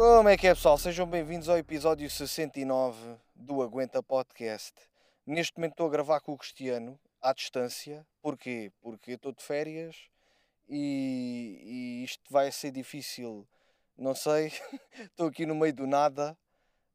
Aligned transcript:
Como 0.00 0.30
é 0.30 0.36
que 0.38 0.46
é, 0.46 0.54
pessoal? 0.54 0.78
Sejam 0.78 1.06
bem-vindos 1.06 1.46
ao 1.50 1.58
episódio 1.58 2.08
69 2.08 3.18
do 3.34 3.60
Aguenta 3.60 4.02
Podcast. 4.02 4.72
Neste 5.26 5.58
momento 5.58 5.72
estou 5.72 5.88
a 5.88 5.90
gravar 5.90 6.20
com 6.22 6.32
o 6.32 6.38
Cristiano, 6.38 6.98
à 7.20 7.34
distância. 7.34 8.06
Porquê? 8.22 8.72
Porque 8.80 9.10
estou 9.12 9.30
de 9.30 9.42
férias 9.44 9.94
e, 10.66 11.60
e 12.00 12.04
isto 12.04 12.22
vai 12.32 12.50
ser 12.50 12.70
difícil. 12.70 13.46
Não 13.94 14.14
sei, 14.14 14.50
estou 15.04 15.26
aqui 15.28 15.44
no 15.44 15.54
meio 15.54 15.74
do 15.74 15.86
nada, 15.86 16.34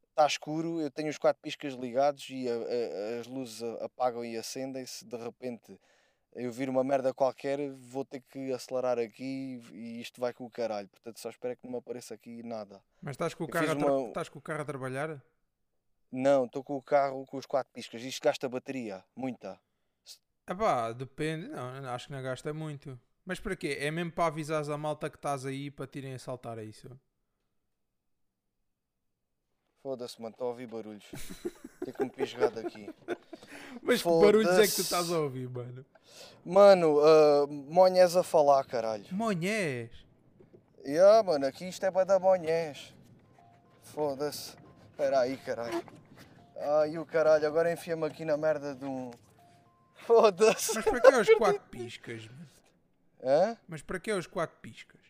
está 0.09 0.25
escuro, 0.25 0.81
eu 0.81 0.89
tenho 0.89 1.09
os 1.09 1.19
quatro 1.19 1.39
piscas 1.43 1.75
ligados 1.75 2.25
e 2.31 2.49
a- 2.49 2.53
a- 2.55 3.19
as 3.19 3.27
luzes 3.27 3.61
apagam 3.81 4.25
e 4.25 4.35
acendem-se. 4.35 5.05
De 5.05 5.15
repente 5.15 5.79
eu 6.35 6.51
vir 6.51 6.69
uma 6.69 6.83
merda 6.83 7.13
qualquer, 7.13 7.57
vou 7.71 8.03
ter 8.05 8.21
que 8.29 8.51
acelerar 8.51 8.99
aqui 8.99 9.61
e 9.71 9.99
isto 10.01 10.19
vai 10.21 10.33
com 10.33 10.45
o 10.45 10.49
caralho. 10.49 10.87
Portanto, 10.89 11.19
só 11.19 11.29
espero 11.29 11.55
que 11.55 11.63
não 11.65 11.71
me 11.71 11.77
apareça 11.79 12.13
aqui 12.13 12.43
nada. 12.43 12.81
Mas 13.01 13.13
estás 13.13 13.33
com 13.33 13.45
o 13.45 13.47
Eu 13.47 13.51
carro, 13.51 13.71
a 13.71 13.73
uma- 13.73 14.07
estás 14.09 14.29
com 14.29 14.39
o 14.39 14.41
carro 14.41 14.61
a 14.61 14.65
trabalhar? 14.65 15.23
Não, 16.11 16.45
estou 16.45 16.63
com 16.63 16.75
o 16.75 16.81
carro 16.81 17.25
com 17.25 17.37
os 17.37 17.45
quatro 17.45 17.73
piscas. 17.73 18.01
Isto 18.01 18.23
gasta 18.23 18.47
bateria, 18.47 19.03
muita. 19.15 19.59
Ah 20.47 20.55
pá, 20.55 20.91
depende. 20.91 21.47
Não, 21.47 21.89
acho 21.89 22.07
que 22.07 22.13
não 22.13 22.21
gasta 22.21 22.53
muito. 22.53 22.99
Mas 23.25 23.39
para 23.39 23.55
quê? 23.55 23.77
É 23.79 23.89
mesmo 23.89 24.11
para 24.11 24.27
avisares 24.27 24.69
a 24.69 24.77
malta 24.77 25.09
que 25.09 25.17
estás 25.17 25.45
aí 25.45 25.71
para 25.71 25.87
te 25.87 25.97
irem 25.97 26.13
assaltar, 26.13 26.59
é 26.59 26.63
isso? 26.63 26.87
Foda-se, 29.85 30.19
mano, 30.19 30.33
estou 30.33 30.47
a 30.47 30.49
ouvir 30.49 30.65
barulhos. 30.65 31.05
Tenho 31.83 31.95
que 31.95 32.03
me 32.05 32.09
pisgar 32.09 32.49
daqui. 32.49 32.89
Mas 33.83 34.01
que 34.01 34.09
barulhos 34.09 34.57
é 34.57 34.65
que 34.65 34.73
tu 34.73 34.81
estás 34.81 35.11
a 35.11 35.19
ouvir, 35.19 35.47
mano? 35.47 35.85
Mano, 36.43 36.97
uh, 36.97 37.47
monhés 37.47 38.15
a 38.15 38.23
falar, 38.23 38.65
caralho. 38.65 39.05
Monhés! 39.11 39.91
Yeah, 40.83 41.21
mano, 41.21 41.45
aqui 41.45 41.69
isto 41.69 41.85
é 41.85 41.91
para 41.91 42.03
dar 42.03 42.19
monhés. 42.19 42.95
Foda-se. 43.83 44.55
Espera 44.89 45.19
aí, 45.19 45.37
caralho. 45.37 45.85
Ai, 46.57 46.97
o 46.97 47.05
caralho, 47.05 47.45
agora 47.45 47.71
enfia-me 47.71 48.05
aqui 48.05 48.25
na 48.25 48.37
merda 48.37 48.73
de 48.73 48.85
um. 48.85 49.11
Foda-se. 49.97 50.73
Mas 50.77 50.83
para 50.83 50.99
que 50.99 51.15
os 51.15 51.29
quatro 51.35 51.61
piscas? 51.69 52.27
mano? 52.27 52.49
Hã? 53.23 53.57
Mas 53.67 53.83
para 53.83 53.99
que 53.99 54.11
os 54.11 54.25
quatro 54.25 54.57
piscas? 54.63 55.04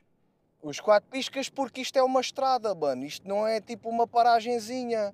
Os 0.65 0.79
quatro 0.79 1.07
piscas 1.11 1.47
porque 1.47 1.81
isto 1.81 1.95
é 1.97 2.01
uma 2.03 2.19
estrada, 2.19 2.73
mano. 2.73 3.05
Isto 3.05 3.27
não 3.27 3.45
é 3.45 3.61
tipo 3.61 3.87
uma 3.87 4.07
paragenzinha. 4.07 5.13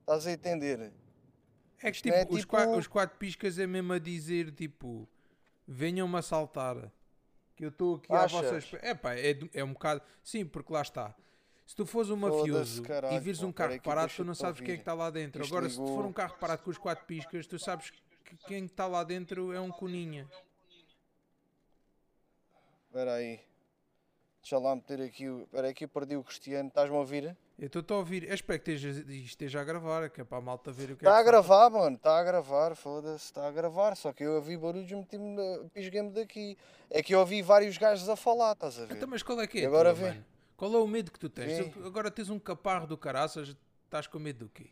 Estás 0.00 0.26
a 0.26 0.32
entender? 0.32 0.90
É 1.82 1.92
que 1.92 2.00
tipo, 2.00 2.16
é 2.16 2.26
os, 2.30 2.40
tipo- 2.40 2.50
qua- 2.50 2.66
os 2.68 2.86
quatro 2.86 3.18
piscas 3.18 3.58
é 3.58 3.66
mesmo 3.66 3.92
a 3.92 3.98
dizer 3.98 4.50
tipo 4.52 5.06
venham-me 5.68 6.16
assaltar. 6.16 6.90
Que 7.54 7.64
eu 7.66 7.68
estou 7.68 7.96
aqui 7.96 8.10
à 8.12 8.20
Achas? 8.24 8.32
vossa 8.42 8.56
espera. 8.58 8.86
É 8.88 8.94
pá, 8.94 9.14
é, 9.14 9.38
é 9.52 9.62
um 9.62 9.74
bocado. 9.74 10.00
Sim, 10.22 10.46
porque 10.46 10.72
lá 10.72 10.80
está. 10.80 11.14
Se 11.66 11.74
tu 11.76 11.84
fores 11.84 12.08
um 12.08 12.16
mafioso 12.16 12.80
e 12.82 12.86
caralho, 12.86 13.20
vires 13.20 13.40
pá, 13.40 13.46
um 13.46 13.52
carro 13.52 13.80
parado, 13.82 14.12
tu 14.14 14.24
não 14.24 14.34
sabes 14.34 14.60
quem 14.62 14.72
é 14.72 14.76
que 14.76 14.82
está 14.82 14.94
lá 14.94 15.10
dentro. 15.10 15.42
Isto 15.42 15.52
Agora, 15.54 15.68
se 15.68 15.76
tu 15.76 15.84
for 15.84 15.90
ligou. 15.96 16.06
um 16.08 16.12
carro 16.12 16.36
parado 16.38 16.62
com 16.62 16.70
os 16.70 16.78
quatro 16.78 17.04
piscas, 17.04 17.46
tu 17.46 17.58
sabes 17.58 17.90
que 18.24 18.36
quem 18.46 18.64
está 18.64 18.86
lá 18.86 19.04
dentro 19.04 19.52
é 19.52 19.60
um 19.60 19.70
coninha. 19.70 20.26
Espera 22.88 23.14
aí. 23.14 23.40
Deixa 24.46 24.58
lá 24.58 24.76
meter 24.76 25.02
aqui 25.02 25.28
o. 25.28 25.42
Espera 25.42 25.74
que 25.74 25.82
eu 25.82 25.88
perdi 25.88 26.16
o 26.16 26.22
Cristiano. 26.22 26.68
Estás-me 26.68 26.94
a 26.94 27.00
ouvir? 27.00 27.36
Eu 27.58 27.66
estou-te 27.66 27.92
a 27.92 27.96
ouvir. 27.96 28.28
Eu 28.28 28.32
espero 28.32 28.60
que 28.60 28.70
esteja, 28.70 29.04
esteja 29.12 29.60
a 29.60 29.64
gravar, 29.64 30.08
que 30.08 30.20
é 30.20 30.24
para 30.24 30.38
a 30.38 30.40
malta 30.40 30.70
ver 30.70 30.92
o 30.92 30.96
que 30.96 31.04
Está 31.04 31.16
é 31.16 31.20
a 31.20 31.22
gravar, 31.24 31.68
mano. 31.68 31.96
Está 31.96 32.16
a 32.16 32.22
gravar. 32.22 32.76
Foda-se. 32.76 33.24
Está 33.24 33.48
a 33.48 33.50
gravar. 33.50 33.96
Só 33.96 34.12
que 34.12 34.22
eu 34.22 34.36
ouvi 34.36 34.56
barulhos 34.56 34.88
e 34.88 34.94
meti-me. 34.94 35.36
Pisguei-me 35.74 36.10
daqui. 36.10 36.56
É 36.88 37.02
que 37.02 37.12
eu 37.12 37.18
ouvi 37.18 37.42
vários 37.42 37.76
gajos 37.76 38.08
a 38.08 38.14
falar, 38.14 38.52
estás 38.52 38.78
a 38.78 38.84
ver? 38.84 38.94
Então, 38.94 39.08
mas 39.08 39.20
qual 39.24 39.40
é 39.40 39.48
que 39.48 39.58
é? 39.58 39.62
E 39.62 39.66
agora 39.66 39.92
vê. 39.92 40.16
Qual 40.56 40.72
é 40.72 40.78
o 40.78 40.86
medo 40.86 41.10
que 41.10 41.18
tu 41.18 41.28
tens? 41.28 41.76
Agora 41.84 42.08
tens 42.08 42.30
um 42.30 42.38
caparro 42.38 42.86
do 42.86 42.96
caraças, 42.96 43.56
estás 43.84 44.06
com 44.06 44.20
medo 44.20 44.44
do 44.44 44.48
quê? 44.48 44.70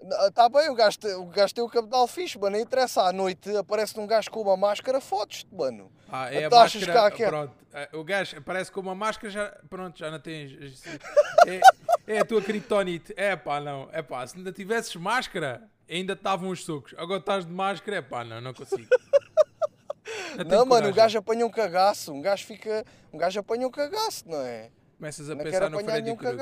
Está 0.00 0.30
tá 0.30 0.48
bem, 0.48 0.68
o 0.68 0.74
gajo, 0.74 0.98
tem- 0.98 1.14
o 1.14 1.24
gajo 1.26 1.54
tem 1.54 1.64
o 1.64 1.68
cabedal 1.68 2.06
fixe, 2.06 2.38
mano. 2.38 2.56
Não 2.56 2.62
interessa. 2.62 3.02
À 3.02 3.12
noite 3.12 3.54
aparece 3.56 3.98
um 3.98 4.06
gajo 4.06 4.30
com 4.30 4.40
uma 4.42 4.56
máscara, 4.56 5.00
fotos-te, 5.00 5.52
mano. 5.54 5.90
Ah, 6.08 6.32
é 6.32 6.44
a 6.44 6.46
Então 6.46 6.58
achas 6.60 6.82
máscara. 6.82 7.10
que 7.10 7.14
há- 7.14 7.16
que- 7.16 7.26
Pronto, 7.26 7.54
eh, 7.72 7.88
o 7.94 8.04
gajo 8.04 8.38
aparece 8.38 8.70
com 8.70 8.80
uma 8.80 8.94
máscara, 8.94 9.30
já, 9.30 9.48
pronto, 9.68 9.98
já 9.98 10.10
não 10.10 10.20
tens. 10.20 10.52
É, 11.48 11.60
é 12.16 12.18
a 12.20 12.24
tua 12.24 12.42
criptonite. 12.42 13.12
É 13.16 13.34
pá, 13.36 13.60
não. 13.60 13.88
É 13.92 14.02
pá, 14.02 14.26
se 14.26 14.36
ainda 14.36 14.52
tivesses 14.52 14.94
máscara, 14.96 15.68
ainda 15.88 16.12
estavam 16.12 16.50
os 16.50 16.64
socos. 16.64 16.94
Agora 16.98 17.20
estás 17.20 17.46
de 17.46 17.52
máscara, 17.52 17.96
é 17.98 18.02
pá, 18.02 18.22
não, 18.24 18.40
não 18.40 18.52
consigo. 18.54 18.88
Não, 20.36 20.44
Não, 20.44 20.66
mano, 20.66 20.88
o 20.90 20.92
gajo 20.94 21.18
apanha 21.18 21.46
um 21.46 21.50
cagaço. 21.50 22.12
Um 22.12 22.20
gajo 22.20 22.44
fica. 22.44 22.84
Um 23.12 23.18
gajo 23.18 23.40
apanha 23.40 23.66
um 23.66 23.70
cagaço, 23.70 24.28
não 24.28 24.40
é? 24.42 24.70
Começas 24.98 25.28
a 25.30 25.34
não 25.34 25.38
quero 25.38 25.50
pensar 25.50 25.70
no 25.70 25.78
apanhar 25.78 25.92
Freddy 25.92 26.16
Krueger. 26.16 26.36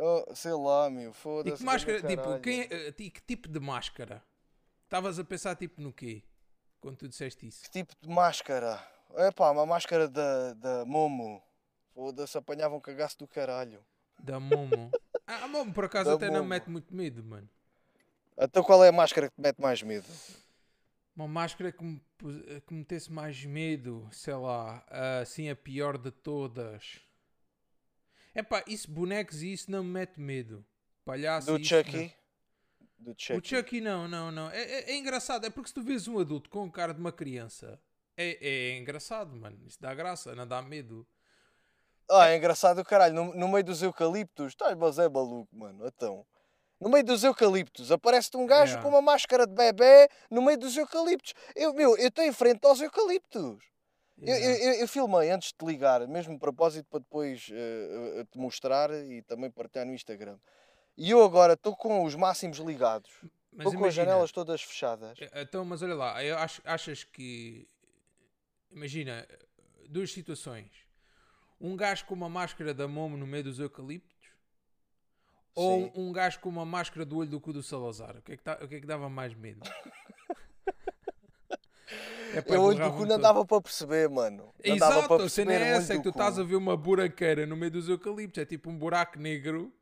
Oh, 0.00 0.34
sei 0.34 0.52
lá, 0.52 0.88
meu. 0.88 1.10
E 1.10 1.14
Foda-se. 1.14 1.56
que 1.56 1.64
máscara, 1.64 2.02
tipo, 2.02 2.38
quem, 2.40 2.60
é- 2.62 2.88
eh, 2.88 2.92
que 2.92 3.10
tipo 3.26 3.48
de 3.48 3.58
máscara? 3.58 4.22
Estavas 4.84 5.18
a 5.18 5.24
pensar 5.24 5.56
tipo 5.56 5.80
no 5.82 5.92
quê? 5.92 6.22
Quando 6.80 6.96
tu 6.96 7.08
disseste 7.08 7.46
isso? 7.46 7.62
Que 7.64 7.70
tipo 7.70 7.94
de 8.00 8.08
máscara? 8.08 8.80
É 9.16 9.30
pá, 9.32 9.50
uma 9.50 9.66
máscara 9.66 10.06
da, 10.08 10.54
da 10.54 10.84
Momo. 10.84 11.42
Foda-se, 11.94 12.38
apanhava 12.38 12.76
um 12.76 12.80
cagaço 12.80 13.18
do 13.18 13.26
caralho. 13.26 13.84
Da 14.20 14.38
Momo. 14.38 14.90
ah, 15.26 15.44
a 15.44 15.48
Momo 15.48 15.72
por 15.74 15.84
acaso 15.86 16.10
Da 16.10 16.16
até 16.16 16.26
não 16.28 16.36
Momo. 16.38 16.48
mete 16.50 16.70
muito 16.70 16.94
medo, 16.94 17.24
mano. 17.24 17.48
Então 18.38 18.62
qual 18.62 18.84
é 18.84 18.88
a 18.88 18.92
máscara 18.92 19.28
que 19.28 19.34
te 19.34 19.40
mete 19.42 19.60
mais 19.60 19.82
medo? 19.82 20.06
Uma 21.16 21.26
máscara 21.26 21.72
que 21.72 21.82
me, 21.82 22.00
pus- 22.16 22.40
que 22.64 22.72
me 22.72 22.78
metesse 22.80 23.10
mais 23.10 23.44
medo, 23.44 24.08
sei 24.12 24.34
lá, 24.34 24.84
assim 25.20 25.50
a 25.50 25.56
pior 25.56 25.98
de 25.98 26.12
todas. 26.12 27.00
É 28.38 28.42
pá, 28.44 28.62
isso 28.68 28.88
bonecos 28.88 29.42
e 29.42 29.52
isso 29.52 29.68
não 29.68 29.82
me 29.82 29.90
mete 29.90 30.20
medo. 30.20 30.64
Palhaço 31.04 31.48
Do 31.48 31.64
Chucky? 31.64 32.14
Do 32.96 33.06
não. 33.06 33.12
O 33.12 33.16
Chucky. 33.18 33.48
Chucky 33.48 33.80
não, 33.80 34.06
não, 34.06 34.30
não. 34.30 34.48
É, 34.52 34.62
é- 34.62 34.90
é 34.92 34.96
engraçado, 34.96 35.44
é 35.44 35.50
porque 35.50 35.66
se 35.70 35.74
tu 35.74 35.82
vês 35.82 36.06
um 36.06 36.20
adulto 36.20 36.48
com 36.48 36.64
a 36.64 36.70
cara 36.70 36.94
de 36.94 37.00
uma 37.00 37.10
criança, 37.10 37.80
é, 38.16 38.38
é 38.40 38.78
engraçado, 38.78 39.34
mano. 39.34 39.58
Isso 39.66 39.78
dá 39.80 39.92
graça, 39.92 40.36
não 40.36 40.46
dá 40.46 40.62
medo. 40.62 41.04
Ah, 42.08 42.28
é 42.28 42.36
engraçado 42.36 42.78
o 42.80 42.84
caralho. 42.84 43.12
No, 43.12 43.34
no 43.34 43.48
meio 43.48 43.64
dos 43.64 43.82
eucaliptos. 43.82 44.52
Estás, 44.52 44.76
mas 44.76 45.00
é 45.00 45.08
maluco, 45.08 45.48
mano. 45.56 45.84
Então. 45.84 46.24
No 46.80 46.88
meio 46.88 47.04
dos 47.04 47.24
eucaliptos. 47.24 47.90
Aparece-te 47.90 48.36
um 48.36 48.46
gajo 48.46 48.74
Yeah. 48.74 48.82
com 48.84 48.88
uma 48.88 49.02
máscara 49.02 49.48
de 49.48 49.52
bebê 49.52 50.08
no 50.30 50.40
meio 50.42 50.56
dos 50.56 50.76
eucaliptos. 50.76 51.34
Eu, 51.56 51.74
meu, 51.74 51.96
eu 51.96 52.06
estou 52.06 52.22
em 52.24 52.32
frente 52.32 52.64
aos 52.64 52.80
eucaliptos. 52.80 53.58
Eu, 54.20 54.34
eu, 54.36 54.72
eu- 54.80 54.88
filmei 54.88 55.30
antes 55.30 55.48
de 55.52 55.54
te 55.58 55.64
ligar, 55.64 56.06
mesmo 56.08 56.34
de 56.34 56.40
propósito 56.40 56.86
para 56.90 56.98
depois 57.00 57.48
eh, 57.52 58.24
te 58.30 58.38
mostrar 58.38 58.90
e 58.92 59.22
também 59.22 59.50
partilhar 59.50 59.86
no 59.86 59.94
Instagram. 59.94 60.38
E 60.96 61.10
eu 61.10 61.22
agora 61.22 61.52
estou 61.52 61.76
com 61.76 62.02
os 62.04 62.14
máximos 62.16 62.58
ligados. 62.58 63.10
Estou 63.56 63.72
com 63.74 63.84
as 63.84 63.94
janelas 63.94 64.32
todas 64.32 64.60
fechadas. 64.62 65.16
Eh, 65.20 65.42
Então, 65.42 65.64
mas 65.64 65.82
olha 65.82 65.94
lá, 65.94 66.16
acho- 66.42 66.62
achas 66.64 67.04
que. 67.04 67.68
Imagina, 68.70 69.26
duas 69.88 70.12
situações. 70.12 70.70
Um 71.60 71.76
gajo 71.76 72.04
com 72.06 72.14
uma 72.14 72.28
máscara 72.28 72.74
da 72.74 72.86
Momo 72.88 73.16
no 73.16 73.26
meio 73.26 73.44
dos 73.44 73.58
eucaliptos 73.58 74.16
ou 75.54 75.84
Sim. 75.86 75.92
um 75.96 76.12
gajo 76.12 76.38
com 76.40 76.48
uma 76.48 76.64
máscara 76.64 77.04
do 77.04 77.16
olho 77.18 77.30
do 77.30 77.40
cu 77.40 77.52
do 77.52 77.62
Salazar? 77.62 78.16
O 78.16 78.22
que 78.22 78.32
é 78.32 78.36
que, 78.36 78.42
tá- 78.42 78.58
o 78.62 78.68
que, 78.68 78.74
é 78.76 78.80
que 78.80 78.86
dava 78.86 79.08
mais 79.08 79.34
medo? 79.34 79.60
É 82.34 82.44
Eu 82.54 82.62
olho 82.62 82.78
do 82.78 82.96
cu 82.96 83.06
não 83.06 83.18
dava 83.18 83.44
para 83.44 83.60
perceber, 83.60 84.08
mano. 84.08 84.52
Não 84.64 84.76
dava 84.76 84.98
Exato, 84.98 85.14
a 85.14 85.28
cena 85.28 85.52
é 85.54 85.62
essa, 85.62 85.94
é 85.94 85.96
que 85.96 86.02
tu 86.02 86.10
estás 86.10 86.38
a 86.38 86.42
ver 86.42 86.56
uma 86.56 86.76
buraqueira 86.76 87.46
no 87.46 87.56
meio 87.56 87.72
dos 87.72 87.88
eucaliptos, 87.88 88.42
é 88.42 88.44
tipo 88.44 88.68
um 88.68 88.78
buraco 88.78 89.18
negro, 89.18 89.72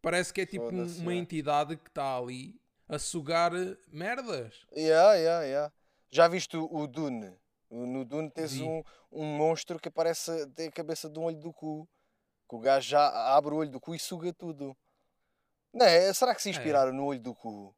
parece 0.00 0.32
que 0.32 0.40
é 0.40 0.46
tipo 0.46 0.64
um- 0.74 0.86
uma 1.00 1.12
é. 1.12 1.16
entidade 1.16 1.76
que 1.76 1.88
está 1.88 2.16
ali 2.16 2.58
a 2.88 2.98
sugar 2.98 3.54
eh, 3.54 3.76
merdas. 3.92 4.66
Yeah, 4.74 5.14
yeah, 5.14 5.44
yeah. 5.44 5.72
Já 6.10 6.28
viste 6.28 6.56
o, 6.56 6.86
Dune? 6.86 7.36
No 7.70 8.04
Dune 8.04 8.30
tens 8.30 8.58
um, 8.60 8.82
um 9.12 9.24
monstro 9.24 9.78
que 9.78 9.90
parece 9.90 10.46
tem 10.54 10.68
a 10.68 10.72
cabeça 10.72 11.10
de 11.10 11.18
um 11.18 11.24
olho 11.24 11.38
do 11.38 11.52
cu. 11.52 11.86
Que 12.48 12.54
o 12.54 12.60
gajo 12.60 12.88
já 12.88 13.36
abre 13.36 13.52
o 13.52 13.56
olho 13.58 13.70
do 13.70 13.80
cu 13.80 13.94
e 13.94 13.98
suga 13.98 14.32
tudo. 14.32 14.74
Não 15.74 15.84
é? 15.84 16.12
Será 16.14 16.34
que 16.34 16.40
se 16.40 16.48
inspiraram 16.48 16.92
no 16.92 17.04
olho 17.04 17.20
do 17.20 17.34
cu? 17.34 17.75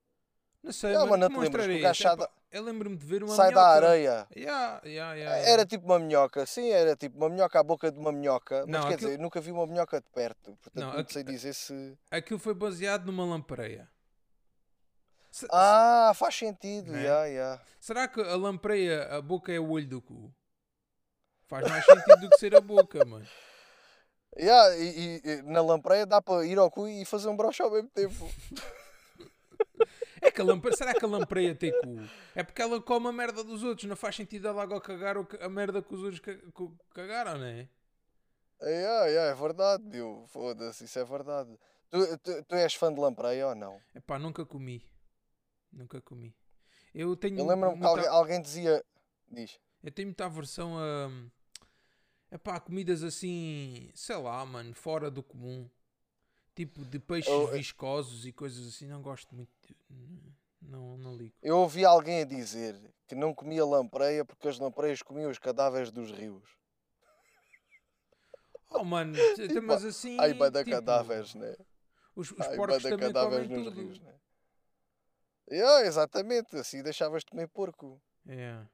Não 0.69 0.73
sei, 0.75 0.93
Não, 0.93 1.07
mas 1.07 1.19
não 1.19 1.29
te 1.31 1.37
lembras 1.39 1.67
o 1.67 1.81
gajo 1.81 2.03
sai 2.03 2.17
Eu 2.53 2.63
lembro-me 2.63 2.95
de 2.95 3.07
ver 3.07 3.25
uma 3.25 3.35
Sai 3.35 3.53
da 3.55 3.61
minhoca. 3.73 3.87
areia. 3.89 4.27
Yeah, 4.37 4.81
yeah, 4.85 5.15
yeah. 5.15 5.49
Era 5.51 5.65
tipo 5.65 5.87
uma 5.87 5.99
minhoca, 5.99 6.45
sim, 6.45 6.69
era 6.71 6.95
tipo 6.95 7.17
uma 7.17 7.31
minhoca 7.31 7.59
à 7.59 7.63
boca 7.63 7.91
de 7.91 7.99
uma 7.99 8.13
minhoca. 8.13 8.67
Mas 8.67 8.69
Não, 8.69 8.87
quer 8.89 8.95
aquilo- 8.97 9.11
dizer, 9.13 9.23
nunca 9.23 9.41
vi 9.41 9.51
uma 9.51 9.67
minhoca 9.67 9.99
de 9.99 10.07
perto. 10.11 10.53
Portanto, 10.63 10.75
Não, 10.85 10.93
não, 10.93 11.01
aqui- 11.01 11.13
sei 11.15 11.25
dizer 11.25 11.55
se. 11.55 11.97
Aquilo 12.11 12.39
foi 12.39 12.53
baseado 12.53 13.07
numa 13.07 13.25
lampreia. 13.25 13.89
Se- 15.31 15.47
Ah, 15.51 16.13
faz 16.15 16.35
sentido. 16.35 16.93
Né? 16.93 17.03
Yeah, 17.03 17.25
yeah. 17.27 17.63
Será 17.81 18.07
que 18.07 18.21
a 18.21 18.37
lampreia, 18.37 19.05
a 19.05 19.23
boca 19.23 19.51
é 19.51 19.59
o 19.59 19.71
olho 19.71 19.89
do 19.89 20.03
cu? 20.03 20.31
Faz 21.47 21.67
mais 21.67 21.83
sentido 21.85 22.21
do 22.21 22.29
que 22.29 22.39
ser 22.39 22.55
a 22.55 22.61
boca, 22.61 23.03
mano. 23.07 23.27
Yeah, 24.37 24.77
e, 24.77 25.21
e- 25.25 25.31
e 25.31 25.43
na 25.43 25.63
lampreia 25.63 26.05
dá 26.07 26.21
para 26.21 26.45
ir 26.47 26.59
ao 26.59 26.71
cu 26.71 26.87
e 26.87 27.05
fazer 27.07 27.29
um 27.29 27.35
broche 27.37 27.63
ao 27.63 27.71
mesmo 27.71 27.89
tempo. 27.89 28.15
É 30.21 30.31
que 30.31 30.41
a 30.41 30.45
lampreia, 30.45 30.77
será 30.77 30.95
que 30.95 31.05
a 31.05 31.09
lampreia 31.09 31.55
tem 31.55 31.73
cu? 31.81 31.97
É 32.35 32.43
porque 32.43 32.61
ela 32.63 32.81
come 32.83 33.09
a 33.09 33.13
merda 33.13 33.43
dos 33.45 33.63
outros, 33.63 33.89
não 33.89 33.97
faz 33.97 34.17
sentido 34.17 34.49
ela 34.49 34.63
agora 34.63 34.81
cagar 34.81 35.25
que- 35.27 35.37
a 35.43 35.49
merda 35.49 35.83
que 35.83 35.95
os 35.95 36.03
outros 36.03 36.21
cagaram, 36.95 37.39
não 37.39 37.47
é? 37.47 37.69
É, 38.61 38.83
é, 39.15 39.15
é 39.31 39.35
verdade, 39.35 39.85
meu. 39.85 40.25
Foda-se, 40.29 40.85
isso 40.85 40.99
é 40.99 41.05
verdade. 41.05 41.57
Tu, 41.91 42.19
tu, 42.19 42.45
tu 42.45 42.55
és 42.57 42.75
fã 42.75 42.93
de 42.93 43.01
lampreia 43.01 43.49
ou 43.49 43.55
não? 43.55 43.81
Epá, 43.95 44.19
nunca 44.19 44.45
comi. 44.45 44.85
Nunca 45.73 46.01
comi. 46.01 46.35
Eu 46.95 47.17
tenho 47.17 47.39
Eu 47.39 47.47
lembro-me 47.47 47.75
que 47.75 47.79
muita, 47.81 47.89
alguém, 47.89 48.07
alguém 48.09 48.43
dizia. 48.43 48.85
Diz. 49.31 49.59
eu 49.83 49.93
tenho 49.93 50.09
muita 50.09 50.25
aversão 50.27 50.77
a. 50.79 51.11
Epá, 52.31 52.59
comidas 52.61 53.03
assim, 53.03 53.91
sei 53.95 54.17
lá, 54.17 54.45
mano, 54.45 54.75
fora 54.75 55.11
do 55.11 55.23
comum. 55.23 55.69
Tipo 56.59 56.85
de 56.85 56.99
peixes 56.99 57.31
Eu- 57.33 57.47
viscosos 57.53 58.27
e 58.27 58.33
coisas 58.33 58.67
assim, 58.67 58.89
não 58.89 59.01
gosto 59.01 59.33
muito. 59.33 59.49
de- 59.65 59.77
Não, 60.61 60.99
não 60.99 61.15
ligo. 61.17 61.33
Eu 61.41 61.57
ouvi 61.59 61.85
alguém 61.85 62.23
a 62.23 62.25
dizer 62.25 62.75
que 63.07 63.15
não 63.15 63.33
comia 63.33 63.65
lampreia 63.65 64.25
porque 64.25 64.49
as 64.49 64.59
lampreias 64.59 65.01
comiam 65.01 65.31
os 65.31 65.39
cadáveres 65.39 65.93
dos 65.93 66.11
rios. 66.11 66.43
Oh, 68.71 68.85
mano, 68.85 69.15
t- 69.37 69.61
mas 69.61 69.85
assim. 69.85 70.19
Ai, 70.21 70.35
bada 70.35 70.65
tipo, 70.65 70.75
cadáveres, 70.77 71.35
né? 71.35 71.55
Os, 72.15 72.31
os 72.33 72.41
Ai, 72.41 72.57
porcos 72.57 72.83
também 72.83 72.99
cadáveres 73.13 73.47
comem 73.49 73.65
nos 73.65 73.73
tudo. 73.75 73.81
rios, 73.81 74.01
né? 74.01 74.15
Yeah, 75.51 75.87
exatamente, 75.87 76.57
assim 76.57 76.83
deixavas 76.83 77.23
de 77.25 77.31
comer 77.31 77.47
porco. 77.49 78.03
É. 78.27 78.67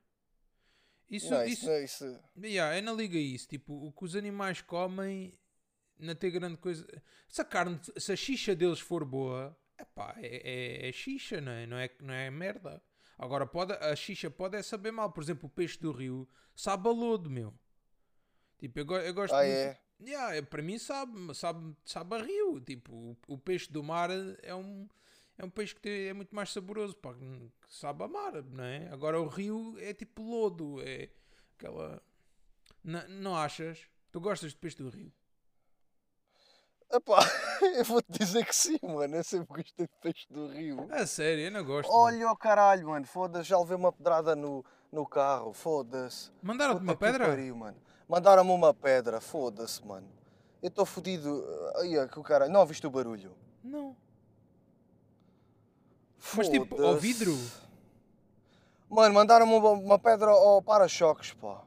Isso, 1.09 1.31
não, 1.31 1.45
isso, 1.45 1.71
isso, 1.71 2.05
não- 2.05 2.15
isso- 2.15 2.25
Yeah, 2.43 2.77
eu 2.79 2.83
não 2.83 2.97
liga 2.97 3.17
isso. 3.19 3.47
Tipo, 3.47 3.75
o 3.87 3.93
que 3.93 4.05
os 4.05 4.17
animais 4.17 4.61
comem 4.63 5.39
não 5.99 6.15
tem 6.15 6.31
grande 6.31 6.57
coisa. 6.59 6.87
Se 7.29 7.41
a 7.41 7.45
carne, 7.45 7.79
se 7.97 8.13
a 8.13 8.17
xixa 8.17 8.55
deles 8.55 8.81
for 8.81 9.05
boa, 9.05 9.57
epá, 9.79 10.15
é, 10.19 10.85
é, 10.87 10.89
é 10.89 10.93
xixa, 10.93 11.41
não 11.41 11.53
é? 11.53 11.67
Não 11.67 11.77
é, 11.79 11.91
não 12.01 12.15
é 12.15 12.31
merda. 12.31 12.83
Agora, 13.19 13.47
pode, 13.47 13.73
a 13.75 13.95
xixa 13.97 14.31
pode 14.31 14.57
é 14.57 14.63
saber 14.63 14.91
mal. 14.93 15.11
Por 15.13 15.23
exemplo, 15.23 15.47
o 15.47 15.51
peixe 15.51 15.79
do 15.79 15.93
rio 15.93 16.29
sabe 16.55 16.89
a 16.89 16.93
lodo, 16.93 17.31
meu. 17.31 17.55
Tipo, 18.59 18.81
eu, 18.81 18.87
eu 18.97 19.15
gosto 19.15 19.35
Ah, 19.35 19.43
muito. 19.45 19.51
é? 19.57 19.81
Yeah, 20.01 20.35
é, 20.37 20.43
para 20.43 20.63
mim 20.63 20.79
sabe, 20.79 21.35
sabe, 21.35 21.75
sabe 21.85 22.17
a 22.17 22.19
rio. 22.23 22.61
Tipo, 22.61 22.93
o, 22.95 23.17
o 23.29 23.39
peixe 23.39 23.71
do 23.71 23.83
mar 23.83 24.11
é 24.43 24.55
um, 24.55 24.89
é 25.39 25.45
um 25.45 25.51
peixe 25.51 25.75
que 25.75 25.81
tem- 25.81 26.09
é 26.09 26.13
muito 26.13 26.35
mais 26.35 26.51
saboroso, 26.53 26.97
pá, 26.97 27.15
que 27.15 27.51
sabe 27.69 28.03
a 28.05 28.09
mar, 28.09 28.43
não 28.43 28.65
é? 28.65 28.89
Agora 28.89 29.21
o 29.21 29.29
rio 29.29 29.77
é 29.79 29.95
tipo 29.95 30.23
lodo, 30.23 30.81
é 30.83 31.11
aquela. 31.57 32.03
N- 32.85 33.07
não 33.09 33.37
achas? 33.37 33.87
Tu 34.11 34.21
gostas 34.21 34.51
de 34.53 34.59
peixe 34.59 34.77
do 34.77 34.89
rio? 34.89 35.13
Epá, 36.93 37.19
eu 37.77 37.85
vou-te 37.85 38.07
dizer 38.11 38.45
que 38.45 38.55
sim, 38.55 38.79
mano. 38.83 39.17
Eu 39.17 39.25
sempre 39.25 39.63
gostei 39.63 39.87
de 39.87 39.93
peixe 40.01 40.27
do 40.31 40.49
rio. 40.49 40.87
A 40.91 41.07
sério, 41.07 41.45
eu 41.45 41.51
não 41.51 41.65
gosto. 41.65 41.91
Olha 41.93 42.31
o 42.31 42.37
caralho, 42.37 42.89
mano. 42.89 43.07
Foda-se, 43.07 43.49
já 43.49 43.59
levei 43.59 43.77
uma 43.77 43.93
pedrada 43.93 44.37
no, 44.37 44.65
no 44.93 45.07
carro. 45.07 45.53
Foda-se. 45.53 46.31
Mandaram-te 46.43 46.83
uma 46.83 46.97
pedra? 46.97 47.27
pariu, 47.27 47.57
mano. 47.57 47.77
Mandaram-me 48.09 48.51
uma 48.51 48.73
pedra. 48.73 49.21
Foda-se, 49.21 49.85
mano. 49.85 50.09
Eu 50.63 50.69
estou 50.69 50.87
fodido. 50.87 51.45
Ai, 51.77 51.99
é 51.99 52.07
que 52.07 52.19
o 52.19 52.23
caralho. 52.23 52.53
Não 52.53 52.61
ouviste 52.61 52.87
o 52.87 52.91
barulho? 52.91 53.37
Não. 53.63 53.97
Mas 56.37 56.49
tipo, 56.49 56.83
ao 56.83 56.97
vidro? 56.97 57.37
Mano, 58.89 59.15
mandaram-me 59.15 59.53
uma, 59.53 59.71
uma 59.71 59.99
pedra 59.99 60.31
ao 60.31 60.63
para-choques, 60.63 61.33
pá. 61.33 61.63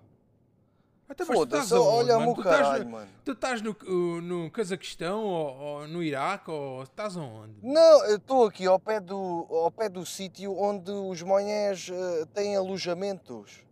Até 1.09 1.23
mas 1.23 1.37
tu 1.37 1.43
estás 1.43 1.69
Foda-se, 1.69 1.87
olha-me 1.87 2.27
o 2.27 2.35
caralho, 2.35 2.83
no, 2.83 2.91
mano. 2.91 3.09
tu 3.23 3.31
estás 3.31 3.61
no, 3.61 3.71
uh, 3.71 4.21
no 4.21 4.51
Cazaquistão 4.51 5.23
ou, 5.23 5.57
ou 5.57 5.87
no 5.87 6.03
Iraque 6.03 6.51
ou 6.51 6.83
estás 6.83 7.15
aonde? 7.15 7.55
Não, 7.63 8.05
eu 8.05 8.17
estou 8.17 8.45
aqui 8.45 8.65
ao 8.65 8.77
pé 8.77 8.99
do, 8.99 9.47
ao 9.49 9.71
pé 9.71 9.87
do 9.87 10.05
sítio 10.05 10.57
onde 10.59 10.91
os 10.91 11.21
monhés 11.21 11.89
eh, 11.89 12.25
têm 12.33 12.57
alojamentos. 12.57 13.63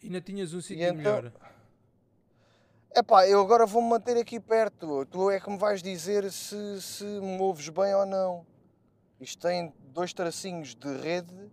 E 0.00 0.08
não 0.08 0.20
tinhas 0.20 0.54
um 0.54 0.60
sítio 0.60 0.84
então? 0.84 0.94
melhor? 0.96 1.32
Epá, 2.94 3.26
eu 3.26 3.40
agora 3.40 3.66
vou-me 3.66 3.88
manter 3.88 4.16
aqui 4.16 4.38
perto. 4.38 5.04
Tu 5.06 5.30
é 5.30 5.40
que 5.40 5.50
me 5.50 5.58
vais 5.58 5.82
dizer 5.82 6.30
se, 6.30 6.80
se 6.80 7.04
me 7.04 7.40
ouves 7.40 7.68
bem 7.68 7.94
ou 7.94 8.06
não. 8.06 8.46
Isto 9.20 9.46
tem 9.46 9.72
dois 9.92 10.12
tracinhos 10.12 10.74
de 10.74 10.96
rede, 10.96 11.50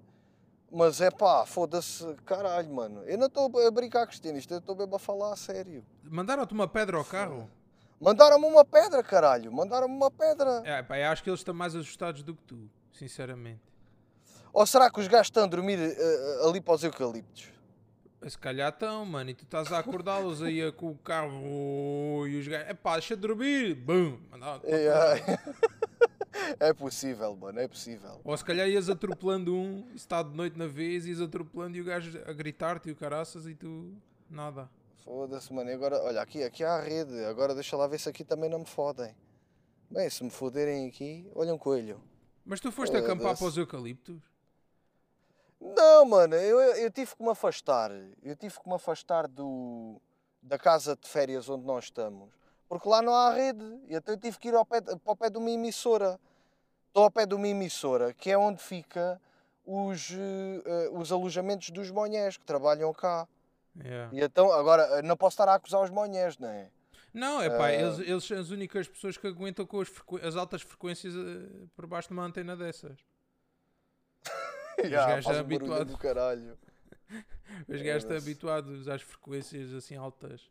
mas 0.72 1.02
é 1.02 1.10
pá, 1.10 1.46
foda-se, 1.46 2.06
caralho, 2.26 2.70
mano. 2.70 3.04
Eu 3.04 3.18
não 3.18 3.28
estou 3.28 3.52
a 3.66 3.72
brincar, 3.72 4.06
Cristina, 4.08 4.38
isto 4.38 4.54
eu 4.54 4.60
estou 4.60 4.76
mesmo 4.76 4.96
a 4.96 5.00
falar 5.00 5.34
a 5.34 5.36
sério. 5.36 5.84
Mandaram-te 6.04 6.54
uma 6.54 6.68
pedra 6.68 6.98
ao 6.98 7.06
carro? 7.06 7.50
Mandaram-me 8.00 8.46
uma 8.46 8.64
pedra, 8.64 9.02
caralho, 9.02 9.52
mandaram-me 9.52 9.96
uma 9.96 10.12
pedra. 10.12 10.62
É, 10.64 10.84
pá, 10.84 11.00
eu 11.00 11.10
acho 11.10 11.24
que 11.24 11.30
eles 11.30 11.40
estão 11.40 11.54
mais 11.54 11.76
assustados 11.76 12.22
do 12.22 12.36
que 12.36 12.44
tu, 12.44 12.70
sinceramente. 12.92 13.62
Ou 14.54 14.66
será 14.68 14.90
que 14.92 15.00
os 15.00 15.08
gajos 15.08 15.28
estão 15.28 15.44
a 15.44 15.48
dormir 15.48 15.80
eh, 15.80 16.48
ali 16.48 16.62
para 16.62 16.76
os 16.76 16.84
eucaliptos? 16.84 17.50
Se 18.28 18.38
calhar 18.38 18.70
estão, 18.70 19.06
mano, 19.06 19.30
e 19.30 19.34
tu 19.34 19.44
estás 19.44 19.72
a 19.72 19.80
acordá-los 19.80 20.42
aí 20.42 20.72
com 20.72 20.92
o 20.92 20.98
carro 20.98 22.28
e 22.28 22.40
os 22.40 22.48
gajos, 22.48 22.68
é 22.70 22.74
pá, 22.74 22.94
deixa 22.94 23.16
de 23.16 23.22
dormir, 23.22 23.76
bum, 23.76 24.20
mandaram-te 24.30 24.68
uma 24.68 25.68
É, 26.60 26.74
possível, 26.74 27.36
mano, 27.36 27.60
é 27.60 27.68
possível. 27.68 28.22
Ou 28.24 28.38
se 28.38 28.44
calhar 28.44 28.68
ias 28.68 28.90
atropelando 28.90 29.56
um, 29.56 29.88
está 29.94 30.24
de 30.24 30.36
noite 30.36 30.58
na 30.58 30.68
vez, 30.68 31.06
ias 31.06 31.22
atropelando 31.22 31.78
e 31.78 31.82
o 31.82 31.84
gajo 31.84 32.20
a 32.26 32.34
gritar-te 32.34 32.90
e 32.90 32.92
o 32.92 32.96
caraças 32.96 33.46
e 33.46 33.56
tu, 33.56 33.94
nada. 34.30 34.70
Foda-se, 35.04 35.54
mano. 35.54 35.70
E 35.70 35.74
agora, 35.74 36.02
olha, 36.04 36.22
aqui, 36.22 36.44
aqui 36.44 36.64
há 36.64 36.76
a 36.76 36.82
rede. 36.82 37.24
Agora 37.26 37.54
deixa 37.54 37.78
lá 37.78 37.88
ver 37.88 38.00
se 38.00 38.10
aqui 38.10 38.24
também 38.24 38.50
não 38.50 38.60
me 38.60 38.66
fodem. 38.66 39.16
Bem, 39.90 40.10
se 40.10 40.24
me 40.24 40.30
foderem 40.30 40.88
aqui, 40.88 41.30
olha 41.34 41.54
um 41.54 41.58
coelho. 41.58 42.02
Mas 42.46 42.60
tu 42.60 42.72
foste 42.72 42.96
acampar 42.96 43.38
para 43.38 43.48
os 43.48 43.58
eucaliptos? 43.58 44.22
Não, 45.60 46.06
mano, 46.06 46.36
eu, 46.36 46.60
eu 46.60 46.92
tive 46.92 47.16
que 47.16 47.24
me 47.24 47.30
afastar. 47.30 47.92
Eu 48.22 48.36
tive 48.36 48.60
que 48.60 48.68
me 48.68 48.76
afastar 48.76 49.28
do, 49.28 50.00
da 50.42 50.58
casa 50.58 50.96
de 50.96 51.08
férias 51.08 51.50
onde 51.50 51.66
nós 51.66 51.86
estamos. 51.86 52.30
Porque 52.68 52.88
lá 52.88 53.02
não 53.02 53.14
há 53.14 53.34
rede. 53.34 53.64
E 53.88 53.96
então 53.96 54.14
eu 54.14 54.20
tive 54.20 54.38
que 54.38 54.50
ir 54.50 54.56
ao 54.56 54.66
pé, 54.66 54.82
para 54.82 54.98
o 55.06 55.16
pé 55.16 55.30
de 55.30 55.38
uma 55.38 55.50
emissora. 55.50 56.20
Estou 56.98 57.06
ao 57.06 57.12
pé 57.12 57.28
de 57.28 57.36
uma 57.36 57.48
emissora, 57.48 58.12
que 58.12 58.32
é 58.32 58.36
onde 58.36 58.60
fica 58.60 59.22
os, 59.64 60.10
eh, 60.14 60.90
os 60.94 61.12
alojamentos 61.12 61.70
dos 61.70 61.92
monhés 61.92 62.38
que 62.38 62.44
trabalham 62.44 62.92
cá. 62.92 63.28
Yeah. 63.80 64.10
E 64.12 64.20
então, 64.20 64.52
agora, 64.52 64.82
eh, 64.98 65.04
não 65.04 65.16
posso 65.16 65.36
estar 65.36 65.48
a 65.48 65.54
acusar 65.54 65.84
os 65.84 65.92
monhés, 65.92 66.40
não 66.40 66.50
é? 66.50 66.72
Não, 67.14 67.40
é 67.40 67.52
pá, 67.52 67.68
Ah. 67.68 67.74
eles, 67.74 68.00
eles 68.00 68.24
são 68.24 68.40
as 68.40 68.50
únicas 68.50 68.88
pessoas 68.88 69.16
que 69.16 69.28
aguentam 69.28 69.64
com 69.64 69.80
as, 69.80 69.92
as 70.24 70.36
altas 70.36 70.64
frequências 70.64 71.14
eh, 71.14 71.68
por 71.76 71.86
baixo 71.86 72.08
de 72.08 72.16
uma 72.16 72.24
antena 72.24 72.58
dessas. 72.58 72.98
Já, 74.84 75.06
gajos 75.06 75.26
faz 75.26 75.38
já 75.38 75.44
um 75.44 75.48
barulho 75.48 75.74
habituado. 75.74 75.92
do 75.92 75.98
caralho. 76.00 76.58
Os 77.70 77.80
gajos 77.80 77.98
estão 78.06 78.10
Foda-se. 78.10 78.26
habituados 78.32 78.88
às 78.88 79.04
frequências 79.04 79.72
assim 79.72 79.96
altas. 79.96 80.50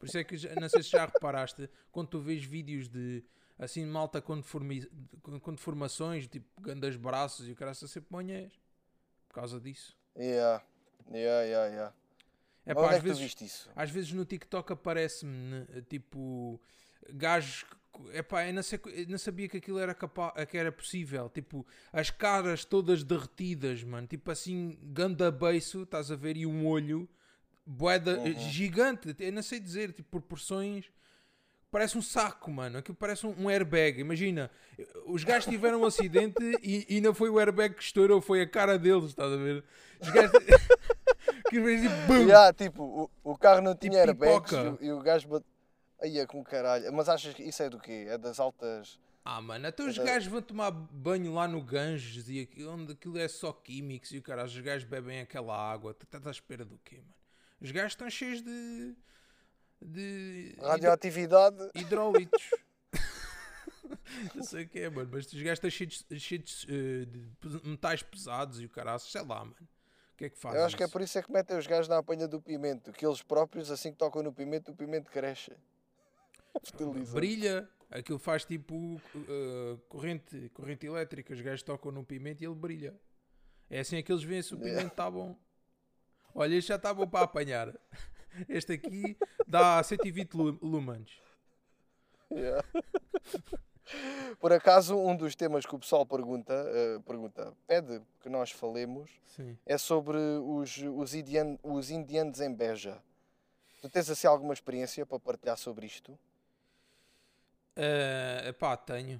Por 0.00 0.06
isso 0.08 0.18
é 0.18 0.24
que, 0.24 0.34
não 0.60 0.68
sei 0.68 0.82
se 0.82 0.90
já 0.90 1.06
reparaste, 1.06 1.70
quando 1.92 2.08
tu 2.08 2.20
vês 2.20 2.42
vídeos 2.44 2.88
de 2.88 3.24
assim 3.58 3.84
malta 3.86 4.20
com, 4.20 4.36
deformi- 4.36 4.88
com- 5.22 5.54
deformações, 5.54 6.26
tipo 6.26 6.60
grandes 6.60 6.96
braços 6.96 7.48
e 7.48 7.52
o 7.52 7.56
cara 7.56 7.72
está 7.72 7.86
sempre 7.86 8.08
monhés. 8.10 8.52
Por 9.28 9.34
causa 9.34 9.60
disso. 9.60 9.96
Yeah, 10.16 10.64
yeah, 11.10 11.42
yeah, 11.44 11.66
yeah. 11.74 11.94
É 12.66 12.74
pá, 12.74 12.92
é 12.92 12.96
às 12.96 13.02
tu 13.02 13.04
vezes, 13.04 13.68
às 13.76 13.90
vezes 13.90 14.12
no 14.12 14.24
TikTok 14.24 14.72
aparece-me 14.72 15.32
né, 15.32 15.66
tipo 15.88 16.60
gajos. 17.10 17.64
É 18.12 18.22
pá, 18.22 18.44
eu 18.46 18.52
não, 18.54 18.62
sei, 18.62 18.80
eu 18.86 19.06
não 19.08 19.18
sabia 19.18 19.48
que 19.48 19.58
aquilo 19.58 19.78
era, 19.78 19.94
capa, 19.94 20.32
que 20.46 20.56
era 20.58 20.72
possível. 20.72 21.28
Tipo, 21.28 21.64
as 21.92 22.10
caras 22.10 22.64
todas 22.64 23.04
derretidas, 23.04 23.84
mano. 23.84 24.06
Tipo 24.08 24.30
assim, 24.32 24.76
ganda 24.82 25.30
beiço, 25.30 25.82
estás 25.84 26.10
a 26.10 26.16
ver? 26.16 26.36
E 26.36 26.44
um 26.44 26.66
olho, 26.66 27.08
boeda 27.64 28.18
Uhum. 28.18 28.34
gigante. 28.50 29.14
Eu 29.20 29.32
não 29.32 29.42
sei 29.42 29.60
dizer, 29.60 29.92
tipo, 29.92 30.10
proporções. 30.10 30.90
Parece 31.74 31.98
um 31.98 32.02
saco, 32.02 32.52
mano. 32.52 32.78
Aquilo 32.78 32.96
parece 32.96 33.26
um, 33.26 33.34
um 33.36 33.50
airbag. 33.50 34.00
Imagina, 34.00 34.48
os 35.06 35.24
gajos 35.24 35.50
tiveram 35.50 35.80
um 35.80 35.84
acidente 35.84 36.40
e, 36.62 36.86
e 36.88 37.00
não 37.00 37.12
foi 37.12 37.28
o 37.28 37.36
airbag 37.36 37.74
que 37.74 37.82
estourou, 37.82 38.20
foi 38.20 38.42
a 38.42 38.48
cara 38.48 38.78
deles, 38.78 39.06
estás 39.06 39.32
a 39.32 39.36
ver? 39.36 39.64
Os 40.00 40.08
gajos. 40.08 40.30
que 41.50 41.58
vez 41.58 41.82
tipo! 41.82 42.12
Yeah, 42.12 42.52
tipo, 42.52 43.10
o, 43.24 43.32
o 43.32 43.36
carro 43.36 43.60
não 43.60 43.74
tinha 43.74 44.06
Tipo 44.06 44.24
airbags 44.24 44.52
e, 44.52 44.84
e 44.84 44.92
o 44.92 45.00
gajo 45.00 45.26
bate... 45.26 45.46
Aí 46.00 46.16
é 46.16 46.24
com 46.24 46.44
caralho. 46.44 46.92
Mas 46.92 47.08
achas 47.08 47.34
que 47.34 47.42
isso 47.42 47.60
é 47.60 47.68
do 47.68 47.80
quê? 47.80 48.06
É 48.08 48.16
das 48.16 48.38
altas... 48.38 49.00
Ah, 49.24 49.42
mano, 49.42 49.66
até 49.66 49.82
os 49.82 49.98
Era- 49.98 50.12
gajos 50.12 50.28
vão 50.28 50.42
tomar 50.42 50.70
banho 50.70 51.34
lá 51.34 51.48
no 51.48 51.60
Ganges 51.60 52.28
e 52.28 52.38
aquilo, 52.38 52.72
onde 52.72 52.92
aquilo 52.92 53.18
é 53.18 53.26
só 53.26 53.52
químicos 53.52 54.12
e 54.12 54.18
o 54.18 54.22
cara, 54.22 54.44
os 54.44 54.56
gajos 54.60 54.88
bebem 54.88 55.22
aquela 55.22 55.56
água. 55.56 55.92
Tu 55.92 56.04
estás 56.04 56.24
à 56.24 56.30
espera 56.30 56.64
do 56.64 56.78
quê, 56.84 56.98
mano? 56.98 57.14
Os 57.60 57.72
gajos 57.72 57.94
estão 57.94 58.08
cheios 58.08 58.40
de. 58.42 58.94
De. 59.84 60.56
Radioatividade. 60.60 61.70
hidrólitos. 61.74 62.50
Não 64.34 64.42
sei 64.42 64.64
o 64.64 64.68
que 64.68 64.78
é, 64.80 64.88
mano, 64.90 65.08
mas 65.12 65.26
gajos 65.32 65.64
estão 65.64 65.70
cheios, 66.18 66.64
de- 66.66 67.68
metais 67.68 68.02
pesados 68.02 68.60
e 68.60 68.64
o 68.66 68.68
cara, 68.70 68.98
sei 68.98 69.20
lá, 69.22 69.44
mano. 69.44 69.56
O 70.12 70.16
que 70.16 70.26
é 70.26 70.30
que 70.30 70.38
faz? 70.38 70.54
Eu 70.54 70.64
acho 70.64 70.76
que 70.76 70.82
é 70.82 70.88
por 70.88 71.00
isso 71.00 71.18
é 71.18 71.22
que 71.22 71.32
metem 71.32 71.56
os 71.58 71.66
gajos 71.66 71.88
na 71.88 71.98
apanha 71.98 72.28
do 72.28 72.40
pimento. 72.40 72.92
Que 72.92 73.04
eles 73.04 73.20
próprios, 73.22 73.70
assim 73.70 73.90
que 73.90 73.98
tocam 73.98 74.22
no 74.22 74.32
pimento, 74.32 74.70
o 74.70 74.76
pimento 74.76 75.10
cresce. 75.10 75.50
Fertiliza. 76.64 77.14
Brilha, 77.14 77.68
aquilo 77.90 78.18
faz 78.18 78.44
tipo 78.44 79.00
eh, 79.16 79.76
corrente, 79.88 80.48
corrente 80.54 80.86
elétrica. 80.86 81.34
Os 81.34 81.40
gajos 81.40 81.64
tocam 81.64 81.90
no 81.90 82.04
pimento 82.04 82.42
e 82.42 82.46
ele 82.46 82.54
brilha. 82.54 82.94
É 83.68 83.80
assim 83.80 83.96
é 83.96 84.02
que 84.02 84.12
eles 84.12 84.22
veem 84.22 84.40
se 84.42 84.54
o 84.54 84.58
Yeah. 84.58 84.76
pimento 84.78 84.92
está 84.92 85.10
bom. 85.10 85.36
Olha, 86.32 86.54
este 86.54 86.68
já 86.68 86.76
está 86.76 86.94
bom 86.94 87.08
para 87.08 87.24
apanhar. 87.24 87.74
Este 88.48 88.72
aqui 88.74 89.16
dá 89.46 89.82
120 89.82 90.34
lu- 90.34 90.58
lumens. 90.62 91.10
Yeah. 92.30 92.64
Por 94.40 94.52
acaso, 94.52 94.96
um 94.96 95.14
dos 95.14 95.34
temas 95.34 95.64
que 95.66 95.74
o 95.74 95.78
pessoal 95.78 96.04
pergunta, 96.06 96.52
eh, 96.54 96.98
pergunta, 97.06 97.54
pede 97.66 98.00
que 98.20 98.28
nós 98.28 98.50
falemos, 98.50 99.10
Sim. 99.26 99.56
é 99.66 99.76
sobre 99.78 100.16
os, 100.18 100.76
os, 100.78 101.14
indian, 101.14 101.58
os 101.62 101.90
indianos 101.90 102.40
em 102.40 102.52
Beja. 102.52 103.00
Tu 103.82 103.88
tens 103.90 104.08
assim 104.08 104.26
alguma 104.26 104.54
experiência 104.54 105.04
para 105.04 105.20
partilhar 105.20 105.58
sobre 105.58 105.86
isto? 105.86 106.18
Uh, 107.76 108.52
pá, 108.58 108.76
tenho. 108.76 109.18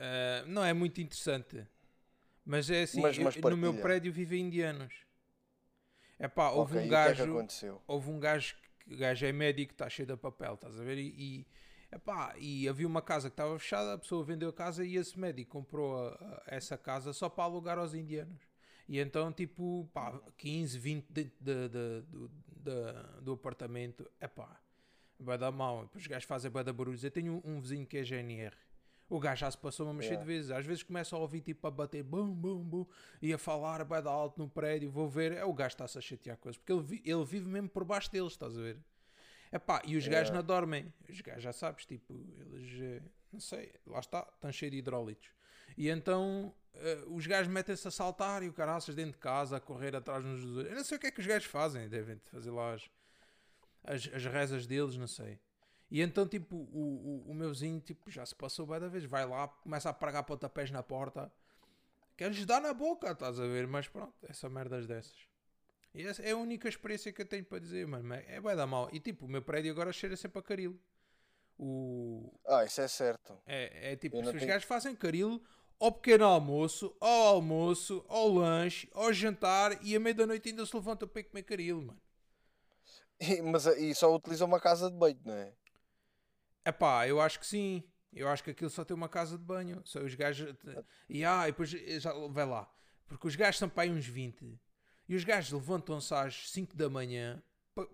Uh, 0.00 0.46
não 0.46 0.64
é 0.64 0.72
muito 0.72 1.00
interessante. 1.00 1.66
Mas 2.44 2.68
é 2.70 2.82
assim, 2.82 3.00
Mas- 3.00 3.16
eu- 3.18 3.24
mas 3.24 3.36
no 3.36 3.56
meu 3.56 3.74
prédio 3.74 4.12
vivem 4.12 4.42
indianos. 4.46 4.92
É 6.18 6.28
pá, 6.28 6.50
houve 6.50 6.72
Ok, 6.72 6.80
um 6.80 6.86
e 6.86 6.86
o 6.86 6.88
que 7.00 7.08
é 7.08 7.14
que 7.14 7.22
gajo. 7.22 7.22
aconteceu? 7.22 7.82
houve 7.86 8.10
um 8.10 8.18
gajo 8.20 8.56
que 8.80 8.96
gajo 8.96 9.24
é 9.26 9.32
médico, 9.32 9.72
está 9.72 9.88
cheio 9.88 10.06
de 10.06 10.16
papel, 10.16 10.54
estás 10.54 10.78
a 10.80 10.82
ver? 10.84 10.98
E, 10.98 11.08
e, 11.16 11.46
epá, 11.92 12.34
e 12.38 12.68
havia 12.68 12.86
uma 12.86 13.02
casa 13.02 13.28
que 13.28 13.34
estava 13.34 13.58
fechada, 13.58 13.94
a 13.94 13.98
pessoa 13.98 14.24
vendeu 14.24 14.48
a 14.48 14.52
casa 14.52 14.84
e 14.84 14.96
esse 14.96 15.18
médico 15.18 15.50
comprou 15.52 15.96
a- 15.96 16.14
a- 16.14 16.42
essa 16.46 16.76
casa 16.78 17.12
só 17.12 17.28
para 17.28 17.44
alugar 17.44 17.78
aos 17.78 17.94
indianos. 17.94 18.40
E 18.88 18.98
então, 18.98 19.32
tipo, 19.32 19.88
pá, 19.92 20.18
15, 20.36 20.78
20 20.78 21.06
dentro 21.10 21.36
de- 21.40 21.68
de- 21.68 22.02
do, 22.08 22.28
da- 22.56 23.02
do 23.20 23.32
apartamento, 23.32 24.10
epá, 24.20 24.58
vai 25.20 25.36
dar 25.38 25.52
mal. 25.52 25.82
Depois 25.82 26.02
os 26.02 26.06
gajos 26.08 26.24
fazem 26.24 26.50
vai 26.50 26.64
dar 26.64 26.72
barulhos. 26.72 27.04
Eu 27.04 27.10
tenho 27.10 27.42
um, 27.44 27.56
um 27.56 27.60
vizinho 27.60 27.86
que 27.86 27.98
é 27.98 28.04
GNR. 28.04 28.56
O 29.08 29.18
gajo 29.18 29.40
já 29.40 29.50
se 29.50 29.56
passou 29.56 29.90
uma 29.90 30.02
Yeah. 30.02 30.20
de 30.20 30.26
vezes. 30.26 30.50
Às 30.50 30.66
vezes 30.66 30.82
começa 30.82 31.16
a 31.16 31.18
ouvir 31.18 31.40
tipo 31.40 31.66
a 31.66 31.70
bater 31.70 32.02
bum, 32.02 32.30
bum, 32.30 32.62
bum, 32.62 32.86
e 33.22 33.32
a 33.32 33.38
falar 33.38 33.82
vai 33.84 34.02
dar 34.02 34.10
alto 34.10 34.38
no 34.38 34.48
prédio. 34.48 34.90
Vou 34.90 35.08
ver. 35.08 35.32
É 35.32 35.44
o 35.44 35.52
gajo 35.54 35.68
está-se 35.68 35.96
a 35.96 36.00
chatear 36.00 36.38
eles. 36.44 36.56
Porque 36.58 36.72
ele, 36.72 37.02
ele 37.04 37.24
vive 37.24 37.46
mesmo 37.48 37.68
por 37.70 37.84
baixo 37.84 38.10
deles, 38.12 38.32
estás 38.32 38.56
a 38.58 38.60
ver? 38.60 38.78
Epá, 39.50 39.80
e 39.86 39.96
os 39.96 40.06
gajos 40.06 40.28
Yeah. 40.28 40.34
não 40.34 40.42
dormem. 40.44 40.92
Os 41.08 41.20
gajos 41.22 41.42
já 41.42 41.52
sabes, 41.54 41.86
tipo, 41.86 42.12
eles, 42.52 42.80
eh, 42.82 43.02
não 43.32 43.40
sei, 43.40 43.72
lá 43.86 43.98
está, 44.00 44.28
estão 44.34 44.52
cheios 44.52 44.72
de 44.72 44.78
hidrólitos. 44.78 45.30
E 45.76 45.88
então 45.88 46.54
eh, 46.74 47.04
os 47.06 47.26
gajos 47.26 47.50
metem-se 47.50 47.88
a 47.88 47.90
saltar 47.90 48.42
e 48.42 48.48
o 48.48 48.52
caraças 48.52 48.94
dentro 48.94 49.12
de 49.12 49.18
casa 49.18 49.56
a 49.56 49.60
correr 49.60 49.96
atrás 49.96 50.22
outros. 50.22 50.66
Eu 50.66 50.74
não 50.76 50.84
sei 50.84 50.98
o 50.98 51.00
que 51.00 51.06
é 51.06 51.10
que 51.10 51.20
os 51.20 51.26
gajos 51.26 51.48
fazem, 51.48 51.88
devem 51.88 52.18
fazer 52.30 52.50
lá 52.50 52.74
as, 52.74 52.90
as, 53.84 54.10
as 54.12 54.24
rezas 54.26 54.66
deles, 54.66 54.96
não 54.98 55.06
sei. 55.06 55.38
E 55.90 56.02
então, 56.02 56.26
tipo, 56.28 56.54
o, 56.56 57.24
o, 57.26 57.30
o 57.30 57.34
meu 57.34 57.48
vizinho 57.50 57.80
tipo, 57.80 58.10
já 58.10 58.24
se 58.26 58.34
passou 58.34 58.66
bem 58.66 58.78
da 58.78 58.88
vez, 58.88 59.04
vai 59.04 59.26
lá, 59.26 59.48
começa 59.48 59.88
a 59.88 59.92
pregar 59.92 60.22
pontapés 60.22 60.70
na 60.70 60.82
porta, 60.82 61.32
quer-lhes 62.16 62.44
dar 62.44 62.60
na 62.60 62.74
boca, 62.74 63.10
estás 63.10 63.40
a 63.40 63.46
ver? 63.46 63.66
Mas 63.66 63.88
pronto, 63.88 64.12
é 64.28 64.32
só 64.34 64.50
merdas 64.50 64.86
dessas. 64.86 65.16
E 65.94 66.06
essa 66.06 66.22
é 66.22 66.32
a 66.32 66.36
única 66.36 66.68
experiência 66.68 67.10
que 67.12 67.22
eu 67.22 67.26
tenho 67.26 67.44
para 67.44 67.58
dizer, 67.58 67.86
mano. 67.86 68.12
É 68.12 68.38
vai 68.40 68.54
dar 68.54 68.66
mal. 68.66 68.90
E 68.92 69.00
tipo, 69.00 69.24
o 69.24 69.28
meu 69.28 69.40
prédio 69.40 69.72
agora 69.72 69.90
cheira 69.92 70.14
sempre 70.16 70.38
a 70.38 70.42
caril. 70.42 70.78
O, 71.58 72.30
Ah, 72.46 72.64
isso 72.64 72.80
é 72.80 72.86
certo. 72.86 73.36
é, 73.46 73.92
é 73.92 73.96
tipo, 73.96 74.16
se 74.18 74.22
os 74.28 74.32
tenho- 74.32 74.46
gajos 74.46 74.64
fazem 74.68 74.94
caril 74.94 75.42
ao 75.80 75.90
pequeno 75.90 76.24
almoço, 76.26 76.94
ao 77.00 77.36
almoço, 77.36 78.04
ao 78.08 78.28
lanche, 78.28 78.88
ao 78.92 79.12
jantar 79.12 79.82
e 79.84 79.96
à 79.96 80.00
meia-da-noite 80.00 80.50
ainda 80.50 80.64
se 80.66 80.76
levantam 80.76 81.08
para 81.08 81.24
comer 81.24 81.42
caril, 81.44 81.80
mano. 81.80 82.00
E, 83.20 83.40
mas 83.42 83.66
e 83.66 83.92
só 83.94 84.14
utiliza 84.14 84.44
uma 84.44 84.60
casa 84.60 84.90
de 84.90 84.96
banho, 84.96 85.18
não 85.24 85.34
é? 85.34 85.52
Epá, 86.68 87.06
eu 87.08 87.20
acho 87.20 87.38
que 87.40 87.46
sim. 87.46 87.82
Eu 88.12 88.28
acho 88.28 88.42
que 88.42 88.50
aquilo 88.50 88.70
só 88.70 88.84
tem 88.84 88.94
uma 88.96 89.08
casa 89.08 89.36
de 89.38 89.44
banho. 89.44 89.80
Só 89.84 90.00
os 90.00 90.14
gajos. 90.14 90.54
E 91.08 91.24
ah, 91.24 91.48
e 91.48 91.52
depois 91.52 91.72
eh, 91.74 92.00
já 92.00 92.12
vai 92.28 92.46
lá. 92.46 92.68
Porque 93.06 93.26
os 93.26 93.36
gajos 93.36 93.58
são 93.58 93.68
para 93.68 93.84
aí 93.84 93.90
uns 93.90 94.06
20. 94.06 94.58
E 95.08 95.14
os 95.14 95.24
gajos 95.24 95.52
levantam-se 95.52 96.12
às 96.14 96.50
5 96.50 96.76
da 96.76 96.88
manhã. 96.88 97.42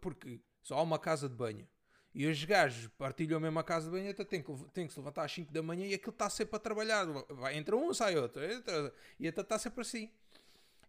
Porque 0.01 0.41
só 0.63 0.79
há 0.79 0.83
uma 0.83 0.99
casa 0.99 1.29
de 1.29 1.35
banho. 1.35 1.67
E 2.15 2.27
os 2.27 2.43
gajos 2.45 2.87
partilham 2.97 3.37
a 3.37 3.41
mesma 3.41 3.63
casa 3.65 3.87
de 3.87 3.93
banho. 3.93 4.09
Então 4.09 4.25
tem 4.25 4.41
que, 4.43 4.53
tem 4.73 4.87
que 4.87 4.93
se 4.93 4.99
levantar 4.99 5.25
às 5.25 5.33
5 5.33 5.53
da 5.53 5.63
manhã 5.63 5.87
e 5.87 5.95
aquilo 5.95 6.13
está 6.13 6.31
sempre 6.31 6.57
a 6.57 6.59
trabalhar. 6.61 7.05
Vai, 7.31 7.57
entra 7.57 7.77
um, 7.77 7.93
sai 7.93 8.17
outro. 8.17 8.43
entra- 8.45 8.93
e 9.19 9.27
então 9.27 9.43
está 9.43 9.59
sempre 9.59 9.81
assim. 9.83 10.11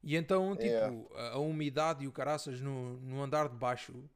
E 0.03 0.15
então, 0.15 0.51
tipo, 0.55 0.65
Yeah. 0.65 0.95
a, 1.15 1.29
a 1.33 1.39
umidade 1.39 2.03
e 2.03 2.07
o 2.07 2.11
caraças 2.11 2.61
no, 2.61 2.99
no 2.99 3.23
andar 3.23 3.49
de 3.49 3.55
baixo 3.55 4.07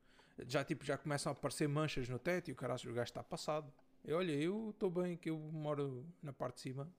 já, 0.47 0.63
tipo, 0.63 0.85
já 0.85 0.97
começam 0.97 1.31
a 1.31 1.33
aparecer 1.33 1.67
manchas 1.67 2.07
no 2.07 2.19
teto 2.19 2.49
e 2.49 2.51
o 2.51 2.55
caraças 2.55 2.89
o 2.89 2.93
gajo 2.93 3.09
está 3.09 3.23
passado. 3.23 3.71
E 4.05 4.13
olha, 4.13 4.31
eu 4.31 4.69
estou 4.69 4.89
bem 4.89 5.17
que 5.17 5.29
eu 5.29 5.37
moro 5.37 6.05
na 6.21 6.31
parte 6.31 6.55
de 6.55 6.61
cima 6.61 6.91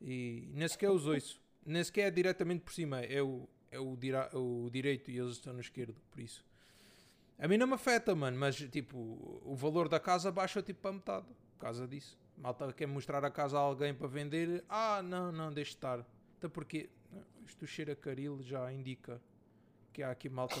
e 0.00 0.48
nem 0.52 0.68
sequer 0.68 0.90
os 0.90 1.06
ouço. 1.06 1.40
Nem 1.64 1.82
sequer 1.82 2.08
é 2.08 2.10
diretamente 2.10 2.62
por 2.62 2.72
cima, 2.72 3.00
é 3.00 3.22
o, 3.22 3.48
é 3.70 3.78
o, 3.78 3.96
dira, 3.96 4.30
o 4.36 4.68
direito 4.70 5.10
e 5.10 5.18
eles 5.18 5.32
estão 5.32 5.52
no 5.52 5.60
esquerdo, 5.60 5.96
por 6.10 6.20
isso. 6.20 6.44
A 7.38 7.48
mim 7.48 7.56
não 7.56 7.66
me 7.66 7.74
afeta, 7.74 8.14
mano, 8.14 8.38
mas 8.38 8.56
tipo, 8.56 8.96
o 9.44 9.54
valor 9.56 9.88
da 9.88 9.98
casa 9.98 10.30
baixa 10.30 10.62
tipo 10.62 10.80
para 10.82 10.92
metade 10.92 11.26
por 11.52 11.58
causa 11.58 11.88
disso. 11.88 12.18
Malta 12.36 12.72
quer 12.72 12.86
mostrar 12.86 13.24
a 13.24 13.30
casa 13.30 13.56
a 13.56 13.60
alguém 13.60 13.94
para 13.94 14.08
vender. 14.08 14.64
Ah, 14.68 15.02
não, 15.02 15.32
não, 15.32 15.52
deixe 15.52 15.70
estar. 15.70 16.04
Até 16.36 16.48
porque 16.48 16.90
não, 17.10 17.24
isto 17.46 17.66
cheira 17.66 17.92
a 17.92 17.96
caril 17.96 18.42
já 18.42 18.72
indica 18.72 19.20
que 19.92 20.02
há 20.02 20.10
aqui 20.10 20.28
malta 20.28 20.56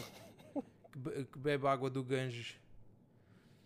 que, 0.94 0.98
be- 0.98 1.24
que 1.24 1.38
bebe 1.38 1.66
água 1.66 1.90
do 1.90 2.04
Ganges. 2.04 2.56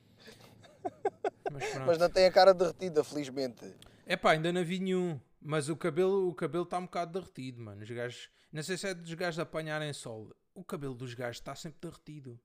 Mas. 1.53 1.75
Mas 1.87 1.99
não 1.99 2.09
tem 2.11 2.27
a 2.27 2.33
cara 2.33 2.53
derretida, 2.55 3.05
felizmente. 3.05 3.65
É 4.07 4.17
pá, 4.17 4.33
ainda 4.33 4.53
não 4.53 4.65
vi 4.65 4.79
nenhum. 4.81 5.21
Mas 5.41 5.69
o 5.69 5.77
cabelo 5.77 6.29
o 6.29 6.35
cabelo 6.35 6.65
está 6.65 6.79
um 6.79 6.85
bocado 6.85 7.13
derretido, 7.13 7.61
mano. 7.63 7.83
Os 7.83 7.91
gajos, 7.91 8.29
não 8.53 8.63
sei 8.63 8.77
se 8.77 8.89
é 8.89 8.95
dos 8.95 9.13
gajos 9.15 9.39
apanharem 9.39 9.93
sol. 9.93 10.35
O 10.55 10.65
cabelo 10.65 10.95
dos 10.95 11.15
gajos 11.15 11.37
está 11.37 11.55
sempre 11.55 11.79
derretido. 11.81 12.39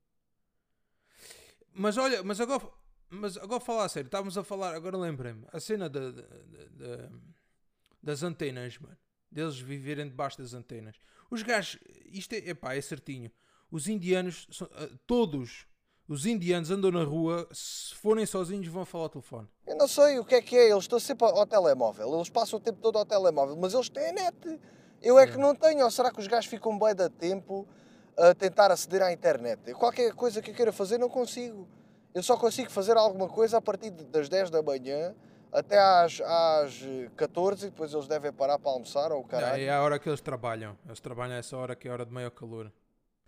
Mas 1.73 1.97
olha, 1.97 2.21
mas 2.21 2.39
agora, 2.39 2.69
mas 3.09 3.37
agora 3.37 3.59
falar 3.59 3.85
a 3.85 3.89
sério, 3.89 4.07
estávamos 4.07 4.37
a 4.37 4.43
falar, 4.43 4.75
agora 4.75 4.95
lembrei-me, 4.97 5.43
a 5.51 5.59
cena 5.59 5.89
da- 5.89 6.11
da- 6.11 6.21
da- 6.21 6.67
da- 6.97 7.09
das 8.01 8.21
antenas, 8.21 8.77
mano. 8.77 8.97
Deles 9.31 9.57
viverem 9.57 10.07
debaixo 10.07 10.37
das 10.37 10.53
antenas. 10.53 10.95
Os 11.31 11.41
gajos, 11.41 11.79
isto 12.05 12.33
é, 12.33 12.49
epá, 12.49 12.75
é 12.75 12.81
certinho. 12.81 13.31
Os 13.73 13.87
indianos, 13.87 14.47
ah, 14.61 14.87
todos 15.07 15.65
os 16.07 16.27
indianos 16.27 16.69
andam 16.69 16.91
na 16.91 17.03
rua, 17.03 17.49
se 17.51 17.95
forem 17.95 18.23
sozinhos 18.23 18.67
vão 18.67 18.85
falar 18.85 19.05
ao 19.05 19.09
telefone. 19.09 19.47
Eu 19.65 19.75
não 19.75 19.87
sei 19.87 20.19
o 20.19 20.23
que 20.23 20.35
é 20.35 20.41
que 20.43 20.55
é, 20.55 20.69
eles 20.69 20.83
estão 20.83 20.99
sempre 20.99 21.25
ao 21.25 21.47
telemóvel, 21.47 22.13
eles 22.13 22.29
passam 22.29 22.59
o 22.59 22.61
tempo 22.61 22.77
todo 22.79 22.99
ao 22.99 23.05
telemóvel, 23.05 23.57
mas 23.57 23.73
eles 23.73 23.89
têm 23.89 24.13
net. 24.13 24.59
Eu 25.01 25.17
é 25.17 25.25
que 25.25 25.37
não 25.37 25.55
tenho, 25.55 25.83
ou 25.83 25.89
será 25.89 26.11
que 26.11 26.19
os 26.19 26.27
gajos 26.27 26.45
ficam 26.45 26.77
bem 26.77 26.93
da 26.93 27.09
tempo 27.09 27.67
a 28.15 28.35
tentar 28.35 28.69
aceder 28.69 29.01
à 29.01 29.11
internet? 29.11 29.59
Eu, 29.65 29.75
qualquer 29.75 30.13
coisa 30.13 30.39
que 30.39 30.51
eu 30.51 30.55
queira 30.55 30.71
fazer 30.71 30.99
não 30.99 31.09
consigo. 31.09 31.67
Eu 32.13 32.21
só 32.21 32.37
consigo 32.37 32.69
fazer 32.69 32.95
alguma 32.95 33.27
coisa 33.27 33.57
a 33.57 33.61
partir 33.61 33.89
das 33.89 34.29
10 34.29 34.51
da 34.51 34.61
manhã 34.61 35.15
até 35.51 35.79
às, 35.79 36.21
às 36.21 36.79
eh, 36.83 37.09
14 37.15 37.65
e 37.65 37.69
depois 37.71 37.91
eles 37.91 38.07
devem 38.07 38.31
parar 38.31 38.59
para 38.59 38.69
almoçar 38.69 39.11
ou 39.11 39.21
Não, 39.21 39.27
caralho. 39.27 39.63
é 39.63 39.69
a 39.71 39.81
hora 39.81 39.97
que 39.97 40.07
eles 40.07 40.21
trabalham. 40.21 40.77
Eles 40.85 40.99
trabalham 40.99 41.35
essa 41.35 41.57
hora 41.57 41.75
que 41.75 41.87
é 41.87 41.91
a 41.91 41.93
hora 41.95 42.05
de 42.05 42.11
maior 42.13 42.29
calor. 42.29 42.71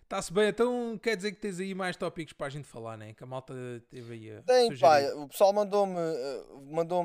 Está-se 0.05 0.31
bem, 0.31 0.49
então 0.49 0.99
quer 0.99 1.15
dizer 1.15 1.31
que 1.31 1.39
tens 1.39 1.59
aí 1.59 1.73
mais 1.73 1.97
tópicos 1.97 2.31
para 2.31 2.45
a 2.45 2.49
gente 2.49 2.67
falar, 2.67 2.95
né? 2.95 3.13
Que 3.15 3.23
a 3.23 3.27
malta 3.27 3.53
teve 3.89 4.13
aí 4.13 4.37
a 4.37 4.41
Tem, 4.43 4.77
pá, 4.77 4.99
o 5.15 5.27
pessoal 5.27 5.51
mandou-me 5.51 5.95
eh, 5.97 6.43
mandou 6.71 7.03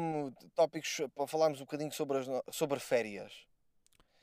tópicos 0.55 1.01
para 1.15 1.27
falarmos 1.27 1.61
um 1.61 1.65
bocadinho 1.65 1.91
sobre, 1.93 2.19
as 2.19 2.27
sobre 2.55 2.79
férias. 2.79 3.33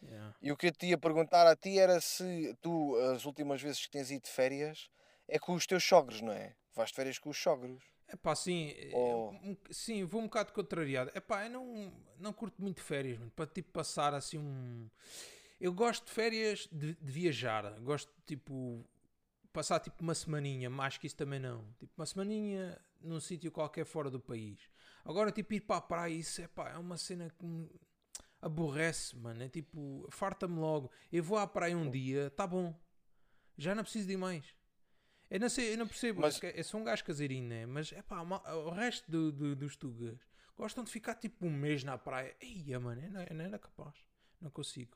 Yeah. 0.03 0.35
E 0.39 0.51
o 0.51 0.55
que 0.55 0.67
eu 0.67 0.71
te 0.71 0.85
ia 0.85 0.97
perguntar 0.97 1.47
a 1.47 1.55
ti 1.55 1.79
era 1.79 1.99
se 1.99 2.55
tu, 2.61 2.95
as 3.15 3.25
últimas 3.25 3.59
vezes 3.59 3.83
que 3.83 3.89
tens 3.89 4.11
ido 4.11 4.21
de 4.25 4.29
férias, 4.29 4.87
é 5.27 5.39
com 5.39 5.53
os 5.55 5.65
teus 5.65 5.83
sogros, 5.83 6.21
não 6.21 6.31
é? 6.31 6.55
Vais 6.75 6.89
de 6.89 6.95
férias 6.95 7.17
com 7.17 7.31
os 7.31 7.37
sogros. 7.37 7.83
É 8.07 8.15
pá, 8.15 8.35
sim, 8.35 8.75
Oh. 8.93 9.31
um- 9.43 9.57
sim, 9.71 10.05
vou 10.05 10.21
um 10.21 10.25
bocado 10.25 10.53
contrariado. 10.53 11.09
É 11.15 11.19
pá, 11.19 11.45
eu 11.45 11.49
não, 11.49 11.91
não 12.19 12.31
curto 12.31 12.61
muito 12.61 12.79
férias, 12.81 13.17
mano, 13.17 13.31
para 13.35 13.47
tipo 13.47 13.71
passar 13.71 14.13
assim 14.13 14.37
um. 14.37 14.87
Eu 15.59 15.73
gosto 15.73 16.05
de 16.05 16.11
férias 16.11 16.67
de, 16.71 16.93
de 16.95 17.11
viajar, 17.11 17.79
gosto 17.79 18.09
de 18.15 18.21
tipo 18.35 18.85
passar 19.51 19.79
tipo 19.79 20.03
uma 20.03 20.13
semaninha, 20.13 20.69
mais 20.69 20.97
que 20.97 21.07
isso 21.07 21.15
também 21.15 21.39
não. 21.39 21.65
Tipo 21.79 21.91
uma 21.97 22.05
semaninha 22.05 22.79
num 23.01 23.19
sítio 23.19 23.51
qualquer 23.51 23.85
fora 23.85 24.09
do 24.11 24.19
país. 24.19 24.59
Agora, 25.03 25.31
tipo, 25.31 25.53
ir 25.53 25.61
para 25.61 25.77
a 25.77 25.81
praia, 25.81 26.13
isso 26.13 26.41
é 26.41 26.47
pá, 26.47 26.69
é 26.69 26.77
uma 26.77 26.97
cena 26.97 27.29
que 27.29 27.45
me 27.45 27.69
aborrece, 28.41 29.15
mano. 29.15 29.41
É 29.43 29.49
tipo, 29.49 30.05
farta-me 30.11 30.59
logo. 30.59 30.91
Eu 31.11 31.23
vou 31.23 31.37
à 31.37 31.47
praia 31.47 31.75
um 31.77 31.89
dia, 31.89 32.29
tá 32.31 32.45
bom, 32.45 32.77
já 33.57 33.73
não 33.73 33.83
preciso 33.83 34.07
de 34.07 34.17
mais. 34.17 34.45
Eu 35.29 35.39
não 35.39 35.49
sei, 35.49 35.73
eu 35.73 35.77
não 35.77 35.87
percebo, 35.87 36.21
Mas- 36.21 36.39
mas... 36.39 36.55
eu 36.55 36.63
sou 36.63 36.79
um 36.79 36.83
gajo 36.83 37.03
caseirinho, 37.03 37.47
né? 37.47 37.65
Mas 37.65 37.91
é 37.91 38.01
pá, 38.01 38.21
o 38.21 38.69
resto 38.69 39.09
do, 39.09 39.31
do- 39.31 39.55
dos 39.55 39.75
tugas 39.75 40.19
gostam 40.55 40.83
de 40.83 40.91
ficar 40.91 41.15
tipo 41.15 41.45
um 41.45 41.51
mês 41.51 41.83
na 41.83 41.97
praia. 41.97 42.35
Eia, 42.39 42.79
mano, 42.79 43.01
eu 43.01 43.11
não, 43.11 43.21
eu 43.23 43.35
não 43.35 43.45
era 43.45 43.57
capaz, 43.59 43.95
não 44.39 44.49
consigo. 44.51 44.95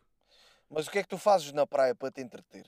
Mas 0.72 0.88
o 0.88 0.92
que 0.92 1.00
é 1.00 1.04
que 1.04 1.10
tu 1.10 1.18
fazes 1.18 1.52
na 1.52 1.68
praia 1.68 1.94
para 1.94 2.10
te 2.12 2.22
entreter? 2.22 2.66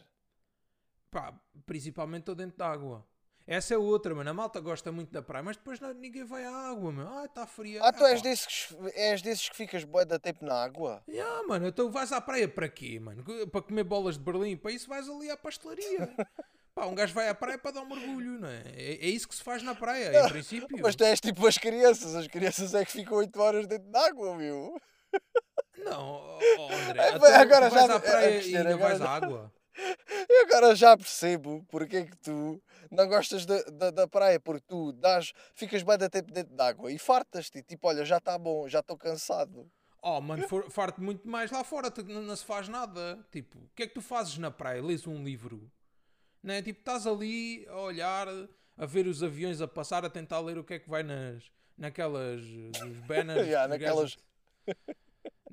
Pá, 1.10 1.34
principalmente 1.66 2.22
estou 2.24 2.36
dentro 2.36 2.58
da 2.58 2.68
água. 2.70 3.06
Essa 3.46 3.74
é 3.74 3.78
outra, 3.78 4.16
mano. 4.16 4.30
A 4.30 4.34
malta 4.34 4.60
gosta 4.60 4.92
muito 4.92 5.12
da 5.12 5.22
praia, 5.22 5.44
mas 5.44 5.58
depois 5.58 5.80
não- 5.80 5.94
ninguém 5.94 6.24
vai 6.24 6.46
à 6.46 6.70
água, 6.70 6.92
mano. 6.92 7.18
Ah, 7.18 7.26
está 7.26 7.46
fria. 7.46 7.82
Ah, 7.84 7.92
tu 7.92 8.06
és 8.06 8.22
pá. 8.22 8.30
desses, 8.30 8.46
que- 8.48 8.76
és 8.96 9.22
desses 9.22 9.50
que 9.50 9.56
ficas 9.56 9.84
bué 9.84 10.06
da 10.06 10.18
tempo 10.18 10.46
na 10.46 10.56
água? 10.64 11.04
Yeah, 11.10 11.46
mano, 11.48 11.68
então 11.68 11.92
vais 11.92 12.12
à 12.14 12.22
praia 12.22 12.48
para 12.48 12.70
quê, 12.70 13.00
mano? 13.00 13.24
Para 13.52 13.62
comer 13.62 13.84
bolas 13.84 14.18
de 14.18 14.24
Berlim? 14.24 14.56
Para 14.58 14.72
isso 14.72 14.88
vais 14.88 15.10
ali 15.10 15.30
à 15.30 15.36
pastelaria. 15.38 16.00
Pá, 16.74 16.86
um 16.88 16.96
gajo 16.96 17.14
vai 17.14 17.28
à 17.30 17.36
praia 17.36 17.58
para 17.58 17.72
dar 17.72 17.82
um 17.82 17.86
mergulho, 17.90 18.40
não 18.40 18.48
é? 18.48 18.64
É, 18.76 18.94
é 19.06 19.08
isso 19.08 19.28
que 19.28 19.36
se 19.36 19.44
faz 19.44 19.62
na 19.62 19.76
praia, 19.76 20.26
em 20.26 20.30
princípio. 20.32 20.80
Mas 20.82 20.96
tu 20.96 21.04
és 21.04 21.20
tipo 21.20 21.46
as 21.46 21.58
crianças, 21.58 22.16
as 22.16 22.28
crianças 22.28 22.74
é 22.74 22.84
que 22.84 22.92
ficam 22.92 23.18
8 23.18 23.40
horas 23.40 23.68
dentro 23.68 23.92
de 23.92 23.98
água, 23.98 24.36
meu. 24.36 24.82
Não, 25.78 26.40
oh, 26.60 26.70
André, 26.72 27.00
É, 27.02 27.36
agora 27.36 27.70
tu 27.70 27.74
vais 27.74 27.88
já- 27.88 27.96
à 27.96 28.00
praia 28.00 28.42
e 28.42 28.58
ainda 28.58 28.78
vais 28.78 29.02
à 29.02 29.10
água. 29.10 29.54
E 30.30 30.44
agora 30.46 30.76
já 30.76 30.96
percebo 30.96 31.66
porque 31.68 31.98
é 31.98 32.06
que 32.06 32.16
tu 32.18 32.62
não 32.92 33.08
gostas 33.08 33.44
da, 33.44 33.60
da, 33.64 33.90
da 33.92 34.08
praia, 34.08 34.40
porque 34.40 34.64
tu 34.68 34.92
dás, 34.94 35.34
ficas 35.56 35.82
bem 35.82 35.98
da 35.98 36.08
tempo 36.08 36.32
dentro 36.32 36.56
de 36.56 36.62
água 36.62 36.92
e 36.92 37.00
fartas-te, 37.00 37.64
tipo, 37.64 37.88
olha, 37.88 38.06
já 38.06 38.18
está 38.18 38.38
bom, 38.38 38.68
já 38.70 38.82
estou 38.82 38.96
cansado. 38.96 39.68
Oh, 40.00 40.22
mano, 40.22 40.48
for- 40.48 40.70
farto 40.70 41.02
muito 41.02 41.28
mais 41.28 41.50
lá 41.50 41.64
fora, 41.64 41.90
tu- 41.90 42.04
não, 42.06 42.22
não 42.22 42.36
se 42.36 42.46
faz 42.46 42.68
nada. 42.70 43.26
Tipo, 43.32 43.58
o 43.58 43.70
que 43.76 43.84
é 43.84 43.88
que 43.88 43.96
tu 43.96 44.02
fazes 44.02 44.38
na 44.38 44.52
praia? 44.52 44.80
Lês 44.82 45.08
um 45.08 45.24
livro, 45.24 45.72
né? 46.44 46.62
Tipo, 46.62 46.80
estás 46.80 47.08
ali 47.08 47.66
a 47.68 47.80
olhar, 47.80 48.28
a 48.78 48.86
ver 48.86 49.08
os 49.08 49.24
aviões 49.24 49.60
a 49.60 49.68
passar, 49.68 50.06
a 50.06 50.10
tentar 50.10 50.40
ler 50.40 50.58
o 50.60 50.64
que 50.64 50.76
é 50.76 50.80
que 50.80 50.90
vai 50.90 51.02
nas, 51.02 51.44
naquelas, 51.76 52.42
banners. 53.08 53.48
Dos 53.48 53.70
naquelas- 53.70 54.18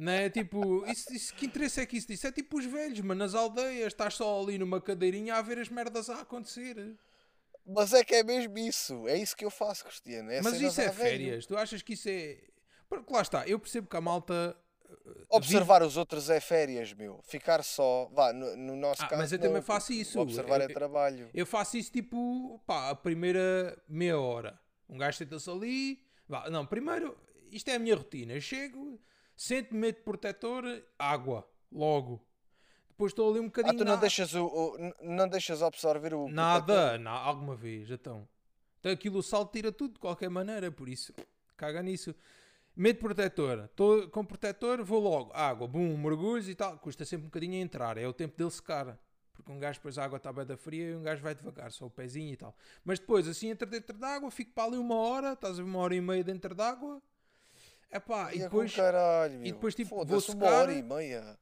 gajos. 0.00 0.22
Né? 0.22 0.30
Tipo, 0.30 0.84
isso, 0.86 1.12
isso- 1.12 1.34
que 1.34 1.46
interesse 1.46 1.80
é 1.80 1.86
que 1.86 1.96
isso 1.96 2.06
disse? 2.08 2.26
É 2.26 2.32
tipo 2.32 2.58
os 2.58 2.64
velhos, 2.64 3.00
mano, 3.00 3.18
nas 3.18 3.34
aldeias, 3.34 3.88
estás 3.88 4.14
só 4.14 4.40
ali 4.42 4.58
numa 4.58 4.80
cadeirinha 4.80 5.34
a 5.36 5.42
ver 5.42 5.58
as 5.58 5.68
merdas 5.68 6.08
a 6.10 6.20
acontecer. 6.20 6.96
Mas 7.66 7.92
é 7.92 8.02
que 8.02 8.14
é 8.14 8.24
mesmo 8.24 8.58
isso, 8.58 9.06
é 9.06 9.16
isso 9.18 9.36
que 9.36 9.44
eu 9.44 9.50
faço, 9.50 9.84
Cristiano. 9.84 10.30
É 10.30 10.40
Mas 10.42 10.60
isso 10.60 10.80
é 10.80 10.90
férias, 10.90 11.46
tu 11.46 11.56
achas 11.56 11.82
que 11.82 11.92
isso 11.92 12.08
é. 12.08 12.38
Porque 12.88 13.12
lá 13.12 13.22
está, 13.22 13.46
eu 13.46 13.58
percebo 13.58 13.86
que 13.88 13.96
a 13.96 14.00
malta. 14.00 14.56
uh, 14.88 15.24
Observar 15.28 15.82
os 15.82 15.96
outros 15.96 16.28
é 16.30 16.40
férias, 16.40 16.92
meu. 16.92 17.20
Ficar 17.22 17.62
só, 17.62 18.10
vá, 18.12 18.32
no, 18.32 18.56
no 18.56 18.74
nosso 18.76 19.02
Ah, 19.04 19.06
caso. 19.06 19.22
mas 19.22 19.30
eu 19.32 19.38
também 19.38 19.54
não, 19.56 19.62
faço 19.62 19.88
porque 19.88 20.00
isso. 20.02 20.18
Observar 20.18 20.60
Eu- 20.60 20.68
é 20.68 20.72
trabalho. 20.72 21.30
Eu 21.32 21.46
faço 21.46 21.76
isso 21.76 21.92
tipo, 21.92 22.60
pá, 22.66 22.90
a 22.90 22.94
primeira 22.96 23.80
meia 23.88 24.18
hora. 24.18 24.58
Um 24.88 24.98
gajo 24.98 25.18
senta-se 25.18 25.48
ali. 25.48 26.02
Vá, 26.28 26.50
não, 26.50 26.66
primeiro, 26.66 27.16
isto 27.52 27.68
é 27.68 27.74
a 27.74 27.78
minha 27.78 27.94
rotina. 27.94 28.32
Eu 28.32 28.40
chego, 28.40 29.00
sento-me, 29.44 29.80
meto 29.80 30.02
protetor, 30.02 30.64
água, 30.98 31.48
logo. 31.72 32.20
Depois 32.90 33.12
estou 33.12 33.30
ali 33.30 33.40
um 33.40 33.44
Ah, 33.44 33.46
bocadinho. 33.46 33.78
tu 33.78 33.84
não 33.84 33.94
na- 33.94 34.00
deixas, 34.00 34.34
o, 34.34 34.44
o- 34.46 34.94
não 35.02 35.26
deixas 35.26 35.62
absorver 35.62 36.12
o. 36.12 36.28
Nada, 36.28 36.98
na, 36.98 37.10
alguma 37.12 37.56
vez, 37.56 37.90
então. 37.90 38.28
Então 38.78 38.92
aquilo 38.92 39.18
o 39.18 39.22
sal 39.22 39.46
tira 39.46 39.72
tudo 39.72 39.94
de 39.94 39.98
qualquer 40.00 40.28
maneira, 40.28 40.70
por 40.70 40.88
isso, 40.88 41.12
caga 41.56 41.82
nisso. 41.82 42.14
Meto 42.76 42.98
protetor, 43.00 43.64
estou 43.64 44.08
com 44.10 44.24
protetor, 44.24 44.82
vou 44.84 45.00
logo, 45.00 45.32
água, 45.34 45.66
bum, 45.66 45.96
mergulhos 45.96 46.48
e 46.48 46.54
tal. 46.54 46.78
Custa 46.78 47.04
sempre 47.04 47.24
um 47.26 47.28
bocadinho 47.28 47.54
a 47.54 47.58
entrar, 47.64 47.96
é 47.98 48.06
o 48.06 48.12
tempo 48.12 48.36
dele 48.36 48.50
secar. 48.50 48.98
Porque 49.32 49.50
um 49.50 49.58
gajo 49.58 49.78
depois 49.78 49.96
a 49.96 50.04
água 50.04 50.18
está 50.18 50.30
bem 50.32 50.44
da 50.44 50.56
fria 50.56 50.90
e 50.90 50.94
um 50.94 51.02
gajo 51.02 51.22
vai 51.22 51.34
devagar, 51.34 51.72
só 51.72 51.86
o 51.86 51.90
pezinho 51.90 52.32
e 52.34 52.36
tal. 52.36 52.54
Mas 52.84 52.98
depois, 52.98 53.26
assim, 53.26 53.48
entra 53.48 53.66
dentro 53.66 53.96
d'água, 53.96 54.30
fico 54.30 54.52
para 54.52 54.64
ali 54.64 54.76
uma 54.76 54.94
hora, 54.96 55.32
estás 55.32 55.58
a 55.58 55.62
ver 55.62 55.68
uma 55.68 55.78
hora 55.78 55.94
e 55.94 56.00
meia 56.00 56.22
dentro 56.22 56.54
d'água. 56.54 57.02
Epá, 57.90 58.32
e 58.32 58.38
depois, 58.38 58.74
caralho, 58.74 59.38
meu. 59.38 59.52
depois, 59.52 59.74
tipo, 59.74 59.96
vou 59.96 60.06
Foda-se, 60.06 60.30
uma 60.32 60.44
secar. 60.46 60.60
hora 60.62 60.72
e 60.72 60.82
meia. 60.82 61.38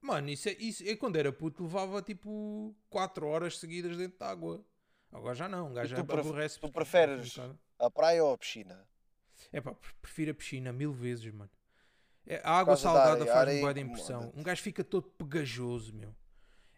Mano, 0.00 0.28
isso, 0.28 0.48
é, 0.48 0.52
isso 0.52 0.82
eu 0.84 0.98
quando 0.98 1.16
era 1.16 1.32
puto 1.32 1.62
levava 1.62 2.02
tipo 2.02 2.74
4 2.90 3.26
horas 3.26 3.58
seguidas 3.58 3.96
dentro 3.96 4.18
de 4.18 4.24
água. 4.24 4.64
Agora 5.12 5.34
já 5.34 5.48
não, 5.48 5.68
um 5.68 5.72
gajo 5.72 5.94
E 5.94 5.96
já 5.96 6.02
tu 6.02 6.06
pref- 6.06 6.20
aborrece. 6.26 6.60
tu 6.60 6.68
preferes- 6.70 7.34
bocado- 7.36 7.58
A 7.78 7.90
praia 7.90 8.24
ou 8.24 8.32
a 8.34 8.38
piscina? 8.38 8.86
É 9.52 9.60
pá, 9.60 9.72
pre- 9.72 9.92
prefiro 10.02 10.30
a 10.32 10.34
piscina 10.34 10.72
mil 10.72 10.92
vezes, 10.92 11.32
mano. 11.32 11.50
É, 12.26 12.40
a 12.44 12.50
água 12.58 12.76
salgada 12.76 13.24
faz-me 13.26 13.60
boa 13.60 13.72
de 13.74 13.80
impressão. 13.80 14.32
Um 14.34 14.42
gajo 14.42 14.62
fica 14.62 14.82
todo 14.82 15.08
pegajoso, 15.10 15.94
meu. 15.94 16.14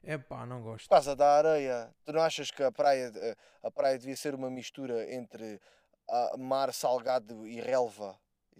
É 0.02 0.16
pá, 0.18 0.44
não 0.46 0.62
gosto. 0.62 0.88
causa 0.88 1.16
da 1.16 1.37
areia. 1.38 1.92
Tu 2.05 2.12
não 2.12 2.20
achas 2.20 2.50
que 2.50 2.62
a 2.62 2.70
praia, 2.70 3.11
eh, 3.16 3.37
a 3.62 3.70
praia 3.70 3.98
devia 3.98 4.16
ser 4.16 4.35
uma 4.35 4.48
mistura 4.50 5.12
entre 5.12 5.61
ah, 6.09 6.37
mar 6.38 6.72
salgado 6.72 7.46
e 7.46 7.61
relva? 7.61 8.16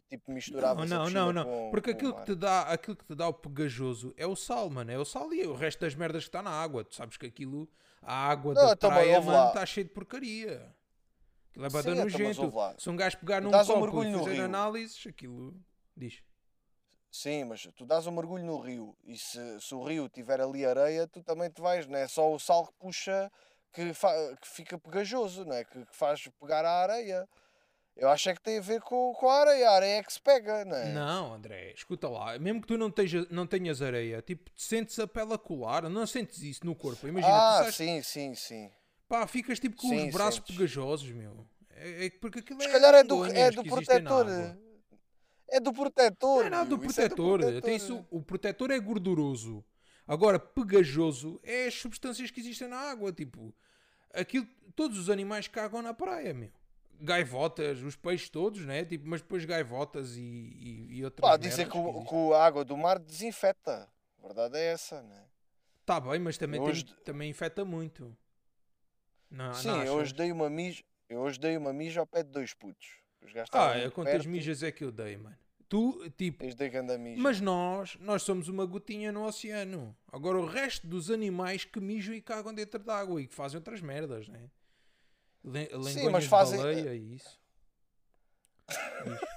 Tipo, 0.09 0.31
misturava 0.31 0.85
Não, 0.85 1.11
não, 1.11 1.11
não, 1.11 1.33
não. 1.33 1.45
Com, 1.45 1.71
Porque 1.71 1.93
com 1.93 1.97
aquilo 1.97 2.15
que, 2.15 2.25
te 2.25 2.35
dá, 2.35 2.63
aquilo 2.63 2.97
que 2.97 3.05
te 3.05 3.15
dá 3.15 3.29
o 3.29 3.35
pegajoso 3.35 4.15
é 4.17 4.27
o 4.27 4.37
sal, 4.37 4.71
mano. 4.71 4.91
É 4.91 4.99
o 4.99 5.05
sal 5.05 5.33
e 5.33 5.45
o 5.47 5.55
resto 5.55 5.81
das 5.81 5.95
merdas 5.95 6.25
que 6.25 6.29
está 6.29 6.43
na 6.43 6.51
água. 6.51 6.85
Tu 6.85 6.95
sabes 6.95 7.17
que 7.17 7.27
aquilo, 7.27 7.69
a 8.03 8.15
água 8.15 8.55
Não, 8.55 8.67
da 8.67 8.73
então, 8.73 8.91
mas 8.91 8.99
praia, 8.99 9.21
mano, 9.21 9.49
está 9.49 9.67
cheio 9.67 9.87
de 9.87 9.93
porcaria. 9.93 10.75
Aquilo 11.51 11.67
é 11.67 11.71
bada 11.71 11.91
então, 11.91 12.03
nojento. 12.05 12.53
Se 12.79 12.91
um 12.91 12.97
gajo 12.97 13.19
pegar 13.19 13.41
num 13.41 13.49
um 13.49 13.53
copo 13.53 13.81
mergulho 13.81 14.11
e 14.11 14.25
fazer 14.25 14.41
análises, 14.43 15.07
aquilo 15.07 15.55
diz. 15.97 16.23
Sim, 17.11 17.45
mas 17.45 17.67
tu 17.75 17.87
dás 17.87 18.07
um 18.07 18.13
mergulho 18.13 18.45
no 18.45 18.59
rio 18.59 18.95
e 19.03 19.17
se, 19.17 19.61
se 19.61 19.75
o 19.75 19.83
rio 19.83 20.09
tiver 20.09 20.41
ali 20.41 20.67
areia, 20.67 21.09
tu 21.09 21.23
também 21.23 21.49
te 21.49 21.63
vais, 21.63 21.87
não 21.87 21.97
é 21.97 22.07
só 22.07 22.31
o 22.31 22.39
sal 22.39 22.67
que 22.67 22.75
puxa 22.79 23.33
que, 23.73 23.93
que 23.93 24.49
fica 24.49 24.79
pegajoso, 24.79 25.45
não 25.45 25.55
é? 25.55 25.65
Que, 25.65 25.85
que 25.85 25.97
faz 25.97 26.29
pegar 26.41 26.65
a 26.65 26.83
areia. 26.83 27.29
Eu 27.97 28.11
acho 28.11 28.31
que 28.35 28.41
tem 28.43 28.59
a 28.59 28.61
ver 28.61 28.83
com, 28.83 29.15
com 29.15 29.27
a 29.29 29.41
areia, 29.41 29.71
a 29.71 29.75
areia 29.75 29.99
é 29.99 30.03
que 30.03 30.13
se 30.13 30.21
pega, 30.21 30.67
não 30.67 30.77
é? 30.77 30.93
Não, 30.93 31.33
André, 31.33 31.73
escuta 31.73 32.07
lá. 32.09 32.39
Mesmo 32.39 32.61
que 32.61 32.67
tu 32.67 32.77
não, 32.77 32.91
teja, 32.91 33.27
não 33.31 33.47
tenhas 33.47 33.81
areia, 33.81 34.21
tipo, 34.21 34.51
sentes 34.55 34.99
a 34.99 35.07
pele 35.07 35.33
a 35.33 35.39
colar, 35.39 35.89
não 35.89 36.07
sentes 36.07 36.43
isso 36.43 36.67
no 36.67 36.75
corpo. 36.75 37.09
Imagina, 37.09 37.33
tu 37.33 37.41
ah, 37.41 37.63
sais- 37.65 37.77
sim, 37.77 38.03
sim, 38.03 38.35
sim. 38.35 38.71
pá, 39.09 39.27
ficas 39.27 39.59
tipo 39.59 39.77
com 39.77 39.89
Sim, 39.89 40.09
os 40.09 40.13
braços 40.13 40.37
sentes. 40.37 40.55
pegajosos, 40.55 41.11
meu. 41.11 41.47
É, 41.71 42.07
é 42.07 42.11
porque 42.11 42.41
aquilo 42.41 42.61
Se 42.61 42.69
é 42.69 42.73
calhar 42.73 42.95
é 42.95 43.03
do, 43.03 43.25
é 43.25 43.51
do 43.51 43.65
protetor. 43.65 44.27
É 45.49 45.61
do 45.61 45.73
protetor. 45.73 46.41
Não 46.41 46.47
é 46.47 46.51
nada 46.51 46.77
do 46.77 46.85
isso 46.85 47.01
é 47.01 47.09
protetor. 47.09 47.41
Tem 47.41 47.49
protetor. 47.53 47.71
isso- 47.71 48.07
o 48.11 48.21
protetor 48.23 48.71
é 48.73 48.79
gorduroso. 48.79 49.65
Agora, 50.07 50.39
pegajoso 50.39 51.41
é 51.43 51.67
as 51.67 51.75
substâncias 51.75 52.31
que 52.31 52.41
existem 52.41 52.69
na 52.69 52.77
água. 52.77 53.11
Tipo, 53.13 53.55
aquilo, 54.13 54.47
todos 54.75 54.99
os 54.99 55.09
animais 55.09 55.49
cagam 55.49 55.81
na 55.81 55.95
praia, 55.95 56.35
meu. 56.35 56.51
Gaivotas, 57.01 57.83
os 57.83 57.97
peixes 57.97 58.29
todos, 58.29 58.65
né? 58.65 58.85
Tipo, 58.85 59.07
mas 59.09 59.21
depois 59.23 59.45
gaivotas 59.45 60.17
e, 60.17 60.21
e, 60.21 60.99
e 60.99 61.05
outras 61.05 61.31
Pá, 61.31 61.37
dizem 61.37 61.69
que, 61.69 61.77
existem. 61.79 62.05
que 62.05 62.33
a 62.35 62.45
água 62.45 62.65
do 62.65 62.77
mar 62.77 62.99
desinfeta. 62.99 63.89
A 64.23 64.27
verdade 64.27 64.57
é 64.59 64.73
essa, 64.73 65.03
não 65.03 65.15
é? 65.15 65.25
Tá 65.85 66.01
bem, 66.01 66.19
mas 66.19 66.37
também, 66.37 66.61
tem- 66.63 66.85
também 67.05 67.31
infecta 67.31 67.65
muito. 67.65 68.17
Não, 69.31 69.53
Sim, 69.55 69.69
não 69.69 69.85
eu 69.85 69.95
hoje 69.95 70.13
dei 70.13 70.33
uma 70.33 70.51
mija, 70.51 70.83
eu 71.09 71.21
hoje 71.21 71.39
dei 71.39 71.57
uma 71.57 71.73
mija 71.73 72.01
ao 72.01 72.07
pé 72.07 72.23
de 72.23 72.31
dois 72.31 72.53
putos. 72.55 72.89
Os 73.23 73.33
Ah, 73.53 73.77
é 73.77 73.91
quantas 73.91 74.13
perto, 74.15 74.29
mijas 74.29 74.63
é 74.63 74.71
que 74.71 74.85
eu 74.85 74.93
dei, 74.93 75.17
mano? 75.17 75.37
Tu, 75.69 76.09
tipo, 76.11 76.45
mas 77.17 77.41
nós, 77.41 77.97
nós 78.01 78.23
somos 78.23 78.49
uma 78.49 78.65
gotinha 78.65 79.11
no 79.11 79.25
oceano. 79.25 79.97
Agora 80.13 80.39
o 80.39 80.47
resto 80.47 80.87
dos 80.87 81.11
animais 81.11 81.65
que 81.65 81.81
mijam 81.81 82.15
e 82.15 82.21
cagam 82.21 82.55
dentro 82.55 82.79
d'água 82.79 83.21
e 83.21 83.27
que 83.27 83.35
fazem 83.35 83.59
outras 83.59 83.81
merdas, 83.81 84.29
né? 84.29 84.49
Lengonhas 85.47 86.11
mas 86.11 86.25
fazem- 86.27 86.59
baleia 86.59 86.95
e 86.95 87.15
isso. 87.15 87.39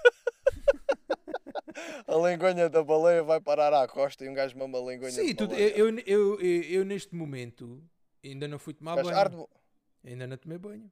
A 2.08 2.16
lengonha 2.16 2.70
da 2.70 2.84
baleia 2.84 3.24
vai 3.24 3.40
parar 3.40 3.74
à 3.74 3.88
costa 3.88 4.26
e 4.26 4.30
um 4.30 4.34
gajo 4.34 4.58
mama 4.58 4.78
a 4.80 4.84
lengonha 4.84 5.12
Sim, 5.12 5.28
de 5.28 5.34
tu- 5.36 5.48
baleia. 5.48 5.78
eu, 5.78 5.90
eu, 6.00 6.40
eu, 6.42 6.62
eu- 6.64 6.86
neste 6.86 7.16
momento 7.16 7.82
ainda 8.24 8.48
não 8.48 8.58
fui 8.60 8.74
tomar 8.74 8.96
banho. 8.96 9.16
arde-me 9.16 9.46
Ainda 10.04 10.26
não 10.28 10.38
tomei 10.38 10.58
banho. 10.58 10.92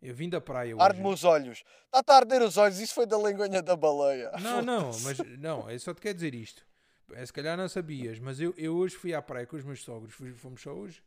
Eu 0.00 0.14
vim 0.14 0.28
da 0.28 0.40
praia 0.40 0.74
hoje. 0.74 0.82
arde-me 0.84 1.08
os 1.08 1.24
olhos. 1.24 1.62
Está 1.94 2.14
a 2.14 2.16
arder 2.18 2.40
os 2.42 2.56
olhos, 2.56 2.78
isso 2.78 2.94
foi 2.94 3.06
da 3.06 3.18
lengonha 3.18 3.60
da 3.62 3.76
baleia. 3.76 4.30
Não, 4.40 4.62
não, 4.62 4.86
mas 5.00 5.18
não, 5.38 5.70
eu 5.70 5.78
só 5.80 5.92
te 5.92 6.00
quero 6.00 6.14
dizer 6.14 6.34
isto. 6.34 6.64
É, 7.12 7.26
Se 7.26 7.32
calhar 7.32 7.56
não 7.56 7.68
sabias, 7.68 8.18
mas 8.20 8.40
eu, 8.40 8.54
eu 8.56 8.76
hoje 8.76 8.94
fui 8.94 9.12
à 9.12 9.20
praia 9.20 9.44
com 9.46 9.56
os 9.56 9.64
meus 9.64 9.82
sogros, 9.82 10.14
fomos 10.36 10.62
só 10.62 10.70
hoje. 10.72 11.02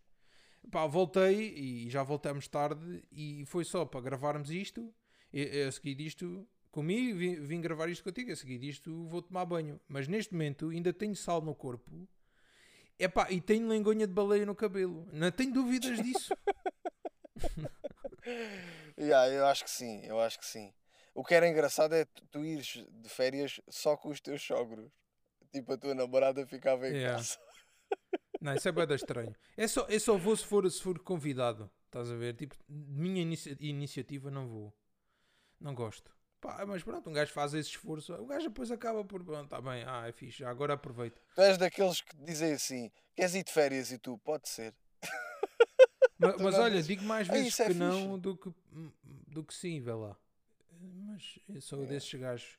Pá, 0.72 0.86
voltei 0.88 1.54
e 1.56 1.90
já 1.90 2.02
voltamos 2.04 2.48
tarde 2.48 3.04
e 3.12 3.46
foi 3.46 3.64
só 3.64 3.86
para 3.86 4.02
gravarmos 4.02 4.50
isto. 4.50 4.94
Eu, 5.32 5.68
a 5.68 5.72
seguir 5.72 5.96
disto, 5.96 6.48
comi, 6.72 7.14
vim, 7.14 7.36
vim 7.42 7.62
gravar 7.62 7.90
isto 7.90 8.04
contigo. 8.04 8.32
A 8.32 8.36
seguir 8.36 8.58
disto, 8.60 9.06
vou 9.08 9.22
tomar 9.22 9.46
banho. 9.46 9.80
Mas 9.88 10.08
neste 10.08 10.34
momento 10.34 10.70
ainda 10.70 10.94
tenho 10.94 11.16
sal 11.16 11.42
no 11.42 11.54
corpo. 11.56 12.08
Epá, 13.00 13.30
e 13.32 13.42
tenho 13.42 13.68
lengonha 13.68 14.06
de 14.08 14.14
baleia 14.14 14.46
no 14.46 14.56
cabelo. 14.56 15.08
Não 15.12 15.32
tenho 15.32 15.54
dúvidas 15.54 16.02
disso. 16.02 16.34
Yeah, 18.98 19.28
eu 19.34 19.46
acho 19.48 19.64
que 19.66 19.70
sim, 19.72 20.02
eu 20.06 20.20
acho 20.20 20.40
que 20.40 20.46
sim. 20.46 20.74
O 21.14 21.24
que 21.24 21.34
era 21.36 21.48
engraçado 21.48 21.94
é 21.94 22.06
tu, 22.06 22.26
tu 22.28 22.46
ires 22.46 22.86
de 22.90 23.10
férias 23.10 23.60
só 23.70 23.98
com 23.98 24.10
os 24.10 24.22
teus 24.22 24.42
sogros. 24.42 24.90
Tipo, 25.52 25.74
a 25.74 25.78
tua 25.78 25.94
namorada 25.94 26.46
ficava 26.48 26.88
em 26.88 26.94
Yeah. 26.94 27.18
casa. 27.18 27.38
Não, 28.44 28.54
isso 28.56 28.68
é 28.68 28.72
bem 28.72 28.96
estranho. 28.96 29.34
É 29.56 29.68
só, 29.68 29.86
é 29.90 29.98
só 29.98 30.18
vou 30.18 30.36
se 30.36 30.46
for, 30.46 30.70
se 30.70 30.82
for 30.82 31.00
convidado. 31.00 31.72
Estás 31.86 32.12
a 32.12 32.16
ver? 32.16 32.36
Tipo, 32.36 32.56
de 32.68 33.00
minha 33.02 33.22
inicia- 33.22 33.56
iniciativa 33.60 34.30
não 34.30 34.48
vou. 34.48 34.74
Não 35.60 35.74
gosto. 35.74 36.14
Pá, 36.42 36.66
mas 36.66 36.84
pronto, 36.84 37.10
um 37.10 37.14
gajo 37.14 37.32
faz 37.32 37.54
esse 37.54 37.70
esforço. 37.70 38.14
O 38.16 38.26
gajo 38.26 38.50
depois 38.50 38.70
acaba 38.70 39.06
por. 39.06 39.24
Pronto, 39.24 39.48
tá 39.48 39.62
bem, 39.62 39.86
ah, 39.88 40.06
é 40.08 40.12
fixe, 40.12 40.44
agora 40.44 40.74
aproveito. 40.74 41.22
Tu 41.36 41.42
és 41.42 41.58
daqueles 41.58 42.02
que 42.02 42.18
dizem 42.18 42.52
assim: 42.52 42.92
queres 43.16 43.34
ir 43.34 43.44
de 43.46 43.52
férias 43.54 43.92
e 43.94 43.98
tu? 43.98 44.18
Pode 44.18 44.50
ser. 44.50 44.76
Mas, 46.20 46.38
não 46.38 46.62
olha, 46.64 46.72
dizes, 46.72 46.88
digo 46.88 47.04
mais 47.04 47.30
"Ah, 47.30 47.34
vezes 47.34 47.60
é 47.62 47.68
que 47.68 47.74
não 47.74 47.92
fixe." 48.10 48.18
do 48.22 48.38
que, 48.38 48.54
do 49.28 49.44
que 49.44 49.54
sim, 49.54 49.80
vê 49.82 49.94
lá. 49.94 50.18
Mas 50.82 51.40
eu 51.48 51.62
sou 51.62 51.84
É. 51.84 51.86
desses 51.88 52.14
gajos. 52.14 52.58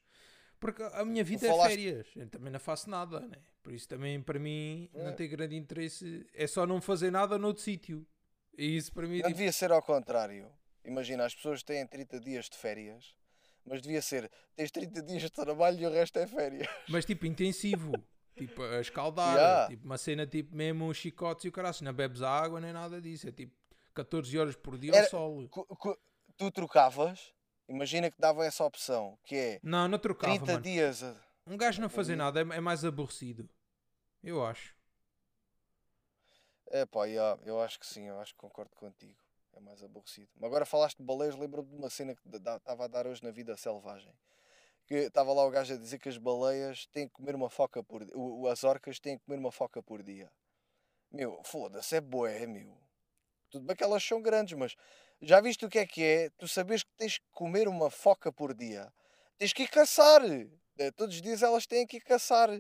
Porque 0.65 0.83
a 0.83 1.05
minha 1.05 1.23
vida 1.23 1.47
falaste- 1.47 1.67
é 1.73 1.77
férias. 1.77 2.07
Eu 2.17 2.27
também 2.31 2.51
não 2.51 2.59
faço 2.59 2.89
nada, 2.89 3.21
né? 3.21 3.37
Por 3.63 3.73
isso 3.75 3.87
também 3.87 4.23
para 4.23 4.39
mim 4.39 4.89
É. 4.95 5.05
não 5.05 5.13
tem 5.15 5.29
grande 5.29 5.55
interesse. 5.57 6.27
É 6.33 6.47
só 6.47 6.67
não 6.67 6.81
fazer 6.81 7.11
nada 7.11 7.37
noutro 7.37 7.63
sítio. 7.63 8.07
E 8.57 8.77
isso 8.77 8.91
para 8.93 9.07
mim 9.07 9.17
é 9.19 9.23
Não 9.23 9.29
tipo, 9.29 9.37
devia 9.37 9.53
ser 9.53 9.71
ao 9.73 9.83
contrário. 9.83 10.51
Imagina, 10.83 11.27
as 11.27 11.35
pessoas 11.35 11.63
têm 11.63 11.87
30 11.87 12.19
dias 12.19 12.49
de 12.49 12.57
férias, 12.57 13.15
mas 13.65 13.83
devia 13.83 14.01
ser, 14.01 14.31
tens 14.57 14.71
30 14.71 15.03
dias 15.03 15.21
de 15.23 15.31
trabalho 15.31 15.79
e 15.81 15.87
o 15.87 15.91
resto 15.91 16.19
é 16.19 16.27
férias. 16.27 16.67
mas 16.89 17.05
tipo 17.05 17.27
intensivo. 17.27 17.93
Tipo, 18.37 18.63
a 18.63 18.81
escaldar, 18.81 19.37
Yeah. 19.37 19.69
tipo, 19.69 19.85
uma 19.85 19.99
cena 19.99 20.27
tipo 20.27 20.57
mesmo 20.57 20.93
chicotes 20.95 21.45
e 21.45 21.49
o 21.49 21.53
caralho, 21.53 21.77
não 21.83 21.93
bebes 21.93 22.21
água 22.23 22.59
nem 22.61 22.73
nada 22.73 23.01
disso, 23.01 23.29
é 23.29 23.33
tipo 23.33 23.55
14 23.95 24.37
horas 24.39 24.57
por 24.57 24.77
dia 24.79 24.93
ao 24.93 24.99
Era- 24.99 25.09
sol. 25.09 25.47
Cu- 25.49 25.67
cu- 25.77 25.99
Tu 26.37 26.51
trocavas, 26.51 27.33
imagina 27.69 28.11
que 28.11 28.21
dava 28.21 28.45
essa 28.45 28.65
opção, 28.65 29.19
que 29.25 29.37
é 29.37 29.61
Não, 29.63 29.87
não 29.89 29.99
trocava, 29.99 30.33
30 30.37 30.53
mano. 30.53 30.63
dias. 30.63 31.03
a- 31.03 31.17
Um 31.47 31.57
gajo 31.57 31.81
não 31.81 31.89
fazer 31.89 32.17
nada 32.17 32.41
é, 32.41 32.43
é 32.57 32.61
mais 32.61 32.85
aborrecido. 32.85 33.49
Eu 34.23 34.45
acho. 34.45 34.75
É 36.71 36.85
pá, 36.87 37.05
yeah, 37.05 37.41
eu 37.45 37.61
acho 37.61 37.79
que 37.79 37.87
sim, 37.87 38.07
eu 38.09 38.19
acho 38.21 38.33
que 38.33 38.39
concordo 38.39 38.75
contigo. 38.75 39.17
É 39.53 39.61
mais 39.61 39.83
aborrecido. 39.83 40.29
Mas 40.35 40.45
agora 40.49 40.67
falaste 40.67 40.97
de 40.99 41.05
baleias, 41.05 41.37
lembro-me 41.37 41.69
de 41.69 41.77
uma 41.77 41.89
cena 41.91 42.15
que 42.15 42.23
estava 42.37 42.85
a 42.85 42.89
dar 42.89 43.07
hoje 43.07 43.23
na 43.23 43.31
vida 43.31 43.57
selvagem. 43.57 44.13
Que 44.87 44.95
estava 44.97 45.33
lá 45.33 45.45
o 45.47 45.51
gajo 45.51 45.75
a 45.75 45.77
dizer 45.77 45.99
que 45.99 46.09
as 46.09 46.19
baleias 46.19 46.87
têm 46.87 47.07
que 47.07 47.15
comer 47.15 47.35
uma 47.37 47.49
foca 47.49 47.83
por 47.83 48.05
dia. 48.05 48.15
As 48.51 48.65
orcas 48.65 48.99
têm 48.99 49.17
que 49.19 49.25
comer 49.25 49.39
uma 49.39 49.53
foca 49.53 49.83
por 49.83 50.03
dia. 50.03 50.31
Meu, 51.13 51.41
foda-se, 51.45 51.95
é 51.97 52.01
boé, 52.01 52.47
meu. 52.47 52.77
Tudo 53.51 53.65
bem 53.65 53.77
que 53.77 53.85
elas 53.85 54.03
são 54.03 54.21
grandes, 54.21 54.59
mas 54.59 54.75
já 55.21 55.41
viste 55.41 55.65
o 55.65 55.69
que 55.69 55.79
é 55.79 55.87
que 55.87 56.03
é? 56.03 56.31
Tu 56.31 56.47
sabes 56.49 56.83
que 56.83 56.91
tens 56.97 57.19
que 57.19 57.25
comer 57.33 57.69
uma 57.69 57.91
foca 57.91 58.33
por 58.33 58.55
dia. 58.55 58.93
Tens 59.39 59.53
que 59.53 59.65
ir 59.65 59.69
caçar. 59.69 60.23
Eh, 60.79 60.91
Todos 60.93 61.15
os 61.17 61.23
dias 61.23 61.43
elas 61.43 61.67
têm 61.67 61.87
que 61.87 61.97
ir 61.99 62.01
caçar. 62.03 62.51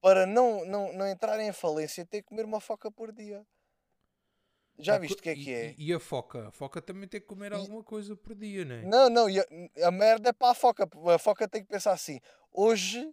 Para 0.00 0.26
não, 0.26 0.64
não, 0.64 0.92
não 0.92 1.08
entrarem 1.08 1.48
em 1.48 1.52
falência, 1.52 2.04
têm 2.04 2.20
que 2.22 2.28
comer 2.28 2.44
uma 2.44 2.60
foca 2.60 2.90
por 2.90 3.12
dia. 3.12 3.44
Já 4.78 4.96
Ah, 4.96 4.98
viste 4.98 5.18
o 5.20 5.22
que 5.22 5.28
é 5.30 5.34
que 5.34 5.52
é? 5.52 5.74
E, 5.78 5.88
e 5.88 5.92
a 5.92 6.00
foca? 6.00 6.48
A 6.48 6.50
foca 6.50 6.82
também 6.82 7.08
tem 7.08 7.20
que 7.20 7.26
comer 7.26 7.52
E- 7.52 7.54
alguma 7.54 7.84
coisa 7.84 8.16
por 8.16 8.34
dia? 8.34 8.64
Não, 8.88 9.08
não, 9.08 9.30
e 9.30 9.38
a, 9.38 9.44
a 9.86 9.90
merda 9.90 10.30
é 10.30 10.32
para 10.32 10.50
a 10.50 10.54
foca. 10.54 10.88
A 11.14 11.18
foca 11.18 11.46
tem 11.48 11.62
que 11.62 11.68
pensar 11.68 11.92
assim: 11.92 12.18
hoje 12.50 13.08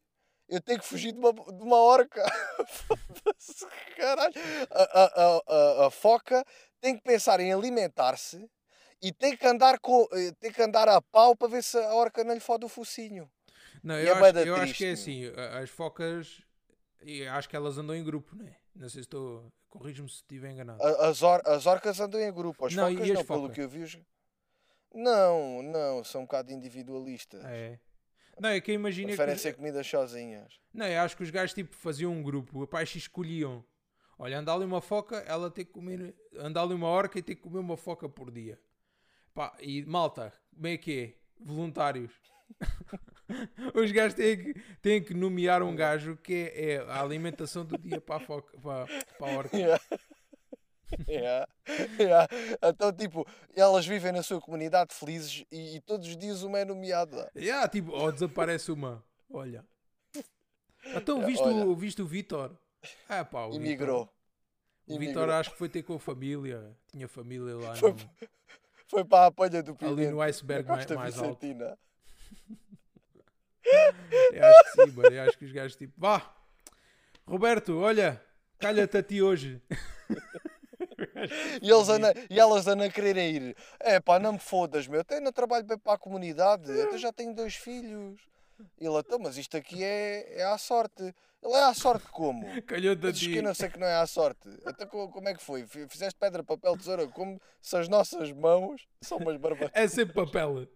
eu 0.50 0.60
tenho 0.60 0.80
que 0.80 0.86
fugir 0.86 1.12
de 1.12 1.20
uma, 1.20 1.32
de 1.32 1.64
uma 1.64 1.78
orca. 1.78 2.24
Caralho. 3.96 4.34
A, 4.72 4.84
a, 4.84 5.42
a, 5.48 5.88
a, 5.88 5.92
foca 5.92 6.44
tem 6.82 6.96
que 6.96 7.04
pensar 7.04 7.40
em 7.40 7.54
alimentar-se 7.54 8.50
e 9.02 9.14
tem 9.14 9.38
que, 9.38 9.46
andar 9.46 9.80
com, 9.80 10.08
eh, 10.12 10.32
tem 10.40 10.52
que 10.52 10.62
andar 10.62 10.90
a 10.90 11.02
pau 11.02 11.36
para 11.36 11.48
ver 11.48 11.64
se 11.64 11.78
a 11.78 11.94
orca 11.94 12.24
não 12.24 12.34
lhe 12.34 12.40
fode 12.40 12.66
o 12.66 12.70
focinho. 12.70 13.30
Não, 13.84 13.98
eu, 13.98 14.16
é 14.16 14.30
acho, 14.30 14.40
eu 14.40 14.56
acho 14.56 14.74
que 14.74 14.86
é 14.86 14.92
assim, 14.92 15.32
as 15.62 15.70
focas, 15.70 16.42
acho 17.32 17.48
que 17.48 17.56
elas 17.56 17.78
andam 17.78 17.96
em 17.96 18.04
grupo, 18.04 18.36
né? 18.36 18.56
Não 18.76 18.90
sei 18.90 19.02
se 19.04 19.08
estou, 19.08 19.52
corrijo-me 19.70 20.10
se 20.10 20.16
estiver 20.16 20.52
enganado. 20.52 20.84
As, 20.84 21.22
or, 21.22 21.42
as 21.46 21.66
orcas 21.66 22.00
andam 22.00 22.20
em 22.20 22.34
grupo, 22.34 22.66
as 22.66 22.74
Não, 22.74 22.90
focas 22.90 23.02
as 23.02 23.16
não, 23.16 23.26
pelo 23.26 23.42
focas? 23.42 23.56
que 23.56 23.62
eu 23.62 23.70
vi. 23.70 24.06
Não, 24.94 25.62
não, 25.62 26.04
são 26.04 26.22
um 26.22 26.26
bocado 26.26 26.52
individualistas. 26.52 27.44
É. 27.46 27.80
Não, 28.40 28.50
é 28.50 28.62
que 28.62 28.72
eu 28.72 28.76
imagino 28.76 29.10
que... 29.10 29.16
Preferem 29.16 29.38
ser 29.38 29.54
comidas 29.54 29.86
sozinhas. 29.86 30.60
Não, 30.74 30.86
eu 30.86 31.02
acho 31.02 31.18
que 31.18 31.24
os 31.24 31.30
gajos 31.30 31.54
tipo 31.54 31.76
faziam 31.76 32.12
um 32.12 32.24
grupo, 32.24 32.66
pais 32.68 32.90
se 32.90 32.98
escolhiam. 32.98 33.64
Olha, 34.18 34.40
anda 34.40 34.54
ali 34.54 34.66
uma 34.66 34.82
foca, 34.82 35.18
ela 35.28 35.50
tem 35.50 35.66
que 35.66 35.72
comer, 35.72 36.16
anda 36.38 36.62
ali 36.62 36.74
uma 36.74 36.88
orca 36.88 37.18
e 37.18 37.22
tem 37.22 37.36
que 37.36 37.42
comer 37.42 37.60
uma 37.60 37.78
foca 37.78 38.08
por 38.10 38.32
dia. 38.32 38.60
Pá, 39.34 39.56
e 39.62 39.86
malta, 39.86 40.34
como 40.54 40.68
é 40.68 40.78
que 40.78 41.00
é? 41.00 41.44
Voluntários. 41.44 42.12
Os 43.74 43.92
gajos 43.92 44.16
têm 44.16 44.38
que, 44.38 44.54
têm 44.82 45.04
que 45.04 45.14
nomear 45.14 45.62
um 45.62 45.76
gajo 45.76 46.18
que 46.18 46.34
é, 46.34 46.72
é 46.72 46.78
a 46.80 47.02
alimentação 47.02 47.64
do 47.64 47.78
dia 47.78 48.02
para 48.02 48.16
a, 48.16 48.20
foca, 48.20 48.58
para, 48.58 48.86
para 49.18 49.32
a 49.32 49.38
orca. 49.38 49.58
Yeah. 49.58 49.82
Yeah. 51.08 51.48
Yeah. 52.00 52.28
Então, 52.64 52.92
tipo, 52.92 53.28
elas 53.56 53.86
vivem 53.86 54.12
na 54.12 54.24
sua 54.24 54.42
comunidade 54.42 54.94
felizes 54.94 55.44
e, 55.52 55.76
e 55.78 55.82
todos 55.82 56.08
os 56.08 56.18
dias 56.18 56.42
uma 56.44 56.60
é 56.60 56.66
nomeada. 56.66 57.30
Yeah, 57.36 57.68
tipo, 57.68 57.92
ou 57.92 58.12
desaparece 58.12 58.72
uma. 58.72 59.04
Olha. 59.32 59.64
Então, 60.96 61.24
viste, 61.26 61.44
olha. 61.44 61.66
o, 61.66 61.76
viste 61.76 62.02
o 62.02 62.06
Vitor? 62.08 62.56
Ah, 63.08 63.24
pá, 63.24 63.46
o 63.46 63.50
E 63.50 63.52
Vítor- 63.60 63.62
migrou. 63.62 64.10
O 64.88 64.98
Vitor 64.98 65.30
acho 65.30 65.52
que 65.52 65.58
foi 65.58 65.70
ter 65.70 65.84
com 65.84 65.94
a 65.96 66.00
família. 66.00 66.76
Tinha 66.92 67.08
família 67.08 67.56
lá 67.58 67.76
Foi, 67.76 67.92
no- 67.92 68.10
foi 68.88 69.06
para 69.06 69.26
a 69.26 69.28
apanha 69.28 69.62
do 69.62 69.72
ali 69.72 69.78
pimento. 69.78 70.12
no 70.12 70.22
iceberg 70.22 70.68
mais, 70.68 70.86
mais 70.88 71.20
alto. 71.20 71.40
Vicentina. 71.40 71.78
Eu 74.34 74.46
acho 74.46 74.64
que 74.64 74.70
sim, 74.86 74.92
mano. 74.96 75.16
Eu 75.16 75.22
acho 75.24 75.38
que 75.38 75.46
os 75.46 75.52
gajos 75.52 75.76
tipo, 75.78 75.94
vá, 75.98 76.34
Roberto, 77.28 77.78
olha, 77.80 78.20
calha-te 78.58 78.98
a 78.98 79.04
ti 79.04 79.22
hoje. 79.22 79.62
E, 81.62 81.70
eles 81.70 81.90
andam, 81.90 82.12
e 82.30 82.40
elas 82.40 82.68
andam 82.68 82.88
a 82.88 82.90
quererem 82.90 83.36
ir. 83.36 83.58
É 83.80 84.00
pá, 84.00 84.20
não 84.20 84.34
me 84.34 84.40
fodas, 84.40 84.88
meu. 84.88 85.02
Até 85.02 85.20
não 85.20 85.32
trabalho 85.32 85.66
bem 85.66 85.78
para 85.78 85.94
a 85.94 85.98
comunidade. 85.98 86.72
Até 86.82 86.98
já 86.98 87.12
tenho 87.12 87.34
dois 87.34 87.56
filhos. 87.56 88.20
E 88.80 88.86
ele, 88.86 88.98
então, 88.98 89.18
mas 89.20 89.38
isto 89.38 89.56
aqui 89.56 89.84
é, 89.84 90.40
é 90.40 90.44
à 90.44 90.58
sorte. 90.58 91.02
Ele 91.42 91.54
é 91.54 91.64
à 91.64 91.74
sorte 91.74 92.06
como? 92.10 92.46
Calhou-te 92.64 93.08
a 93.08 93.12
Dizes 93.12 93.20
ti. 93.28 93.32
que 93.34 93.38
eu 93.40 93.44
não 93.44 93.54
sei 93.54 93.70
que 93.70 93.80
não 93.80 93.88
é 93.88 93.96
à 93.96 94.06
sorte. 94.06 94.50
Até 94.66 94.86
co- 94.86 95.08
como 95.10 95.30
é 95.30 95.34
que 95.34 95.42
foi? 95.42 95.66
Fi- 95.66 95.88
Fizeste 95.88 96.20
pedra, 96.20 96.44
papel, 96.44 96.76
tesoura, 96.78 97.08
como 97.08 97.40
se 97.62 97.78
as 97.78 97.88
nossas 97.88 98.32
mãos 98.34 98.86
são 99.02 99.18
umas 99.18 99.38
barbas. 99.38 99.70
É 99.74 99.88
sempre 99.88 100.14
papel. 100.14 100.68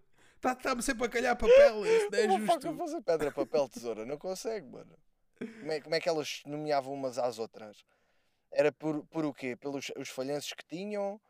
Está-me 0.42 0.82
sempre 0.82 1.06
a 1.06 1.08
calhar 1.08 1.36
papel. 1.36 1.84
Isso 1.86 2.08
não 2.10 2.18
é 2.18 2.26
Como 2.28 2.46
fuck 2.46 2.62
justo. 2.62 2.78
fazer 2.78 3.02
pedra, 3.02 3.30
papel, 3.32 3.68
tesoura? 3.68 4.06
Não 4.06 4.16
consegue, 4.18 4.66
mano. 4.66 4.96
Como 5.38 5.72
é, 5.72 5.80
como 5.80 5.94
é 5.94 6.00
que 6.00 6.08
elas 6.08 6.42
nomeavam 6.46 6.94
umas 6.94 7.18
às 7.18 7.38
outras? 7.38 7.84
Era 8.54 8.70
por, 8.72 9.04
por 9.06 9.24
o 9.24 9.34
quê? 9.34 9.56
Pelos 9.56 9.90
os 9.96 10.08
falhanços 10.08 10.52
que 10.52 10.64
tinham? 10.64 11.20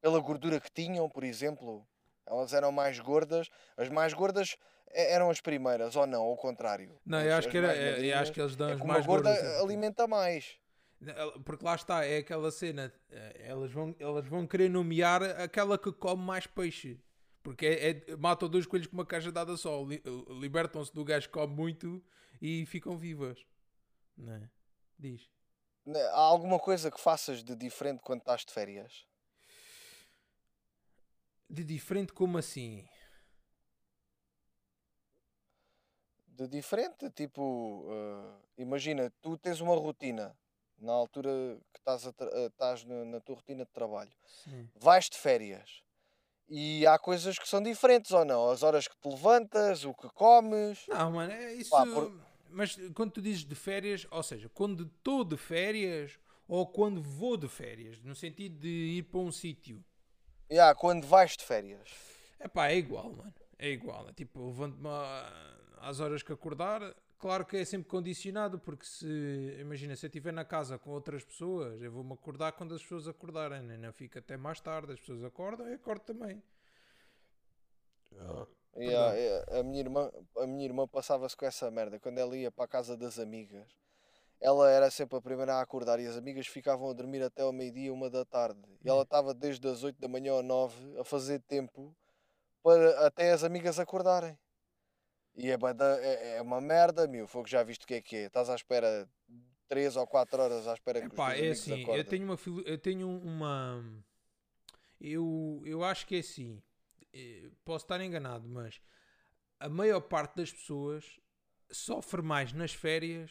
Pela 0.00 0.18
gordura 0.18 0.58
que 0.60 0.70
tinham, 0.72 1.08
por 1.10 1.22
exemplo? 1.24 1.86
Elas 2.26 2.52
eram 2.54 2.72
mais 2.72 2.98
gordas. 2.98 3.48
As 3.76 3.88
mais 3.90 4.14
gordas 4.14 4.56
eh, 4.92 5.12
eram 5.12 5.28
as 5.30 5.40
primeiras, 5.40 5.94
ou 5.96 6.06
não? 6.06 6.22
Ou 6.24 6.30
ao 6.30 6.36
contrário? 6.36 6.98
Não, 7.04 7.20
eu 7.20 7.34
acho 7.36 7.48
as 7.48 7.52
que, 7.52 7.58
era, 7.58 7.76
é- 7.76 8.12
eu 8.12 8.18
acho 8.18 8.32
que 8.32 8.40
eles 8.40 8.56
dão 8.56 8.70
é 8.70 8.72
as 8.72 8.80
mais 8.80 9.06
gorda 9.06 9.30
gordas. 9.32 9.60
alimenta 9.62 10.06
mais. 10.06 10.58
Porque 11.44 11.64
lá 11.64 11.74
está, 11.74 12.04
é 12.04 12.18
aquela 12.18 12.50
cena. 12.50 12.92
eh, 13.10 13.46
Elas 13.48 13.70
vão, 13.72 13.94
elas 13.98 14.26
vão 14.26 14.46
querer 14.46 14.68
nomear 14.70 15.22
aquela 15.22 15.78
que 15.78 15.92
come 15.92 16.22
mais 16.22 16.46
peixe. 16.46 16.98
Porque 17.42 17.66
é, 17.66 17.90
é- 17.90 18.16
matam 18.16 18.48
dois 18.48 18.66
coelhos 18.66 18.86
com 18.86 18.94
uma 18.94 19.06
caixa 19.06 19.32
dada 19.32 19.56
só. 19.56 19.82
Li- 19.82 20.02
Libertam-se 20.28 20.92
do 20.94 21.04
gajo 21.04 21.26
que 21.26 21.32
come 21.32 21.54
muito 21.54 22.02
e 22.40 22.64
ficam 22.66 22.96
vivas. 22.98 23.38
Não 24.16 24.34
é? 24.34 24.50
Diz. 24.98 25.26
Né, 25.90 26.00
Há 26.10 26.20
alguma 26.20 26.56
coisa 26.60 26.88
que 26.88 27.00
faças 27.00 27.42
de 27.42 27.56
diferente 27.56 28.00
quando 28.04 28.20
estás 28.20 28.44
de 28.44 28.52
férias? 28.52 29.04
De 31.48 31.64
diferente 31.64 32.12
como 32.12 32.38
assim? 32.38 32.88
De 36.28 36.46
diferente, 36.46 37.10
tipo, 37.10 37.86
eh, 37.90 38.62
imagina, 38.62 39.12
tu 39.20 39.36
tens 39.36 39.60
uma 39.60 39.74
rotina 39.74 40.32
na 40.78 40.92
altura 40.92 41.58
que 41.72 41.80
estás, 41.80 42.06
a 42.06 42.10
eh, 42.10 42.46
estás 42.46 42.84
na, 42.84 43.04
na 43.04 43.20
tua 43.20 43.34
rotina 43.34 43.64
de 43.64 43.72
trabalho, 43.72 44.12
Sim. 44.24 44.70
vais 44.76 45.10
de 45.10 45.18
férias 45.18 45.82
e 46.48 46.86
há 46.86 47.00
coisas 47.00 47.36
que 47.36 47.48
são 47.48 47.60
diferentes 47.60 48.12
ou 48.12 48.24
não? 48.24 48.48
As 48.48 48.62
horas 48.62 48.86
que 48.86 48.96
te 48.96 49.08
levantas, 49.08 49.84
o 49.84 49.92
que 49.92 50.08
comes. 50.10 50.86
Não, 50.86 51.10
mano, 51.10 51.32
é 51.32 51.52
isso. 51.54 51.70
Pá, 51.70 51.84
por- 51.84 52.12
Mas 52.52 52.76
quando 52.94 53.12
tu 53.12 53.22
dizes 53.22 53.44
de 53.44 53.54
férias, 53.54 54.06
ou 54.10 54.22
seja, 54.22 54.48
quando 54.48 54.84
estou 54.84 55.24
de 55.24 55.36
férias 55.36 56.18
ou 56.46 56.66
quando 56.66 57.00
vou 57.00 57.36
de 57.36 57.48
férias, 57.48 58.00
no 58.02 58.14
sentido 58.14 58.58
de 58.58 58.68
ir 58.68 59.04
para 59.04 59.20
um 59.20 59.30
sítio. 59.30 59.84
Yeah, 60.50 60.74
quando 60.74 61.06
vais 61.06 61.36
de 61.36 61.44
férias. 61.44 61.88
É 62.40 62.48
pá, 62.48 62.68
é 62.68 62.76
igual, 62.76 63.12
mano. 63.12 63.32
É 63.56 63.70
igual. 63.70 64.08
É 64.08 64.12
tipo, 64.12 64.46
levanto-me 64.46 64.88
às 65.78 66.00
horas 66.00 66.22
que 66.22 66.32
acordar. 66.32 66.94
Claro 67.18 67.44
que 67.44 67.58
é 67.58 67.64
sempre 67.64 67.88
condicionado, 67.88 68.58
porque 68.58 68.84
se, 68.84 69.06
imagina, 69.60 69.94
se 69.94 70.06
eu 70.06 70.08
estiver 70.08 70.32
na 70.32 70.44
casa 70.44 70.78
com 70.78 70.90
outras 70.90 71.22
pessoas, 71.22 71.80
eu 71.82 71.92
vou-me 71.92 72.14
acordar 72.14 72.52
quando 72.52 72.74
as 72.74 72.82
pessoas 72.82 73.06
acordarem, 73.06 73.60
né? 73.60 73.76
não 73.76 73.92
fica 73.92 74.18
até 74.18 74.38
mais 74.38 74.58
tarde, 74.58 74.94
as 74.94 74.98
pessoas 74.98 75.22
acordam 75.22 75.68
e 75.68 75.72
eu 75.72 75.76
acordo 75.76 76.00
também. 76.00 76.42
Yeah, 78.12 78.46
yeah, 78.76 79.58
a, 79.58 79.62
minha 79.62 79.80
irmã, 79.80 80.10
a 80.36 80.46
minha 80.46 80.64
irmã 80.64 80.86
passava-se 80.86 81.36
com 81.36 81.44
essa 81.44 81.70
merda. 81.70 81.98
Quando 81.98 82.18
ela 82.18 82.36
ia 82.36 82.50
para 82.50 82.64
a 82.64 82.68
casa 82.68 82.96
das 82.96 83.18
amigas, 83.18 83.66
ela 84.40 84.70
era 84.70 84.90
sempre 84.90 85.18
a 85.18 85.20
primeira 85.20 85.54
a 85.54 85.60
acordar 85.60 86.00
e 86.00 86.06
as 86.06 86.16
amigas 86.16 86.46
ficavam 86.46 86.88
a 86.88 86.92
dormir 86.92 87.22
até 87.22 87.42
ao 87.42 87.52
meio-dia, 87.52 87.92
uma 87.92 88.08
da 88.08 88.24
tarde. 88.24 88.60
E 88.84 88.88
ela 88.88 89.02
estava 89.02 89.34
desde 89.34 89.66
as 89.68 89.82
8 89.82 90.00
da 90.00 90.08
manhã 90.08 90.34
ou 90.34 90.42
9 90.42 90.98
a 90.98 91.04
fazer 91.04 91.40
tempo 91.40 91.94
para 92.62 93.06
até 93.06 93.32
as 93.32 93.44
amigas 93.44 93.78
acordarem. 93.78 94.38
E 95.36 95.50
é, 95.50 95.56
é, 96.02 96.36
é 96.36 96.42
uma 96.42 96.60
merda, 96.60 97.06
meu. 97.06 97.26
Foi 97.26 97.42
que 97.42 97.50
já 97.50 97.62
viste 97.62 97.84
o 97.84 97.86
que 97.86 97.94
é 97.94 98.02
que 98.02 98.16
é. 98.16 98.26
Estás 98.26 98.50
à 98.50 98.54
espera 98.54 99.08
3 99.70 99.96
ou 99.96 100.06
4 100.06 100.42
horas 100.42 100.66
à 100.66 100.74
espera 100.74 101.00
que 101.00 101.06
os 101.06 101.12
Epá, 101.12 101.32
teus 101.32 101.46
é 101.46 101.50
assim, 101.50 101.70
eu 101.70 101.82
acordem. 101.84 102.04
tenho 102.04 102.24
uma 102.24 102.38
eu 102.66 102.78
tenho 102.78 103.08
uma 103.08 104.04
eu, 105.00 105.62
eu 105.64 105.84
acho 105.84 106.06
que 106.06 106.16
é 106.16 106.18
assim 106.18 106.60
posso 107.64 107.84
estar 107.84 108.00
enganado, 108.00 108.48
mas 108.48 108.80
a 109.58 109.68
maior 109.68 110.00
parte 110.00 110.36
das 110.36 110.52
pessoas 110.52 111.20
sofre 111.70 112.22
mais 112.22 112.52
nas 112.52 112.72
férias 112.72 113.30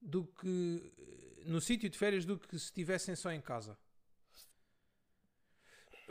do 0.00 0.24
que 0.24 0.92
eh, 0.98 1.42
no 1.46 1.60
sítio 1.60 1.88
de 1.88 1.98
férias 1.98 2.24
do 2.24 2.38
que 2.38 2.58
se 2.58 2.66
estivessem 2.66 3.14
só 3.14 3.30
em 3.30 3.40
casa. 3.40 3.78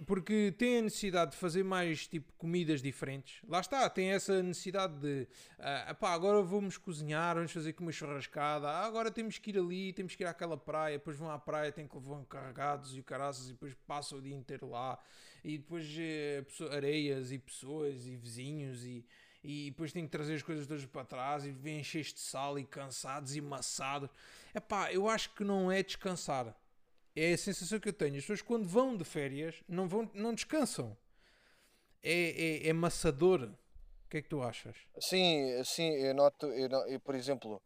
porque 0.05 0.53
tem 0.57 0.79
a 0.79 0.81
necessidade 0.81 1.31
de 1.31 1.37
fazer 1.37 1.63
mais 1.63 2.07
tipo 2.07 2.33
comidas 2.33 2.81
diferentes. 2.81 3.39
Lá 3.47 3.59
está, 3.59 3.87
tem 3.89 4.11
essa 4.11 4.41
necessidade 4.41 4.99
de 4.99 5.27
ah, 5.59 5.91
epá, 5.91 6.11
agora 6.13 6.41
vamos 6.41 6.77
cozinhar, 6.77 7.35
vamos 7.35 7.51
fazer 7.51 7.73
com 7.73 7.83
uma 7.83 7.91
churrascada, 7.91 8.67
ah, 8.67 8.85
agora 8.85 9.11
temos 9.11 9.37
que 9.37 9.51
ir 9.51 9.59
ali, 9.59 9.93
temos 9.93 10.15
que 10.15 10.23
ir 10.23 10.27
àquela 10.27 10.57
praia, 10.57 10.97
depois 10.97 11.17
vão 11.17 11.29
à 11.29 11.37
praia, 11.37 11.71
têm 11.71 11.87
que 11.87 11.95
levar 11.95 12.23
carregados 12.25 12.97
e 12.97 13.03
caraças 13.03 13.49
e 13.49 13.51
depois 13.51 13.75
passam 13.85 14.17
o 14.17 14.21
dia 14.21 14.35
inteiro 14.35 14.69
lá 14.69 14.97
e 15.43 15.57
depois 15.57 15.87
eh, 15.97 16.43
areias 16.71 17.31
e 17.31 17.39
pessoas 17.39 18.05
e 18.05 18.15
vizinhos 18.15 18.83
e, 18.85 19.05
e 19.43 19.71
depois 19.71 19.91
têm 19.91 20.05
que 20.05 20.11
trazer 20.11 20.35
as 20.35 20.43
coisas 20.43 20.67
todas 20.67 20.85
para 20.85 21.05
trás 21.05 21.45
e 21.45 21.51
vêm 21.51 21.83
cheios 21.83 22.13
de 22.13 22.19
sal 22.19 22.59
e 22.59 22.65
cansados 22.65 23.35
e 23.35 23.41
maçados. 23.41 24.09
Epá, 24.53 24.91
eu 24.91 25.09
acho 25.09 25.33
que 25.33 25.43
não 25.43 25.71
é 25.71 25.81
descansar. 25.81 26.55
É 27.15 27.33
a 27.33 27.37
sensação 27.37 27.79
que 27.79 27.89
eu 27.89 27.93
tenho. 27.93 28.15
As 28.15 28.21
pessoas 28.21 28.41
quando 28.41 28.67
vão 28.67 28.95
de 28.95 29.03
férias 29.03 29.61
não, 29.67 29.87
vão, 29.87 30.09
não 30.13 30.33
descansam. 30.33 30.95
É, 32.03 32.65
é, 32.65 32.69
é 32.69 32.73
maçador. 32.73 33.43
O 34.05 34.09
que 34.09 34.17
é 34.17 34.21
que 34.21 34.29
tu 34.29 34.41
achas? 34.41 34.75
Sim, 34.99 35.63
sim, 35.63 35.89
eu 35.89 36.13
noto, 36.13 36.45
eu, 36.47 36.69
eu, 36.87 36.99
por 36.99 37.15
exemplo, 37.15 37.61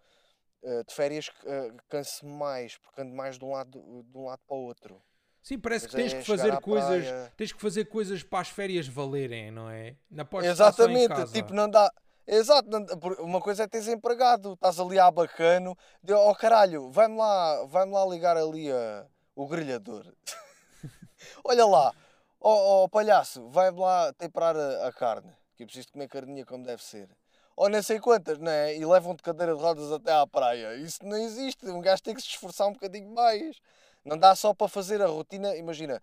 eh, 0.64 0.84
de 0.84 0.94
férias 0.94 1.32
eh, 1.46 1.72
canso 1.90 2.26
mais, 2.26 2.78
porque 2.78 3.02
ando 3.02 3.16
mais 3.16 3.38
de 3.38 3.46
um 3.46 3.52
lado, 3.52 3.72
de 4.04 4.18
um 4.18 4.26
lado 4.26 4.42
para 4.48 4.56
o 4.56 4.62
outro. 4.62 5.02
Sim, 5.46 5.60
parece 5.60 5.88
que 5.88 5.96
tens 5.96 6.12
é 6.12 6.18
que 6.18 6.26
fazer 6.26 6.60
coisas. 6.60 7.06
praia. 7.06 7.34
Tens 7.38 7.54
que 7.54 7.62
fazer 7.62 7.86
coisas 7.86 8.24
para 8.24 8.40
as 8.40 8.50
férias 8.50 8.88
valerem, 8.88 9.52
não 9.52 9.70
é? 9.70 9.96
Só 10.28 10.42
em 10.42 10.48
Exatamente, 10.48 11.32
tipo, 11.34 11.54
não 11.54 11.70
dá. 11.70 11.88
Exato, 12.26 12.68
não 12.68 12.84
uma 13.20 13.40
coisa 13.40 13.62
é 13.62 13.68
teres 13.68 13.88
empregado, 13.88 14.54
estás 14.54 14.80
ali 14.80 14.98
a 14.98 15.12
bacano, 15.12 15.78
de 16.02 16.12
oh 16.12 16.34
caralho, 16.34 16.90
vai-me 16.90 17.16
lá, 17.16 17.64
vai-me 17.66 17.94
lá 17.94 18.04
ligar 18.08 18.36
ali 18.36 18.72
a, 18.72 19.06
o 19.36 19.48
grelhador. 19.48 20.12
Olha 21.46 21.68
lá, 21.68 21.94
ó 22.42 22.84
oh, 22.86 22.90
palhaço, 22.90 23.48
vai-me 23.50 23.80
lá 23.80 24.12
temperar 24.14 24.58
a, 24.58 24.88
a 24.88 24.92
carne, 24.92 25.32
que 25.56 25.62
eu 25.62 25.68
preciso 25.68 25.92
comer 25.92 26.08
carninha 26.08 26.44
como 26.44 26.66
deve 26.66 26.84
ser. 26.84 27.08
Ou 27.56 27.70
nem 27.70 27.84
sei 27.84 28.00
quantas, 28.00 28.40
não 28.40 28.52
é? 28.52 28.76
E 28.76 28.84
levam 28.84 29.14
de 29.14 29.22
cadeira 29.22 29.56
de 29.56 29.62
rodas 29.62 29.92
até 29.92 30.12
à 30.12 30.26
praia. 30.26 30.76
Isso 30.78 31.06
não 31.06 31.18
existe, 31.18 31.68
um 31.68 31.82
gajo 31.82 32.02
tem 32.02 32.16
que 32.16 32.22
se 32.22 32.30
esforçar 32.30 32.68
um 32.68 32.74
bocadinho 32.74 33.14
mais. 33.14 33.58
Não 34.06 34.18
dá 34.18 34.36
só 34.36 34.54
para 34.54 34.68
fazer 34.68 35.02
a 35.02 35.08
rotina, 35.08 35.56
imagina, 35.56 36.00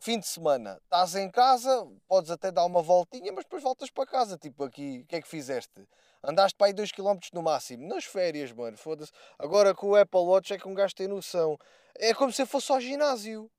fim 0.00 0.18
de 0.18 0.26
semana, 0.26 0.80
estás 0.84 1.14
em 1.14 1.30
casa, 1.30 1.86
podes 2.08 2.30
até 2.30 2.50
dar 2.50 2.64
uma 2.64 2.80
voltinha, 2.82 3.30
mas 3.30 3.44
depois 3.44 3.62
voltas 3.62 3.90
para 3.90 4.06
casa. 4.06 4.38
Tipo 4.38 4.64
aqui, 4.64 5.02
o 5.04 5.06
que 5.06 5.16
é 5.16 5.22
que 5.22 5.28
fizeste? 5.28 5.86
Andaste 6.24 6.56
para 6.56 6.68
aí 6.68 6.72
2km 6.72 7.18
no 7.34 7.42
máximo, 7.42 7.86
nas 7.86 8.04
férias, 8.04 8.50
mano, 8.52 8.76
foda-se. 8.78 9.12
Agora 9.38 9.74
com 9.74 9.88
o 9.90 9.96
Apple 9.96 10.20
Watch 10.20 10.52
é 10.54 10.58
que 10.58 10.66
um 10.66 10.74
gajo 10.74 10.94
tem 10.94 11.06
noção. 11.06 11.58
É 11.96 12.14
como 12.14 12.32
se 12.32 12.40
eu 12.40 12.46
fosse 12.46 12.72
ao 12.72 12.80
ginásio. 12.80 13.50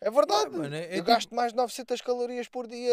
É 0.00 0.10
verdade. 0.10 0.50
Ah, 0.54 0.58
mano, 0.58 0.74
é- 0.76 0.84
é 0.84 0.90
eu 0.92 0.96
tipo- 0.96 1.04
gasto 1.06 1.34
mais 1.34 1.52
de 1.52 1.56
900 1.56 2.00
calorias 2.02 2.46
por 2.48 2.66
dia 2.68 2.92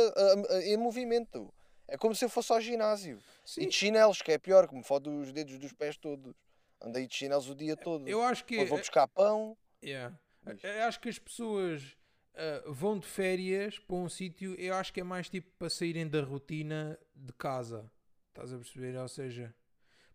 em 0.64 0.78
movimento. 0.78 1.54
É 1.88 1.98
como 1.98 2.16
se 2.16 2.24
eu 2.26 2.30
fosse 2.30 2.52
ao 2.52 2.62
ginásio. 2.62 3.22
Sim, 3.46 3.62
E 3.62 3.66
de 3.68 3.74
chinelos, 3.74 4.22
que 4.22 4.32
é 4.32 4.38
pior, 4.40 4.68
que 4.68 4.74
me 4.74 4.84
fode 4.84 5.10
os 5.10 5.32
dedos 5.34 5.60
dos 5.60 5.74
pés 5.74 5.98
todos. 5.98 6.34
Andei 6.82 7.06
de 7.06 7.14
chinelos 7.14 7.50
o 7.50 7.54
dia 7.56 7.76
todo. 7.78 8.08
eu 8.08 8.24
acho 8.24 8.44
que. 8.46 8.56
Quando 8.56 8.70
vou 8.70 8.78
buscar 8.80 9.08
pão. 9.10 9.56
Yeah. 9.84 10.18
Eu 10.46 10.84
acho 10.84 11.00
que 11.00 11.10
as 11.10 11.20
pessoas 11.20 11.98
ah, 12.36 12.64
vão 12.68 12.98
de 12.98 13.08
férias 13.08 13.78
para 13.80 13.96
um 13.96 14.10
sítio, 14.10 14.56
eu 14.56 14.74
acho 14.76 14.92
que 14.92 15.02
é 15.02 15.04
mais 15.04 15.30
tipo 15.30 15.52
para 15.58 15.70
saírem 15.70 16.08
da 16.08 16.22
rotina 16.22 16.98
de 17.16 17.34
casa. 17.34 17.90
Estás 18.30 18.52
a 18.52 18.58
perceber? 18.58 18.98
Ou 18.98 19.08
seja, 19.08 19.54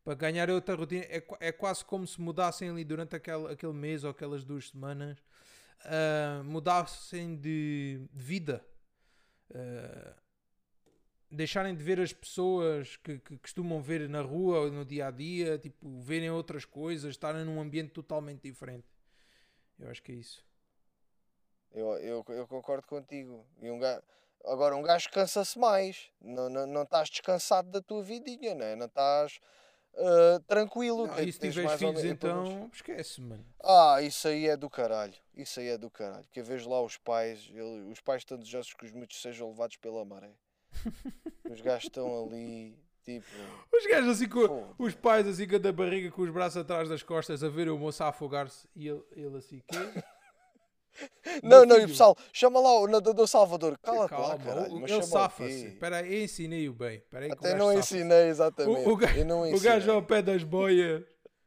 para 0.04 0.14
ganhar 0.14 0.50
outra 0.50 0.74
rotina, 0.74 1.04
é, 1.04 1.22
é 1.40 1.52
quase 1.52 1.84
como 1.84 2.06
se 2.06 2.20
mudassem 2.20 2.68
ali 2.70 2.84
durante 2.84 3.14
aquele, 3.14 3.46
aquele 3.52 3.72
mês 3.72 4.04
ou 4.04 4.10
aquelas 4.10 4.44
duas 4.44 4.68
semanas, 4.68 5.18
ah, 5.84 6.42
mudassem 6.44 7.36
de, 7.36 8.00
de 8.12 8.24
vida. 8.24 8.64
Ah, 9.54 10.16
deixarem 11.30 11.74
de 11.74 11.84
ver 11.84 12.00
as 12.00 12.12
pessoas 12.12 12.96
que, 12.96 13.18
que 13.18 13.36
costumam 13.38 13.80
ver 13.80 14.08
na 14.08 14.22
rua 14.22 14.60
ou 14.60 14.72
no 14.72 14.84
dia 14.84 15.06
a 15.06 15.10
dia, 15.10 15.58
tipo, 15.58 16.00
verem 16.00 16.30
outras 16.30 16.64
coisas, 16.64 17.10
estarem 17.10 17.44
num 17.44 17.60
ambiente 17.60 17.90
totalmente 17.90 18.42
diferente. 18.42 18.86
Eu 19.78 19.90
acho 19.90 20.02
que 20.02 20.12
é 20.12 20.16
isso. 20.16 20.44
Eu, 21.72 21.96
eu, 21.98 22.24
eu 22.28 22.46
concordo 22.46 22.86
contigo. 22.86 23.46
E 23.60 23.70
um 23.70 23.78
gajo, 23.78 24.02
agora, 24.44 24.76
um 24.76 24.82
gajo 24.82 25.08
cansa-se 25.10 25.58
mais. 25.58 26.10
Não, 26.20 26.48
não, 26.48 26.66
não 26.66 26.82
estás 26.82 27.08
descansado 27.08 27.70
da 27.70 27.80
tua 27.80 28.02
vidinha, 28.02 28.54
não 28.54 28.64
é? 28.64 28.74
Não 28.74 28.86
estás 28.86 29.38
ah, 29.98 30.40
tranquilo. 30.46 31.06
Não, 31.06 31.20
e 31.20 31.32
se 31.32 31.38
tiveres 31.38 31.72
filhos, 31.72 32.04
então 32.04 32.70
esquece, 32.72 33.20
mano. 33.20 33.44
Ah, 33.62 34.00
isso 34.00 34.28
aí 34.28 34.46
é 34.46 34.56
do 34.56 34.70
caralho. 34.70 35.14
Isso 35.34 35.60
aí 35.60 35.68
é 35.68 35.78
do 35.78 35.90
caralho. 35.90 36.26
Que 36.30 36.40
eu 36.40 36.44
vejo 36.44 36.68
lá 36.68 36.80
os 36.80 36.96
pais, 36.96 37.48
ele- 37.52 37.90
os 37.90 38.00
pais 38.00 38.22
estão 38.22 38.38
desejosos 38.38 38.72
que 38.74 38.84
os 38.84 38.92
miúdos 38.92 39.20
sejam 39.20 39.48
levados 39.48 39.76
pela 39.76 40.04
maré. 40.04 40.32
os 41.50 41.60
gajos 41.60 41.84
estão 41.84 42.26
ali, 42.26 42.78
tipo. 43.08 43.26
Os 43.74 43.86
gajos 43.86 44.10
assim 44.10 44.28
com 44.28 44.74
os 44.78 44.94
pais 44.94 45.26
assim 45.26 45.46
com 45.48 45.56
a 45.56 45.72
barriga, 45.72 46.10
com 46.10 46.22
os 46.22 46.30
braços 46.30 46.58
atrás 46.58 46.88
das 46.88 47.02
costas, 47.02 47.42
a 47.42 47.48
ver 47.48 47.68
o 47.68 47.78
moço 47.78 48.02
a 48.04 48.08
afogar-se 48.08 48.68
e 48.76 48.88
ele, 48.88 49.02
ele 49.16 49.36
assim, 49.38 49.62
quê? 49.66 49.78
Não, 51.44 51.64
não, 51.64 51.78
e 51.78 51.84
o 51.84 51.88
pessoal, 51.88 52.16
chama 52.32 52.58
lá 52.58 52.80
o 52.80 52.88
nadador 52.88 53.28
Salvador. 53.28 53.78
Cala-te 53.78 54.12
lá, 54.14 54.36
caralho. 54.36 54.72
o- 54.74 54.80
Mas 54.80 54.90
ele 54.90 55.00
o 55.00 55.02
safa-se. 55.04 55.66
Espera 55.68 55.98
aí, 55.98 56.12
eu 56.12 56.24
ensinei-o 56.24 56.72
bem. 56.72 56.96
Espera 56.98 57.24
aí 57.24 57.30
que 57.30 57.36
o 57.36 57.38
Até 57.38 57.54
não 57.56 57.72
ensinei 57.72 58.26
exatamente. 58.28 58.88
O, 58.88 58.92
o, 58.92 58.96
gajo, 58.96 59.24
não 59.24 59.42
o 59.42 59.46
ensinei. 59.46 59.72
gajo 59.74 59.92
ao 59.92 60.02
pé 60.02 60.22
das 60.22 60.42
boias. 60.42 61.04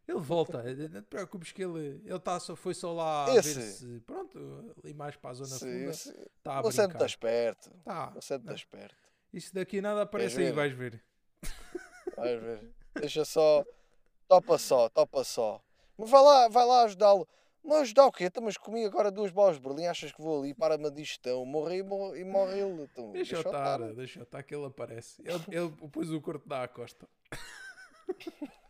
Ele 0.07 0.19
volta, 0.19 0.63
não 0.63 1.01
te 1.01 1.07
preocupes 1.09 1.51
que 1.51 1.63
ele, 1.63 2.01
ele 2.05 2.19
tá 2.19 2.39
só, 2.39 2.55
foi 2.55 2.73
só 2.73 2.93
lá 2.93 3.29
a 3.29 3.35
Esse. 3.35 3.53
ver 3.55 3.61
se. 3.65 3.99
Pronto, 4.05 4.73
ali 4.83 4.93
mais 4.93 5.17
para 5.17 5.31
a 5.31 5.33
zona 5.33 5.49
funda. 5.59 5.93
sim. 5.93 6.13
Está 6.37 6.59
a 6.59 6.61
Você 6.61 6.79
é 6.79 6.83
muito 6.83 6.91
brincar. 6.93 7.05
esperto. 7.07 7.71
Tá. 7.83 8.05
Você 8.15 8.33
é 8.33 8.37
muito 8.37 8.47
Não. 8.49 8.55
esperto. 8.55 8.95
Isso 9.33 9.53
daqui 9.53 9.81
nada 9.81 10.01
aparece 10.03 10.39
aí, 10.41 10.51
vais 10.53 10.71
ver. 10.73 11.03
Vais 12.15 12.41
ver. 12.41 12.71
Deixa 12.95 13.25
só. 13.25 13.63
Topa 14.27 14.57
só, 14.57 14.89
topa 14.89 15.23
só. 15.23 15.61
Mas 15.97 16.09
vai 16.09 16.21
lá, 16.21 16.47
vai 16.47 16.65
lá 16.65 16.83
ajudá-lo. 16.83 17.27
Mas 17.63 17.81
ajudar 17.81 18.07
o 18.07 18.11
quê? 18.11 18.25
Então, 18.25 18.43
mas 18.43 18.57
comi 18.57 18.83
agora 18.85 19.11
duas 19.11 19.31
bolas 19.31 19.57
de 19.57 19.61
Berlim, 19.61 19.85
achas 19.85 20.11
que 20.11 20.21
vou 20.21 20.39
ali 20.39 20.53
para 20.53 20.77
uma 20.77 20.89
digestão? 20.89 21.45
Morri 21.45 21.77
e 21.77 21.83
morre, 21.83 22.23
morre 22.23 22.59
ele. 22.59 22.83
Então, 22.83 23.11
Deixa 23.11 23.35
eu 23.35 23.41
estar, 23.41 23.77
deixa 23.93 24.19
eu 24.19 24.23
estar 24.23 24.41
que 24.41 24.55
ele 24.55 24.65
aparece. 24.65 25.21
Ele, 25.23 25.43
ele 25.49 25.69
pôs 25.89 26.09
o 26.11 26.19
corpo 26.19 26.47
da 26.47 26.67
costa. 26.67 27.07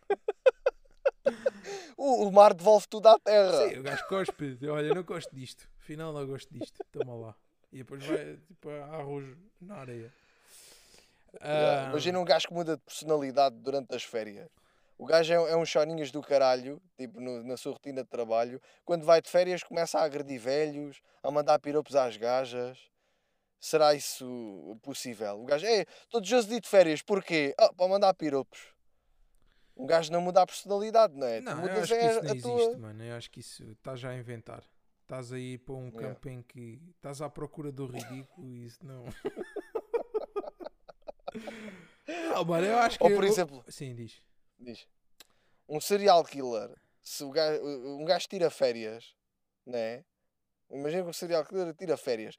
O, 1.97 2.27
o 2.27 2.31
mar 2.31 2.51
devolve 2.55 2.87
tudo 2.87 3.07
à 3.07 3.19
terra. 3.19 3.69
Sim, 3.69 3.77
o 3.77 3.83
gajo 3.83 4.07
cospe. 4.07 4.57
Olha, 4.67 4.87
eu 4.87 4.95
não 4.95 5.03
gosto 5.03 5.35
disto. 5.35 5.69
Afinal, 5.79 6.11
não 6.11 6.25
gosto 6.25 6.51
disto. 6.51 6.83
Toma 6.91 7.13
lá. 7.13 7.35
E 7.71 7.77
depois 7.77 8.03
vai 8.03 8.37
tipo 8.37 8.69
a 8.69 8.85
arroz 8.97 9.37
na 9.61 9.75
areia. 9.75 10.11
Ah, 11.39 11.85
Imagina 11.89 12.19
um 12.19 12.25
gajo 12.25 12.47
que 12.47 12.53
muda 12.53 12.75
de 12.75 12.83
personalidade 12.83 13.55
durante 13.59 13.95
as 13.95 14.03
férias. 14.03 14.49
O 14.97 15.05
gajo 15.05 15.33
é, 15.33 15.51
é 15.51 15.55
um 15.55 15.65
choninhas 15.65 16.11
do 16.11 16.21
caralho, 16.21 16.81
tipo 16.97 17.19
no- 17.19 17.43
na 17.43 17.57
sua 17.57 17.71
rotina 17.73 18.03
de 18.03 18.09
trabalho. 18.09 18.61
Quando 18.85 19.03
vai 19.05 19.21
de 19.21 19.29
férias, 19.29 19.63
começa 19.63 19.97
a 19.99 20.03
agredir 20.03 20.39
velhos, 20.39 21.01
a 21.23 21.31
mandar 21.31 21.57
piropos 21.59 21.95
às 21.95 22.17
gajas. 22.17 22.77
Será 23.59 23.93
isso 23.93 24.77
possível? 24.83 25.39
O 25.41 25.45
gajo, 25.45 25.65
é, 25.65 25.81
estou 26.03 26.19
desejoso 26.21 26.47
de 26.59 26.67
férias, 26.67 27.01
porquê? 27.01 27.53
Ah, 27.59 27.71
para 27.73 27.87
mandar 27.87 28.13
piropos. 28.13 28.59
Um 29.75 29.85
gajo 29.87 30.11
não 30.11 30.21
muda 30.21 30.41
a 30.41 30.45
personalidade, 30.45 31.15
não 31.15 31.25
é? 31.25 31.39
Tu 31.41 31.45
Não, 31.45 31.65
eu 31.65 31.81
acho 31.81 31.93
que 31.93 31.99
é 31.99 32.05
isso 32.07 32.23
não 32.23 32.41
tua. 32.41 32.61
existe, 32.61 32.77
mano. 32.77 33.03
Eu 33.03 33.15
acho 33.15 33.31
que 33.31 33.39
isso 33.39 33.63
estás 33.71 33.99
já 33.99 34.09
a 34.09 34.15
inventar. 34.17 34.63
Estás 35.03 35.31
aí 35.33 35.57
para 35.57 35.73
um 35.75 35.87
Yeah. 35.89 35.99
campo 36.09 36.29
em 36.29 36.41
que 36.43 36.79
estás 36.95 37.21
à 37.21 37.29
procura 37.29 37.71
do 37.71 37.85
ridículo 37.87 38.45
e 38.47 38.65
isso 38.65 38.85
não. 38.85 39.05
não, 42.07 42.45
mano, 42.45 42.65
eu 42.65 42.77
acho 42.79 42.97
que. 42.97 43.03
Ou 43.03 43.11
por 43.11 43.23
eu- 43.23 43.29
exemplo, 43.29 43.63
Sim, 43.67 43.95
diz. 43.95 44.21
diz, 44.59 44.87
um 45.67 45.79
serial 45.79 46.23
killer, 46.23 46.69
se 47.01 47.27
gajo, 47.29 47.63
um 47.63 48.05
gajo 48.05 48.27
tira 48.27 48.49
férias, 48.49 49.13
né? 49.65 50.03
Imagina 50.69 51.03
que 51.03 51.09
um 51.09 51.13
serial 51.13 51.45
killer 51.45 51.73
tira 51.75 51.97
férias. 51.97 52.37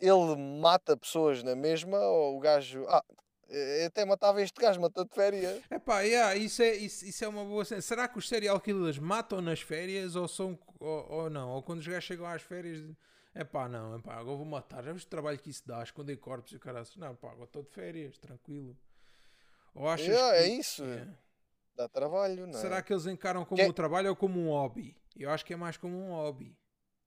Ele 0.00 0.36
mata 0.60 0.96
pessoas 0.96 1.42
na 1.42 1.54
mesma 1.54 1.98
ou 1.98 2.36
o 2.36 2.40
gajo. 2.40 2.86
Ah, 2.88 3.04
eu 3.48 3.86
até 3.86 4.04
matava 4.04 4.40
este 4.40 4.58
gajo, 4.60 4.80
matou 4.80 5.04
de 5.04 5.14
férias. 5.14 5.60
Epá, 5.70 6.00
yeah, 6.02 6.34
isso, 6.36 6.62
é, 6.62 6.74
isso, 6.74 7.04
isso 7.04 7.24
é 7.24 7.28
uma 7.28 7.44
boa 7.44 7.64
cena. 7.64 7.82
Será 7.82 8.06
que 8.08 8.16
os 8.18 8.28
serial 8.28 8.60
killers 8.60 8.98
matam 8.98 9.40
nas 9.42 9.60
férias 9.60 10.14
ou 10.16 10.26
são 10.28 10.58
ou, 10.78 11.10
ou 11.12 11.30
não? 11.30 11.50
Ou 11.50 11.62
quando 11.62 11.80
os 11.80 11.86
gajos 11.86 12.04
chegam 12.04 12.26
às 12.26 12.40
férias, 12.42 12.80
epá, 13.34 13.68
não, 13.68 13.96
epá, 13.98 14.14
agora 14.14 14.36
vou 14.36 14.44
matar. 14.46 14.82
Já 14.84 14.92
viste 14.92 15.06
o 15.06 15.10
trabalho 15.10 15.38
que 15.38 15.50
isso 15.50 15.62
dá, 15.66 15.82
esconder 15.82 16.16
corpos 16.16 16.52
e 16.52 16.56
o 16.56 16.60
cara 16.60 16.82
não, 16.96 17.14
pá, 17.16 17.28
agora 17.30 17.44
estou 17.44 17.62
de 17.62 17.70
férias, 17.70 18.18
tranquilo. 18.18 18.76
Ou 19.74 19.88
achas 19.88 20.06
Yeah, 20.08 20.36
que, 20.38 20.42
é 20.44 20.48
isso. 20.48 20.84
Yeah. 20.84 21.12
Dá 21.76 21.88
trabalho, 21.88 22.46
não 22.46 22.58
é? 22.58 22.60
Será 22.60 22.82
que 22.82 22.92
eles 22.92 23.06
encaram 23.06 23.44
como 23.44 23.60
Que- 23.62 23.68
um 23.68 23.72
trabalho 23.72 24.10
ou 24.10 24.16
como 24.16 24.40
um 24.40 24.48
hobby? 24.50 24.96
Eu 25.16 25.30
acho 25.30 25.44
que 25.44 25.52
é 25.52 25.56
mais 25.56 25.76
como 25.76 25.96
um 25.96 26.10
hobby. 26.10 26.56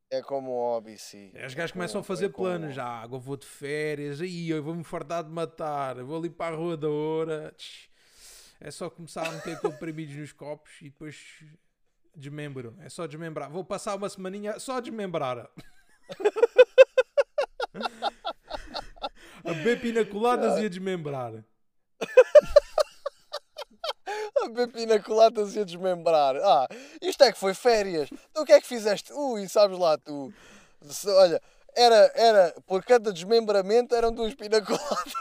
É 0.10 0.22
como 0.22 0.52
um 0.52 0.56
hobby, 0.56 0.98
sim. 0.98 1.30
Os 1.30 1.54
É 1.54 1.56
gajos 1.56 1.72
começam 1.72 2.00
a 2.00 2.04
como- 2.04 2.08
fazer 2.08 2.26
é 2.26 2.30
como 2.30 2.48
planos. 2.48 2.74
Já, 2.76 2.86
agora 2.88 3.22
vou 3.22 3.36
de 3.36 3.46
férias, 3.46 4.22
aí 4.22 4.50
eu 4.50 4.64
vou-me 4.64 4.84
fartar 4.84 5.24
de 5.24 5.30
matar, 5.30 6.02
vou 6.04 6.18
ali 6.18 6.30
para 6.30 6.56
a 6.56 6.58
rua 6.58 6.78
da 6.78 6.90
hora. 6.90 7.56
É 8.60 8.72
só 8.72 8.90
começar 8.90 9.28
a 9.28 9.32
meter 9.32 9.60
comprimidos 9.60 10.16
nos 10.16 10.32
copos 10.32 10.72
e 10.82 10.86
depois 10.86 11.44
desmembro. 12.16 12.76
É 12.80 12.90
só 12.90 13.06
desmembrar. 13.08 13.50
Vou 13.52 13.66
passar 13.66 13.96
uma 13.96 14.08
semaninha 14.08 14.60
só 14.60 14.78
a 14.78 14.80
desmembrar. 14.80 15.50
A 19.44 19.54
beber 19.54 19.82
pina 19.82 20.06
coladas 20.06 20.58
e 20.60 20.60
a 20.66 20.70
desmembrar. 20.70 21.44
A 24.42 24.48
beber 24.48 24.72
pina 24.72 25.00
coladas 25.02 25.56
e 25.56 25.60
a 25.60 25.64
desmembrar. 25.66 26.38
Ah, 26.38 26.68
isto 27.02 27.24
é 27.24 27.32
que 27.32 27.38
foi 27.38 27.54
férias. 27.54 28.10
Então 28.32 28.44
o 28.44 28.46
que 28.46 28.54
é 28.54 28.62
que 28.62 28.68
fizeste? 28.68 29.12
Ui, 29.12 29.48
sabes 29.50 29.78
lá 29.78 29.98
tu. 29.98 30.34
Olha, 31.08 31.42
era, 31.76 32.12
era, 32.16 32.56
por 32.66 32.84
cada 32.84 33.12
desmembramento 33.12 33.96
eram 33.96 34.14
duas 34.14 34.34
pina 34.34 34.62
coladas. 34.62 35.14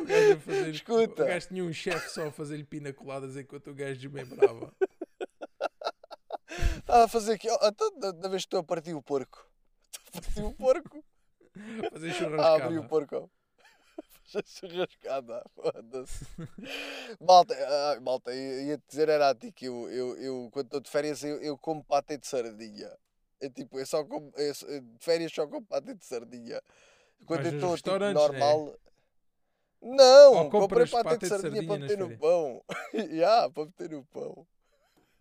O 0.00 0.04
gajo 0.04 0.40
fazer. 0.40 0.70
Escuta. 0.70 1.24
O 1.24 1.26
gajo 1.26 1.48
tinha 1.48 1.64
um 1.64 1.72
chefe 1.72 2.10
só 2.10 2.26
a 2.26 2.32
fazer-lhe 2.32 2.64
pina 2.64 2.92
coladas 2.92 3.36
enquanto 3.36 3.70
o 3.70 3.74
gajo 3.74 4.00
desmembrava. 4.00 4.72
Estava 6.82 7.04
a 7.04 7.08
fazer 7.08 7.32
aqui. 7.34 7.48
Então, 7.48 7.98
da, 7.98 8.10
da 8.12 8.28
vez 8.28 8.42
que 8.42 8.46
estou 8.48 8.60
a 8.60 8.64
partir 8.64 8.94
o 8.94 9.02
porco. 9.02 9.46
Estou 10.14 10.20
a 10.20 10.22
partir 10.22 10.42
o 10.44 10.52
porco. 10.54 11.04
A 11.86 11.90
fazer 11.90 12.10
Ah, 12.38 12.54
abri 12.54 12.78
o 12.78 12.82
churrascada. 12.82 12.88
porco. 12.88 13.30
Fazer 14.24 14.44
churrascada. 14.46 15.44
Foda-se. 15.54 16.26
Malta, 17.20 17.54
ah, 17.54 18.00
malta, 18.00 18.34
ia 18.34 18.78
te 18.78 18.84
dizer 18.88 19.10
era 19.10 19.28
a 19.28 19.34
ti 19.34 19.52
que 19.52 19.66
eu, 19.66 19.90
eu, 19.90 20.16
eu 20.16 20.48
quando 20.50 20.66
estou 20.66 20.80
de 20.80 20.90
férias, 20.90 21.22
eu, 21.22 21.36
eu 21.42 21.58
como 21.58 21.84
patê 21.84 22.16
de 22.16 22.26
sardinha. 22.26 22.90
É 23.38 23.50
tipo, 23.50 23.78
eu 23.78 23.84
só 23.84 24.02
como, 24.02 24.32
eu 24.36 24.52
de 24.80 25.04
férias 25.04 25.30
só 25.32 25.46
como 25.46 25.66
patê 25.66 25.94
de 25.94 26.06
sardinha. 26.06 26.62
Quando 27.26 27.42
Vais 27.42 27.62
eu 27.62 27.74
estou 27.74 27.98
tipo, 27.98 28.12
normal. 28.12 28.74
Não, 29.82 30.34
Ou 30.44 30.50
comprei 30.50 30.86
patê 30.86 31.18
de 31.18 31.28
sardinha, 31.28 31.66
para 31.66 31.78
meter 31.78 31.98
no 31.98 32.16
pão. 32.16 32.64
Já, 33.10 33.50
para 33.50 33.66
meter 33.66 33.90
no 33.90 34.06
pão. 34.06 34.46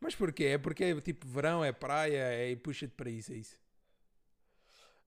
Mas 0.01 0.15
porquê? 0.15 0.45
É 0.45 0.57
porque 0.57 0.83
é 0.83 0.99
tipo 1.01 1.27
verão, 1.27 1.63
é 1.63 1.71
praia, 1.71 2.33
é 2.33 2.49
e 2.49 2.55
puxa-te 2.55 2.93
para 2.93 3.09
isso, 3.09 3.31
é 3.31 3.35
isso. 3.35 3.57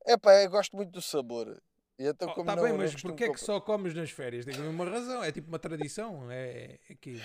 É 0.07 0.17
pá, 0.17 0.33
eu 0.43 0.51
gosto 0.51 0.77
muito 0.77 0.91
do 0.91 1.03
sabor. 1.03 1.61
E 1.99 2.05
então, 2.07 2.29
Oh, 2.29 2.35
como 2.35 2.47
tá 2.47 2.57
não, 2.57 2.63
bem, 2.63 2.73
não 2.73 2.79
mas 2.79 2.95
porquê 2.95 3.25
é 3.25 3.31
que 3.33 3.41
só 3.41 3.61
comes 3.61 3.95
nas 3.95 4.11
férias? 4.11 4.45
Tem 4.45 4.59
uma 4.69 4.85
razão, 4.89 5.23
é 5.23 5.31
tipo 5.33 5.49
uma 5.49 5.59
tradição. 5.59 6.31
É, 6.31 6.79
é 6.89 6.95
que 6.95 7.21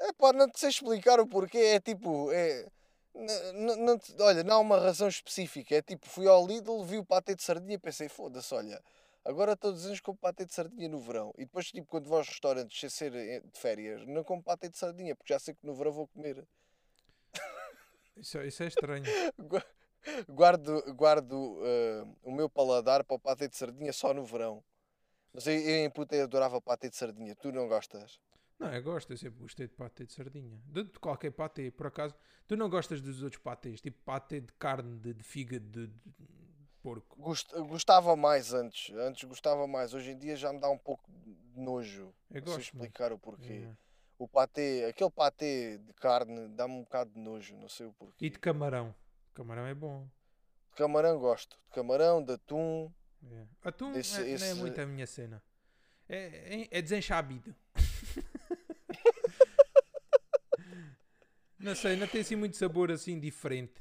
É 0.00 0.12
pá, 0.14 0.32
não 0.32 0.48
te 0.48 0.58
sei 0.58 0.70
explicar 0.70 1.20
o 1.20 1.26
porquê. 1.26 1.58
É 1.58 1.80
tipo, 1.80 2.30
é. 2.32 2.66
n- 3.14 3.52
n- 3.52 3.76
Não 3.76 3.98
te- 3.98 4.14
olha, 4.20 4.42
não 4.42 4.56
há 4.56 4.58
uma 4.60 4.78
razão 4.78 5.08
específica. 5.08 5.74
É 5.76 5.82
tipo, 5.82 6.08
fui 6.08 6.26
ao 6.26 6.46
Lidl, 6.46 6.82
vi 6.84 6.98
o 6.98 7.04
patê 7.04 7.34
de 7.34 7.42
sardinha 7.42 7.74
e 7.74 7.78
pensei, 7.78 8.08
foda-se, 8.08 8.54
olha, 8.54 8.82
agora 9.24 9.56
todos 9.56 9.80
os 9.80 9.86
anos 9.86 10.00
como 10.00 10.18
patê 10.18 10.44
de 10.46 10.54
sardinha 10.54 10.88
no 10.88 11.00
verão. 11.00 11.32
E 11.38 11.44
depois, 11.44 11.66
tipo, 11.70 11.86
quando 11.88 12.08
vou 12.08 12.18
aos 12.18 12.28
restaurantes 12.28 12.78
sem 12.78 12.88
ser 12.88 13.14
eh, 13.14 13.40
de 13.40 13.60
férias, 13.60 14.06
não 14.06 14.24
como 14.24 14.42
patê 14.42 14.68
de 14.68 14.78
sardinha, 14.78 15.14
porque 15.16 15.32
já 15.32 15.38
sei 15.38 15.54
que 15.54 15.66
no 15.66 15.74
verão 15.74 15.92
vou 15.92 16.08
comer. 16.08 16.46
isso, 18.16 18.38
isso 18.42 18.62
é 18.62 18.66
estranho. 18.66 19.04
Gua- 19.38 19.64
Guardo, 20.28 20.82
guardo 20.94 21.60
eh, 21.62 22.04
o 22.22 22.32
meu 22.32 22.48
paladar 22.48 23.04
para 23.04 23.16
o 23.16 23.20
patê 23.20 23.48
de 23.48 23.56
sardinha 23.56 23.92
só 23.92 24.14
no 24.14 24.24
verão. 24.24 24.64
Mas 25.32 25.46
eu, 25.46 25.54
eu 25.54 25.84
em 25.84 25.90
puta 25.90 26.16
eu 26.16 26.24
adorava 26.24 26.60
patê 26.60 26.88
de 26.90 26.96
sardinha. 26.96 27.36
Tu 27.36 27.52
não 27.52 27.68
gostas? 27.68 28.18
Não, 28.58 28.72
eu 28.74 28.82
gosto, 28.82 29.12
eu 29.12 29.16
sempre 29.16 29.40
gostei 29.40 29.66
de 29.68 29.74
patê 29.74 30.04
de 30.06 30.12
sardinha. 30.12 30.60
De, 30.66 30.84
de 30.84 30.98
qualquer 30.98 31.30
patê, 31.32 31.70
por 31.70 31.86
acaso. 31.86 32.14
Tu 32.46 32.56
não 32.56 32.68
gostas 32.68 33.00
dos 33.00 33.22
outros 33.22 33.42
patês, 33.42 33.80
tipo 33.80 33.98
patê 34.04 34.40
de 34.40 34.52
carne, 34.54 34.98
de, 34.98 35.14
de 35.14 35.22
fígado, 35.24 35.66
de, 35.66 35.86
de 35.86 36.39
porco. 36.82 37.16
Gost- 37.20 37.52
Gostava 37.68 38.14
mais 38.16 38.52
antes. 38.52 38.94
Antes 38.96 39.24
gostava 39.24 39.66
mais. 39.66 39.94
Hoje 39.94 40.10
em 40.12 40.18
dia 40.18 40.36
já 40.36 40.52
me 40.52 40.60
dá 40.60 40.68
um 40.70 40.78
pouco 40.78 41.10
de 41.10 41.60
nojo. 41.60 42.12
Eu 42.30 42.42
gosto. 42.42 42.60
explicar 42.60 43.12
o 43.12 43.18
porquê. 43.18 43.66
É. 43.68 43.76
O 44.18 44.28
patê, 44.28 44.86
aquele 44.88 45.10
patê 45.10 45.78
de 45.78 45.92
carne 45.94 46.48
dá-me 46.48 46.74
um 46.74 46.82
bocado 46.82 47.10
de 47.10 47.18
nojo, 47.18 47.56
não 47.56 47.68
sei 47.68 47.86
o 47.86 47.92
porquê. 47.94 48.26
E 48.26 48.30
de 48.30 48.38
camarão. 48.38 48.94
Camarão 49.32 49.66
é 49.66 49.74
bom. 49.74 50.06
De 50.70 50.76
camarão 50.76 51.18
gosto. 51.18 51.56
De 51.68 51.74
camarão, 51.74 52.22
de 52.22 52.34
atum. 52.34 52.92
É. 53.30 53.44
Atum 53.64 53.92
Esse- 53.94 54.16
é, 54.16 54.20
não 54.24 54.30
é 54.30 54.34
esse- 54.34 54.54
muito 54.54 54.80
a 54.80 54.86
minha 54.86 55.06
cena. 55.06 55.42
É, 56.08 56.62
é, 56.62 56.68
é 56.78 56.82
desenchabido. 56.82 57.54
não 61.58 61.74
sei, 61.74 61.96
não 61.96 62.06
tem 62.06 62.20
assim 62.22 62.36
muito 62.36 62.56
sabor 62.56 62.90
assim 62.90 63.18
diferente. 63.18 63.74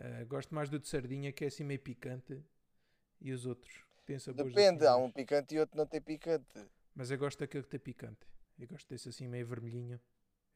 Ah, 0.00 0.24
gosto 0.24 0.54
mais 0.54 0.70
do 0.70 0.78
de 0.78 0.88
sardinha 0.88 1.30
que 1.30 1.44
é 1.44 1.48
assim 1.48 1.62
meio 1.62 1.78
picante. 1.78 2.42
E 3.20 3.32
os 3.32 3.44
outros 3.44 3.84
têm 4.06 4.18
sabores 4.18 4.54
Depende, 4.54 4.86
há 4.86 4.96
um 4.96 5.10
picante 5.10 5.54
e 5.54 5.60
outro 5.60 5.76
não 5.76 5.86
tem 5.86 6.00
picante. 6.00 6.66
Mas 6.94 7.10
eu 7.10 7.18
gosto 7.18 7.38
daquele 7.38 7.64
que 7.64 7.68
tem 7.68 7.80
picante. 7.80 8.26
Eu 8.58 8.66
gosto 8.66 8.88
desse 8.88 9.10
assim 9.10 9.28
meio 9.28 9.46
vermelhinho. 9.46 10.00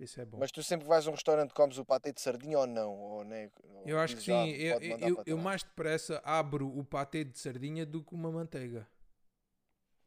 Esse 0.01 0.21
é 0.21 0.25
bom. 0.25 0.39
Mas 0.39 0.51
tu 0.51 0.63
sempre 0.63 0.89
vais 0.89 1.07
a 1.07 1.11
um 1.11 1.15
restaurante 1.15 1.51
e 1.51 1.55
comes 1.55 1.79
o 1.79 1.85
patê 1.85 2.13
de 2.13 2.21
sardinha 2.21 2.59
ou 2.59 2.67
não? 2.67 2.91
Ou 2.91 3.19
ou 3.19 3.87
eu 3.87 3.99
acho 3.99 4.17
que 4.17 4.23
dizes, 4.23 4.35
"Ah, 4.35 4.45
sim. 4.45 4.51
Eu, 4.51 4.81
eu, 4.81 5.09
eu 5.09 5.25
trás." 5.25 5.43
mais 5.43 5.63
depressa 5.63 6.21
abro 6.25 6.67
o 6.67 6.85
patê 6.85 7.23
de 7.23 7.39
sardinha 7.39 7.87
do 7.87 8.03
que 8.03 8.15
uma 8.15 8.33
manteiga. 8.33 8.89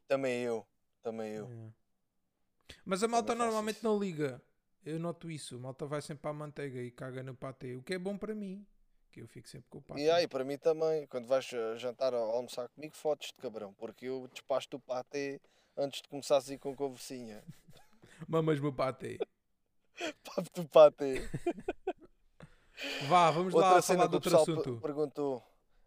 Também 0.08 0.42
eu. 0.42 0.66
Também 1.02 1.32
eu. 1.32 1.46
É. 1.50 1.72
Mas 2.84 3.02
a 3.02 3.08
malta 3.08 3.34
normalmente 3.34 3.76
isso. 3.76 3.86
não 3.86 3.98
liga. 3.98 4.42
Eu 4.84 4.98
noto 4.98 5.30
isso. 5.30 5.56
A 5.56 5.58
malta 5.58 5.86
vai 5.86 6.02
sempre 6.02 6.22
para 6.22 6.32
a 6.32 6.34
manteiga 6.34 6.82
e 6.82 6.90
caga 6.90 7.22
no 7.22 7.34
patê. 7.34 7.76
O 7.76 7.82
que 7.82 7.94
é 7.94 7.98
bom 7.98 8.18
para 8.18 8.34
mim. 8.34 8.66
Que 9.10 9.20
eu 9.20 9.26
fico 9.28 9.48
sempre 9.48 9.68
com 9.70 9.78
o 9.78 9.82
patê. 9.82 10.00
E 10.02 10.10
aí, 10.10 10.28
para 10.28 10.44
mim 10.44 10.58
também, 10.58 11.06
quando 11.06 11.26
vais 11.26 11.50
eh, 11.52 11.76
jantar 11.76 12.12
ou 12.14 12.30
almoçar 12.30 12.68
comigo, 12.68 12.94
fotos 12.96 13.28
de 13.28 13.34
cabrão, 13.34 13.72
porque 13.74 14.06
eu 14.06 14.28
despacho 14.28 14.68
o 14.72 14.80
patê 14.80 15.40
antes 15.76 16.02
de 16.02 16.08
começares 16.08 16.50
a 16.50 16.54
ir 16.54 16.58
com 16.58 16.74
conversinha. 16.76 17.42
Mamas-me 18.28 18.66
o 18.66 18.72
patê. 18.72 19.18
Papo 20.24 20.48
do 20.54 20.68
patê. 20.68 21.28
Vá, 23.08 23.30
vamos 23.30 23.54
lá 23.54 23.58
Outra 23.60 23.70
falar 23.70 23.82
cena 23.82 24.08
de 24.08 24.14
outro 24.14 24.36
assunto. 24.36 24.80
perguntou. 24.80 25.42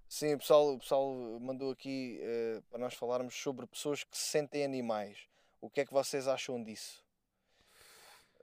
Sim, 0.10 0.34
o 0.34 0.40
pessoal, 0.40 0.74
o 0.74 0.80
pessoal 0.80 1.40
mandou 1.40 1.72
aqui 1.72 2.20
eh, 2.22 2.62
para 2.70 2.80
nós 2.80 2.94
falarmos 2.94 3.34
sobre 3.34 3.66
pessoas 3.66 4.04
que 4.04 4.18
se 4.18 4.26
sentem 4.26 4.66
animais. 4.66 5.18
O 5.62 5.70
que 5.70 5.80
é 5.80 5.86
que 5.86 5.94
vocês 5.94 6.28
acham 6.28 6.62
disso? 6.62 7.02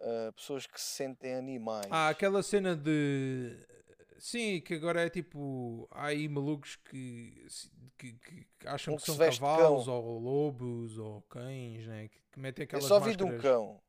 Eh, 0.01 0.33
pessoas 0.33 0.67
que 0.67 0.81
se 0.81 0.87
sentem 0.87 1.35
animais. 1.35 1.89
Ah, 1.91 2.09
aquela 2.09 2.43
cena 2.43 2.75
de. 2.75 3.55
Sim, 4.19 4.61
que 4.61 4.75
agora 4.75 5.07
é 5.07 5.11
tipo. 5.11 5.87
Há 5.91 6.07
aí 6.07 6.29
malucos 6.29 6.77
que, 6.77 7.47
que, 7.97 8.13
que- 8.15 8.47
acham 8.67 8.95
Um 8.95 8.97
que 8.97 9.05
que 9.05 9.07
são 9.13 9.17
cavalos 9.19 9.85
cão. 9.87 9.95
ou 9.95 10.19
lobos 10.19 10.99
ou 10.99 11.23
cães, 11.23 11.87
né? 11.87 12.09
que, 12.09 12.19
que 12.33 12.41
metem 12.41 12.65
Eu 12.65 12.67
aquelas 12.67 12.85
só 12.85 12.99
vi 12.99 13.15
de 13.17 13.23
um 13.23 13.29
máscaras. 13.29 13.43
cão. 13.55 13.81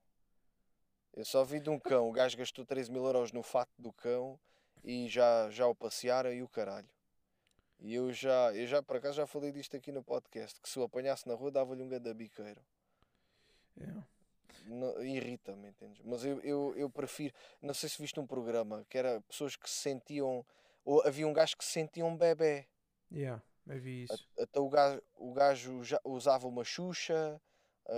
Eu 1.13 1.25
só 1.25 1.43
vi 1.43 1.59
de 1.59 1.69
um 1.69 1.79
cão. 1.79 2.07
O 2.07 2.11
gajo 2.11 2.37
gastou 2.37 2.63
13 2.65 2.91
mil 2.91 3.03
euros 3.05 3.31
no 3.31 3.41
fato 3.43 3.71
do 3.77 3.91
cão 3.91 4.39
e 4.83 5.07
já, 5.09 5.49
já 5.49 5.67
o 5.67 5.73
passearam 5.75 6.31
e 6.31 6.41
o 6.43 6.47
caralho. 6.47 6.87
E 7.79 7.93
eu 7.95 8.11
já, 8.13 8.53
eu 8.53 8.67
já, 8.67 8.83
por 8.83 8.97
acaso, 8.97 9.17
já 9.17 9.25
falei 9.25 9.51
disto 9.51 9.75
aqui 9.75 9.91
no 9.91 10.03
podcast, 10.03 10.59
que 10.61 10.69
se 10.69 10.77
o 10.77 10.83
apanhasse 10.83 11.27
na 11.27 11.33
rua 11.33 11.49
dava-lhe 11.49 11.81
um 11.81 11.87
ganda 11.89 12.13
biqueiro. 12.13 12.61
É. 13.79 13.85
Não- 14.69 15.01
Irrita-me, 15.03 15.69
entendes? 15.69 16.01
Mas 16.03 16.23
eu, 16.23 16.39
eu, 16.41 16.73
eu 16.75 16.89
prefiro. 16.89 17.33
Não 17.61 17.73
sei 17.73 17.89
se 17.89 18.01
viste 18.01 18.19
um 18.19 18.27
programa 18.27 18.85
que 18.89 18.97
era 18.97 19.21
pessoas 19.21 19.55
que 19.55 19.69
se 19.69 19.77
sentiam. 19.77 20.45
Ou 20.85 21.01
havia 21.05 21.27
um 21.27 21.33
gajo 21.33 21.57
que 21.57 21.65
se 21.65 21.71
sentia 21.71 22.05
um 22.05 22.15
bebê. 22.15 22.67
Yeah, 23.11 23.41
eu 23.67 23.79
vi 23.79 24.03
isso. 24.03 24.27
Até 24.39 24.59
o 24.59 24.69
gajo, 24.69 25.01
o 25.15 25.33
gajo 25.33 25.81
usava 26.05 26.47
uma 26.47 26.63
xuxa, 26.63 27.39
ah, 27.87 27.91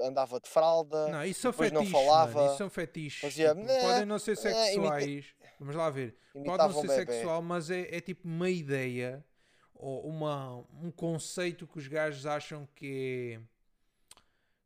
ah, 0.00 0.06
andava 0.06 0.40
de 0.40 0.48
fralda. 0.48 1.08
Não, 1.08 1.24
isso 1.24 1.50
depois 1.50 1.70
não 1.72 1.82
fetiches, 1.82 2.04
falava, 2.06 2.32
mano, 2.34 2.46
isso 2.48 2.58
são 2.58 2.70
fetiches. 2.70 3.20
fazia, 3.20 3.54
Tipo, 3.54 3.66
"Né, 3.66 3.80
podem 3.80 4.04
não 4.04 4.18
ser 4.18 4.36
né", 4.42 4.74
imita- 4.74 5.00
sexuais. 5.00 5.34
Vamos 5.58 5.76
lá 5.76 5.88
ver. 5.90 6.16
Pode 6.32 6.74
não 6.74 6.80
ser 6.82 6.88
sexual, 7.06 7.42
mas 7.42 7.70
é, 7.70 7.96
é 7.96 8.00
tipo 8.00 8.26
uma 8.26 8.50
ideia 8.50 9.24
ou 9.72 10.04
uma, 10.06 10.56
um 10.82 10.90
conceito 10.90 11.66
que 11.66 11.78
os 11.78 11.86
gajos 11.86 12.26
acham 12.26 12.66
que 12.74 13.38
é. 13.40 13.53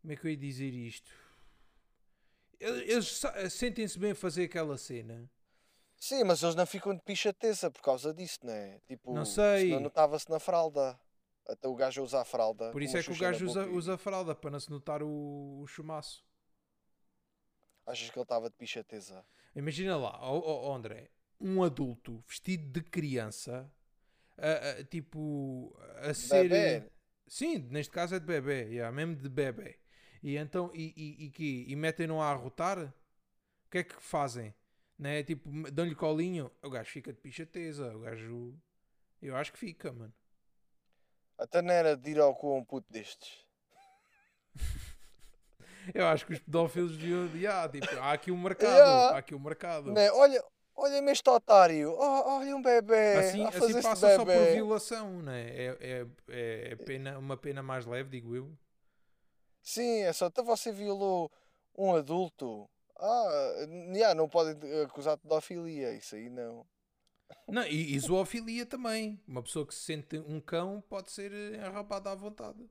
Como 0.09 0.15
é 0.15 0.17
que 0.17 0.27
eu 0.27 0.31
ia 0.31 0.37
dizer 0.39 0.73
isto? 0.73 1.13
Eles 2.59 3.21
sentem-se 3.51 3.99
bem 3.99 4.13
a 4.13 4.15
fazer 4.15 4.45
aquela 4.45 4.79
cena. 4.79 5.31
Sim, 5.99 6.25
mas 6.25 6.43
eles 6.43 6.55
não 6.55 6.65
ficam 6.65 6.95
de 6.95 7.03
pichateza 7.03 7.71
por 7.71 7.83
causa 7.83 8.15
disso, 8.15 8.39
não 8.43 8.55
é? 8.55 8.81
Tipo, 8.87 9.13
Não 9.13 9.27
sei. 9.27 9.67
senão 9.67 9.81
notava-se 9.81 10.31
na 10.31 10.41
fralda. 10.41 10.99
Até 11.47 11.69
o 11.69 11.75
gajo 11.75 12.01
a 12.01 12.05
usar 12.05 12.21
a 12.23 12.25
fralda. 12.25 12.71
Por 12.73 12.81
isso 12.81 12.97
é 12.97 13.03
que 13.03 13.13
o 13.13 13.19
gajo 13.19 13.45
usa, 13.45 13.67
e- 13.67 13.69
usa 13.69 13.99
fralda 13.99 14.35
para 14.35 14.51
não 14.51 14.59
se 14.59 14.71
notar 14.71 15.03
o, 15.03 15.61
o 15.61 15.67
chumaço. 15.67 16.25
Achas 17.85 18.09
que 18.09 18.19
ele 18.19 18.23
estava 18.23 18.49
de 18.49 18.57
pichateza? 18.57 19.23
Imagina 19.55 19.95
lá, 19.99 20.19
ó, 20.23 20.39
ó, 20.71 20.75
André, 20.75 21.11
um 21.39 21.63
adulto 21.63 22.19
vestido 22.27 22.81
de 22.81 22.81
criança, 22.81 23.71
a- 24.39 24.71
a- 24.71 24.85
tipo, 24.85 25.79
a 26.01 26.15
ser. 26.15 26.49
Bebé? 26.49 26.91
Sim, 27.27 27.59
neste 27.71 27.93
caso 27.93 28.15
é 28.15 28.19
de 28.19 28.25
bebê, 28.25 28.63
yeah, 28.71 28.91
mesmo 28.91 29.15
de 29.15 29.29
bebê. 29.29 29.79
E 30.23 30.37
então, 30.37 30.71
e, 30.75 30.93
e, 30.97 31.27
e, 31.27 31.31
quê? 31.31 31.65
e 31.69 31.77
metem-no 31.77 32.21
a 32.21 32.31
arrotar? 32.31 32.79
O 32.79 33.71
que 33.71 33.79
é 33.79 33.85
que 33.85 33.95
fazem? 34.01 34.55
Né? 34.99 35.23
Tipo, 35.23 35.71
dão-lhe 35.71 35.95
colinho, 35.95 36.51
o 36.63 36.71
gajo 36.71 36.91
fica 36.91 37.13
de 37.13 37.21
pichateza, 37.21 37.95
o 37.97 38.01
gajo. 38.01 38.55
Eu 39.23 39.37
acho 39.37 39.53
que 39.53 39.59
fica, 39.59 39.93
mano. 39.93 40.13
Até 41.37 41.63
não 41.63 41.73
era 41.73 41.97
de 41.97 42.11
ir 42.11 42.19
ao 42.19 42.35
cu 42.35 42.53
a 42.53 42.57
um 42.57 42.65
puto 42.65 42.93
destes. 42.93 43.47
Eu 45.95 46.07
acho 46.07 46.27
que 46.27 46.35
os 46.35 46.39
pedófilos 46.39 46.99
deviam. 46.99 47.27
Yeah, 47.35 47.69
tipo, 47.69 47.87
há 47.99 48.13
aqui 48.13 48.31
um 48.31 48.39
mercado, 48.39 48.69
Yeah. 48.77 49.15
há 49.15 49.19
aqui 49.19 49.35
um 49.35 49.41
mercado. 49.41 49.93
Não 49.93 50.01
é? 50.01 50.13
Olha, 50.13 50.45
Olha-me 50.81 51.11
este 51.11 51.29
otário. 51.29 51.91
Oh, 51.91 52.39
olha 52.39 52.55
um 52.55 52.63
bebê. 52.63 53.15
Assim, 53.17 53.45
assim 53.45 53.83
passa 53.83 54.15
só 54.15 54.25
por 54.25 54.53
violação, 54.53 55.11
não 55.21 55.33
é? 55.33 55.43
É, 55.43 56.07
é, 56.29 56.73
é 56.73 56.77
pena, 56.77 57.19
uma 57.19 57.37
pena 57.37 57.65
mais 57.65 57.85
leve, 57.85 58.11
digo 58.11 58.37
eu. 58.37 58.57
Sim, 59.69 60.01
é 60.01 60.13
só. 60.15 60.29
Então 60.29 60.45
você 60.47 60.73
violou 60.73 61.31
um 61.77 61.95
adulto. 61.95 62.67
Ah, 62.99 63.55
já, 63.95 64.15
não 64.15 64.27
podem 64.27 64.57
acusar 64.83 65.17
de 65.17 65.23
pedofilia. 65.23 65.93
Isso 65.93 66.15
aí 66.15 66.31
não. 66.31 66.65
Não, 67.47 67.63
e, 67.67 67.95
e 67.95 68.01
zoofilia 68.01 68.65
também. 68.65 69.21
Uma 69.29 69.43
pessoa 69.43 69.67
que 69.67 69.75
se 69.75 69.83
sente 69.83 70.19
um 70.21 70.41
cão 70.41 70.83
pode 70.89 71.11
ser 71.13 71.31
eh, 71.33 71.57
enrabada 71.57 72.11
à 72.11 72.15
vontade. 72.15 72.67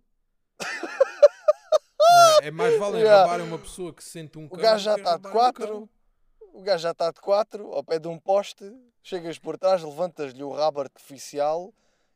É? 0.60 0.66
É 2.48 2.52
mais 2.52 2.78
vale 2.80 2.98
Yeah. 2.98 3.26
enrabar 3.26 3.45
uma 3.45 3.60
pessoa 3.60 3.93
que 3.93 4.04
se 4.04 4.10
sente 4.12 4.39
um 4.39 4.45
O 4.45 4.50
cão. 4.50 4.60
gajo 4.60 4.84
já 4.86 4.95
está 4.95 5.18
de 5.18 5.28
um 5.28 5.32
quatro. 5.32 5.89
O 6.54 6.62
gajo 6.64 6.82
já 6.84 6.91
está 6.91 7.12
de 7.12 7.20
quatro, 7.20 7.72
ao 7.74 7.84
pé 7.84 8.00
de 8.00 8.08
um 8.08 8.18
poste. 8.18 8.66
Chegas 9.04 9.38
por 9.38 9.56
trás, 9.58 9.84
levantas-lhe 9.84 10.41
o 10.43 10.52
rabo 10.52 10.82
artificial 10.82 11.72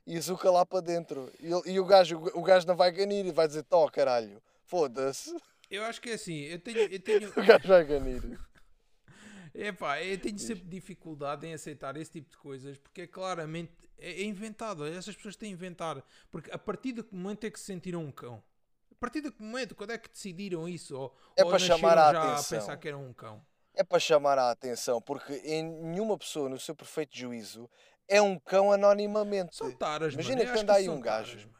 e 0.07 0.17
azuca 0.17 0.49
lá 0.49 0.65
para 0.65 0.79
dentro. 0.81 1.31
E, 1.39 1.49
e 1.71 1.79
o, 1.79 1.85
gajo, 1.85 2.17
o 2.33 2.41
gajo 2.41 2.65
não 2.67 2.75
vai 2.75 2.91
ganir 2.91 3.25
e 3.25 3.31
vai 3.31 3.47
dizer: 3.47 3.63
Tó, 3.63 3.87
caralho, 3.89 4.41
foda-se. 4.71 5.35
Eu 5.69 5.83
acho 5.83 5.99
que 6.01 6.09
é 6.09 6.13
assim. 6.13 6.39
Eu 6.43 6.59
tenho, 6.59 6.79
eu 6.79 6.99
tenho, 6.99 7.29
O 7.37 7.45
gajo 7.45 7.67
vai 7.67 7.83
ganir. 7.83 8.21
Epá, 9.53 10.01
eu 10.01 10.17
tenho 10.17 10.39
sempre 10.39 10.63
dificuldade 10.63 11.45
em 11.45 11.53
aceitar 11.53 11.97
esse 11.97 12.09
tipo 12.09 12.29
de 12.31 12.37
coisas 12.37 12.77
porque 12.77 13.01
é 13.01 13.07
claramente 13.07 13.73
é 13.99 14.21
é 14.21 14.23
inventado. 14.23 14.87
Essas 14.87 15.13
pessoas 15.15 15.35
têm 15.35 15.49
a 15.49 15.53
inventar. 15.53 16.01
Porque 16.31 16.49
a 16.51 16.57
partir 16.57 16.93
do 16.93 17.05
momento 17.11 17.43
é 17.45 17.51
que 17.51 17.59
se 17.59 17.65
sentiram 17.65 18.01
um 18.01 18.11
cão, 18.11 18.41
a 18.89 18.95
partir 18.95 19.19
do 19.19 19.33
momento, 19.39 19.75
quando 19.75 19.91
é 19.91 19.97
que 19.97 20.09
decidiram 20.09 20.69
isso? 20.69 20.95
Ou, 20.97 21.13
É 21.35 21.43
ou 21.43 21.49
para 21.49 21.59
chamar 21.59 21.97
a 21.97 22.13
já 22.13 22.23
atenção. 22.33 22.57
a 22.57 22.61
pensar 22.61 22.77
que 22.77 22.87
eram 22.87 23.05
um 23.05 23.13
cão. 23.13 23.45
É 23.73 23.83
para 23.83 23.99
chamar 23.99 24.37
a 24.37 24.51
atenção, 24.51 25.01
porque 25.01 25.33
em 25.43 25.63
nenhuma 25.63 26.17
pessoa, 26.17 26.47
no 26.49 26.59
seu 26.59 26.75
perfeito 26.75 27.17
juízo, 27.17 27.69
é 28.07 28.21
um 28.21 28.39
cão 28.39 28.71
anonimamente. 28.71 29.55
São 29.55 29.71
taras, 29.71 30.13
Imagina 30.13 30.43
mano. 30.43 30.53
Que 30.53 30.59
anda 30.59 30.73
aí 30.75 30.87
um 30.89 30.99
gajo. 31.01 31.31
taras, 31.31 31.45
mano. 31.45 31.57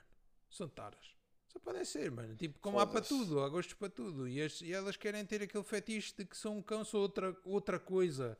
São 0.49 0.69
taras. 0.69 1.10
Só 1.51 1.59
podem 1.59 1.83
ser, 1.83 2.09
mano. 2.11 2.35
Tipo, 2.35 2.59
como 2.59 2.79
há 2.79 2.87
para 2.87 3.01
tudo, 3.01 3.41
há 3.41 3.49
gostos 3.49 3.73
para 3.73 3.89
tudo. 3.89 4.27
E, 4.27 4.41
as- 4.41 4.61
e 4.61 4.71
elas 4.71 4.95
querem 4.95 5.25
ter 5.25 5.41
aquele 5.43 5.63
fetiche 5.63 6.13
de 6.17 6.25
que 6.25 6.37
são 6.37 6.57
um 6.57 6.61
cão, 6.61 6.85
são 6.85 6.99
outra, 7.01 7.35
outra 7.43 7.79
coisa. 7.79 8.37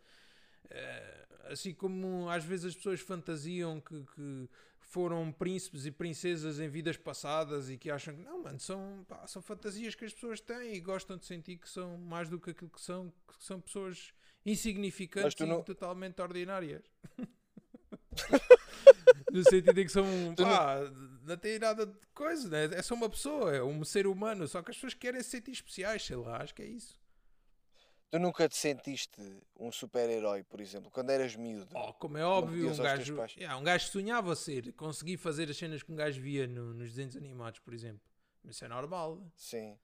Eh, 0.70 1.26
assim 1.50 1.74
como 1.74 2.30
às 2.30 2.46
vezes 2.46 2.68
as 2.68 2.76
pessoas 2.76 3.02
fantasiam 3.02 3.82
que, 3.82 4.04
que 4.16 4.50
foram 4.80 5.32
príncipes 5.32 5.86
e 5.86 5.92
princesas 5.92 6.60
em 6.60 6.70
vidas 6.70 6.96
passadas 6.96 7.70
e 7.70 7.78
que 7.78 7.90
acham 7.92 8.16
que 8.16 8.22
não, 8.22 8.44
mano, 8.44 8.60
são, 8.60 9.04
pá, 9.08 9.26
são 9.28 9.42
fantasias 9.42 9.94
que 9.96 10.06
as 10.06 10.14
pessoas 10.14 10.40
têm 10.40 10.76
e 10.76 10.80
gostam 10.80 11.18
de 11.18 11.26
sentir 11.26 11.58
que 11.58 11.68
são 11.70 11.98
mais 11.98 12.30
do 12.30 12.40
que 12.40 12.52
aquilo 12.52 12.70
que 12.70 12.80
são, 12.82 13.12
que 13.28 13.44
são 13.44 13.60
pessoas 13.60 14.14
insignificantes 14.46 15.34
e 15.34 15.46
não- 15.46 15.62
totalmente 15.64 16.22
ordinárias. 16.22 16.84
no 19.32 19.44
sentido 19.44 19.80
em 19.80 19.86
que 19.86 19.92
são, 19.92 20.06
Tu 20.36 20.44
não- 20.44 20.50
pá, 20.50 20.78
não 21.24 21.38
têm 21.38 21.60
nada 21.60 21.86
de 21.86 22.08
coisa, 22.14 22.50
né? 22.50 22.78
é 22.78 22.82
só 22.82 22.94
uma 22.96 23.10
pessoa, 23.10 23.56
é 23.56 23.64
um 23.64 23.84
ser 23.84 24.08
humano, 24.08 24.48
só 24.48 24.62
que 24.62 24.72
as 24.72 24.78
pessoas 24.78 24.94
querem 24.94 25.22
se 25.24 25.30
sentir 25.30 25.52
especiais, 25.52 26.04
sei 26.04 26.16
lá, 26.16 26.42
acho 26.42 26.54
que 26.56 26.62
é 26.62 26.66
isso. 26.68 27.00
Tu 28.10 28.20
nunca 28.20 28.50
te 28.50 28.58
sentiste 28.58 29.22
um 29.58 29.72
super-herói, 29.72 30.44
por 30.44 30.60
exemplo, 30.60 30.92
quando 30.92 31.12
eras 31.12 31.34
miúdo? 31.36 31.74
Oh, 31.78 31.94
como 31.94 32.18
é 32.18 32.26
óbvio, 32.26 32.58
pedias 32.68 32.80
um 32.80 32.84
gajo, 32.84 33.16
yeah, 33.38 33.58
um 33.58 33.64
gajo 33.64 33.88
sonhava 33.88 34.36
ser, 34.36 34.74
conseguir 34.74 35.16
fazer 35.16 35.50
as 35.50 35.56
cenas 35.56 35.82
que 35.82 35.92
um 35.92 35.96
gajo 35.96 36.22
via 36.22 36.46
no- 36.46 36.74
nos 36.74 36.90
desenhos 36.90 37.16
animados, 37.16 37.60
por 37.60 37.74
exemplo. 37.74 38.02
Isso 38.44 38.66
é 38.66 38.68
normal, 38.68 39.24
Sim. 39.36 39.80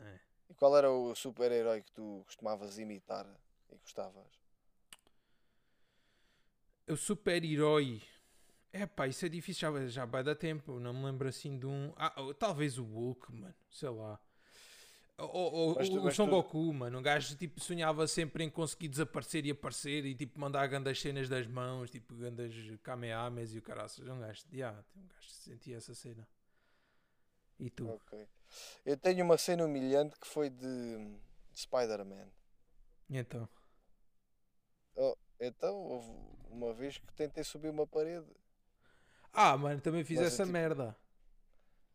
é? 0.00 0.18
E 0.48 0.54
qual 0.54 0.74
era 0.78 0.90
o 0.90 1.14
super-herói 1.14 1.82
que 1.82 1.92
tu 1.92 2.22
costumavas 2.24 2.78
imitar 2.78 3.26
e 3.70 3.76
gostavas? 3.76 4.26
O 6.88 6.96
super-herói. 6.96 8.02
É 8.72 8.86
pá, 8.86 9.06
isso 9.06 9.24
é 9.24 9.28
difícil, 9.28 9.72
já, 9.72 9.86
já 9.88 10.04
vai 10.04 10.22
dar 10.22 10.34
tempo. 10.34 10.78
Não 10.78 10.92
me 10.92 11.04
lembro 11.04 11.28
assim 11.28 11.58
de 11.58 11.66
um. 11.66 11.92
Ah, 11.96 12.14
oh, 12.18 12.34
talvez 12.34 12.78
o 12.78 12.84
Hulk, 12.84 13.32
mano. 13.32 13.54
Sei 13.70 13.88
lá. 13.88 14.20
Ou, 15.16 15.52
ou- 15.52 15.74
tu- 15.74 16.06
o 16.06 16.10
Son 16.12 16.26
tu- 16.26 16.30
Goku, 16.30 16.72
mano. 16.72 16.98
Um 16.98 17.02
gajo 17.02 17.34
tipo, 17.36 17.60
sonhava 17.60 18.06
sempre 18.06 18.44
em 18.44 18.50
conseguir 18.50 18.88
desaparecer 18.88 19.44
e 19.46 19.50
aparecer 19.50 20.04
e 20.04 20.14
tipo 20.14 20.38
mandar 20.38 20.66
grandes 20.68 21.00
cenas 21.00 21.28
das 21.28 21.46
mãos, 21.46 21.90
tipo 21.90 22.14
grandes 22.14 22.78
Kamehamehas 22.82 23.52
e 23.54 23.58
o 23.58 23.62
caraças. 23.62 24.06
Um 24.06 24.20
gajo, 24.20 24.44
yeah, 24.52 24.78
um 24.96 25.06
gajo 25.08 25.28
sentia 25.28 25.76
essa 25.76 25.94
cena. 25.94 26.28
E 27.58 27.68
tu? 27.70 27.88
Ok. 27.88 28.28
Eu 28.84 28.96
tenho 28.96 29.24
uma 29.24 29.36
cena 29.36 29.64
humilhante 29.64 30.16
que 30.20 30.26
foi 30.26 30.50
de, 30.50 30.66
de 31.52 31.60
Spider-Man. 31.60 32.28
Então? 33.10 33.48
Então, 35.40 35.76
houve 35.76 36.10
uma 36.50 36.72
vez 36.74 36.98
que 36.98 37.12
tentei 37.12 37.44
subir 37.44 37.68
uma 37.68 37.86
parede. 37.86 38.26
Ah, 39.32 39.56
mano, 39.56 39.80
também 39.80 40.04
fiz 40.04 40.18
Mas 40.18 40.24
é 40.24 40.28
essa 40.28 40.42
tipo- 40.44 40.52
merda. 40.52 40.96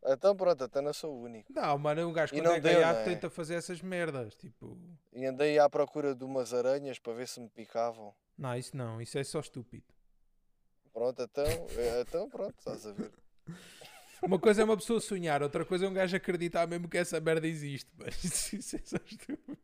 Então, 0.06 0.36
pronto, 0.36 0.62
até 0.64 0.80
não 0.82 0.92
sou 0.92 1.14
o 1.14 1.22
único. 1.22 1.50
Não, 1.52 1.78
mano, 1.78 2.06
um 2.06 2.12
gajo 2.12 2.34
E 2.34 2.38
quando 2.38 2.44
não 2.46 2.52
é 2.54 2.60
deu, 2.60 2.74
gaiato 2.74 3.00
é? 3.00 3.04
tenta 3.04 3.30
fazer 3.30 3.54
essas 3.54 3.80
merdas. 3.80 4.34
Tipo, 4.34 4.78
E 5.12 5.24
andei 5.24 5.58
à 5.58 5.68
procura 5.68 6.14
de 6.14 6.24
umas 6.24 6.52
aranhas 6.52 6.98
para 6.98 7.14
ver 7.14 7.26
se 7.26 7.40
me 7.40 7.48
picavam. 7.48 8.14
não, 8.36 8.54
isso 8.56 8.76
não, 8.76 9.00
isso 9.00 9.16
é 9.18 9.24
só 9.24 9.40
estúpido. 9.40 9.86
Pronto, 10.92 11.22
então, 11.22 11.44
eh, 11.78 12.00
então 12.02 12.28
pronto, 12.28 12.54
estás 12.58 12.86
a 12.86 12.92
ver. 12.92 13.10
Uma 14.22 14.38
coisa 14.38 14.62
é 14.62 14.64
uma 14.64 14.76
pessoa 14.76 15.00
sonhar, 15.00 15.42
outra 15.42 15.66
coisa 15.66 15.84
é 15.84 15.88
um 15.88 15.92
gajo 15.92 16.16
acreditar 16.16 16.66
mesmo 16.66 16.88
que 16.88 16.96
essa 16.96 17.20
merda 17.20 17.46
existe. 17.46 17.90
Mas 17.98 18.24
isso, 18.24 18.56
isso 18.56 18.76
é 18.76 18.80
só 18.84 18.96
estúpido. 19.04 19.58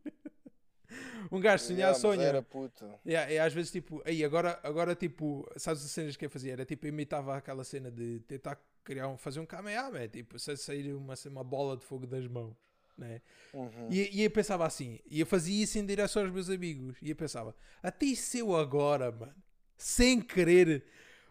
Um 1.31 1.41
gajo 1.41 1.65
sonhar, 1.65 1.91
Yeah, 1.91 1.99
sonha. 1.99 2.23
Era 2.23 2.43
puto. 2.43 2.85
Yeah, 3.07 3.33
e 3.33 3.39
às 3.39 3.53
vezes, 3.53 3.71
tipo, 3.71 4.03
aí 4.05 4.25
agora, 4.25 4.59
agora, 4.63 4.95
tipo, 4.95 5.49
sabes 5.57 5.85
as 5.85 5.91
cenas 5.91 6.17
que 6.17 6.27
eu 6.27 6.31
fazia? 6.31 6.53
Era 6.53 6.65
tipo, 6.65 6.87
imitava 6.87 7.37
aquela 7.37 7.63
cena 7.65 7.91
de 7.91 8.21
tentar 8.21 8.61
criar 8.85 9.09
um, 9.09 9.17
fazer 9.17 9.41
um 9.41 9.47
Kamehameha, 9.47 10.09
tipo, 10.09 10.39
sair 10.39 10.93
uma, 10.95 11.15
uma 11.27 11.45
bola 11.45 11.77
de 11.77 11.85
fogo 11.85 12.07
das 12.07 12.27
mãos, 12.27 12.57
né? 12.97 13.21
Uhum. 13.53 13.89
E, 13.91 14.19
e 14.19 14.23
eu 14.25 14.31
pensava 14.31 14.67
assim, 14.67 14.99
e 15.09 15.21
eu 15.21 15.27
fazia 15.27 15.63
isso 15.63 15.79
em 15.79 15.87
direção 15.87 16.23
aos 16.23 16.33
meus 16.33 16.51
amigos, 16.51 16.97
e 17.01 17.11
eu 17.11 17.17
pensava, 17.17 17.55
até 17.83 18.15
se 18.15 18.39
eu 18.39 18.57
agora, 18.57 19.13
mano, 19.13 19.35
sem 19.77 20.21
querer, 20.21 20.85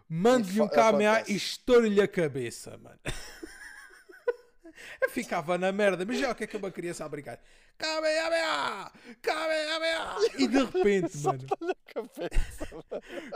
mando-lhe 0.08 0.62
um 0.62 0.68
Kamehameha 0.68 1.26
e 1.28 1.36
estouro-lhe 1.36 2.02
a 2.02 2.08
cabeça, 2.08 2.78
mano. 2.78 3.00
eu 5.02 5.10
ficava 5.10 5.58
na 5.58 5.72
merda, 5.72 6.06
mas 6.06 6.20
já 6.20 6.32
o 6.32 6.36
que 6.36 6.44
é 6.46 6.48
que 6.48 6.58
uma 6.58 6.72
criança 6.72 7.04
a 7.04 7.10
brincar? 7.10 7.40
Kamehameha! 7.80 8.92
Kamehameha! 9.22 10.16
E 10.38 10.48
de 10.48 10.64
repente, 10.66 11.18
mano, 11.20 11.40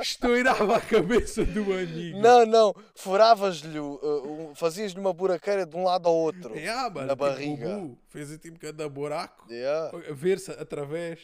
estourava 0.02 0.78
a 0.78 0.82
cabeça 0.82 1.44
do 1.46 1.64
amigo. 1.74 2.20
Não, 2.20 2.46
não, 2.46 2.74
furavas-lhe, 2.96 3.80
o- 3.80 4.00
uh, 4.02 4.50
um- 4.52 4.56
fazias-lhe 4.56 5.00
uma 5.00 5.14
buraqueira 5.14 5.66
de 5.66 5.76
um 5.76 5.84
lado 5.86 6.08
ao 6.08 6.16
outro. 6.16 6.56
Yeah, 6.56 6.90
mano, 6.90 7.08
na 7.08 7.14
tipo, 7.14 7.26
barriga. 7.26 7.78
o 7.78 7.88
Bu 7.90 7.98
fez 8.10 8.38
tipo 8.38 8.60
cada 8.60 8.88
buraco, 8.90 9.52
Yeah. 9.52 9.92
ver-se 10.14 10.52
através. 10.52 11.20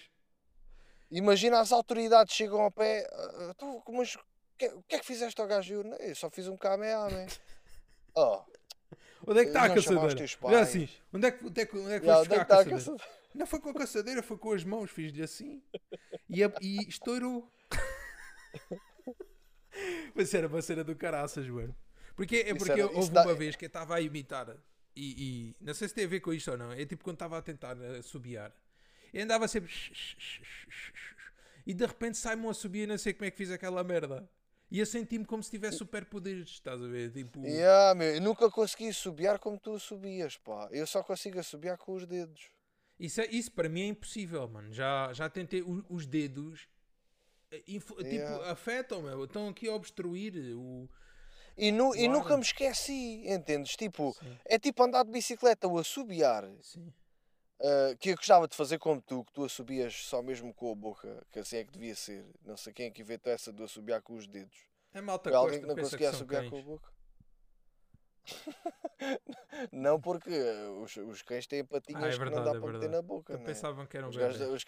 Imagina 1.11 1.59
as 1.59 1.71
autoridades 1.71 2.33
chegam 2.35 2.61
ao 2.61 2.71
pé. 2.71 3.07
"Ah, 3.11 3.53
tu, 3.57 3.83
mas 3.89 4.15
o 4.15 4.19
que, 4.57 4.67
o 4.67 4.83
que 4.83 4.95
é 4.95 4.99
que 4.99 5.05
fizeste 5.05 5.39
ao 5.41 5.47
gajo? 5.47 5.73
Eu, 5.73 5.83
"Não, 5.83 5.97
eu 5.97 6.15
só 6.15 6.29
fiz 6.29 6.47
um 6.47 6.55
Kamehameha. 6.57 7.27
oh, 8.15 8.41
Onde 9.27 9.39
é 9.39 9.43
que 9.43 9.49
está 9.49 9.63
a 9.65 9.69
caçadeira? 9.73 10.25
Olha 10.41 10.59
assim, 10.59 10.89
onde 11.13 11.27
é 11.27 11.31
que, 11.31 11.45
onde 11.45 11.61
é 11.61 11.65
que, 11.65 11.77
onde 11.77 11.93
é 11.93 11.99
que 11.99 12.05
yeah, 12.05 12.19
foste 12.19 12.31
onde 12.31 12.33
é 12.33 12.35
que 12.35 12.39
a 12.39 12.41
está 12.41 12.55
a 12.55 12.57
caçadeira? 12.57 12.77
caçadeira? 12.77 13.19
Não 13.35 13.45
foi 13.47 13.59
com 13.59 13.69
a 13.69 13.73
caçadeira, 13.73 14.23
foi 14.23 14.37
com 14.37 14.51
as 14.53 14.63
mãos, 14.63 14.89
fiz-lhe 14.89 15.21
assim 15.21 15.61
e, 16.29 16.43
a- 16.43 16.51
e 16.61 16.87
estourou. 16.87 17.51
Mas 20.15 20.33
era 20.33 20.47
uma 20.47 20.61
cena 20.61 20.83
do 20.83 20.95
caraças, 20.95 21.47
mano. 21.47 21.75
Porque, 22.15 22.37
é 22.37 22.47
Isso 22.49 22.57
porque 22.57 22.71
era- 22.71 22.85
houve 22.87 22.99
isso 22.99 23.11
dá- 23.11 23.23
uma 23.23 23.33
vez 23.33 23.55
que 23.55 23.65
eu 23.65 23.67
estava 23.67 23.95
a 23.95 24.01
imitar 24.01 24.55
e, 24.95 25.51
e 25.51 25.55
não 25.63 25.73
sei 25.73 25.87
se 25.87 25.93
tem 25.93 26.05
a 26.05 26.07
ver 26.07 26.19
com 26.19 26.33
isto 26.33 26.51
ou 26.51 26.57
não. 26.57 26.71
É 26.71 26.85
tipo 26.85 27.03
quando 27.03 27.15
estava 27.15 27.37
a 27.37 27.41
tentar 27.41 27.77
assobiar. 27.97 28.53
E 29.13 29.21
andava 29.21 29.47
sempre 29.47 29.71
e 31.65 31.73
de 31.73 31.85
repente 31.85 32.17
sai-me 32.17 32.47
assobio 32.47 32.83
e 32.83 32.87
não 32.87 32.97
sei 32.97 33.13
como 33.13 33.25
é 33.25 33.31
que 33.31 33.37
fiz 33.37 33.51
aquela 33.51 33.83
merda. 33.83 34.29
E 34.71 34.79
eu 34.79 34.85
senti-me 34.85 35.25
como 35.25 35.41
se 35.41 35.49
tivesse 35.49 35.77
superpoderes, 35.77 36.49
estás 36.49 36.81
a 36.81 36.87
ver? 36.87 37.11
Tipo, 37.11 37.43
Yeah, 37.45 37.95
meu, 37.95 38.15
eu 38.15 38.21
nunca 38.21 38.49
consegui 38.51 38.93
subiar 38.93 39.39
como 39.39 39.57
tu 39.59 39.79
subias, 39.79 40.37
pá. 40.37 40.67
Eu 40.71 40.85
só 40.85 41.01
consigo 41.01 41.39
assobiar 41.39 41.77
com 41.77 41.93
os 41.95 42.05
dedos. 42.05 42.49
Isso, 42.99 43.19
é- 43.21 43.27
isso 43.27 43.51
para 43.51 43.67
mim 43.69 43.81
é 43.81 43.85
impossível, 43.87 44.47
mano. 44.47 44.71
Já, 44.71 45.11
já 45.13 45.27
tentei 45.29 45.61
o- 45.61 45.83
os 45.89 46.05
dedos. 46.05 46.67
eh, 47.51 47.63
influ- 47.67 47.95
Tipo, 47.97 48.07
Yeah. 48.09 48.51
afetam, 48.51 49.01
meu. 49.01 49.23
Estão 49.23 49.49
aqui 49.49 49.67
a 49.67 49.73
obstruir 49.73 50.35
o. 50.55 50.87
E, 51.57 51.71
nu, 51.71 51.95
e 51.95 52.07
nunca 52.07 52.37
me 52.37 52.43
esqueci, 52.43 53.23
entendes? 53.25 53.75
Tipo, 53.75 54.13
Sim. 54.19 54.37
é 54.45 54.59
tipo 54.59 54.83
andar 54.83 55.03
de 55.03 55.09
bicicleta, 55.11 55.67
o 55.67 55.79
assobiar, 55.79 56.47
Sim. 56.61 56.93
Ah, 57.61 57.95
que 57.99 58.09
eu 58.09 58.15
gostava 58.15 58.47
de 58.47 58.55
fazer 58.55 58.77
como 58.79 59.01
tu, 59.01 59.23
que 59.25 59.33
tu 59.33 59.43
assobias 59.45 59.93
só 60.05 60.21
mesmo 60.21 60.53
com 60.53 60.71
a 60.71 60.75
boca, 60.75 61.25
que 61.31 61.39
assim 61.39 61.57
é 61.57 61.63
que 61.63 61.71
devia 61.71 61.95
ser. 61.95 62.25
Não 62.43 62.55
sei 62.57 62.73
quem 62.73 62.87
é 62.87 62.91
que 62.91 63.01
inventou 63.01 63.31
essa 63.31 63.51
do 63.51 63.63
assobiar 63.63 64.01
com 64.01 64.15
os 64.15 64.27
dedos. 64.27 64.57
É 64.93 65.01
malta 65.01 65.29
Foi 65.29 65.37
alguém 65.37 65.61
que 65.61 65.67
não 65.67 65.75
conseguia 65.75 66.09
assobiar 66.09 66.49
com 66.49 66.57
a 66.57 66.61
boca. 66.61 66.89
não 69.71 69.99
porque 69.99 70.29
os, 70.83 70.95
os 70.97 71.21
cães 71.21 71.47
têm 71.47 71.63
patinhas 71.65 72.03
Ah, 72.03 72.07
é 72.07 72.11
que 72.11 72.17
não 72.19 72.23
verdade, 72.25 72.45
dá 72.45 72.51
é 72.51 72.59
para 72.59 72.67
meter 72.67 72.79
verdade. 72.79 72.91
na 72.93 73.01
boca, 73.01 73.33
Eu 73.33 73.39
né? 73.39 73.45
pensava 73.45 73.85
que 73.87 73.97
eram 73.97 74.09
Os 74.09 74.15
gajos- 74.17 74.41
os 74.49 74.65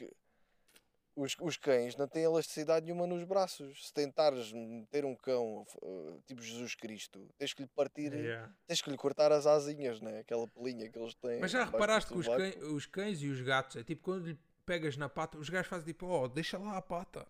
os, 1.15 1.35
os 1.41 1.57
cães 1.57 1.95
não 1.95 2.07
têm 2.07 2.23
elasticidade 2.23 2.85
nenhuma 2.85 3.05
nos 3.05 3.23
braços. 3.23 3.87
Se 3.87 3.93
tentares 3.93 4.51
meter 4.53 5.03
um 5.05 5.15
cão 5.15 5.65
uh, 5.81 6.21
tipo 6.25 6.41
Jesus 6.41 6.75
Cristo, 6.75 7.27
tens 7.37 7.53
que 7.53 7.63
lhe 7.63 7.69
partir, 7.75 8.13
Yeah. 8.13 8.51
tens 8.67 8.81
que 8.81 8.89
lhe 8.89 8.97
cortar 8.97 9.31
as 9.31 9.45
asinhas, 9.45 9.99
né? 10.01 10.19
aquela 10.19 10.47
pelinha 10.47 10.89
que 10.89 10.97
eles 10.97 11.13
têm. 11.15 11.39
Mas 11.39 11.51
já 11.51 11.63
reparaste 11.65 12.11
que 12.13 12.19
os 12.19 12.27
cães, 12.27 12.55
os 12.63 12.85
cães 12.85 13.21
e 13.21 13.27
os 13.27 13.41
gatos, 13.41 13.75
é 13.77 13.83
tipo 13.83 14.01
quando 14.03 14.27
lhe 14.27 14.39
pegas 14.65 14.95
na 14.95 15.09
pata, 15.09 15.37
os 15.37 15.49
gajos 15.49 15.67
fazem 15.67 15.85
tipo, 15.87 16.05
oh, 16.07 16.27
deixa 16.27 16.57
lá 16.57 16.77
a 16.77 16.81
pata. 16.81 17.27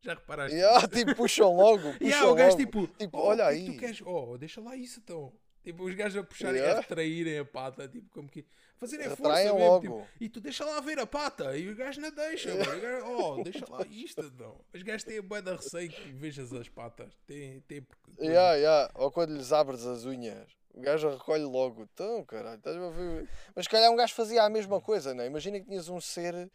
Já 0.00 0.14
reparaste? 0.14 0.56
Yeah, 0.56 0.86
tipo, 0.88 1.14
puxam 1.14 1.54
logo. 1.54 1.92
Puxam 1.98 2.06
Yeah, 2.06 2.30
o 2.30 2.34
gajo 2.34 2.56
tipo, 2.56 2.86
tipo, 2.86 3.18
oh, 3.18 3.26
olha 3.26 3.42
é 3.42 3.46
aí. 3.46 3.66
tu 3.66 3.78
queres? 3.78 4.00
Oh, 4.04 4.38
deixa 4.38 4.60
lá 4.60 4.76
isso 4.76 5.00
então. 5.00 5.32
Tipo, 5.68 5.84
os 5.84 5.94
gajos 5.94 6.16
a 6.18 6.24
puxarem, 6.24 6.60
Yeah. 6.62 6.78
a 6.78 6.80
retraírem 6.80 7.38
a 7.40 7.44
pata, 7.44 7.86
tipo, 7.86 8.08
como 8.10 8.26
que. 8.26 8.42
Fazerem 8.78 9.04
força 9.08 9.22
Retraem 9.22 9.44
mesmo, 9.52 9.58
logo. 9.58 9.80
tipo, 9.82 10.08
e 10.18 10.28
tu 10.30 10.40
deixa 10.40 10.64
lá 10.64 10.80
ver 10.80 10.98
a 10.98 11.06
pata, 11.06 11.54
e 11.58 11.68
o 11.68 11.76
gajo 11.76 12.00
não 12.00 12.10
deixa. 12.10 12.54
O 12.54 12.56
gajo, 12.56 13.06
oh, 13.06 13.42
deixa 13.42 13.66
lá 13.68 13.84
isto 13.90 14.22
então. 14.22 14.58
Os 14.72 14.82
gajos 14.82 15.04
têm 15.04 15.18
a 15.18 15.22
bué 15.22 15.42
de 15.42 15.50
receio 15.52 15.90
que 15.90 16.10
vejas 16.12 16.50
as 16.54 16.70
patas. 16.70 17.12
Tem, 17.26 17.60
tem, 17.68 17.86
Yeah, 18.18 18.54
yeah. 18.54 18.90
Ou 18.94 19.12
quando 19.12 19.36
lhes 19.36 19.52
abres 19.52 19.84
as 19.84 20.06
unhas, 20.06 20.48
o 20.72 20.80
gajo 20.80 21.10
recolhe 21.10 21.44
logo. 21.44 21.82
Então, 21.92 22.24
caralho, 22.24 22.56
estás 22.56 22.76
a 22.78 22.88
ver? 22.88 23.28
Mas 23.54 23.66
se 23.66 23.70
calhar 23.70 23.90
um 23.92 23.96
gajo 23.96 24.14
fazia 24.14 24.42
a 24.42 24.48
mesma 24.48 24.80
coisa, 24.80 25.12
não 25.12 25.22
é? 25.22 25.26
Imagina 25.26 25.60
que 25.60 25.66
tinhas 25.66 25.90
um 25.90 26.00
ser 26.00 26.50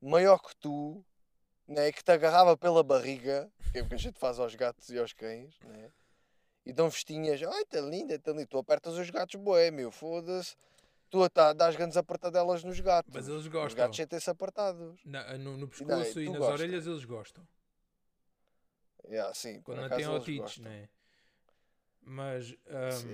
maior 0.00 0.38
que 0.38 0.54
tu, 0.60 1.04
né? 1.66 1.90
que 1.90 2.04
te 2.04 2.12
agarrava 2.12 2.56
pela 2.56 2.84
barriga, 2.84 3.50
que 3.72 3.78
é 3.78 3.82
o 3.82 3.88
que 3.88 3.94
a 3.94 3.98
gente 3.98 4.20
faz 4.20 4.38
aos 4.38 4.54
gatos 4.54 4.90
e 4.90 4.98
aos 4.98 5.12
cães, 5.12 5.58
né? 5.64 5.90
E 6.64 6.72
dão 6.72 6.90
festinhas. 6.90 7.42
Ai, 7.42 7.62
está 7.62 7.80
linda, 7.80 8.14
está 8.14 8.30
linda. 8.32 8.46
Tu 8.46 8.58
apertas 8.58 8.94
os 8.96 9.10
gatos, 9.10 9.40
boé, 9.40 9.70
meu, 9.70 9.90
foda-se. 9.90 10.56
Tu 11.10 11.28
tá, 11.30 11.52
dás 11.52 11.76
grandes 11.76 11.96
apertadelas 11.96 12.64
nos 12.64 12.80
gatos. 12.80 13.12
Mas 13.14 13.28
eles 13.28 13.42
Os 13.42 13.48
gostam. 13.48 13.84
gatos 13.84 13.96
sentem-se 13.96 14.28
apertados. 14.30 15.00
Na- 15.04 15.38
no, 15.38 15.56
no 15.56 15.68
pescoço 15.68 16.20
e 16.20 16.28
nas 16.28 16.38
gostas. 16.38 16.60
orelhas 16.60 16.86
eles 16.86 17.04
gostam. 17.04 17.46
Yeah, 19.06 19.32
sim, 19.34 19.60
por 19.60 19.76
Quando 19.76 19.88
não 19.90 19.96
eles 19.96 20.08
otites, 20.08 20.58
né? 20.58 20.88
Mas 22.00 22.46
Sim, 22.48 22.56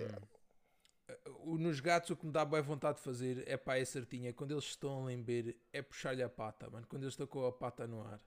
hum, 0.05 1.15
o- 1.45 1.59
nos 1.59 1.81
gatos 1.81 2.11
o 2.11 2.17
que 2.17 2.25
me 2.27 2.33
dá 2.33 2.45
boa 2.45 2.63
vontade 2.63 2.99
de 2.99 3.05
fazer 3.05 3.43
é 3.47 3.57
pá, 3.57 3.77
é 3.77 3.85
certinha. 3.85 4.33
Quando 4.33 4.53
eles 4.53 4.65
estão 4.65 5.03
a 5.03 5.05
lamber, 5.11 5.57
é 5.73 5.83
puxar-lhe 5.83 6.23
a 6.23 6.29
pata, 6.29 6.71
mano. 6.71 6.87
Quando 6.89 7.03
eles 7.03 7.13
estão 7.15 7.27
com 7.27 7.45
a 7.45 7.53
pata 7.53 7.87
no 7.87 8.03
ar. 8.03 8.21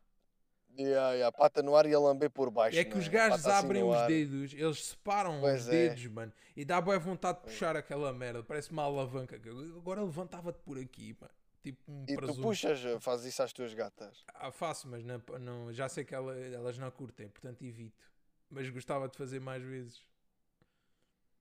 Yeah, 0.75 1.13
yeah, 1.13 1.31
pata 1.31 1.61
no 1.61 1.75
ar 1.75 1.85
e 1.85 1.93
a 1.93 1.99
lamber 1.99 2.31
por 2.31 2.49
baixo. 2.49 2.77
É 2.79 2.83
que 2.83 2.97
os 2.97 3.07
gajos 3.07 3.45
assim 3.45 3.65
abrem 3.65 3.83
os 3.83 4.07
dedos, 4.07 4.53
eles 4.53 4.85
separam 4.85 5.43
os 5.43 5.67
é. 5.67 5.71
dedos, 5.71 6.05
mano. 6.07 6.33
E 6.55 6.65
dá 6.65 6.81
boa 6.81 6.97
vontade 6.97 7.37
de 7.39 7.43
puxar 7.45 7.75
aquela 7.77 8.11
merda. 8.11 8.41
Parece 8.43 8.71
uma 8.71 8.83
alavanca. 8.83 9.35
Agora 9.77 10.01
levantava-te 10.01 10.57
por 10.63 10.77
aqui, 10.79 11.15
mano. 11.19 11.33
Tipo 11.61 11.79
um 11.91 12.03
E 12.03 12.07
tu 12.07 12.15
presunto. 12.15 12.41
puxas, 12.41 12.79
fazes 13.01 13.27
isso 13.27 13.43
às 13.43 13.53
tuas 13.53 13.73
gatas. 13.73 14.23
Ah, 14.33 14.51
faço, 14.51 14.87
mas 14.87 15.03
não, 15.03 15.21
não- 15.39 15.71
já 15.71 15.87
sei 15.87 16.03
que 16.03 16.13
ela- 16.13 16.35
elas 16.37 16.77
não 16.77 16.89
curtem, 16.91 17.29
portanto 17.29 17.61
evito. 17.63 18.03
Mas 18.49 18.69
gostava 18.69 19.07
de 19.07 19.15
fazer 19.15 19.39
mais 19.39 19.61
vezes. 19.63 20.03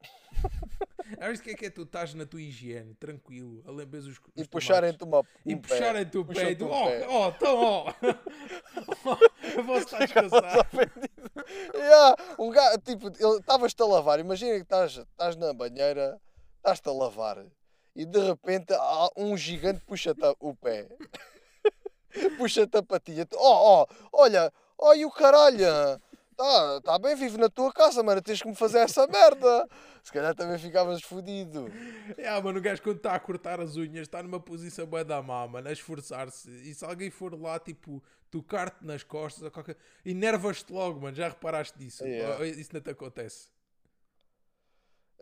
Sabes 1.19 1.41
o 1.41 1.43
que 1.43 1.51
é 1.51 1.55
que 1.55 1.67
é? 1.67 1.71
Tu 1.71 1.83
estás 1.83 2.15
na 2.15 2.25
tua 2.27 2.41
higiene, 2.41 2.95
tranquilo, 2.95 3.63
a 3.67 3.71
lamberes 3.71 4.07
os, 4.07 4.17
E 4.17 4.17
os 4.17 4.21
tomates. 4.23 4.49
puxarem-te 4.49 5.05
uma. 5.05 5.23
E 5.45 5.57
puxarem-te 5.57 6.19
o 6.19 6.25
pé 6.25 6.51
e 6.51 6.57
tu, 6.57 6.67
oh, 6.67 6.87
oh, 7.09 7.29
então, 7.29 7.59
ó. 7.59 7.95
Eu 9.57 9.65
posso 9.65 9.85
estar 9.85 9.99
descansado. 10.07 10.69
Yeah, 11.75 12.17
um 12.39 12.51
gato, 12.51 12.79
tipo, 12.81 13.09
estavas-te 13.09 13.83
a 13.83 13.87
lavar. 13.87 14.19
Imagina 14.21 14.53
que 14.57 14.63
estás, 14.63 14.97
estás 14.97 15.37
na 15.37 15.53
banheira, 15.53 16.19
estás-te 16.57 16.89
a 16.89 16.93
lavar 16.93 17.45
e 17.95 18.07
de 18.07 18.19
repente 18.21 18.73
há 18.73 19.09
um 19.17 19.37
gigante 19.37 19.85
puxa-te 19.85 20.21
o 20.41 20.55
pé. 20.55 20.89
puxa-te 22.39 22.77
a 22.79 22.83
patinha. 22.83 23.27
Oh, 23.35 23.83
oh, 23.83 23.87
olha, 24.13 24.53
olha 24.79 25.07
o 25.07 25.11
caralho. 25.11 26.01
Tá, 26.37 26.81
tá 26.81 26.99
bem, 26.99 27.15
vivo 27.15 27.39
na 27.39 27.49
tua 27.49 27.73
casa, 27.73 28.03
mano. 28.03 28.23
Tens 28.23 28.41
que 28.43 28.49
me 28.49 28.55
fazer 28.55 28.79
essa 28.79 29.07
merda. 29.07 29.69
Se 30.03 30.13
calhar 30.13 30.35
também 30.35 30.59
ficavas 30.59 31.03
fodido. 31.03 31.67
É, 32.17 32.41
mano, 32.41 32.59
o 32.59 32.63
gajo 32.63 32.83
quando 32.83 32.97
está 32.97 33.15
a 33.15 33.21
cortar 33.21 33.61
as 33.61 33.77
unhas 33.77 34.03
está 34.03 34.23
numa 34.23 34.41
posição 34.41 34.87
bué 34.87 35.05
da 35.05 35.23
má, 35.23 35.47
mano, 35.47 35.69
a 35.69 35.73
esforçar-se. 35.73 36.51
E 36.51 36.75
se 36.75 36.85
alguém 36.85 37.11
for 37.11 37.41
lá, 37.41 37.59
tipo, 37.59 38.03
tocar-te 38.31 38.85
nas 38.85 39.03
costas 39.03 39.43
ou 39.43 39.51
qualquer... 39.51 39.77
Enervas-te 40.05 40.73
logo, 40.73 41.01
mano, 41.01 41.17
já 41.17 41.29
reparaste 41.29 41.79
disso? 41.79 42.05
Yeah. 42.05 42.45
Isso 42.47 42.71
não 42.73 42.81
te 42.81 42.91
acontece? 42.91 43.49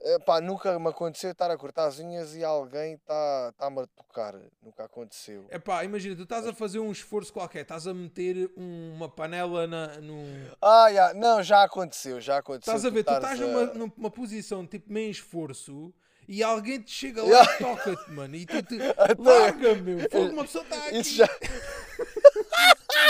Eh, 0.02 0.18
Pá, 0.20 0.40
nunca 0.40 0.78
me 0.78 0.88
aconteceu 0.88 1.30
estar 1.32 1.50
a 1.50 1.56
cortar 1.58 1.86
as 1.86 1.98
unhas 1.98 2.34
e 2.34 2.42
alguém 2.42 2.94
está 2.94 3.52
tá 3.58 3.68
me 3.68 3.80
a 3.82 3.86
tocar. 3.86 4.34
Nunca 4.62 4.84
aconteceu. 4.84 5.44
É 5.50 5.58
pá, 5.58 5.84
imagina, 5.84 6.16
tu 6.16 6.22
estás 6.22 6.46
a 6.46 6.54
fazer 6.54 6.78
um 6.78 6.90
esforço 6.90 7.30
qualquer, 7.32 7.60
estás 7.62 7.86
a 7.86 7.92
meter 7.92 8.50
um- 8.56 8.94
uma 8.94 9.08
panela 9.10 9.66
na, 9.66 9.88
num... 10.00 10.24
Ah, 10.62 10.90
já, 10.92 11.12
não, 11.14 11.42
já 11.42 11.62
aconteceu, 11.64 12.18
já 12.20 12.38
aconteceu. 12.38 12.74
Estás 12.74 12.84
a 12.86 12.90
ver, 12.94 13.04
tu 13.04 13.12
estares 13.12 13.38
estás 13.40 13.52
numa, 13.74 13.88
numa 13.96 14.10
posição 14.10 14.66
tipo 14.66 14.90
meio 14.90 15.10
esforço 15.10 15.92
e 16.26 16.42
alguém 16.42 16.80
te 16.80 16.92
chega 16.92 17.22
lá 17.22 17.28
Yeah. 17.28 17.52
e 17.54 17.58
toca-te, 17.58 18.10
mano, 18.12 18.36
e 18.36 18.46
tu 18.46 18.62
te... 18.62 18.78
Larga, 19.18 19.74
meu, 19.74 19.98
uma 20.32 20.44
pessoa 20.44 20.64
está 20.64 20.76
aqui. 20.86 20.98
Isso 21.00 21.14
já... 21.16 21.26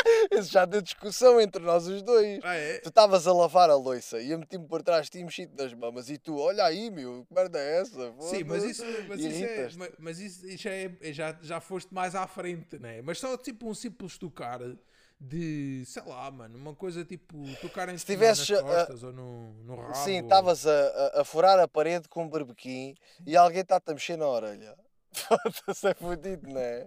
Isso 0.33 0.51
já 0.53 0.65
deu 0.65 0.81
discussão 0.81 1.41
entre 1.41 1.63
nós 1.63 1.87
os 1.87 2.03
dois. 2.03 2.41
Ah, 2.43 2.55
é? 2.57 2.79
Tu 2.79 2.89
estavas 2.89 3.27
a 3.27 3.33
lavar 3.33 3.71
a 3.71 3.75
louça 3.75 4.21
e 4.21 4.31
eu 4.31 4.39
meti-me 4.39 4.67
por 4.67 4.83
trás 4.83 5.07
de 5.07 5.13
ti 5.13 5.19
e 5.19 5.25
mexi-te 5.25 5.55
nas 5.57 5.73
mamas 5.75 6.09
e 6.11 6.19
tu, 6.19 6.39
olha 6.39 6.65
aí, 6.65 6.91
meu, 6.91 7.25
que 7.27 7.35
merda 7.35 7.59
é 7.59 7.81
essa? 7.81 8.15
Sim, 8.21 8.45
mas 8.45 8.65
isso, 8.65 8.85
mas 9.09 9.21
isso, 9.21 9.45
é, 9.45 9.69
mas 9.99 10.19
isso 10.19 10.57
já, 10.57 10.71
é, 10.71 10.91
é- 11.01 11.13
já, 11.13 11.39
já 11.43 11.61
foste 11.61 11.93
mais 11.93 12.15
à 12.15 12.27
frente, 12.27 12.79
né? 12.79 13.03
Mas 13.03 13.19
só 13.19 13.37
tipo 13.37 13.69
um 13.69 13.75
simples 13.75 14.17
tocar 14.19 14.61
de, 15.21 15.85
sei 15.87 16.03
lá, 16.07 16.31
mano, 16.31 16.57
uma 16.57 16.75
coisa 16.75 17.05
tipo 17.05 17.37
tocar 17.61 17.89
em 17.91 17.99
Se 17.99 18.07
cima 18.07 18.17
tivesses, 18.17 18.49
nas 18.49 18.61
costas 18.63 19.03
ou 19.03 19.13
no, 19.13 19.53
no 19.65 19.77
rabo. 19.77 19.95
Sim, 19.95 20.17
ou- 20.17 20.23
estavas 20.23 20.67
a, 20.67 20.71
a, 21.17 21.21
a 21.21 21.25
furar 21.25 21.59
a 21.59 21.69
parede 21.69 22.09
com 22.09 22.25
um 22.25 22.29
berbequim 22.29 22.95
e 23.27 23.37
alguém 23.37 23.61
está-te 23.61 23.91
a 23.91 23.95
mexer 23.95 24.17
na 24.17 24.27
orelha. 24.27 24.75
Foda-se, 25.13 25.89
é 25.89 25.95
fodido, 25.95 26.49
não 26.49 26.61
é? 26.61 26.87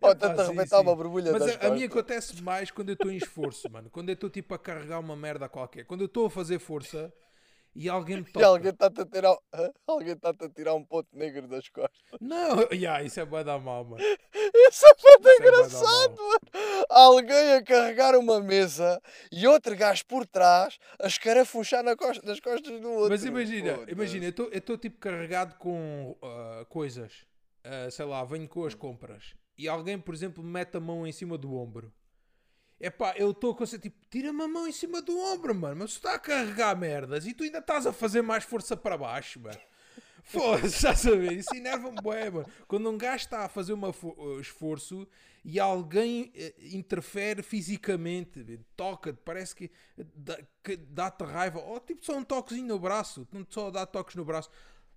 Ou 0.00 0.14
tanto 0.14 0.40
arrebentar 0.40 0.80
uma 0.80 0.94
borbulha 0.94 1.32
Mas 1.32 1.56
a, 1.56 1.66
a 1.66 1.70
mim 1.70 1.84
acontece 1.84 2.40
mais 2.42 2.70
quando 2.70 2.90
eu 2.90 2.94
estou 2.94 3.10
em 3.10 3.16
esforço, 3.16 3.70
mano. 3.70 3.90
Quando 3.90 4.08
eu 4.10 4.14
estou 4.14 4.30
tipo 4.30 4.54
a 4.54 4.58
carregar 4.58 5.00
uma 5.00 5.16
merda 5.16 5.48
qualquer. 5.48 5.84
Quando 5.84 6.02
eu 6.02 6.06
estou 6.06 6.26
a 6.26 6.30
fazer 6.30 6.58
força 6.58 7.12
e 7.78 7.90
alguém 7.90 8.16
me 8.16 8.22
E 8.22 8.32
toca. 8.32 8.46
alguém 8.46 8.70
está-te 8.70 9.02
a 9.02 9.04
tirar, 9.04 9.36
alguém 9.86 10.14
está-te 10.14 10.44
a 10.46 10.48
tirar 10.48 10.74
um 10.74 10.82
ponto 10.82 11.08
negro 11.12 11.46
das 11.46 11.68
costas. 11.68 12.00
Não, 12.18 12.60
yeah, 12.72 13.02
isso 13.02 13.20
é 13.20 13.24
bué 13.26 13.44
da 13.44 13.58
mal, 13.58 13.84
mano. 13.84 14.02
Isso 14.68 14.86
é 14.86 14.90
é 14.90 14.94
bué 14.94 15.18
da 15.20 15.34
engraçado, 15.34 16.16
mano. 16.16 16.84
Alguém 16.88 17.54
a 17.54 17.62
carregar 17.62 18.16
uma 18.16 18.40
mesa 18.40 19.00
e 19.30 19.46
outro 19.46 19.76
gajo 19.76 20.06
por 20.06 20.26
trás 20.26 20.78
a 20.98 21.06
escarafunchar 21.06 21.82
na 21.82 21.94
costa, 21.94 22.26
nas 22.26 22.40
costas 22.40 22.80
do 22.80 22.90
outro. 22.90 23.10
Mas 23.10 23.24
imagina, 23.24 23.74
Foda-se. 23.74 23.92
imagina, 23.92 24.24
eu 24.24 24.50
estou 24.52 24.78
tipo 24.78 24.98
carregado 24.98 25.56
com 25.56 26.16
ah, 26.22 26.64
coisas. 26.70 27.26
Ah, 27.62 27.90
sei 27.90 28.06
lá, 28.06 28.24
venho 28.24 28.48
com 28.48 28.64
as 28.64 28.74
compras. 28.74 29.34
E 29.56 29.68
alguém, 29.68 29.98
por 29.98 30.14
exemplo, 30.14 30.42
mete 30.42 30.76
a 30.76 30.80
mão 30.80 31.06
em 31.06 31.12
cima 31.12 31.38
do 31.38 31.54
ombro. 31.54 31.92
Epá, 32.78 33.14
eu 33.16 33.30
estou 33.30 33.54
com 33.54 33.64
essa 33.64 33.78
tipo, 33.78 33.96
tira-me 34.10 34.42
a 34.42 34.48
mão 34.48 34.68
em 34.68 34.72
cima 34.72 35.00
do 35.00 35.18
ombro, 35.18 35.54
mano. 35.54 35.76
Mas 35.80 35.92
tu 35.92 35.96
está 35.96 36.14
a 36.14 36.18
carregar 36.18 36.76
merdas 36.76 37.26
e 37.26 37.32
tu 37.32 37.42
ainda 37.44 37.58
estás 37.58 37.86
a 37.86 37.92
fazer 37.92 38.22
mais 38.22 38.44
força 38.44 38.76
para 38.76 38.98
baixo, 38.98 39.40
mano. 39.40 39.58
Foda-se, 40.22 40.76
estás 40.76 41.06
a 41.06 41.10
ver? 41.12 41.32
Isso 41.32 41.54
enerva-me 41.54 41.96
bué, 42.02 42.28
mano. 42.28 42.46
Quando 42.66 42.90
um 42.90 42.98
gajo 42.98 43.24
está 43.24 43.44
a 43.44 43.48
fazer 43.48 43.72
um 43.72 44.40
esforço 44.40 45.08
e 45.44 45.58
alguém 45.60 46.32
eh, 46.34 46.52
interfere 46.72 47.42
fisicamente, 47.42 48.60
toca-te, 48.76 49.20
parece 49.24 49.54
que 49.54 49.70
que 50.62 50.76
dá-te 50.76 51.24
raiva. 51.24 51.60
Ou 51.60 51.78
tipo 51.80 52.04
só 52.04 52.16
um 52.16 52.24
toquezinho 52.24 52.66
no 52.66 52.78
braço, 52.78 53.26
não 53.32 53.46
só 53.48 53.70
dá 53.70 53.86
toques 53.86 54.16
no 54.16 54.24
braço. 54.24 54.50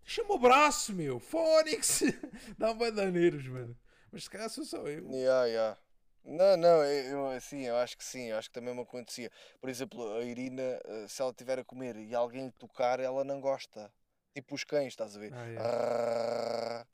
Deixa-me 0.03 0.31
o 0.31 0.39
braço, 0.39 0.91
meu. 0.93 1.19
Fónix. 1.19 2.01
Dá 2.57 2.71
um 2.71 3.11
nervos, 3.11 3.47
mano. 3.47 3.77
Mas 4.11 4.23
se 4.23 4.29
calhar 4.29 4.49
sou 4.49 4.65
só 4.65 4.87
eu. 4.87 5.09
Yeah, 5.11 5.45
yeah. 5.45 5.77
Não, 6.23 6.57
não, 6.57 6.83
eu, 6.83 7.11
eu, 7.11 7.29
assim, 7.29 7.65
eu 7.65 7.75
acho 7.77 7.97
que 7.97 8.03
sim, 8.03 8.25
eu 8.25 8.37
acho 8.37 8.49
que 8.49 8.53
também 8.53 8.73
me 8.73 8.81
acontecia. 8.81 9.31
Por 9.59 9.69
exemplo, 9.69 10.17
a 10.17 10.23
Irina, 10.23 10.61
eh, 10.61 11.05
se 11.07 11.21
ela 11.21 11.31
estiver 11.31 11.59
a 11.59 11.63
comer 11.63 11.95
e 11.95 12.13
alguém 12.13 12.45
lhe 12.45 12.51
tocar, 12.51 12.99
ela 12.99 13.23
não 13.23 13.39
gosta. 13.39 13.91
Tipo 14.35 14.55
os 14.55 14.63
cães, 14.63 14.87
estás 14.87 15.15
a 15.15 15.19
ver? 15.19 15.33
Ah, 15.57 16.85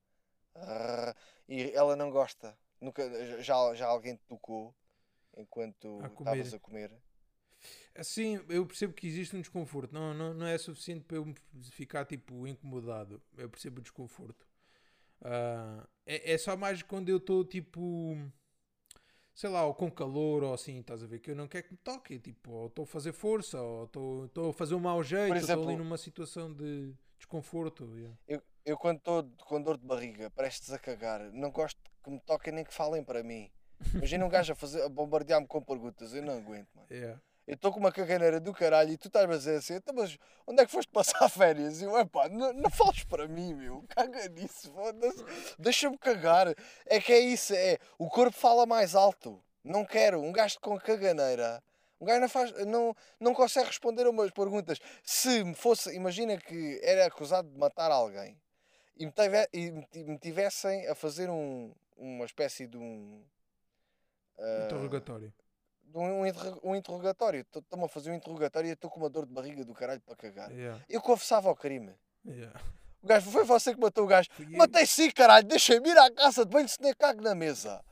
arrrr, 0.55 1.15
E 1.47 1.71
ela 1.71 1.95
não 1.95 2.09
gosta. 2.11 2.57
Nunca, 2.79 3.03
já, 3.41 3.73
já 3.73 3.87
alguém 3.87 4.15
te 4.15 4.23
tocou 4.27 4.73
enquanto 5.35 6.01
estavas 6.19 6.53
a 6.53 6.59
comer. 6.59 6.91
Assim, 7.95 8.43
eu 8.49 8.65
percebo 8.65 8.93
que 8.93 9.07
existe 9.07 9.35
um 9.35 9.41
desconforto. 9.41 9.93
Não, 9.93 10.13
não, 10.13 10.33
não 10.33 10.45
é 10.45 10.57
suficiente 10.57 11.03
para 11.05 11.17
eu 11.17 11.33
ficar 11.71 12.05
tipo 12.05 12.45
incomodado. 12.47 13.21
Eu 13.37 13.49
percebo 13.49 13.79
o 13.79 13.83
desconforto. 13.83 14.47
Ah, 15.21 15.87
é, 16.05 16.33
é 16.33 16.37
só 16.37 16.55
mais 16.55 16.81
quando 16.83 17.09
eu 17.09 17.17
estou 17.17 17.43
tipo. 17.43 18.15
Sei 19.33 19.49
lá, 19.49 19.65
ou 19.65 19.73
com 19.75 19.91
calor 19.91 20.43
ou 20.43 20.53
assim, 20.53 20.79
estás 20.79 21.03
a 21.03 21.07
ver? 21.07 21.19
Que 21.19 21.31
eu 21.31 21.35
não 21.35 21.47
quero 21.47 21.65
que 21.65 21.71
me 21.73 21.77
toque. 21.83 22.17
Tipo, 22.19 22.51
ou 22.51 22.67
estou 22.67 22.83
a 22.83 22.87
fazer 22.87 23.11
força, 23.11 23.61
ou 23.61 23.83
estou- 23.83 24.25
estou 24.25 24.49
a 24.49 24.53
fazer 24.53 24.75
um 24.75 24.79
mau 24.79 25.03
jeito, 25.03 25.31
ou 25.31 25.37
estou 25.37 25.63
ali 25.63 25.75
numa 25.75 25.97
situação 25.97 26.53
de 26.53 26.93
desconforto. 27.17 27.83
yeah. 27.97 28.17
Eu, 28.27 28.41
eu 28.63 28.77
quando 28.77 28.99
estou 28.99 29.23
com 29.45 29.61
dor 29.61 29.77
de 29.77 29.85
barriga, 29.85 30.29
prestes 30.29 30.71
a 30.71 30.79
cagar, 30.79 31.19
não 31.33 31.51
gosto 31.51 31.77
que 32.01 32.09
me 32.09 32.19
toquem 32.21 32.53
nem 32.53 32.63
que 32.63 32.73
falem 32.73 33.03
para 33.03 33.23
mim. 33.23 33.51
Imagina 33.93 34.25
um 34.25 34.29
gajo 34.29 34.53
a, 34.53 34.55
fazer, 34.55 34.81
a 34.83 34.87
bombardear-me 34.89 35.47
com 35.47 35.61
perguntas. 35.61 36.13
Eu 36.13 36.23
não 36.23 36.37
aguento, 36.37 36.69
mano. 36.73 36.87
Yeah. 36.89 37.21
Eu 37.47 37.53
estou 37.53 37.71
com 37.71 37.79
uma 37.79 37.91
caganeira 37.91 38.39
do 38.39 38.51
caralho 38.53 38.91
e 38.91 38.97
tu 38.97 39.07
estás 39.07 39.29
a 39.29 39.37
dizer 39.37 39.57
assim, 39.57 39.75
então, 39.75 39.93
mas 39.93 40.17
onde 40.47 40.61
é 40.63 40.65
que 40.65 40.71
foste 40.71 40.89
passar 40.91 41.27
férias? 41.29 41.79
E 41.79 41.85
eu, 41.85 41.95
epá, 41.99 42.27
não, 42.27 42.51
não 42.53 42.69
fales 42.71 43.03
para 43.03 43.27
mim, 43.27 43.53
meu, 43.53 43.83
caga 43.89 44.27
nisso, 44.29 44.71
foda-se, 44.73 45.23
deixa-me 45.59 45.97
cagar. 45.97 46.47
É 46.87 46.99
que 46.99 47.13
é 47.13 47.19
isso, 47.19 47.53
é, 47.53 47.77
o 47.99 48.09
corpo 48.09 48.35
fala 48.35 48.65
mais 48.65 48.95
alto. 48.95 49.39
Não 49.63 49.85
quero, 49.85 50.19
um 50.21 50.31
gajo 50.31 50.59
com 50.59 50.77
caganeira, 50.79 51.61
um 52.01 52.05
gajo 52.05 52.21
não, 52.21 52.29
faz, 52.29 52.51
não, 52.65 52.95
não 53.19 53.33
consegue 53.33 53.67
responder 53.67 54.05
a 54.05 54.09
umas 54.09 54.31
perguntas. 54.31 54.79
Se 55.03 55.43
me 55.43 55.53
fosse, 55.55 55.93
imagina 55.95 56.37
que 56.37 56.79
era 56.83 57.05
acusado 57.05 57.47
de 57.49 57.57
matar 57.59 57.91
alguém 57.91 58.39
e 58.97 59.05
me, 59.05 59.11
tive, 59.11 59.49
e 59.53 59.71
me 59.71 59.85
ti- 59.85 60.03
me 60.03 60.17
tivessem 60.17 60.87
a 60.87 60.95
fazer 60.95 61.29
um, 61.29 61.71
uma 61.97 62.25
espécie 62.25 62.65
de 62.67 62.77
um... 62.77 63.23
ah, 64.39 64.63
Interrogatório. 64.65 65.33
De 65.85 65.97
um, 65.97 66.21
um 66.21 66.25
interro- 66.25 66.75
interrogatório. 66.75 67.41
Estou-me 67.41 67.85
a 67.85 67.87
fazer 67.87 68.11
um 68.11 68.15
interrogatório 68.15 68.69
e 68.69 68.73
estou 68.73 68.89
com 68.89 68.99
uma 68.99 69.09
dor 69.09 69.25
de 69.25 69.33
barriga 69.33 69.63
do 69.63 69.73
caralho 69.73 70.01
para 70.01 70.15
cagar. 70.15 70.51
Yeah. 70.51 70.83
Eu 70.89 71.01
confessava 71.01 71.49
o 71.49 71.55
crime. 71.55 71.93
Yeah. 72.25 72.59
O 73.01 73.07
gajo, 73.07 73.29
foi 73.31 73.43
você 73.43 73.73
que 73.73 73.79
matou 73.79 74.03
o 74.03 74.07
gajo. 74.07 74.29
Eu. 74.39 74.57
Matei 74.57 74.85
sim, 74.85 75.11
caralho, 75.11 75.47
deixa-me 75.47 75.89
ir 75.89 75.97
à 75.97 76.11
casa 76.11 76.43
de 76.43 76.51
banho 76.51 76.67
se 76.67 76.81
nem 76.81 76.93
cago 76.93 77.21
na 77.21 77.35
mesa. 77.35 77.83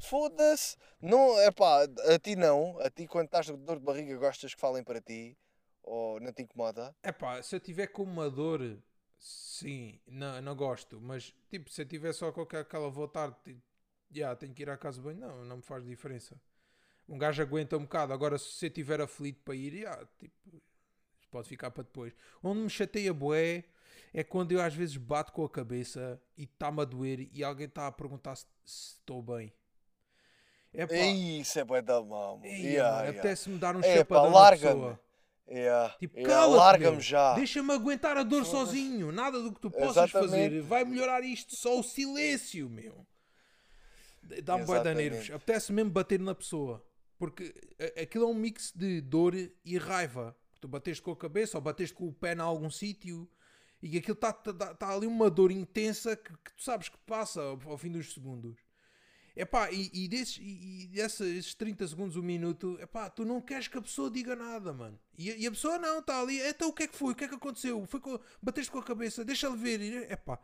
Foda-se. 0.00 0.76
Não, 1.00 1.38
é 1.40 1.50
pá, 1.50 1.82
a 1.82 2.18
ti 2.18 2.36
não. 2.36 2.78
A 2.80 2.90
ti, 2.90 3.06
quando 3.06 3.26
estás 3.26 3.50
com 3.50 3.56
dor 3.58 3.78
de 3.78 3.84
barriga, 3.84 4.16
gostas 4.16 4.54
que 4.54 4.60
falem 4.60 4.82
para 4.84 5.00
ti? 5.00 5.36
Ou 5.82 6.20
não 6.20 6.32
te 6.32 6.42
incomoda? 6.42 6.94
É 7.02 7.12
pá, 7.12 7.42
se 7.42 7.54
eu 7.56 7.60
tiver 7.60 7.88
com 7.88 8.02
uma 8.04 8.30
dor, 8.30 8.60
sim, 9.18 10.00
não, 10.06 10.40
não 10.40 10.54
gosto. 10.56 11.00
Mas, 11.00 11.34
tipo, 11.50 11.70
se 11.70 11.82
eu 11.82 11.86
tiver 11.86 12.12
só 12.12 12.32
com 12.32 12.42
aquela- 12.42 12.88
vontade, 12.90 13.34
tipo, 13.44 13.60
já, 14.10 14.34
tenho 14.36 14.54
que 14.54 14.62
ir 14.62 14.70
à 14.70 14.76
casa 14.78 14.98
de 14.98 15.04
banho, 15.04 15.18
não, 15.20 15.44
não 15.44 15.56
me 15.56 15.62
faz 15.62 15.84
diferença. 15.84 16.40
Um 17.08 17.18
gajo 17.18 17.42
aguenta 17.42 17.76
um 17.76 17.82
bocado. 17.82 18.12
Agora, 18.12 18.38
se 18.38 18.66
eu 18.66 18.70
tiver 18.70 19.00
aflito 19.00 19.40
para 19.44 19.54
ir, 19.54 19.82
já, 19.82 20.06
tipo, 20.18 20.34
pode 21.30 21.48
ficar 21.48 21.70
para 21.70 21.82
depois. 21.82 22.14
Onde 22.42 22.60
me 22.60 22.70
chateia 22.70 23.12
bué 23.12 23.64
é 24.12 24.22
quando 24.24 24.52
eu 24.52 24.60
às 24.62 24.74
vezes 24.74 24.96
bato 24.96 25.32
com 25.32 25.44
a 25.44 25.50
cabeça 25.50 26.20
e 26.36 26.44
está-me 26.44 26.80
a 26.80 26.84
doer 26.84 27.28
e 27.32 27.44
alguém 27.44 27.66
está 27.66 27.86
a 27.86 27.92
perguntar 27.92 28.36
se 28.36 28.46
se 28.64 28.94
estou 28.94 29.22
bem. 29.22 29.52
É 30.72 30.86
pá, 30.86 30.94
Ei, 30.94 31.40
isso 31.40 31.58
é 31.58 31.64
bué 31.64 31.82
da 31.82 32.00
mão. 32.02 32.40
Yeah, 32.42 32.62
yeah. 32.64 33.10
apetece-me 33.10 33.58
dar 33.58 33.76
um 33.76 33.80
pá, 33.80 33.86
chapadão 33.88 34.30
na 34.30 34.38
larga-me. 34.38 34.74
pessoa. 34.74 35.00
Yeah, 35.46 35.94
Tipo, 35.98 36.16
yeah, 36.18 36.34
cala-te, 36.34 36.58
Larga-me 36.58 37.00
já. 37.02 37.34
Deixa-me 37.34 37.72
aguentar 37.74 38.16
a 38.16 38.22
dor 38.22 38.46
sozinho. 38.46 39.12
Nada 39.12 39.40
do 39.42 39.52
que 39.52 39.60
tu 39.60 39.70
possas 39.70 40.08
Exatamente. 40.08 40.30
fazer 40.30 40.62
vai 40.62 40.84
melhorar 40.84 41.22
isto. 41.22 41.54
Só 41.54 41.78
o 41.78 41.82
silêncio, 41.82 42.68
meu. 42.70 43.06
Dá-me 44.42 44.64
bué 44.64 44.76
Exatamente. 44.76 45.10
nervos. 45.10 45.30
Apetece 45.30 45.72
mesmo 45.72 45.90
bater 45.90 46.18
na 46.18 46.34
pessoa. 46.34 46.82
Porque 47.18 47.54
aquilo 48.00 48.24
é 48.24 48.28
um 48.28 48.34
mix 48.34 48.72
de 48.74 49.00
dor 49.00 49.34
e 49.34 49.78
raiva. 49.78 50.36
Tu 50.60 50.66
bateste 50.68 51.02
com 51.02 51.10
a 51.12 51.16
cabeça 51.16 51.56
ou 51.58 51.62
bateste 51.62 51.94
com 51.94 52.08
o 52.08 52.12
pé 52.12 52.34
em 52.34 52.40
algum 52.40 52.70
sítio 52.70 53.28
e 53.82 53.98
aquilo 53.98 54.14
está 54.14 54.32
tá, 54.32 54.74
tá 54.74 54.94
ali 54.94 55.06
uma 55.06 55.28
dor 55.30 55.50
intensa 55.50 56.16
que, 56.16 56.32
que 56.32 56.54
tu 56.54 56.62
sabes 56.62 56.88
que 56.88 56.96
passa 57.06 57.42
ao, 57.42 57.60
ao 57.66 57.76
fim 57.78 57.90
dos 57.92 58.12
segundos. 58.14 58.56
Epá, 59.36 59.70
e, 59.72 59.90
e, 59.92 60.06
desses, 60.08 60.38
e, 60.38 60.84
e 60.84 60.86
desses 60.86 61.54
30 61.54 61.88
segundos, 61.88 62.16
um 62.16 62.22
minuto, 62.22 62.78
epá, 62.80 63.10
tu 63.10 63.24
não 63.24 63.40
queres 63.40 63.66
que 63.66 63.76
a 63.76 63.82
pessoa 63.82 64.08
diga 64.10 64.36
nada, 64.36 64.72
mano. 64.72 64.98
E, 65.18 65.28
a- 65.30 65.36
e 65.36 65.46
a 65.46 65.50
pessoa 65.50 65.76
não, 65.76 65.98
está 65.98 66.20
ali, 66.20 66.40
então 66.40 66.68
o 66.68 66.72
que 66.72 66.84
é 66.84 66.86
que 66.86 66.96
foi? 66.96 67.12
O 67.12 67.16
que 67.16 67.24
é 67.24 67.28
que 67.28 67.34
aconteceu? 67.34 67.84
Foi 67.86 67.98
com, 68.00 68.18
bateste 68.40 68.70
com 68.70 68.78
a 68.78 68.82
cabeça, 68.84 69.24
deixa-lhe 69.24 69.56
ver. 69.56 69.80
E, 69.80 69.96
Epá. 70.12 70.38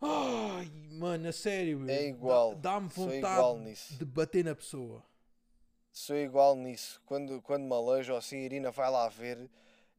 Ai, 0.00 0.70
mano, 0.98 1.28
a 1.28 1.32
sério. 1.32 1.88
É 1.88 2.08
igual. 2.08 2.54
Dá- 2.56 2.72
Dá-me 2.74 2.88
vontade 2.88 3.42
de 3.98 4.04
bater 4.04 4.44
na 4.44 4.54
pessoa. 4.54 5.04
Sou 5.92 6.16
igual 6.16 6.56
nisso. 6.56 7.00
Quando, 7.04 7.40
quando 7.42 7.64
me 7.64 7.74
alejo 7.74 8.14
assim, 8.16 8.38
Irina 8.38 8.70
vai 8.70 8.90
lá 8.90 9.08
ver, 9.08 9.50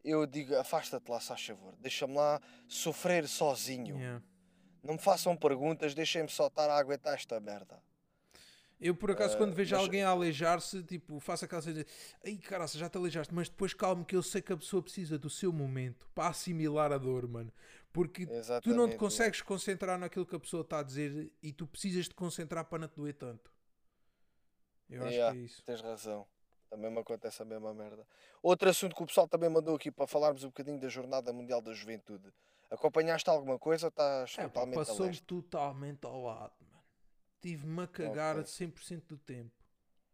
eu 0.04 0.26
digo, 0.26 0.56
afasta-te 0.56 1.10
lá, 1.10 1.20
se 1.20 1.28
faz 1.28 1.46
favor. 1.46 1.76
Deixa-me 1.80 2.16
lá 2.16 2.42
sofrer 2.68 3.28
sozinho. 3.28 3.98
Yeah. 3.98 4.24
Não 4.84 4.96
me 4.96 5.00
façam 5.00 5.36
perguntas, 5.38 5.94
deixem-me 5.94 6.30
só 6.30 6.48
estar 6.48 6.70
a 6.70 6.78
aguentar 6.78 7.14
esta 7.14 7.40
merda. 7.40 7.82
Eu, 8.82 8.94
por 8.94 9.12
acaso, 9.12 9.36
Ah, 9.36 9.38
quando 9.38 9.54
vejo 9.54 9.74
mas- 9.74 9.82
alguém 9.86 10.04
a 10.04 10.10
aleijar-se, 10.10 10.84
tipo, 10.84 11.18
faço 11.22 11.46
aquela 11.46 11.62
cena 11.62 11.86
de 11.86 11.90
ai 12.26 12.36
caraca, 12.36 12.78
já 12.78 12.90
te 12.90 12.98
aleijaste, 12.98 13.34
mas 13.34 13.48
depois 13.48 13.74
calma 13.74 14.04
que 14.04 14.14
eu 14.16 14.22
sei 14.22 14.42
que 14.42 14.52
a 14.52 14.58
pessoa 14.58 14.82
precisa 14.84 15.18
do 15.18 15.30
seu 15.30 15.54
momento 15.54 16.06
para 16.14 16.28
assimilar 16.28 16.92
a 16.92 16.98
dor, 16.98 17.26
mano. 17.30 17.54
Porque 17.94 18.26
tu 18.26 18.32
não 18.34 18.36
te 18.36 18.40
Exatamente, 18.40 18.98
consegues 18.98 19.42
concentrar 19.42 19.98
naquilo 19.98 20.26
que 20.26 20.36
a 20.36 20.40
pessoa 20.40 20.64
está 20.64 20.80
a 20.80 20.84
dizer 20.84 21.32
e 21.42 21.54
tu 21.54 21.66
precisas 21.66 22.10
te 22.10 22.16
concentrar 22.16 22.66
para 22.66 22.80
não 22.80 22.88
te 22.90 22.96
doer 22.98 23.14
tanto. 23.14 23.53
Eu 24.94 25.04
acho 25.04 25.12
Yeah, 25.14 25.34
que 25.34 25.40
é 25.40 25.46
isso. 25.46 25.64
Tens 25.64 25.82
razão. 25.82 26.28
Também 26.70 26.90
me 26.92 27.00
acontece 27.00 27.42
a 27.42 27.46
mesma 27.46 27.74
merda. 27.74 28.06
Outro 28.42 28.70
assunto 28.70 28.96
que 28.96 29.04
o 29.04 29.06
pessoal 29.06 29.28
também 29.28 29.50
mandou 29.50 29.76
aqui 29.76 29.92
para 29.92 30.08
falarmos 30.08 30.44
um 30.44 30.48
bocadinho 30.48 30.80
da 30.80 30.90
Jornada 30.90 31.32
Mundial 31.32 31.62
da 31.62 31.72
Juventude. 31.74 32.34
Acompanhaste 32.72 33.30
alguma 33.30 33.60
coisa 33.60 33.88
ou 33.88 33.90
estás 33.90 34.36
É, 34.38 34.44
totalmente 34.44 34.76
a 34.76 34.80
passou-me 34.80 35.08
leste? 35.12 35.24
totalmente 35.24 36.06
ao 36.06 36.20
lado, 36.24 36.54
mano. 36.62 36.84
Tive-me 37.42 37.84
a 37.84 37.88
cagar 37.88 38.38
Ok. 38.38 38.46
100% 38.46 39.04
do 39.08 39.18
tempo. 39.18 39.52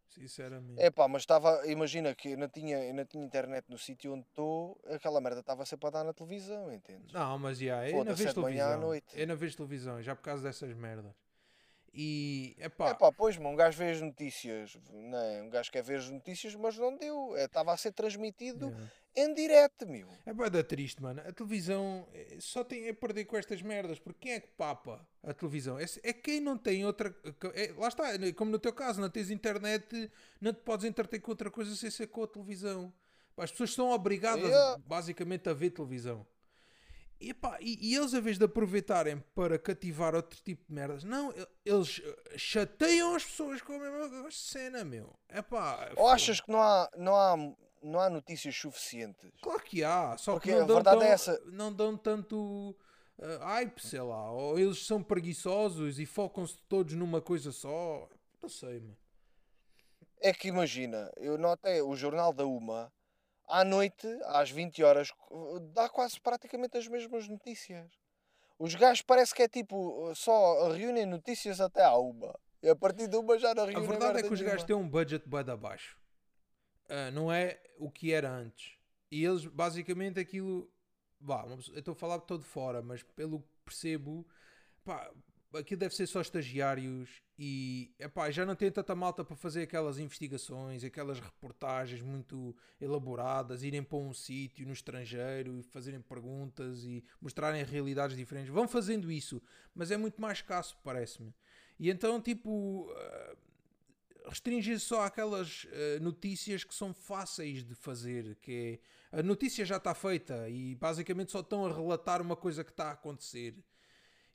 Sinceramente. 0.10 0.82
É 0.82 0.90
pá, 0.90 1.08
mas 1.08 1.22
estava, 1.22 1.66
imagina 1.68 2.14
que 2.16 2.32
eu 2.32 2.38
não 2.38 2.50
tinha, 2.50 2.84
eu 2.84 2.94
não 2.94 3.06
tinha 3.06 3.24
internet 3.24 3.66
no 3.70 3.78
sítio 3.78 4.12
onde 4.14 4.26
estou, 4.28 4.78
aquela 4.88 5.22
merda 5.22 5.40
estava 5.40 5.64
sempre 5.66 5.88
a 5.88 5.92
dar 5.92 6.04
na 6.04 6.14
televisão, 6.14 6.72
entendes? 6.74 7.14
Não, 7.14 7.38
mas 7.38 7.60
já, 7.60 7.88
eu 7.88 8.04
não 8.04 8.16
vejo 8.16 8.42
manhã 8.42 8.64
à 8.66 8.68
televisão. 8.70 8.80
noite. 8.82 9.06
Eu 9.14 9.28
não 9.28 9.38
vejo 9.38 9.56
televisão, 9.56 10.02
já 10.02 10.16
por 10.16 10.24
causa 10.24 10.44
dessas 10.44 10.74
merdas. 10.74 11.14
E, 11.94 12.56
É 12.60 12.66
epá, 12.66 12.94
pá, 12.96 13.12
pois, 13.12 13.38
um 13.38 13.56
gajo 13.56 13.78
vê 13.78 13.92
as 13.92 14.02
notícias, 14.02 14.78
não 14.92 15.18
é? 15.18 15.42
um 15.42 15.50
gajo 15.50 15.72
quer 15.72 15.82
ver 15.84 15.98
as 16.00 16.10
notícias, 16.10 16.56
mas 16.56 16.78
não 16.78 16.96
deu, 16.98 17.36
É, 17.36 17.46
estava 17.46 17.74
a 17.74 17.78
ser 17.78 17.92
transmitido 17.92 18.74
em 19.16 19.34
direto, 19.34 19.88
meu. 19.88 20.08
é 20.26 20.34
bada 20.34 20.64
triste, 20.64 21.02
mano. 21.02 21.22
A 21.26 21.32
televisão 21.34 22.08
eh, 22.14 22.38
só 22.40 22.64
tem 22.64 22.88
a 22.90 22.94
perder 22.94 23.26
com 23.26 23.36
estas 23.36 23.62
merdas, 23.62 24.00
porque 24.00 24.20
quem 24.22 24.32
é 24.34 24.40
que 24.40 24.48
papa 24.50 25.06
a 25.24 25.34
televisão? 25.34 25.80
É, 25.80 25.86
é 26.04 26.14
quem 26.14 26.40
não 26.40 26.58
tem 26.58 26.86
outra. 26.86 27.14
é- 27.56 27.74
lá 27.78 27.88
está, 27.88 28.18
né, 28.18 28.32
como 28.32 28.52
no 28.52 28.60
teu 28.60 28.72
caso, 28.72 29.02
não 29.02 29.10
tens 29.10 29.30
internet, 29.32 30.12
não 30.40 30.54
te 30.54 30.62
podes 30.62 30.86
entreter 30.86 31.20
com 31.20 31.32
outra 31.32 31.50
coisa 31.50 31.76
sem 31.76 31.90
ser 31.90 32.08
com 32.08 32.24
a 32.24 32.28
televisão. 32.28 32.94
As 33.36 33.52
pessoas 33.52 33.74
são 33.74 33.90
obrigadas 33.92 34.44
Yeah. 34.44 34.78
basicamente 34.86 35.50
a 35.50 35.54
ver 35.54 35.70
televisão. 35.72 36.26
E, 37.22 37.32
epá, 37.32 37.58
e, 37.60 37.78
e 37.92 37.96
eles, 37.96 38.14
a 38.14 38.20
vez 38.22 38.38
de 38.38 38.46
aproveitarem 38.46 39.20
para 39.36 39.60
cativar 39.60 40.16
outro 40.16 40.40
tipo 40.42 40.66
de 40.68 40.74
merdas, 40.74 41.04
não, 41.04 41.34
eles 41.66 42.02
eh, 42.04 42.38
chateiam 42.38 43.14
as 43.14 43.26
pessoas 43.26 43.62
com 43.62 43.74
a 43.74 43.78
mesma 43.80 44.32
cena, 44.32 44.86
meu. 44.86 45.14
Epá, 45.30 45.92
Ou 45.98 46.08
achas 46.08 46.40
que 46.40 46.50
não 46.50 46.62
há, 46.62 46.90
não 46.96 47.16
há, 47.18 47.36
não 47.84 48.00
há 48.00 48.10
notícias 48.10 48.56
suficientes? 48.56 49.30
Claro 49.42 49.62
que 49.64 49.84
há, 49.84 50.16
só 50.18 50.34
Porque 50.34 50.50
que 50.50 50.56
não 50.56 50.64
a 50.64 50.66
dão, 50.68 50.76
verdade 50.78 51.00
tão- 51.00 51.08
é 51.08 51.12
essa. 51.12 51.42
não 51.48 51.74
dão 51.74 51.98
tanto 51.98 52.74
eh, 53.22 53.38
hype, 53.42 53.80
sei 53.86 54.00
lá. 54.02 54.32
Ou 54.32 54.58
eles 54.58 54.86
são 54.86 55.04
preguiçosos 55.04 56.00
e 56.00 56.06
focam-se 56.06 56.58
todos 56.70 56.94
numa 56.94 57.22
coisa 57.22 57.52
só. 57.52 58.08
Não 58.42 58.48
sei, 58.48 58.80
mano. 58.80 58.98
É 60.22 60.34
que 60.34 60.48
imagina, 60.48 61.12
eu 61.18 61.38
notei 61.38 61.82
o 61.82 61.96
jornal 61.96 62.32
da 62.34 62.46
Uma, 62.46 62.92
à 63.50 63.64
noite, 63.66 64.08
às 64.26 64.50
20 64.50 64.82
horas, 64.84 65.12
dá 65.74 65.90
quase 65.90 66.20
praticamente 66.22 66.78
as 66.78 66.88
mesmas 66.88 67.28
notícias. 67.28 67.92
Os 68.58 68.76
gajos 68.76 69.02
parece 69.02 69.34
que 69.34 69.42
é 69.44 69.48
tipo, 69.48 70.14
só 70.16 70.70
reúnem 70.72 71.06
notícias 71.06 71.60
até 71.60 71.84
à 71.84 71.96
uma. 71.96 72.38
E 72.62 72.70
a 72.70 72.76
partir 72.76 73.08
de 73.08 73.16
uma 73.18 73.40
já 73.40 73.56
não 73.56 73.64
A 73.64 73.68
reúnem 73.68 73.88
verdade 73.88 74.20
é 74.20 74.22
que 74.24 74.34
os 74.34 74.42
gajos 74.42 74.64
têm 74.64 74.76
um 74.76 74.88
budget 74.90 75.28
bué 75.28 75.44
de 75.44 75.52
abaixo. 75.52 75.98
Ah, 76.90 77.10
não 77.12 77.32
é 77.32 77.60
o 77.78 77.90
que 77.90 78.12
era 78.14 78.30
antes. 78.30 78.74
E 79.12 79.24
eles, 79.24 79.46
basicamente, 79.46 80.20
aquilo. 80.20 80.72
Pessoa- 81.20 81.76
eu 81.76 81.80
estou 81.80 81.92
a 81.94 81.96
falar 81.96 82.20
todo 82.20 82.44
fora, 82.44 82.82
mas 82.82 83.04
pelo 83.04 83.42
que 83.42 83.50
percebo, 83.66 84.26
pá, 84.84 85.12
aquilo 85.54 85.80
deve 85.80 85.96
ser 85.96 86.08
só 86.08 86.22
estagiários 86.22 87.22
e 87.38 87.94
epá, 87.98 88.30
já 88.30 88.46
não 88.46 88.56
tem 88.56 88.72
tanta 88.72 88.94
malta 88.94 89.24
para 89.24 89.36
fazer 89.36 89.64
aquelas 89.64 89.98
investigações, 89.98 90.84
aquelas 90.84 91.20
reportagens 91.20 92.02
muito 92.02 92.56
elaboradas, 92.80 93.64
irem 93.64 93.82
para 93.82 93.98
um 93.98 94.14
sítio 94.14 94.68
no 94.68 94.74
estrangeiro 94.74 95.58
e 95.58 95.64
fazerem 95.64 96.02
perguntas 96.02 96.84
e 96.84 97.04
mostrarem 97.22 97.64
realidades 97.64 98.16
diferentes. 98.16 98.54
Vão 98.54 98.68
fazendo 98.68 99.12
isso, 99.12 99.42
mas 99.74 99.92
é 99.92 99.98
muito 99.98 100.22
mais 100.22 100.40
escasso, 100.40 100.78
parece-me. 100.84 101.34
E 101.80 101.90
então, 101.90 102.22
tipo, 102.22 102.92
ah, 102.94 103.36
restringir 104.30 104.80
só 104.80 105.04
àquelas 105.04 105.66
eh, 105.72 106.00
notícias 106.00 106.64
que 106.64 106.74
são 106.74 106.94
fáceis 106.94 107.64
de 107.64 107.74
fazer, 107.74 108.36
que 108.42 108.80
é 109.12 109.20
a 109.20 109.24
notícia 109.24 109.66
já 109.66 109.78
está 109.78 109.96
feita 109.96 110.48
e 110.50 110.76
basicamente 110.76 111.32
só 111.32 111.40
estão 111.40 111.66
a 111.66 111.74
relatar 111.74 112.22
uma 112.22 112.36
coisa 112.36 112.64
que 112.64 112.72
está 112.72 112.90
a 112.90 112.92
acontecer. 112.92 113.56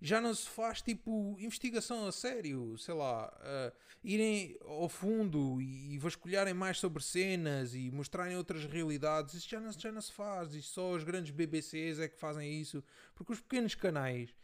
Já 0.04 0.20
não 0.20 0.34
se 0.34 0.48
faz 0.48 0.82
tipo 0.82 1.34
investigação 1.38 2.06
a 2.06 2.12
sério, 2.12 2.76
sei 2.76 2.94
lá, 2.94 3.32
eh, 3.42 3.72
irem 4.02 4.58
ao 4.60 4.88
fundo 4.88 5.60
e, 5.62 5.94
e 5.94 5.98
vasculharem 5.98 6.52
mais 6.52 6.78
sobre 6.78 7.02
cenas 7.02 7.74
e 7.74 7.90
mostrarem 7.90 8.36
outras 8.36 8.66
realidades. 8.66 9.34
Isso 9.34 9.48
já 9.48 9.58
não, 9.58 9.72
já 9.72 9.90
não 9.90 10.00
se 10.02 10.12
faz. 10.12 10.54
E 10.54 10.60
só 10.60 10.92
os 10.92 11.04
grandes 11.04 11.30
BBCs 11.30 11.98
é 11.98 12.08
que 12.08 12.18
fazem 12.18 12.60
isso, 12.60 12.84
porque 13.14 13.32
os 13.32 13.40
pequenos 13.40 13.74
canais 13.74 14.34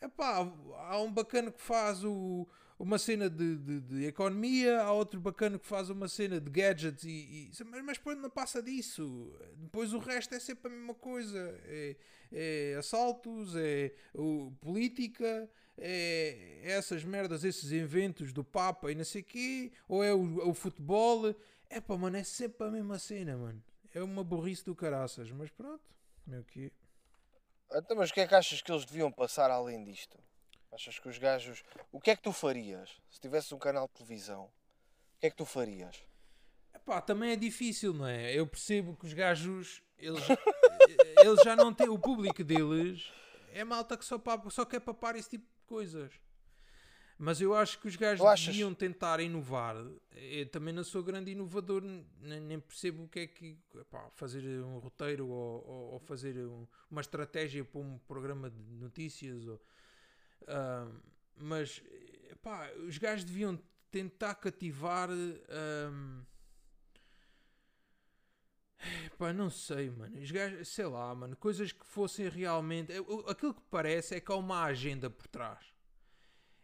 Epá, 0.00 0.46
há 0.88 1.00
um 1.00 1.12
bacana 1.12 1.50
que 1.50 1.60
faz 1.60 2.04
o, 2.04 2.46
uma 2.78 2.98
cena 2.98 3.28
de, 3.28 3.56
de, 3.56 3.80
de 3.80 4.04
economia, 4.06 4.80
há 4.80 4.92
outro 4.92 5.20
bacana 5.20 5.58
que 5.58 5.66
faz 5.66 5.90
uma 5.90 6.06
cena 6.06 6.40
de 6.40 6.48
gadgets 6.48 7.02
e, 7.04 7.08
e 7.08 7.50
mas, 7.64 7.82
mas 7.82 7.98
depois 7.98 8.16
não 8.16 8.30
passa 8.30 8.62
disso. 8.62 9.36
Depois 9.56 9.92
o 9.92 9.98
resto 9.98 10.34
é 10.34 10.38
sempre 10.38 10.72
a 10.72 10.76
mesma 10.76 10.94
coisa. 10.94 11.38
É, 11.64 11.96
é 12.32 12.76
assaltos, 12.78 13.54
é 13.56 13.92
o, 14.14 14.52
política, 14.60 15.48
é, 15.76 16.60
essas 16.62 17.04
merdas, 17.04 17.44
esses 17.44 17.70
inventos 17.72 18.32
do 18.32 18.42
Papa 18.42 18.90
e 18.90 18.94
não 18.94 19.04
sei 19.04 19.22
quê, 19.22 19.72
ou 19.88 20.02
é 20.02 20.12
o, 20.12 20.48
o 20.48 20.54
futebol. 20.54 21.34
É 21.70 21.80
pá, 21.80 21.96
mano, 21.96 22.16
é 22.16 22.24
sempre 22.24 22.66
a 22.66 22.70
mesma 22.70 22.98
cena, 22.98 23.36
mano. 23.36 23.62
É 23.94 24.02
uma 24.02 24.22
burrice 24.24 24.64
do 24.64 24.74
caraças, 24.74 25.30
mas 25.30 25.50
pronto, 25.50 25.82
meu 26.26 26.44
que. 26.44 26.72
Então, 27.72 27.96
mas 27.96 28.10
o 28.10 28.14
que 28.14 28.20
é 28.20 28.26
que 28.26 28.34
achas 28.34 28.62
que 28.62 28.72
eles 28.72 28.84
deviam 28.84 29.12
passar 29.12 29.50
além 29.50 29.84
disto? 29.84 30.18
Achas 30.72 30.98
que 30.98 31.08
os 31.08 31.18
gajos. 31.18 31.62
O 31.90 32.00
que 32.00 32.10
é 32.10 32.16
que 32.16 32.22
tu 32.22 32.32
farias 32.32 32.90
se 33.10 33.20
tivesse 33.20 33.54
um 33.54 33.58
canal 33.58 33.86
de 33.88 33.94
televisão? 33.94 34.44
O 34.44 35.20
que 35.20 35.26
é 35.26 35.30
que 35.30 35.36
tu 35.36 35.44
farias? 35.44 35.96
Epá, 36.74 37.00
também 37.00 37.32
é 37.32 37.36
difícil, 37.36 37.92
não 37.92 38.06
é? 38.06 38.32
Eu 38.32 38.46
percebo 38.46 38.96
que 38.96 39.06
os 39.06 39.12
gajos. 39.12 39.82
Eles, 39.98 40.22
eles 41.22 41.42
já 41.42 41.56
não 41.56 41.72
têm. 41.72 41.88
O 41.88 41.98
público 41.98 42.42
deles 42.44 43.10
é 43.52 43.64
malta 43.64 43.96
que 43.96 44.04
só, 44.04 44.20
só 44.50 44.64
quer 44.64 44.80
papar 44.80 45.16
esse 45.16 45.30
tipo 45.30 45.44
de 45.44 45.66
coisas. 45.66 46.12
Mas 47.20 47.40
eu 47.40 47.52
acho 47.52 47.80
que 47.80 47.88
os 47.88 47.96
gajos 47.96 48.24
deviam 48.46 48.72
tentar 48.72 49.18
inovar. 49.18 49.74
Eu 50.14 50.46
também 50.50 50.72
não 50.72 50.84
sou 50.84 51.02
grande 51.02 51.32
inovador, 51.32 51.82
nem, 52.20 52.60
percebo 52.60 53.04
o 53.04 53.08
que 53.08 53.20
é 53.20 53.26
que. 53.26 53.58
Epá, 53.74 54.08
fazer 54.14 54.62
um 54.62 54.78
roteiro 54.78 55.26
ou, 55.26 55.66
ou, 55.66 55.92
ou 55.94 55.98
fazer 55.98 56.38
um, 56.38 56.64
uma 56.88 57.00
estratégia 57.00 57.64
para 57.64 57.80
um 57.80 57.98
programa 58.06 58.48
de 58.48 58.62
notícias. 58.76 59.46
Ou, 59.46 59.60
Uh, 60.42 60.94
mas, 61.36 61.82
pá, 62.42 62.70
os 62.86 62.96
gajos 62.96 63.24
deviam 63.24 63.58
tentar 63.90 64.34
cativar. 64.36 65.10
Um, 65.10 66.22
pá, 69.18 69.32
não 69.32 69.50
sei, 69.50 69.90
mano. 69.90 70.20
Os 70.20 70.30
gajos, 70.30 70.68
sei 70.68 70.86
lá, 70.86 71.14
mano. 71.14 71.36
Coisas 71.36 71.72
que 71.72 71.86
fossem 71.86 72.28
realmente. 72.28 72.92
Aquilo 73.26 73.54
que 73.54 73.62
parece 73.70 74.16
é 74.16 74.20
que 74.20 74.32
há 74.32 74.36
uma 74.36 74.64
agenda 74.64 75.10
por 75.10 75.26
trás. 75.26 75.78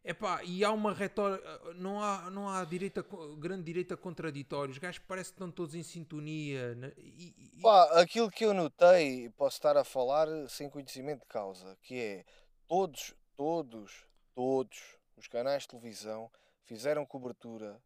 Epá, 0.07 0.45
e 0.45 0.63
há 0.63 0.71
uma 0.71 0.93
retórica, 0.93 1.73
não 1.77 1.99
há, 2.03 2.31
não 2.31 2.47
há 2.47 2.63
direita, 2.67 3.03
grande 3.39 3.63
direita 3.63 3.97
contraditória, 3.97 4.71
os 4.71 4.77
gajos 4.77 4.99
parecem 4.99 5.31
que 5.31 5.37
estão 5.37 5.51
todos 5.51 5.75
em 5.75 5.83
sintonia. 5.83 6.75
Né? 6.75 6.93
E, 6.99 7.35
e... 7.57 7.63
Pá, 7.63 8.03
aquilo 8.03 8.31
que 8.31 8.45
eu 8.45 8.53
notei, 8.53 9.31
posso 9.31 9.57
estar 9.57 9.79
a 9.79 9.83
falar 9.83 10.29
sem 10.51 10.69
conhecimento 10.69 11.21
de 11.21 11.27
causa, 11.27 11.79
que 11.81 11.99
é 11.99 12.25
todos, 12.69 13.15
todos, 13.35 14.05
todos 14.35 14.99
os 15.17 15.27
canais 15.27 15.63
de 15.63 15.71
televisão 15.71 16.31
fizeram 16.65 17.07
cobertura 17.07 17.81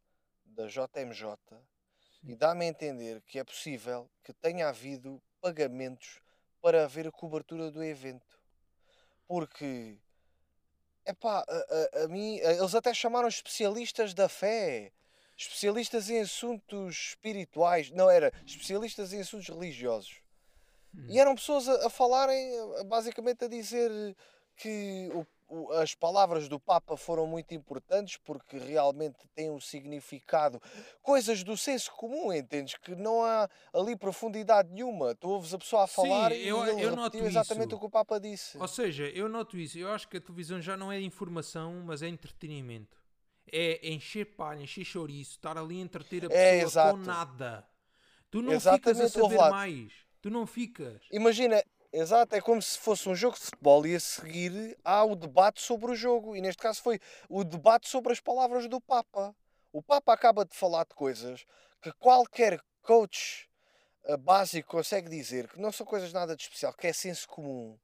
da 0.44 0.66
JMJ 0.66 1.36
e 2.22 2.34
dá-me 2.34 2.64
a 2.64 2.68
entender 2.68 3.22
que 3.22 3.38
é 3.38 3.44
possível 3.44 4.08
que 4.22 4.32
tenha 4.32 4.68
havido 4.68 5.22
pagamentos 5.40 6.20
para 6.60 6.84
haver 6.84 7.06
a 7.06 7.12
cobertura 7.12 7.70
do 7.70 7.82
evento. 7.82 8.38
Porque, 9.26 9.96
epá, 11.06 11.44
a, 11.46 12.00
a, 12.00 12.04
a 12.04 12.08
mim, 12.08 12.36
eles 12.38 12.74
até 12.74 12.92
chamaram 12.92 13.28
especialistas 13.28 14.14
da 14.14 14.28
fé, 14.28 14.92
especialistas 15.36 16.10
em 16.10 16.20
assuntos 16.20 17.10
espirituais, 17.10 17.90
não 17.90 18.10
era, 18.10 18.32
especialistas 18.44 19.12
em 19.12 19.20
assuntos 19.20 19.48
religiosos. 19.48 20.20
Hum. 20.94 21.06
E 21.08 21.18
eram 21.18 21.34
pessoas 21.34 21.68
a, 21.68 21.86
a 21.86 21.90
falarem, 21.90 22.50
basicamente 22.86 23.44
a 23.44 23.48
dizer 23.48 24.16
que 24.56 25.10
o 25.14 25.24
as 25.80 25.94
palavras 25.94 26.48
do 26.48 26.60
Papa 26.60 26.96
foram 26.96 27.26
muito 27.26 27.54
importantes 27.54 28.16
porque 28.18 28.58
realmente 28.58 29.26
têm 29.34 29.50
um 29.50 29.60
significado, 29.60 30.60
coisas 31.02 31.42
do 31.42 31.56
senso 31.56 31.90
comum, 31.92 32.32
entendes? 32.32 32.74
Que 32.76 32.94
não 32.94 33.24
há 33.24 33.48
ali 33.72 33.96
profundidade 33.96 34.70
nenhuma. 34.70 35.14
Tu 35.14 35.28
ouves 35.28 35.54
a 35.54 35.58
pessoa 35.58 35.84
a 35.84 35.86
falar 35.86 36.32
Sim, 36.32 36.38
e 36.38 36.48
eu, 36.48 36.66
ele 36.66 36.82
eu 36.82 36.94
noto 36.94 37.16
exatamente 37.16 37.68
isso. 37.68 37.76
o 37.76 37.80
que 37.80 37.86
o 37.86 37.90
Papa 37.90 38.18
disse. 38.20 38.58
Ou 38.58 38.68
seja, 38.68 39.04
eu 39.08 39.28
noto 39.28 39.56
isso. 39.56 39.78
Eu 39.78 39.90
acho 39.90 40.08
que 40.08 40.18
a 40.18 40.20
televisão 40.20 40.60
já 40.60 40.76
não 40.76 40.92
é 40.92 41.00
informação, 41.00 41.82
mas 41.84 42.02
é 42.02 42.08
entretenimento. 42.08 42.98
É 43.50 43.88
encher 43.88 44.26
palha, 44.36 44.62
encher 44.62 44.84
chouriço, 44.84 45.32
estar 45.32 45.56
ali 45.56 45.78
a 45.78 45.82
entreter 45.82 46.24
a 46.24 46.34
é, 46.34 46.62
pessoa 46.64 46.88
é, 46.88 46.90
com 46.90 46.96
nada. 46.98 47.66
Tu 48.30 48.42
não 48.42 48.52
exatamente, 48.52 48.82
ficas 48.82 49.16
a 49.16 49.22
saber 49.22 49.50
mais. 49.50 49.92
Tu 50.20 50.30
não 50.30 50.46
ficas. 50.46 51.00
Imagina, 51.10 51.62
Exato, 51.92 52.36
é 52.36 52.40
como 52.40 52.60
se 52.60 52.78
fosse 52.78 53.08
um 53.08 53.14
jogo 53.14 53.36
de 53.36 53.44
futebol 53.44 53.86
e 53.86 53.94
a 53.94 54.00
seguir 54.00 54.76
há 54.84 55.02
o 55.04 55.16
debate 55.16 55.62
sobre 55.62 55.90
o 55.90 55.94
jogo. 55.96 56.36
E 56.36 56.40
neste 56.40 56.60
caso 56.60 56.82
foi 56.82 57.00
o 57.30 57.42
debate 57.42 57.88
sobre 57.88 58.12
as 58.12 58.20
palavras 58.20 58.68
do 58.68 58.78
Papa. 58.78 59.34
O 59.72 59.82
Papa 59.82 60.12
acaba 60.12 60.44
de 60.44 60.54
falar 60.54 60.84
de 60.84 60.94
coisas 60.94 61.44
que 61.80 61.90
qualquer 61.92 62.60
coach 62.82 63.48
eh, 64.04 64.16
básico 64.18 64.70
consegue 64.70 65.08
dizer 65.08 65.48
que 65.48 65.58
não 65.60 65.72
são 65.72 65.86
coisas 65.86 66.12
nada 66.12 66.36
de 66.36 66.42
especial, 66.42 66.74
que 66.74 66.86
é 66.86 66.92
senso 66.92 67.26
comum. 67.26 67.78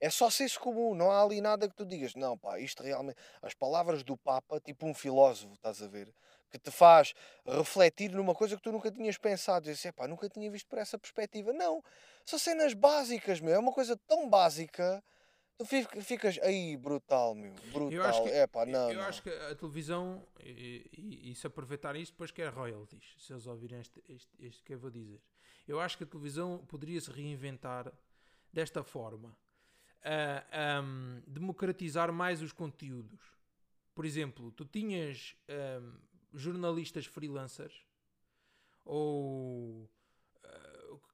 É 0.00 0.10
só 0.10 0.28
senso 0.30 0.58
comum, 0.58 0.94
não 0.94 1.10
há 1.12 1.22
ali 1.22 1.40
nada 1.40 1.68
que 1.68 1.76
tu 1.76 1.86
digas, 1.86 2.14
não 2.14 2.36
pá, 2.36 2.58
isto 2.58 2.82
realmente. 2.82 3.18
As 3.40 3.54
palavras 3.54 4.02
do 4.02 4.16
Papa, 4.16 4.60
tipo 4.60 4.84
um 4.86 4.94
filósofo, 4.94 5.54
estás 5.54 5.80
a 5.80 5.86
ver? 5.86 6.12
Que 6.54 6.60
te 6.60 6.70
faz 6.70 7.12
refletir 7.44 8.12
numa 8.12 8.32
coisa 8.32 8.54
que 8.56 8.62
tu 8.62 8.70
nunca 8.70 8.88
tinhas 8.88 9.18
pensado. 9.18 9.64
Dizer, 9.64 9.92
pá, 9.92 10.06
nunca 10.06 10.28
tinha 10.28 10.48
visto 10.48 10.68
por 10.68 10.78
essa 10.78 10.96
perspectiva. 10.96 11.52
Não, 11.52 11.82
são 12.24 12.38
cenas 12.38 12.74
básicas, 12.74 13.40
meu. 13.40 13.52
É 13.52 13.58
uma 13.58 13.72
coisa 13.72 13.96
tão 14.06 14.30
básica. 14.30 15.02
Tu 15.58 15.64
ficas 16.00 16.38
aí 16.42 16.76
brutal, 16.76 17.34
meu. 17.34 17.52
Brutal. 17.72 17.90
Eu 17.90 18.04
acho 18.04 18.22
que, 18.22 18.28
é, 18.28 18.46
pá, 18.46 18.64
não, 18.64 18.88
eu 18.88 18.98
não. 18.98 19.02
acho 19.02 19.20
que 19.20 19.30
a 19.30 19.54
televisão, 19.56 20.24
e, 20.38 20.88
e, 20.96 21.32
e 21.32 21.34
se 21.34 21.44
aproveitarem 21.44 22.00
isto, 22.00 22.12
depois 22.12 22.30
quer 22.30 22.52
royalties, 22.52 23.14
se 23.18 23.32
eles 23.32 23.46
ouvirem 23.48 23.80
este, 23.80 24.00
este, 24.08 24.30
este 24.38 24.62
que 24.62 24.74
eu 24.74 24.78
vou 24.78 24.90
dizer. 24.90 25.20
Eu 25.66 25.80
acho 25.80 25.98
que 25.98 26.04
a 26.04 26.06
televisão 26.06 26.64
poderia 26.68 27.00
se 27.00 27.10
reinventar 27.10 27.92
desta 28.52 28.84
forma: 28.84 29.36
uh, 30.04 30.82
um, 30.84 31.20
democratizar 31.26 32.12
mais 32.12 32.40
os 32.42 32.52
conteúdos. 32.52 33.20
Por 33.92 34.04
exemplo, 34.04 34.52
tu 34.52 34.64
tinhas 34.64 35.34
um, 35.48 36.13
jornalistas 36.34 37.06
freelancers 37.06 37.84
ou 38.84 39.88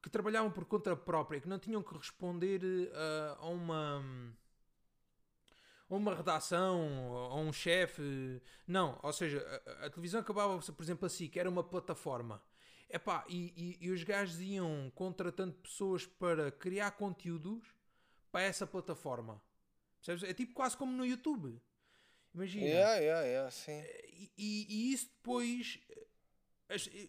que 0.02 0.08
trabalhavam 0.08 0.50
por 0.50 0.64
conta 0.64 0.96
própria, 0.96 1.40
que 1.40 1.48
não 1.48 1.58
tinham 1.58 1.82
que 1.82 1.94
responder 1.94 2.62
uh, 2.62 3.36
a 3.38 3.48
uma 3.48 4.02
uma 5.88 6.14
redação, 6.14 7.16
a 7.16 7.34
um 7.34 7.52
chefe, 7.52 8.40
não, 8.64 8.96
ou 9.02 9.12
seja, 9.12 9.44
a, 9.80 9.86
a, 9.86 9.90
televisão 9.90 10.20
acabava, 10.20 10.56
por 10.60 10.82
exemplo, 10.82 11.04
assim, 11.04 11.28
que 11.28 11.40
era 11.40 11.50
uma 11.50 11.64
plataforma. 11.64 12.40
Epá, 12.88 13.24
e, 13.28 13.76
e, 13.80 13.86
e 13.86 13.90
os 13.90 14.04
gajos 14.04 14.40
iam 14.40 14.90
contratando 14.94 15.52
pessoas 15.54 16.06
para 16.06 16.52
criar 16.52 16.92
conteúdos 16.92 17.74
para 18.30 18.42
essa 18.42 18.68
plataforma. 18.68 19.42
Percebes? 19.96 20.22
É 20.22 20.32
tipo 20.32 20.54
quase 20.54 20.76
como 20.76 20.92
no 20.92 21.04
YouTube. 21.04 21.60
Imagina. 22.34 22.66
Yeah, 22.66 22.96
yeah, 22.96 23.26
yeah, 23.26 23.50
sim. 23.50 23.82
E, 24.08 24.30
e, 24.38 24.66
e 24.68 24.92
isso 24.92 25.10
depois 25.16 25.80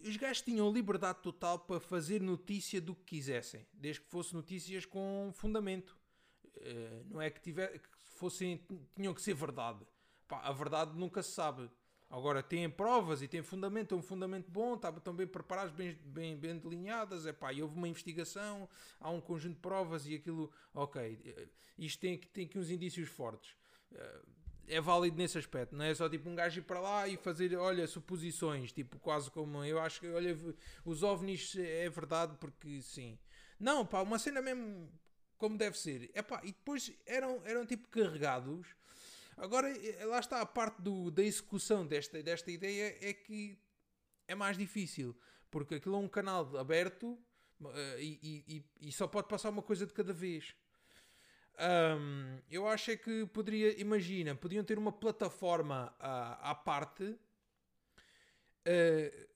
os 0.04 0.16
gajos 0.16 0.42
tinham 0.42 0.72
liberdade 0.72 1.20
total 1.22 1.58
para 1.60 1.78
fazer 1.78 2.20
notícia 2.20 2.80
do 2.80 2.94
que 2.94 3.16
quisessem, 3.16 3.66
desde 3.72 4.02
que 4.02 4.08
fosse 4.08 4.34
notícias 4.34 4.84
com 4.84 5.30
fundamento. 5.34 5.96
Uh, 6.56 7.04
não 7.08 7.22
é 7.22 7.30
que, 7.30 7.40
tiver, 7.40 7.78
que 7.78 7.88
fossem, 8.16 8.60
tinham 8.94 9.14
que 9.14 9.22
ser 9.22 9.34
verdade. 9.34 9.86
Pá, 10.26 10.40
a 10.40 10.52
verdade 10.52 10.98
nunca 10.98 11.22
se 11.22 11.30
sabe. 11.30 11.70
Agora 12.10 12.42
têm 12.42 12.68
provas 12.68 13.22
e 13.22 13.28
têm 13.28 13.42
fundamento, 13.42 13.94
é 13.94 13.98
um 13.98 14.02
fundamento 14.02 14.50
bom, 14.50 14.76
tá, 14.76 14.90
estão 14.90 15.14
bem 15.14 15.26
preparados, 15.26 15.74
bem, 15.74 15.94
bem, 16.04 16.36
bem 16.36 16.58
delineadas. 16.58 17.24
É 17.24 17.32
pá, 17.32 17.52
e 17.52 17.62
houve 17.62 17.74
uma 17.74 17.88
investigação, 17.88 18.68
há 19.00 19.10
um 19.10 19.20
conjunto 19.20 19.54
de 19.54 19.60
provas 19.60 20.06
e 20.06 20.16
aquilo, 20.16 20.52
ok, 20.74 21.20
eh, 21.24 21.48
isto 21.78 22.00
tem, 22.00 22.18
tem 22.18 22.44
aqui 22.44 22.58
uns 22.58 22.68
indícios 22.68 23.08
fortes. 23.08 23.56
Uh, 23.92 24.41
é 24.68 24.80
válido 24.80 25.16
nesse 25.16 25.38
aspecto, 25.38 25.74
não 25.74 25.84
é 25.84 25.94
só 25.94 26.08
tipo 26.08 26.28
um 26.28 26.34
gajo 26.34 26.60
ir 26.60 26.62
para 26.62 26.80
lá 26.80 27.08
e 27.08 27.16
fazer, 27.16 27.56
olha, 27.56 27.86
suposições, 27.86 28.72
tipo 28.72 28.98
quase 28.98 29.30
como 29.30 29.64
eu 29.64 29.80
acho 29.80 30.00
que, 30.00 30.08
olha, 30.08 30.36
os 30.84 31.02
ovnis 31.02 31.54
é 31.56 31.88
verdade 31.88 32.36
porque 32.38 32.80
sim. 32.80 33.18
Não, 33.58 33.86
pá, 33.86 34.02
uma 34.02 34.18
cena 34.18 34.40
mesmo 34.42 34.90
como 35.42 35.58
deve 35.58 35.76
ser. 35.76 36.10
É 36.14 36.22
pá, 36.22 36.40
e 36.44 36.52
depois 36.52 36.92
eram, 37.04 37.42
eram 37.44 37.66
tipo 37.66 37.88
carregados. 37.88 38.66
Agora, 39.36 39.68
eh, 39.68 40.04
lá 40.04 40.20
está 40.20 40.40
a 40.40 40.46
parte 40.46 40.80
do, 40.80 41.10
da 41.10 41.22
execução 41.22 41.86
desta, 41.86 42.22
desta 42.22 42.50
ideia 42.50 42.96
é 43.00 43.12
que 43.12 43.58
é 44.28 44.34
mais 44.34 44.56
difícil, 44.56 45.16
porque 45.50 45.76
aquilo 45.76 45.96
é 45.96 45.98
um 45.98 46.08
canal 46.08 46.56
aberto 46.56 47.18
uh, 47.60 47.98
e, 47.98 48.44
e, 48.46 48.88
e 48.88 48.92
só 48.92 49.06
pode 49.08 49.28
passar 49.28 49.50
uma 49.50 49.62
coisa 49.62 49.86
de 49.86 49.92
cada 49.92 50.12
vez. 50.12 50.54
Um, 51.58 52.38
eu 52.50 52.66
acho 52.66 52.90
é 52.90 52.96
que 52.96 53.26
poderia, 53.26 53.78
imagina, 53.80 54.34
podiam 54.34 54.64
ter 54.64 54.78
uma 54.78 54.90
plataforma 54.90 55.94
uh, 56.00 56.38
à 56.40 56.54
parte 56.54 57.04
uh, 57.04 57.18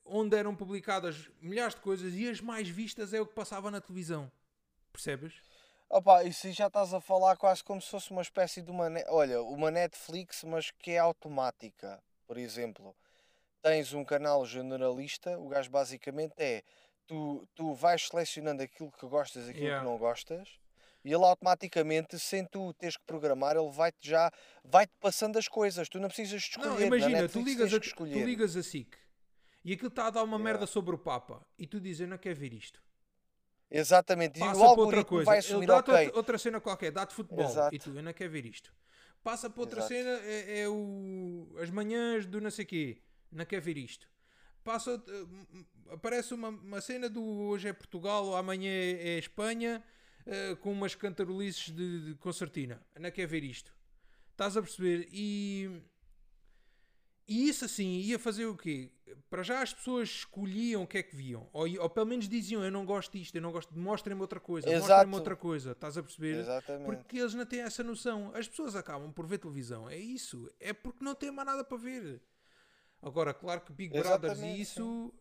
onde 0.05 0.37
eram 0.37 0.55
publicadas 0.55 1.31
milhares 1.41 1.75
de 1.75 1.81
coisas 1.81 2.15
e 2.15 2.29
as 2.29 2.41
mais 2.41 2.69
vistas 2.69 3.13
é 3.13 3.21
o 3.21 3.27
que 3.27 3.35
passava 3.35 3.71
na 3.71 3.81
televisão. 3.81 4.31
Percebes? 4.93 5.35
Opa, 5.89 6.25
isso 6.25 6.51
já 6.53 6.67
estás 6.67 6.93
a 6.93 7.01
falar 7.01 7.37
quase 7.37 7.63
como 7.63 7.81
se 7.81 7.91
fosse 7.91 8.11
uma 8.11 8.23
espécie 8.23 8.61
de 8.61 8.71
uma. 8.71 8.89
Olha, 9.09 9.41
uma 9.43 9.71
Netflix, 9.71 10.43
mas 10.43 10.71
que 10.73 10.93
é 10.93 10.99
automática. 10.99 12.03
Por 12.27 12.39
exemplo, 12.39 12.97
tens 13.63 13.93
um 13.93 14.05
canal 14.05 14.45
generalista, 14.45 15.39
o 15.39 15.49
gajo 15.49 15.71
basicamente 15.71 16.35
é 16.39 16.65
tu, 17.07 17.47
tu 17.55 17.73
vais 17.73 18.09
selecionando 18.09 18.63
aquilo 18.63 18.91
que 18.91 19.07
gostas 19.07 19.47
e 19.47 19.51
aquilo 19.51 19.67
Yeah. 19.67 19.85
que 19.85 19.91
não 19.91 19.99
gostas 19.99 20.59
e 21.07 21.13
ele 21.15 21.25
automaticamente, 21.25 22.19
sem 22.19 22.45
tu 22.45 22.75
teres 22.75 22.97
que 22.97 23.05
programar, 23.07 23.57
ele 23.57 23.71
vai-te 23.71 24.09
já 24.11 24.29
vai-te 24.65 24.93
passando 25.01 25.39
as 25.39 25.47
coisas. 25.47 25.89
Tu 25.89 26.01
não 26.01 26.09
precisas 26.09 26.43
escolher. 26.43 26.67
Não, 26.67 26.79
na 26.81 26.87
imagina, 26.87 27.29
tu 27.29 27.39
Netflix 27.39 27.47
ligas, 27.49 27.75
a, 27.75 27.81
tu 27.81 28.05
ligas 28.05 28.57
a 28.57 28.63
SIC 28.63 28.97
e 29.65 29.73
aquilo 29.73 29.89
está 29.89 30.09
a 30.09 30.11
dar 30.11 30.25
uma 30.25 30.37
Yeah. 30.37 30.45
merda 30.45 30.67
sobre 30.67 30.95
o 30.95 30.99
Papa 30.99 31.47
e 31.57 31.65
tu 31.67 31.81
dizes, 31.81 32.01
eu 32.01 32.09
não 32.09 32.19
quero 32.19 32.35
ver 32.41 32.53
isto. 32.53 32.83
Exatamente. 33.71 34.39
E 34.39 34.41
Passa 34.41 34.61
o 34.61 34.75
para 34.75 34.83
outra 34.83 35.05
coisa. 35.05 35.25
vai 35.27 35.37
Ele 35.39 35.47
assumir, 35.47 35.67
dá-te 35.67 35.91
ok, 35.91 36.05
outra, 36.07 36.19
outra 36.19 36.39
cena 36.39 36.61
qualquer, 36.61 36.91
dá-te 36.91 37.15
futebol 37.15 37.45
Exato. 37.45 37.75
e 37.75 37.79
tu, 37.79 37.91
eu 37.97 38.03
não 38.03 38.13
quero 38.13 38.31
ver 38.33 38.45
isto. 38.45 38.75
Passa 39.23 39.49
para 39.49 39.61
outra 39.61 39.79
Exato. 39.81 39.95
cena, 39.95 40.11
é, 40.25 40.61
é 40.61 40.69
o, 40.69 41.49
as 41.61 41.71
manhãs 41.71 42.27
do 42.27 42.41
não 42.41 42.51
sei 42.51 42.65
quê, 42.65 42.99
não 43.31 43.45
quero 43.45 43.63
ver 43.63 43.77
isto. 43.77 44.09
Passa, 44.63 44.91
outra- 44.93 45.15
aparece 45.91 46.35
uma, 46.35 46.49
uma 46.49 46.81
cena 46.81 47.09
do 47.09 47.23
hoje 47.25 47.69
é 47.69 47.73
Portugal 47.73 48.25
ou 48.27 48.37
amanhã 48.37 48.71
é, 48.71 49.15
é 49.15 49.19
Espanha 49.19 49.83
eh, 50.27 50.57
com 50.57 50.73
umas 50.73 50.95
cantarolices 50.95 51.71
de, 51.71 52.07
de 52.07 52.15
concertina. 52.17 52.85
Não 52.99 53.11
quero 53.11 53.29
ver 53.29 53.45
isto. 53.45 53.73
Estás 54.33 54.57
a 54.57 54.63
perceber? 54.63 55.09
E, 55.13 55.81
e 57.27 57.49
isso 57.49 57.65
assim 57.65 58.01
ia 58.01 58.19
fazer 58.19 58.47
o 58.47 58.57
quê? 58.57 58.93
Para 59.31 59.43
já 59.43 59.63
as 59.63 59.73
pessoas 59.73 60.09
escolhiam 60.09 60.83
o 60.83 60.87
que 60.87 60.99
é 60.99 61.03
que 61.03 61.15
viam. 61.15 61.49
Ou, 61.53 61.67
ou 61.81 61.89
pelo 61.89 62.07
menos 62.07 62.29
diziam, 62.29 62.63
eu 62.63 62.71
não 62.71 62.85
gosto 62.85 63.13
disto, 63.13 63.35
eu 63.37 63.41
não 63.41 63.53
gosto 63.53 63.73
de... 63.73 63.79
Mostrem-me 63.79 64.21
outra 64.21 64.41
coisa, 64.41 64.69
mostrem-me 64.69 65.15
outra 65.15 65.37
coisa. 65.37 65.73
Estás 65.73 65.97
a 65.97 66.03
perceber? 66.03 66.41
Exatamente. 66.41 66.85
Porque 66.85 67.19
eles 67.19 67.33
não 67.33 67.47
têm 67.47 67.61
essa 67.61 67.83
noção. 67.83 68.31
As 68.35 68.49
pessoas 68.49 68.77
acabam 68.77 69.13
por 69.13 69.27
ver 69.27 69.39
televisão. 69.39 69.89
É 69.89 69.97
isso. 69.97 70.51
É 70.59 70.73
porque 70.73 71.05
não 71.05 71.15
têm 71.15 71.31
mais 71.31 71.47
nada 71.47 71.65
para 71.65 71.79
ver. 71.79 72.21
Agora, 73.01 73.33
claro 73.33 73.61
que 73.61 73.73
Big 73.73 73.97
Brothers 73.97 74.41
e 74.41 74.61
isso... 74.61 75.15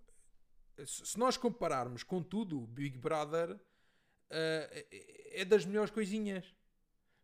Se 0.86 1.06
se 1.06 1.18
nós 1.18 1.38
compararmos 1.38 2.03
com 2.03 2.22
tudo, 2.22 2.68
Big 2.68 2.97
Brother 2.97 3.58
é 4.36 5.42
é 5.42 5.46
das 5.46 5.66
melhores 5.66 5.92
coisinhas. 5.92 6.46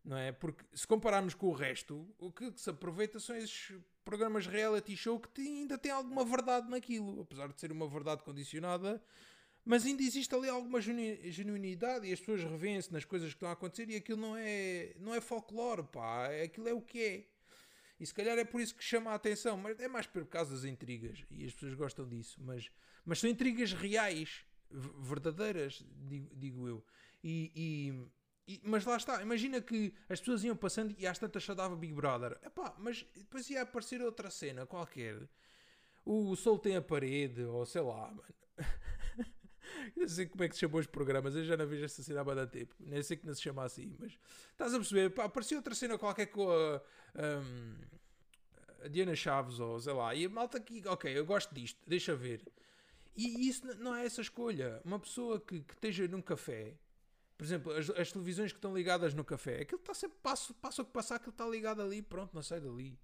Não 0.03 0.17
é? 0.17 0.31
Porque 0.31 0.65
se 0.73 0.85
compararmos 0.87 1.33
com 1.35 1.47
o 1.47 1.53
resto, 1.53 2.11
o 2.17 2.31
que 2.31 2.51
se 2.55 2.69
aproveita 2.69 3.19
são 3.19 3.35
esses 3.35 3.71
programas 4.03 4.47
reality 4.47 4.97
show 4.97 5.19
que 5.19 5.29
têm- 5.29 5.59
ainda 5.59 5.77
tem 5.77 5.91
alguma 5.91 6.25
verdade 6.25 6.67
naquilo. 6.69 7.21
Apesar 7.21 7.47
de 7.53 7.59
ser 7.61 7.71
uma 7.71 7.87
verdade 7.87 8.23
condicionada, 8.23 9.01
mas 9.63 9.85
ainda 9.85 10.01
existe 10.01 10.33
ali 10.33 10.49
alguma 10.49 10.81
genu- 10.81 11.19
genuinidade 11.31 12.07
e 12.07 12.11
as 12.11 12.19
pessoas 12.19 12.41
revêem-se 12.43 12.91
nas 12.91 13.05
coisas 13.05 13.29
que 13.29 13.35
estão 13.35 13.47
a 13.49 13.51
acontecer 13.51 13.87
e 13.89 13.95
aquilo 13.95 14.19
não 14.19 14.35
é, 14.35 14.95
não 14.99 15.13
é 15.13 15.21
folclore, 15.21 15.83
pá. 15.83 16.27
Aquilo 16.43 16.67
é 16.67 16.73
o 16.73 16.81
que 16.81 16.99
é. 16.99 17.27
E 17.99 18.05
se 18.05 18.13
calhar 18.13 18.35
é 18.39 18.43
por 18.43 18.59
isso 18.59 18.73
que 18.73 18.83
chama 18.83 19.11
a 19.11 19.13
atenção, 19.13 19.55
mas 19.55 19.79
é 19.79 19.87
mais 19.87 20.07
por 20.07 20.25
causa 20.25 20.55
das 20.55 20.65
intrigas 20.65 21.23
e 21.29 21.45
as 21.45 21.53
pessoas 21.53 21.75
gostam 21.75 22.07
disso. 22.09 22.39
Mas, 22.43 22.71
mas 23.05 23.19
são 23.19 23.29
intrigas 23.29 23.71
reais, 23.71 24.43
verdadeiras, 24.71 25.85
digo, 26.07 26.35
digo 26.35 26.67
eu. 26.67 26.83
E, 27.23 27.51
e- 28.47 28.53
e- 28.55 28.61
mas 28.63 28.85
lá 28.85 28.97
está, 28.97 29.21
imagina 29.21 29.61
que 29.61 29.93
as 30.09 30.19
pessoas 30.19 30.43
iam 30.43 30.55
passando 30.55 30.95
e 30.97 31.05
às 31.07 31.19
tantas 31.19 31.43
só 31.43 31.53
dava 31.55 31.75
Big 31.75 31.93
Brother. 31.93 32.37
Epá, 32.43 32.75
mas 32.79 33.05
depois 33.15 33.49
ia 33.49 33.61
aparecer 33.61 34.01
outra 34.01 34.29
cena 34.29 34.65
qualquer. 34.65 35.27
O 36.05 36.35
Sol 36.35 36.59
tem 36.59 36.75
a 36.77 36.81
parede, 36.81 37.43
ou 37.43 37.65
sei 37.65 37.81
lá, 37.81 38.07
mano. 38.11 38.23
Não 39.95 40.07
sei 40.07 40.25
como 40.25 40.43
é 40.43 40.49
que 40.49 40.55
se 40.55 40.61
chamam 40.61 40.79
os 40.79 40.87
programas, 40.87 41.35
eu 41.35 41.43
já 41.43 41.55
não 41.57 41.67
vejo 41.67 41.85
essa 41.85 42.03
cena 42.03 42.21
há 42.21 42.23
bastante 42.23 42.51
tempo. 42.51 42.75
Nem 42.79 43.01
sei 43.03 43.17
que 43.17 43.25
não 43.25 43.33
se 43.33 43.41
chama 43.41 43.63
assim, 43.63 43.95
mas 43.99 44.17
estás 44.51 44.73
a 44.73 44.77
perceber? 44.77 45.09
Pá, 45.11 45.25
apareceu 45.25 45.57
outra 45.57 45.73
cena 45.75 45.97
qualquer 45.97 46.27
com 46.27 46.49
a, 46.51 46.81
hum, 47.15 47.75
a 48.83 48.87
Diana 48.87 49.15
Chaves, 49.15 49.59
ou 49.59 49.79
sei 49.79 49.93
lá, 49.93 50.13
e 50.15 50.25
a 50.25 50.29
malta 50.29 50.57
aqui, 50.57 50.81
ok, 50.87 51.17
eu 51.17 51.25
gosto 51.25 51.53
disto, 51.53 51.79
deixa 51.87 52.15
ver. 52.15 52.43
E 53.15 53.47
isso 53.49 53.65
não 53.79 53.95
é 53.95 54.05
essa 54.05 54.21
escolha. 54.21 54.81
Uma 54.85 54.99
pessoa 54.99 55.39
que, 55.39 55.61
que 55.61 55.73
esteja 55.73 56.07
num 56.07 56.21
café, 56.21 56.75
por 57.41 57.45
exemplo, 57.45 57.71
as, 57.71 57.89
as 57.89 58.11
televisões 58.11 58.51
que 58.51 58.59
estão 58.59 58.71
ligadas 58.71 59.15
no 59.15 59.25
café, 59.25 59.61
aquilo 59.61 59.81
está 59.81 59.95
sempre, 59.95 60.15
passo, 60.21 60.53
passo 60.53 60.83
o 60.83 60.85
que 60.85 60.91
passar, 60.91 61.15
aquilo 61.15 61.31
está 61.31 61.43
ligado 61.47 61.81
ali, 61.81 61.99
pronto, 61.99 62.35
não 62.35 62.43
sai 62.43 62.59
dali. 62.59 62.95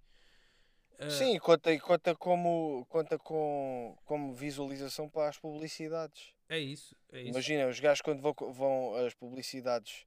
Ah, 0.99 1.09
Sim, 1.09 1.39
conta, 1.39 1.75
conta, 1.79 2.15
como, 2.15 2.85
conta 2.87 3.17
com, 3.17 3.97
como 4.05 4.35
visualização 4.35 5.09
para 5.09 5.29
as 5.29 5.39
publicidades. 5.39 6.35
É 6.47 6.59
isso, 6.59 6.95
é 7.11 7.21
isso. 7.21 7.29
Imagina, 7.29 7.67
os 7.67 7.79
gajos 7.79 8.03
quando 8.03 8.21
vão, 8.21 8.35
vão 8.53 8.95
as 9.07 9.15
publicidades, 9.15 10.05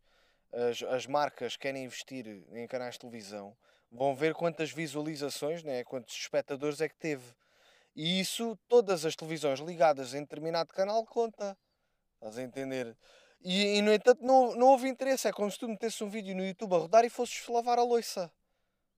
as, 0.52 0.80
as 0.84 1.08
marcas 1.08 1.56
querem 1.56 1.82
investir 1.82 2.28
em 2.52 2.68
canais 2.68 2.94
de 2.94 3.00
televisão, 3.00 3.56
vão 3.90 4.14
ver 4.14 4.32
quantas 4.32 4.70
visualizações, 4.70 5.64
né, 5.64 5.82
quantos 5.82 6.14
espectadores 6.14 6.80
é 6.80 6.88
que 6.88 6.96
teve. 6.96 7.34
E 7.96 8.20
isso, 8.20 8.56
todas 8.68 9.04
as 9.04 9.16
televisões 9.16 9.58
ligadas 9.58 10.14
em 10.14 10.20
determinado 10.20 10.72
canal 10.72 11.04
conta. 11.04 11.58
Estás 12.14 12.38
a 12.38 12.42
entender? 12.44 12.96
E, 13.42 13.78
e, 13.78 13.82
no 13.82 13.92
entanto 13.92 14.22
não, 14.22 14.54
não 14.54 14.68
houve 14.68 14.88
interesse. 14.88 15.28
É 15.28 15.32
como 15.32 15.50
se 15.50 15.58
tu 15.58 15.68
metesses 15.68 16.00
um 16.00 16.08
vídeo 16.08 16.34
no 16.36 16.44
YouTube 16.44 16.74
a 16.74 16.78
rodar 16.78 17.04
e 17.04 17.10
fosses 17.10 17.46
lavar 17.48 17.78
a 17.78 17.82
louça. 17.82 18.30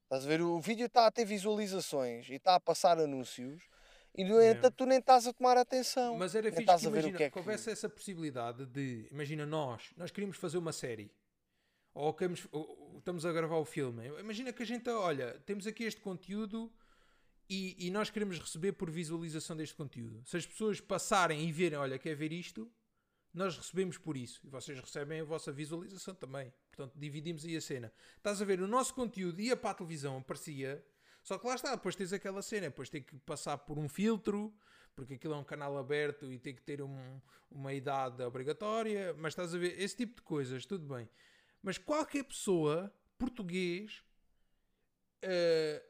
Estás 0.05 0.24
a 0.24 0.28
ver? 0.28 0.43
O 0.43 0.61
vídeo 0.61 0.86
está 0.86 1.07
a 1.07 1.11
ter 1.11 1.24
visualizações 1.24 2.28
e 2.28 2.34
está 2.34 2.55
a 2.55 2.61
passar 2.61 2.99
anúncios 2.99 3.62
e 4.14 4.24
no 4.24 4.40
entanto 4.43 4.74
tu 4.76 4.86
nem 4.86 4.99
estás 4.99 5.26
a 5.26 5.32
tomar 5.32 5.57
atenção. 5.57 6.16
Mas 6.18 6.34
era 6.34 6.53
fixe 6.53 6.64
que 6.64 6.86
imagina, 6.86 7.16
que 7.16 7.24
é 7.24 7.30
que 7.30 7.38
houvesse 7.38 7.70
essa 7.70 7.88
possibilidade 7.88 8.66
de, 8.66 9.09
imagina 9.11 9.47
nós, 9.47 9.90
nós 9.97 10.11
queríamos 10.11 10.36
fazer 10.36 10.59
uma 10.59 10.72
série, 10.72 11.11
ou, 11.95 12.12
queremos, 12.12 12.47
ou 12.53 12.97
estamos 12.99 13.24
a 13.24 13.32
gravar 13.32 13.57
o 13.57 13.64
filme, 13.64 14.07
imagina 14.20 14.53
que 14.53 14.62
a 14.62 14.66
gente, 14.66 14.88
olha, 14.90 15.40
temos 15.47 15.66
aqui 15.66 15.84
este 15.84 16.01
conteúdo 16.01 16.70
e, 17.49 17.86
e 17.86 17.90
nós 17.90 18.11
queremos 18.11 18.38
receber 18.38 18.72
por 18.72 18.90
visualização 18.90 19.57
deste 19.57 19.74
conteúdo. 19.74 20.22
Se 20.26 20.36
as 20.36 20.47
pessoas 20.47 20.80
passarem 20.80 21.47
e 21.47 21.51
verem, 21.51 21.78
olha, 21.78 21.99
quer 21.99 22.14
ver 22.14 22.32
isto, 22.32 22.70
nós 23.33 23.57
recebemos 23.57 23.97
por 23.99 24.16
isso. 24.16 24.41
E 24.45 24.49
vocês 24.49 24.78
recebem 24.78 25.20
a 25.20 25.24
vossa 25.24 25.51
visualização 25.53 26.14
também. 26.14 26.53
Portanto, 26.70 26.99
dividimos 26.99 27.45
aí 27.45 27.57
a 27.57 27.61
cena. 27.61 27.93
Estás 28.16 28.41
a 28.43 28.45
ver, 28.45 28.61
o 28.61 28.66
nosso 28.66 28.95
conteúdo 28.95 29.41
ia 29.41 29.57
para 29.57 29.70
a 29.70 29.74
televisão, 29.74 30.18
aparecia. 30.18 30.85
Só 31.22 31.39
que 31.39 31.47
lá 31.47 31.55
está, 31.55 31.74
depois 31.74 31.95
tens 31.95 32.12
aquela 32.12 32.43
cena, 32.43 32.68
depois 32.68 32.91
tem 32.91 33.03
que 33.03 33.16
passar 33.20 33.57
por 33.59 33.78
um 33.78 33.89
filtro, 33.89 34.53
porque 34.95 35.14
aquilo 35.14 35.35
é 35.35 35.37
um 35.37 35.45
canal 35.45 35.78
aberto 35.78 36.33
e 36.33 36.39
tem 36.39 36.55
que 36.55 36.62
ter 36.62 36.83
um- 36.83 37.20
uma 37.51 37.72
idade 37.72 38.22
obrigatória. 38.22 39.14
Mas 39.14 39.33
estás 39.33 39.55
a 39.55 39.59
ver, 39.59 39.80
esse 39.80 39.97
tipo 39.97 40.16
de 40.16 40.22
coisas, 40.22 40.66
tudo 40.66 40.87
bem. 40.95 41.09
Mas 41.62 41.78
qualquer 41.78 42.24
pessoa, 42.24 42.93
português, 43.16 44.03
eh, 45.22 45.83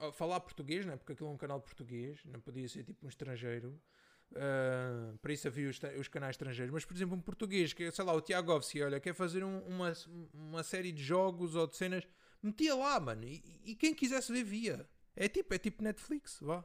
a 0.00 0.12
falar 0.12 0.40
português, 0.40 0.84
né? 0.84 0.96
porque 0.96 1.12
aquilo 1.12 1.28
é 1.28 1.32
um 1.32 1.36
canal 1.36 1.60
português, 1.60 2.20
não 2.24 2.40
podia 2.40 2.68
ser 2.68 2.84
tipo 2.84 3.06
um 3.06 3.08
estrangeiro. 3.08 3.80
Uh, 4.36 5.16
para 5.18 5.32
isso 5.32 5.46
havia 5.46 5.68
os, 5.70 5.78
os 5.98 6.08
canais 6.08 6.32
estrangeiros, 6.34 6.72
mas 6.72 6.84
por 6.84 6.94
exemplo, 6.94 7.16
um 7.16 7.20
português, 7.20 7.72
que 7.72 7.90
sei 7.92 8.04
lá, 8.04 8.12
o 8.12 8.20
Tiago 8.20 8.52
Ovsi, 8.52 8.82
olha, 8.82 8.98
quer 8.98 9.14
fazer 9.14 9.44
um- 9.44 9.60
uma, 9.60 9.92
uma 10.32 10.62
série 10.64 10.90
de 10.90 11.02
jogos 11.04 11.54
ou 11.54 11.66
de 11.68 11.76
cenas, 11.76 12.04
metia 12.42 12.74
lá, 12.74 12.98
mano, 12.98 13.24
e, 13.24 13.42
e 13.64 13.74
quem 13.76 13.94
quisesse 13.94 14.32
ver, 14.32 14.42
via. 14.44 14.88
É 15.14 15.28
tipo, 15.28 15.54
é 15.54 15.58
tipo 15.58 15.82
Netflix, 15.84 16.38
vá. 16.40 16.64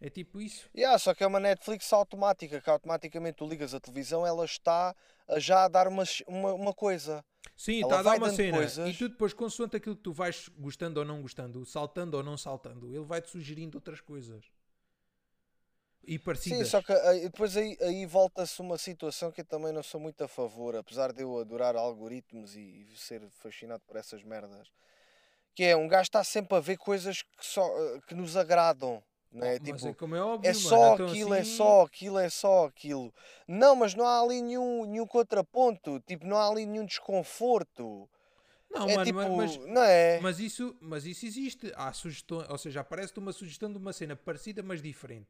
É 0.00 0.10
tipo 0.10 0.40
isso. 0.40 0.68
Yeah, 0.76 0.98
só 0.98 1.14
que 1.14 1.22
é 1.22 1.26
uma 1.26 1.38
Netflix 1.40 1.90
automática, 1.92 2.60
que 2.60 2.68
automaticamente 2.68 3.36
tu 3.38 3.46
ligas 3.46 3.72
a 3.74 3.80
televisão, 3.80 4.26
ela 4.26 4.44
está 4.44 4.94
já 5.38 5.64
a 5.64 5.68
dar 5.68 5.86
uma, 5.86 6.02
uma, 6.26 6.52
uma 6.52 6.74
coisa. 6.74 7.24
Sim, 7.56 7.82
Ela 7.82 7.86
está 7.86 8.00
a 8.00 8.02
dar 8.02 8.16
uma 8.18 8.30
cena. 8.30 8.56
coisas. 8.58 8.88
E 8.88 8.98
tu 8.98 9.08
depois, 9.08 9.32
consoante 9.32 9.76
aquilo 9.76 9.94
que 9.96 10.02
tu 10.02 10.12
vais 10.12 10.48
gostando 10.58 10.98
ou 10.98 11.06
não 11.06 11.22
gostando, 11.22 11.64
saltando 11.64 12.16
ou 12.16 12.22
não 12.22 12.36
saltando, 12.36 12.88
ele 12.88 13.04
vai-te 13.04 13.30
sugerindo 13.30 13.78
outras 13.78 14.00
coisas. 14.00 14.44
E 16.06 16.18
parecidas. 16.18 16.66
Sim, 16.66 16.70
só 16.70 16.82
que 16.82 16.92
aí- 16.92 17.22
depois 17.22 17.56
aí, 17.56 17.76
aí 17.80 18.06
volta-se 18.06 18.60
uma 18.60 18.76
situação 18.78 19.30
que 19.32 19.40
eu 19.40 19.44
também 19.44 19.72
não 19.72 19.82
sou 19.82 20.00
muito 20.00 20.22
a 20.22 20.28
favor, 20.28 20.76
apesar 20.76 21.12
de 21.12 21.22
eu 21.22 21.38
adorar 21.38 21.76
algoritmos 21.76 22.54
e 22.56 22.86
ser 22.96 23.22
fascinado 23.30 23.82
por 23.86 23.96
essas 23.96 24.22
merdas. 24.22 24.68
Que 25.54 25.64
é, 25.64 25.76
um 25.76 25.86
gajo 25.88 26.02
está 26.02 26.22
sempre 26.24 26.56
a 26.56 26.60
ver 26.60 26.76
coisas 26.76 27.22
que, 27.22 27.28
só, 27.46 27.64
eh, 27.66 28.00
que 28.06 28.14
nos 28.14 28.36
agradam. 28.36 29.02
Não 29.30 29.46
é? 29.46 29.56
Oh, 29.56 29.58
mas 29.62 29.80
tipo, 29.82 29.88
é 29.88 29.94
como 29.94 30.14
é 30.16 30.22
óbvio, 30.22 30.48
É 30.48 30.52
mano, 30.52 30.68
só 30.68 30.94
então 30.94 31.06
aquilo, 31.08 31.34
é 31.34 31.40
assim- 31.40 31.56
só 31.56 31.82
aquilo, 31.82 32.18
é 32.18 32.28
só 32.28 32.64
aquilo. 32.66 33.14
Não, 33.48 33.74
mas 33.74 33.94
não 33.94 34.06
há 34.06 34.20
ali 34.20 34.40
nenhum, 34.40 34.84
nenhum 34.84 35.06
contraponto, 35.06 35.98
tipo, 36.06 36.24
não 36.26 36.36
há 36.36 36.48
ali 36.48 36.64
nenhum 36.66 36.84
desconforto. 36.86 38.08
Não, 38.70 38.88
é 38.88 38.94
mano, 38.96 39.04
tipo, 39.04 39.36
mas, 39.36 39.56
não 39.66 39.82
é? 39.84 40.20
mas 40.20 40.38
isso, 40.40 40.76
mas 40.80 41.04
isso 41.06 41.24
existe. 41.26 41.72
Há 41.76 41.92
sugestões, 41.92 42.48
ou 42.48 42.58
seja, 42.58 42.80
aparece-te 42.80 43.18
uma 43.18 43.32
sugestão 43.32 43.70
de 43.72 43.78
uma 43.78 43.92
cena 43.92 44.16
parecida, 44.16 44.62
mas 44.62 44.82
diferente. 44.82 45.28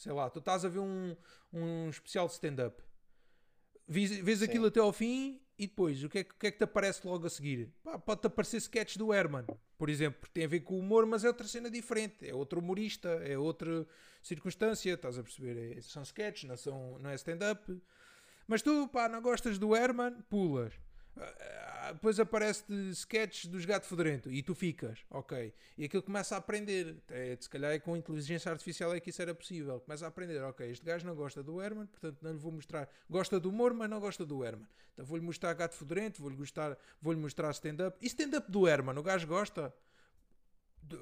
Sei 0.00 0.12
lá, 0.14 0.30
tu 0.30 0.38
estás 0.38 0.64
a 0.64 0.68
ver 0.70 0.78
um, 0.78 1.14
um 1.52 1.90
especial 1.90 2.26
de 2.26 2.32
stand-up. 2.32 2.82
Vês, 3.86 4.10
vês 4.18 4.40
aquilo 4.42 4.64
até 4.66 4.80
ao 4.80 4.94
fim 4.94 5.38
e 5.58 5.66
depois, 5.66 6.02
o 6.02 6.08
que, 6.08 6.20
é, 6.20 6.24
que- 6.24 6.30
o 6.34 6.38
que 6.38 6.46
é 6.46 6.50
que 6.50 6.56
te 6.56 6.64
aparece 6.64 7.06
logo 7.06 7.26
a 7.26 7.28
seguir? 7.28 7.70
Pode-te 8.06 8.26
aparecer 8.26 8.56
sketches 8.56 8.96
do 8.96 9.12
Herman, 9.12 9.44
por 9.76 9.90
exemplo, 9.90 10.18
porque 10.20 10.32
tem 10.32 10.44
a 10.46 10.48
ver 10.48 10.60
com 10.60 10.74
o 10.76 10.78
humor, 10.78 11.04
mas 11.04 11.22
é 11.22 11.28
outra 11.28 11.46
cena 11.46 11.70
diferente. 11.70 12.26
É 12.26 12.34
outro 12.34 12.60
humorista, 12.60 13.10
é 13.10 13.36
outra 13.36 13.86
circunstância, 14.22 14.94
estás 14.94 15.18
a 15.18 15.22
perceber? 15.22 15.76
É- 15.76 15.80
são 15.82 16.02
sketches, 16.02 16.48
não, 16.48 16.56
são, 16.56 16.98
não 16.98 17.10
é 17.10 17.14
stand-up. 17.16 17.78
Mas 18.46 18.62
tu, 18.62 18.88
pá, 18.88 19.06
não 19.06 19.20
gostas 19.20 19.58
do 19.58 19.76
Herman, 19.76 20.14
pulas. 20.30 20.72
Ah, 21.16 21.88
ah, 21.88 21.92
depois 21.92 22.20
aparece-te 22.20 22.72
sketches 22.90 23.46
dos 23.46 23.64
gato 23.64 23.86
fedorento 23.86 24.30
e 24.30 24.42
tu 24.42 24.54
ficas, 24.54 25.00
ok. 25.10 25.52
E 25.76 25.84
aquilo 25.84 26.02
começa 26.02 26.34
a 26.34 26.38
aprender. 26.38 26.96
É, 27.08 27.36
se 27.38 27.48
calhar 27.48 27.72
é 27.72 27.78
com 27.78 27.96
inteligência 27.96 28.50
artificial 28.50 28.94
é 28.94 29.00
que 29.00 29.10
isso 29.10 29.20
era 29.20 29.34
possível. 29.34 29.80
Começa 29.80 30.04
a 30.04 30.08
aprender, 30.08 30.40
ok, 30.42 30.70
este 30.70 30.84
gajo 30.84 31.06
não 31.06 31.14
gosta 31.14 31.42
do 31.42 31.60
Herman, 31.60 31.86
portanto 31.86 32.18
não 32.22 32.32
lhe 32.32 32.38
vou 32.38 32.52
mostrar. 32.52 32.88
Gosta 33.08 33.40
do 33.40 33.48
humor, 33.48 33.74
mas 33.74 33.90
não 33.90 34.00
gosta 34.00 34.24
do 34.24 34.44
Herman. 34.44 34.68
Então 34.92 35.04
vou-lhe 35.04 35.24
mostrar 35.24 35.52
gato 35.54 35.74
fedorento, 35.74 36.20
vou-lhe 36.20 36.36
mostrar, 36.36 36.76
vou 37.00 37.16
mostrar 37.16 37.50
stand-up. 37.50 37.96
E 38.00 38.06
stand-up 38.06 38.50
do 38.50 38.68
Herman, 38.68 38.96
o 38.98 39.02
gajo 39.02 39.26
gosta? 39.26 39.74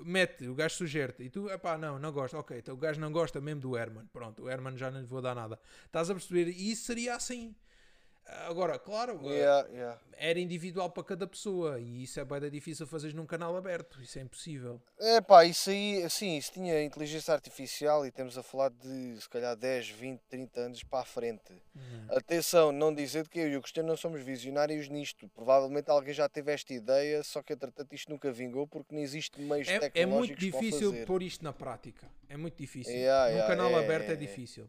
Mete, 0.04 0.46
o 0.46 0.54
gajo 0.54 0.74
sugere-te 0.76 1.22
e 1.22 1.30
tu, 1.30 1.48
epá, 1.48 1.78
não, 1.78 1.98
não 1.98 2.12
gosta, 2.12 2.36
ok, 2.36 2.58
então 2.58 2.74
o 2.74 2.76
gajo 2.76 3.00
não 3.00 3.10
gosta 3.10 3.40
mesmo 3.40 3.60
do 3.60 3.76
Herman, 3.76 4.06
pronto, 4.12 4.42
o 4.42 4.50
Herman 4.50 4.76
já 4.76 4.90
não 4.90 5.00
lhe 5.00 5.06
vou 5.06 5.22
dar 5.22 5.34
nada. 5.34 5.58
Estás 5.86 6.10
a 6.10 6.14
perceber? 6.14 6.48
E 6.48 6.72
isso 6.72 6.84
seria 6.84 7.14
assim. 7.14 7.54
Agora, 8.46 8.78
claro, 8.78 9.18
Yeah, 9.24 9.68
yeah. 9.68 9.98
era 10.12 10.38
individual 10.38 10.90
para 10.90 11.02
cada 11.02 11.26
pessoa 11.26 11.80
e 11.80 12.02
isso 12.02 12.20
é 12.20 12.24
bem 12.24 12.50
difícil 12.50 12.86
fazer 12.86 13.14
num 13.14 13.24
canal 13.24 13.56
aberto, 13.56 14.02
isso 14.02 14.18
é 14.18 14.22
impossível. 14.22 14.80
É 14.98 15.20
pá, 15.20 15.44
isso 15.44 15.70
aí, 15.70 16.02
assim, 16.02 16.36
isso 16.36 16.52
tinha 16.52 16.82
inteligência 16.82 17.32
artificial 17.32 18.06
e 18.06 18.10
temos 18.10 18.36
a 18.36 18.42
falar 18.42 18.70
de 18.70 19.18
se 19.20 19.28
calhar 19.28 19.56
10, 19.56 19.90
20, 19.90 20.20
30 20.28 20.60
anos 20.60 20.82
para 20.82 21.00
a 21.00 21.04
frente. 21.04 21.52
Atenção, 22.10 22.70
não 22.70 22.94
dizer 22.94 23.28
que 23.28 23.38
eu 23.38 23.48
e 23.48 23.56
o 23.56 23.62
Cristiano 23.62 23.88
não 23.88 23.96
somos 23.96 24.20
visionários 24.22 24.88
nisto. 24.88 25.28
Provavelmente 25.28 25.90
alguém 25.90 26.12
já 26.12 26.28
teve 26.28 26.52
esta 26.52 26.74
ideia, 26.74 27.22
só 27.22 27.42
que 27.42 27.52
entretanto 27.52 27.94
isto 27.94 28.10
nunca 28.10 28.30
vingou 28.30 28.66
porque 28.66 28.94
não 28.94 29.00
existe 29.00 29.40
meios 29.40 29.68
É, 29.68 29.76
é 29.94 30.06
muito 30.06 30.34
tecnológicos 30.34 30.50
para 30.50 30.58
o 30.58 30.60
difícil 30.60 31.06
pôr 31.06 31.22
isto 31.22 31.44
na 31.44 31.52
prática, 31.52 32.10
é 32.28 32.36
muito 32.36 32.56
difícil. 32.56 32.94
Yeah, 32.94 33.40
num 33.40 33.46
canal 33.46 33.70
é, 33.70 33.84
aberto 33.84 34.08
é, 34.08 34.10
é, 34.10 34.12
é. 34.12 34.16
difícil. 34.16 34.68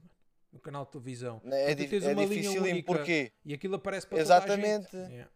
No 0.51 0.59
canal 0.59 0.85
de 0.85 0.91
televisão. 0.91 1.41
É, 1.45 1.75
Porque 1.75 1.99
di- 1.99 2.05
é 2.07 2.13
difícil 2.15 2.65
e 2.65 2.71
única 2.71 2.85
porquê? 2.85 3.31
E 3.45 3.53
aquilo 3.53 3.75
aparece 3.75 4.07
para 4.07 4.19
Exatamente. 4.19 4.87
toda 4.87 4.97
a 5.03 5.05
gente. 5.05 5.13
Yeah. 5.13 5.31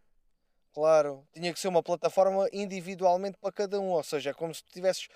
Claro, 0.72 1.26
tinha 1.32 1.52
que 1.52 1.60
ser 1.60 1.68
uma 1.68 1.82
plataforma 1.82 2.48
individualmente 2.52 3.38
para 3.40 3.52
cada 3.52 3.80
um, 3.80 3.90
ou 3.90 4.02
seja, 4.02 4.30
é 4.30 4.34
como 4.34 4.52
se 4.54 4.64
tu 4.64 4.72
tivesses. 4.72 5.08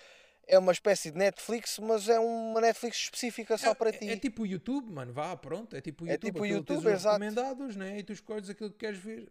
É 0.47 0.59
uma 0.59 0.73
espécie 0.73 1.11
de 1.11 1.19
Netflix, 1.19 1.79
mas 1.79 2.09
é 2.09 2.19
uma 2.19 2.61
Netflix 2.61 2.97
específica 2.97 3.59
só 3.59 3.75
para 3.75 3.91
É- 3.91 3.93
ti. 3.93 4.09
É, 4.09 4.17
tipo 4.17 4.43
o 4.43 4.47
YouTube, 4.47 4.91
mano, 4.91 5.13
vá, 5.13 5.37
pronto, 5.37 5.77
é 5.77 5.81
tipo 5.81 6.05
o 6.05 6.09
É 6.09 6.13
YouTube. 6.13 6.27
tipo 6.31 6.41
o 6.41 6.45
aquilo 6.45 6.65
tens 6.65 6.75
YouTube, 6.77 6.93
exato. 6.95 7.23
recomendados, 7.23 7.77
né? 7.77 7.99
E 7.99 8.03
tu 8.03 8.13
escolhes 8.13 8.49
aquilo 8.49 8.71
que 8.71 8.79
queres 8.79 8.99
ver. 8.99 9.31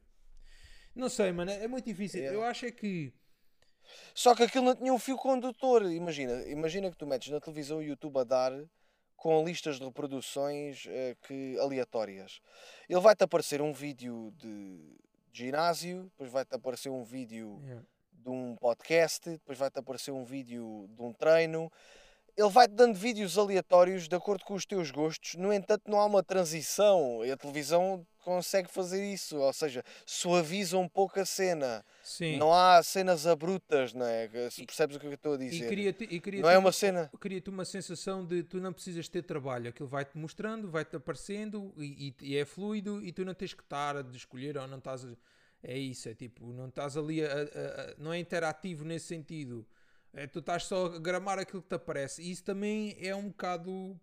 Não 0.93 1.09
sei, 1.09 1.31
mano, 1.31 1.49
é 1.49 1.67
muito 1.67 1.85
difícil. 1.85 2.21
Eu 2.23 2.43
acho 2.43 2.65
é 2.65 2.71
que 2.71 3.13
Só 4.13 4.35
que 4.35 4.43
aquilo 4.43 4.65
não 4.65 4.75
tinha 4.75 4.93
um 4.93 4.99
fio 4.99 5.15
condutor. 5.15 5.89
Imagina, 5.91 6.43
imagina 6.49 6.91
que 6.91 6.97
tu 6.97 7.07
metes 7.07 7.29
na 7.31 7.39
televisão 7.39 7.77
o 7.77 7.83
YouTube 7.83 8.17
a 8.19 8.23
dar 8.25 8.51
com 9.17 9.43
listas 9.43 9.77
de 9.77 9.83
reproduções 9.83 10.85
eh, 10.87 11.17
que, 11.23 11.57
aleatórias. 11.59 12.39
Ele 12.87 12.99
vai-te 13.01 13.23
aparecer 13.23 13.61
um 13.61 13.73
vídeo 13.73 14.31
de 14.37 14.95
ginásio, 15.33 16.03
depois 16.03 16.31
vai-te 16.31 16.55
aparecer 16.55 16.89
um 16.89 17.03
vídeo 17.03 17.59
yeah. 17.63 17.83
de 18.13 18.29
um 18.29 18.55
podcast, 18.55 19.29
depois 19.29 19.57
vai-te 19.57 19.79
aparecer 19.79 20.11
um 20.11 20.23
vídeo 20.23 20.87
de 20.89 21.01
um 21.01 21.11
treino. 21.11 21.71
Ele 22.37 22.49
vai-te 22.49 22.75
dando 22.75 22.93
vídeos 22.93 23.35
aleatórios 23.35 24.07
de 24.07 24.15
acordo 24.15 24.45
com 24.45 24.53
os 24.53 24.63
teus 24.63 24.91
gostos. 24.91 25.33
No 25.35 25.51
entanto, 25.51 25.89
não 25.89 25.99
há 25.99 26.05
uma 26.05 26.21
transição. 26.21 27.25
E 27.25 27.31
a 27.31 27.35
televisão 27.37 28.05
consegue 28.23 28.69
fazer 28.69 29.03
isso, 29.11 29.37
ou 29.37 29.51
seja, 29.53 29.83
suaviza 30.05 30.77
um 30.77 30.87
pouco 30.87 31.19
a 31.19 31.25
cena. 31.25 31.83
sim. 32.03 32.37
Não 32.37 32.53
há 32.53 32.83
cenas 32.83 33.25
abruptas, 33.25 33.91
não 33.93 34.05
é? 34.05 34.29
Se 34.51 34.65
percebes 34.65 34.97
o 34.97 34.99
que 34.99 35.07
eu 35.07 35.13
estou 35.13 35.33
a 35.33 35.35
e 35.35 35.49
dizer. 35.49 35.65
e 36.11 36.19
cria 36.19 36.41
Não 36.41 36.49
é 36.49 36.57
uma 36.57 36.71
cena. 36.71 37.09
cria-te 37.19 37.49
uma 37.49 37.65
sensação 37.65 38.23
de 38.23 38.43
tu 38.43 38.59
não 38.61 38.71
precisas 38.73 39.07
ter 39.07 39.23
trabalho, 39.23 39.69
aquilo 39.69 39.87
vai-te 39.89 40.15
mostrando, 40.17 40.69
vai-te 40.69 40.95
aparecendo 40.95 41.73
e, 41.77 42.13
e- 42.21 42.33
e 42.33 42.37
é 42.37 42.45
fluido 42.45 43.03
e 43.03 43.11
tu 43.13 43.23
não 43.25 43.33
tens 43.33 43.53
que 43.53 43.63
estar 43.63 43.95
a 43.97 44.01
de 44.03 44.15
escolher 44.17 44.57
ou 44.57 44.67
não 44.67 44.77
estás 44.77 45.05
a... 45.05 45.09
É 45.63 45.75
isso, 45.77 46.07
é 46.07 46.13
tipo, 46.13 46.51
não 46.53 46.67
estás 46.67 46.95
ali 46.97 47.23
a- 47.25 47.31
a- 47.31 47.95
não 47.97 48.13
é 48.13 48.19
interativo 48.19 48.83
nesse 48.85 49.07
sentido. 49.07 49.65
É, 50.13 50.25
tu 50.27 50.39
estás 50.39 50.63
só 50.65 50.87
a 50.87 50.99
gramar 50.99 51.39
aquilo 51.39 51.61
que 51.61 51.69
te 51.69 51.75
aparece. 51.75 52.21
E 52.21 52.31
isso 52.31 52.43
também 52.43 52.95
é 52.99 53.15
um 53.15 53.29
bocado 53.29 53.99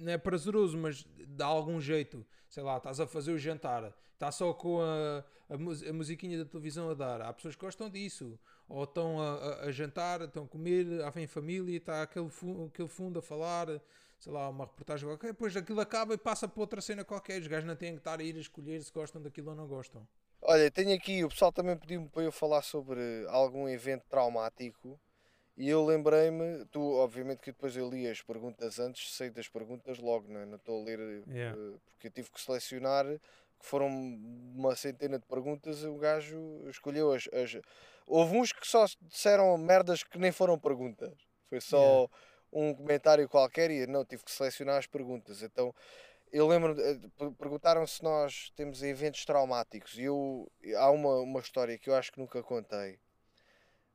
não 0.00 0.12
é 0.12 0.18
prazeroso, 0.18 0.76
mas 0.78 1.04
dá 1.28 1.46
algum 1.46 1.80
jeito. 1.80 2.24
Sei 2.48 2.62
lá, 2.62 2.76
estás 2.76 3.00
a 3.00 3.06
fazer 3.06 3.32
o 3.32 3.38
jantar, 3.38 3.92
está 4.12 4.30
só 4.30 4.52
com 4.52 4.80
a, 4.80 5.24
a, 5.50 5.54
a 5.54 5.92
musiquinha 5.92 6.38
da 6.38 6.44
televisão 6.44 6.90
a 6.90 6.94
dar. 6.94 7.20
Há 7.22 7.32
pessoas 7.32 7.54
que 7.56 7.60
gostam 7.64 7.88
disso. 7.90 8.38
Ou 8.68 8.84
estão 8.84 9.20
a, 9.20 9.34
a- 9.34 9.64
a 9.64 9.72
jantar, 9.72 10.20
estão 10.22 10.44
a 10.44 10.48
comer, 10.48 11.02
há 11.02 11.10
vem 11.10 11.26
família 11.26 11.76
está 11.76 12.02
aquele, 12.02 12.28
fu- 12.30 12.66
aquele 12.66 12.88
fundo 12.88 13.18
a 13.18 13.22
falar, 13.22 13.66
sei 14.18 14.32
lá, 14.32 14.48
uma 14.48 14.64
reportagem 14.66 15.08
qualquer. 15.08 15.28
Depois 15.28 15.56
aquilo 15.56 15.80
acaba 15.80 16.14
e 16.14 16.18
passa 16.18 16.46
para 16.48 16.60
outra 16.60 16.80
cena 16.80 17.04
qualquer. 17.04 17.40
Os 17.40 17.46
gajos 17.48 17.66
não 17.66 17.76
têm 17.76 17.92
que 17.92 17.98
estar 17.98 18.20
a 18.20 18.22
ir 18.22 18.36
a 18.36 18.40
escolher 18.40 18.82
se 18.82 18.92
gostam 18.92 19.20
daquilo 19.20 19.50
ou 19.50 19.56
não 19.56 19.66
gostam. 19.66 20.06
Olha, 20.42 20.70
tenho 20.70 20.94
aqui, 20.94 21.24
o 21.24 21.28
pessoal 21.28 21.52
também 21.52 21.76
pediu-me 21.76 22.08
para 22.08 22.22
eu 22.22 22.32
falar 22.32 22.62
sobre 22.62 23.00
algum 23.28 23.68
evento 23.68 24.04
traumático 24.08 24.98
e 25.56 25.68
eu 25.68 25.84
lembrei-me, 25.84 26.64
tu 26.66 26.80
obviamente 26.94 27.40
que 27.40 27.52
depois 27.52 27.76
eu 27.76 27.88
li 27.90 28.08
as 28.08 28.22
perguntas 28.22 28.78
antes, 28.78 29.14
sei 29.14 29.30
das 29.30 29.48
perguntas 29.48 29.98
logo, 29.98 30.28
não, 30.32 30.40
é? 30.40 30.46
não 30.46 30.56
estou 30.56 30.80
a 30.80 30.84
ler 30.84 30.98
eh, 31.00 31.22
Yeah. 31.26 31.56
eh, 31.56 31.78
porque 31.86 32.06
eu 32.08 32.10
tive 32.10 32.30
que 32.30 32.40
selecionar, 32.40 33.04
que 33.06 33.66
foram 33.66 33.88
uma 33.88 34.74
centena 34.74 35.18
de 35.18 35.26
perguntas, 35.26 35.84
o 35.84 35.96
gajo 35.96 36.38
escolheu 36.68 37.12
as, 37.12 37.28
as- 37.32 37.60
Houve 38.06 38.36
uns 38.36 38.52
que 38.52 38.66
só 38.66 38.84
disseram 39.02 39.56
merdas 39.56 40.02
que 40.02 40.18
nem 40.18 40.32
foram 40.32 40.58
perguntas, 40.58 41.12
foi 41.48 41.60
só 41.60 41.78
Yeah. 41.78 42.08
um 42.52 42.74
comentário 42.74 43.28
qualquer 43.28 43.70
e 43.70 43.86
não, 43.86 44.04
tive 44.04 44.24
que 44.24 44.32
selecionar 44.32 44.78
as 44.78 44.86
perguntas, 44.86 45.42
então 45.42 45.74
eu 46.32 46.48
lembro, 46.48 46.74
perguntaram 47.38 47.86
se 47.86 48.02
nós 48.02 48.50
temos 48.56 48.82
eventos 48.82 49.24
traumáticos 49.24 49.98
e 49.98 50.04
eu, 50.04 50.50
há 50.76 50.90
uma, 50.90 51.16
uma 51.20 51.40
história 51.40 51.78
que 51.78 51.90
eu 51.90 51.94
acho 51.94 52.10
que 52.10 52.18
nunca 52.18 52.42
contei. 52.42 52.98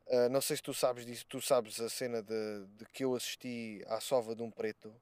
Ah, 0.10 0.30
não 0.30 0.42
sei 0.42 0.56
se 0.58 0.64
tu 0.64 0.74
sabes 0.74 1.06
disso, 1.06 1.26
tu 1.28 1.42
sabes 1.42 1.80
a 1.80 1.90
cena 1.90 2.22
de, 2.22 2.66
de 2.78 2.86
que 2.86 3.04
eu 3.04 3.16
assisti 3.16 3.84
à 3.88 4.00
sova 4.00 4.36
de 4.36 4.42
um 4.42 4.52
preto. 4.52 4.94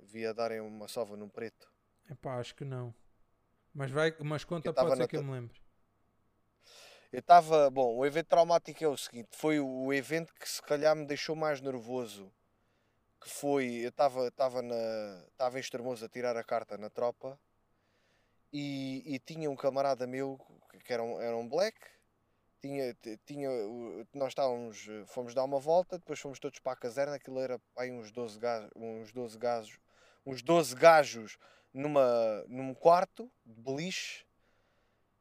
Vi 0.00 0.24
a 0.26 0.32
darem 0.32 0.60
uma 0.60 0.88
sova 0.88 1.16
num 1.16 1.28
preto. 1.28 1.70
Epá, 2.08 2.38
acho 2.38 2.54
que 2.54 2.64
não. 2.64 2.94
Mas, 3.74 3.90
vai, 3.90 4.14
mas 4.20 4.44
conta, 4.44 4.72
tava 4.72 4.88
pode 4.90 5.02
ser 5.02 5.08
que 5.08 5.16
eu 5.16 5.22
me 5.22 5.32
lembre. 5.32 5.60
Eu 7.12 7.20
estava, 7.20 7.70
bom, 7.70 7.96
o 7.96 8.04
evento 8.04 8.26
traumático 8.28 8.84
é 8.84 8.88
o 8.88 8.96
seguinte, 8.96 9.28
foi 9.32 9.58
o 9.60 9.92
evento 9.92 10.34
que 10.34 10.48
se 10.48 10.60
calhar 10.62 10.94
me 10.94 11.06
deixou 11.06 11.34
mais 11.34 11.60
nervoso. 11.60 12.32
Que 13.20 13.28
foi, 13.28 13.66
eu 13.84 13.88
estava 13.88 14.28
estava 14.28 14.62
na 14.62 14.74
estava 15.32 15.58
em 15.58 15.60
Estremoz 15.60 16.02
a 16.02 16.08
tirar 16.08 16.36
a 16.36 16.44
carta 16.44 16.78
na 16.78 16.88
tropa 16.88 17.38
e, 18.52 19.02
e 19.14 19.18
tinha 19.18 19.50
um 19.50 19.56
camarada 19.56 20.06
meu 20.06 20.38
que- 20.70 20.78
que 20.78 20.92
era 20.92 21.02
um, 21.02 21.20
era 21.20 21.36
um 21.36 21.48
black, 21.48 21.76
tinha, 22.60 22.96
tinha, 23.24 23.48
nós 24.14 24.28
estávamos, 24.28 24.88
eh, 24.88 25.04
fomos 25.06 25.34
dar 25.34 25.44
uma 25.44 25.58
volta, 25.58 25.98
depois 25.98 26.18
fomos 26.18 26.38
todos 26.38 26.58
para 26.58 26.72
a 26.72 26.76
caserna, 26.76 27.16
aquilo 27.16 27.40
era 27.40 27.60
aí 27.76 27.90
uns 27.90 28.10
12 28.10 28.38
gajos, 28.38 28.70
uns 28.74 29.12
12 29.12 29.38
gajos, 29.38 29.78
uns 30.26 30.42
12 30.42 30.74
gajos 30.74 31.38
numa, 31.72 32.44
num 32.48 32.74
quarto 32.74 33.30
de 33.44 33.60
beliche 33.60 34.26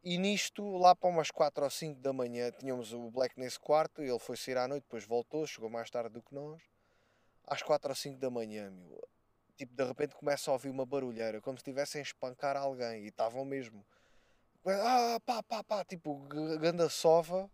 e 0.09 0.17
nisto, 0.17 0.77
lá 0.77 0.95
para 0.95 1.09
umas 1.09 1.31
4 1.31 1.65
ou 1.65 1.69
5 1.69 1.99
da 1.99 2.13
manhã, 2.13 2.49
tínhamos 2.51 2.93
o 2.93 3.11
Black 3.11 3.37
nesse 3.37 3.59
quarto, 3.59 4.01
ele 4.01 4.19
foi 4.19 4.37
sair 4.37 4.57
à 4.57 4.65
noite, 4.65 4.83
depois 4.83 5.03
voltou, 5.03 5.45
chegou 5.45 5.69
mais 5.69 5.89
tarde 5.89 6.09
do 6.11 6.21
que 6.21 6.33
nós. 6.33 6.61
Às 7.45 7.61
4 7.61 7.89
ou 7.89 7.95
5 7.95 8.17
da 8.17 8.29
manhã, 8.29 8.71
meu, 8.71 9.05
tipo, 9.57 9.73
de 9.75 9.83
repente 9.83 10.15
começa 10.15 10.49
a 10.49 10.53
ouvir 10.53 10.69
uma 10.69 10.85
barulheira, 10.85 11.41
como 11.41 11.57
se 11.57 11.61
estivessem 11.61 11.99
a 11.99 12.03
espancar 12.03 12.55
alguém, 12.55 13.03
e 13.03 13.07
estavam 13.07 13.43
mesmo. 13.43 13.85
Ah, 14.69 15.19
pá, 15.25 15.41
pá, 15.43 15.63
pá, 15.63 15.85
tipo, 15.85 16.15
ganda 16.59 16.89
sova. 16.89 17.49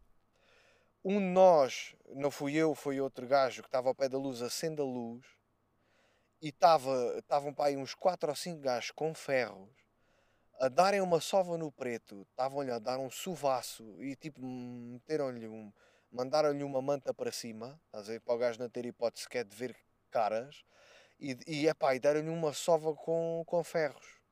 Um 1.06 1.20
de 1.20 1.26
nós, 1.26 1.96
não 2.16 2.32
fui 2.32 2.56
eu, 2.56 2.74
foi 2.76 3.00
outro 3.00 3.28
gajo 3.28 3.62
que 3.62 3.68
estava 3.68 3.90
ao 3.90 3.96
pé 3.96 4.08
da 4.10 4.18
luz, 4.18 4.42
acende 4.42 4.82
a 4.82 4.86
luz, 4.86 5.26
e 6.42 6.50
estava, 6.50 7.18
estavam 7.18 7.54
para 7.54 7.66
aí 7.66 7.78
uns 7.78 7.94
4 7.94 8.30
ou 8.30 8.36
5 8.36 8.62
gajos 8.62 8.92
com 8.92 9.14
ferros 9.14 9.84
a 10.60 10.70
darem 10.70 11.02
uma 11.02 11.20
sova 11.20 11.58
no 11.58 11.72
preto, 11.72 12.26
estavam-lhe 12.30 12.72
a 12.72 12.80
dar 12.80 12.98
um 13.00 13.10
suvaço 13.10 14.02
e 14.02 14.16
tipo 14.16 14.42
meteram-lhe 14.42 15.48
um. 15.48 15.72
mandaram-lhe 16.12 16.64
uma 16.64 16.82
manta 16.82 17.14
para 17.14 17.32
cima, 17.32 17.80
estás 17.86 18.10
a? 18.10 18.20
Para 18.22 18.34
o 18.36 18.38
gajo 18.38 18.60
não 18.60 18.70
ter 18.70 18.86
hipótese 18.86 19.24
sequer 19.24 19.46
de 19.46 19.56
ver 19.56 19.76
caras, 20.10 20.64
e, 21.20 21.38
e, 21.48 21.68
epá, 21.68 21.96
e 21.96 22.00
deram-lhe 22.00 22.30
uma 22.30 22.54
sova 22.54 22.94
com, 22.96 23.44
com 23.46 23.64
ferros. 23.64 24.23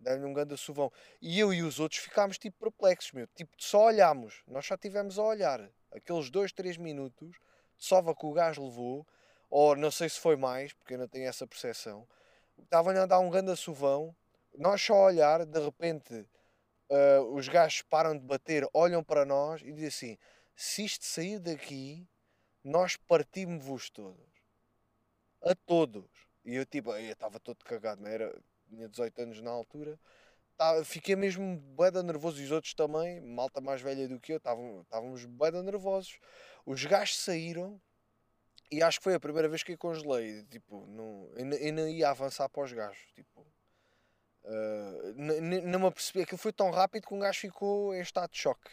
Deram-lhe 0.00 0.26
um 0.26 0.32
grande 0.32 0.56
suvão. 0.56 0.92
E 1.20 1.38
eu 1.38 1.52
e 1.52 1.62
os 1.62 1.80
outros 1.80 2.00
ficámos 2.00 2.38
tipo 2.38 2.58
perplexos, 2.58 3.12
meu. 3.12 3.26
Tipo, 3.28 3.50
só 3.58 3.86
olhámos. 3.86 4.42
Nós 4.46 4.66
só 4.66 4.76
tivemos 4.76 5.18
a 5.18 5.22
olhar. 5.22 5.68
Aqueles 5.90 6.30
dois, 6.30 6.52
três 6.52 6.76
minutos 6.76 7.30
de 7.76 7.84
sova 7.84 8.14
que 8.14 8.26
o 8.26 8.32
gajo 8.32 8.64
levou, 8.64 9.06
ou 9.48 9.74
não 9.76 9.90
sei 9.90 10.08
se 10.08 10.20
foi 10.20 10.36
mais, 10.36 10.72
porque 10.72 10.94
eu 10.94 10.98
não 10.98 11.08
tenho 11.08 11.28
essa 11.28 11.46
percepção. 11.46 12.06
Estavam-lhe 12.58 12.98
a 12.98 13.06
dar 13.06 13.18
um 13.20 13.30
grande 13.30 13.54
suvão. 13.56 14.14
Nós 14.56 14.82
só 14.82 14.94
a 14.94 15.04
olhar, 15.04 15.46
de 15.46 15.60
repente, 15.60 16.26
ah, 16.90 17.20
os 17.32 17.48
gajos 17.48 17.82
param 17.82 18.16
de 18.16 18.24
bater, 18.24 18.66
olham 18.72 19.02
para 19.04 19.24
nós 19.24 19.60
e 19.62 19.72
dizem 19.72 19.88
assim: 19.88 20.18
se 20.56 20.84
isto 20.84 21.04
sair 21.04 21.38
daqui, 21.38 22.08
nós 22.64 22.96
partimos-vos 22.96 23.90
todos. 23.90 24.26
A 25.42 25.54
todos. 25.54 26.10
E 26.44 26.54
eu 26.54 26.66
tipo, 26.66 26.90
eu 26.92 27.12
estava 27.12 27.38
todo 27.38 27.64
cagado, 27.64 28.02
não 28.02 28.10
era? 28.10 28.34
Tinha 28.68 28.88
18 28.88 29.20
anos 29.22 29.40
na 29.42 29.50
altura. 29.50 29.98
tá, 30.56 30.84
fiquei 30.84 31.16
mesmo 31.16 31.56
de 31.56 32.02
nervoso 32.02 32.40
e 32.40 32.44
os 32.44 32.50
outros 32.52 32.74
também, 32.74 33.20
malta 33.20 33.60
mais 33.60 33.80
velha 33.82 34.08
do 34.08 34.20
que 34.20 34.32
eu, 34.32 34.36
estávamos 34.38 35.20
de 35.22 35.62
nervosos. 35.62 36.18
Os 36.66 36.84
gajos 36.84 37.18
saíram 37.18 37.80
e 38.70 38.82
acho 38.82 38.98
que 38.98 39.04
foi 39.04 39.14
a 39.14 39.20
primeira 39.20 39.48
vez 39.48 39.62
que 39.62 39.72
eu 39.72 39.78
congelei. 39.78 40.44
Tipo, 40.44 40.86
não, 40.86 41.30
eu, 41.36 41.46
eu 41.52 41.72
não 41.72 41.88
ia 41.88 42.10
avançar 42.10 42.48
para 42.48 42.64
os 42.64 42.72
gajos. 42.72 43.00
Tipo, 43.14 43.46
n- 45.40 45.60
não 45.62 45.80
me 45.80 45.86
apercebi. 45.86 46.22
Aquilo 46.22 46.38
foi 46.38 46.52
tão 46.52 46.70
rápido 46.70 47.06
que 47.06 47.14
um 47.14 47.18
gajo 47.18 47.38
ficou 47.40 47.94
em 47.94 48.00
estado 48.00 48.30
de 48.30 48.38
choque. 48.38 48.70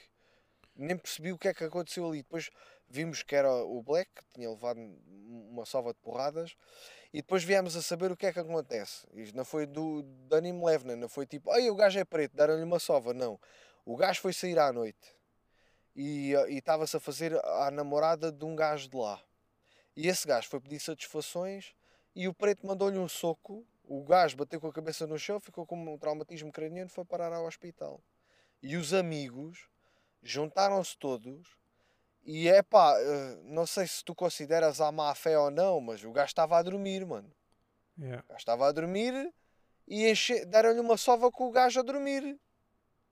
Nem 0.75 0.97
percebi 0.97 1.31
o 1.31 1.37
que 1.37 1.47
é 1.47 1.53
que 1.53 1.63
aconteceu 1.63 2.05
ali. 2.07 2.17
Depois 2.23 2.49
vimos 2.89 3.23
que 3.23 3.35
era 3.35 3.51
o 3.53 3.81
Black, 3.81 4.09
que 4.13 4.23
tinha 4.33 4.49
levado 4.49 4.79
um- 4.79 5.49
uma 5.51 5.65
sova 5.65 5.93
de 5.93 5.99
porradas. 5.99 6.55
E 7.15 7.21
depois 7.21 7.45
viemos 7.45 7.77
a 7.77 7.81
saber 7.81 8.11
o 8.11 8.17
que 8.17 8.25
é 8.25 8.33
que 8.33 8.39
acontece. 8.39 9.07
Isto 9.13 9.37
não 9.37 9.45
foi 9.45 9.65
do, 9.65 10.03
anime 10.33 10.65
leve, 10.65 10.85
né? 10.85 10.97
não 10.97 11.07
foi 11.07 11.25
tipo, 11.25 11.49
ai 11.49 11.69
o 11.69 11.73
gajo 11.73 11.97
é 11.97 12.03
preto, 12.03 12.35
deram-lhe 12.35 12.61
uma 12.61 12.77
sova. 12.77 13.13
Não. 13.13 13.39
O 13.85 13.95
gajo 13.95 14.19
foi 14.19 14.33
sair 14.33 14.59
à 14.59 14.69
noite 14.73 15.15
e 15.95 16.35
ah, 16.35 16.45
e 16.49 16.57
estava-se 16.57 16.97
a 16.97 16.99
fazer 16.99 17.33
à 17.41 17.71
namorada 17.71 18.33
de 18.33 18.43
um 18.43 18.53
gajo 18.53 18.89
de 18.89 18.97
lá. 18.97 19.23
E 19.95 20.09
esse 20.09 20.27
gajo 20.27 20.49
foi 20.49 20.59
pedir 20.59 20.77
satisfações 20.81 21.73
e 22.13 22.27
o 22.27 22.33
preto 22.33 22.67
mandou-lhe 22.67 22.99
um 22.99 23.07
soco. 23.07 23.65
O 23.85 24.03
gajo 24.03 24.35
bateu 24.35 24.59
com 24.59 24.67
a 24.67 24.73
cabeça 24.73 25.07
no 25.07 25.17
chão, 25.17 25.39
ficou 25.39 25.65
com 25.65 25.77
um 25.93 25.97
traumatismo 25.97 26.51
craniano 26.51 26.89
e 26.89 26.93
foi 26.93 27.05
parar 27.05 27.31
ao 27.31 27.45
hospital. 27.45 28.03
E 28.61 28.75
os 28.75 28.93
amigos 28.93 29.69
juntaram-se 30.21 30.97
todos 30.97 31.47
e 32.25 32.47
é 32.49 32.61
pá, 32.63 32.95
eh, 32.97 33.39
não 33.43 33.65
sei 33.67 33.85
se 33.87 34.03
tu 34.03 34.15
consideras 34.15 34.81
a 34.81 34.91
má 34.91 35.13
fé 35.13 35.37
ou 35.37 35.51
não, 35.51 35.79
mas 35.79 36.03
o 36.03 36.11
gajo 36.11 36.27
estava 36.27 36.57
a 36.57 36.63
dormir, 36.63 37.05
mano. 37.05 37.31
Yeah. 37.97 38.23
O 38.25 38.29
gajo 38.29 38.39
estava 38.39 38.67
a 38.67 38.71
dormir 38.71 39.31
e 39.87 40.09
enche... 40.09 40.43
deram-lhe 40.45 40.79
uma 40.79 40.97
sova 40.97 41.31
com 41.31 41.47
o 41.47 41.51
gajo 41.51 41.79
a 41.79 41.83
dormir. 41.83 42.37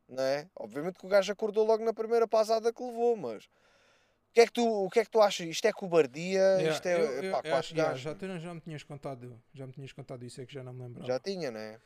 Não 0.09 0.23
é? 0.23 0.49
Obviamente 0.55 0.99
que 0.99 1.05
o 1.05 1.09
gajo 1.09 1.31
acordou 1.31 1.65
logo 1.65 1.83
na 1.85 1.93
primeira 1.93 2.27
pasada 2.27 2.73
que 2.73 2.83
levou, 2.83 3.15
mas. 3.15 3.45
O 3.45 4.33
que 4.33 4.41
é 4.41 4.45
que 4.47 4.51
tu, 4.51 4.67
o 4.67 4.89
que 4.89 4.99
é 4.99 5.05
que 5.05 5.11
tu 5.11 5.21
achas? 5.21 5.47
Isto 5.47 5.65
é 5.67 5.71
cobardia? 5.71 6.39
Yeah, 6.39 6.71
Isto 6.73 6.85
é. 6.87 6.95
eu- 6.95 7.05
eu- 7.05 7.23
epá, 7.29 7.41
eu 7.43 7.55
acho- 7.55 7.75
yeah, 7.75 7.95
já, 7.95 8.15
tu- 8.15 8.39
já 8.39 8.53
me 8.53 8.59
tinhas 8.61 8.83
contado, 8.83 9.39
já 9.53 9.67
me 9.67 9.73
tinhas 9.73 9.93
contado 9.93 10.23
isso, 10.25 10.41
é 10.41 10.45
que 10.45 10.53
já 10.53 10.63
não 10.63 10.73
me 10.73 10.81
lembrava. 10.81 11.07
Já 11.07 11.19
tinha, 11.19 11.51
não 11.51 11.59
é? 11.59 11.79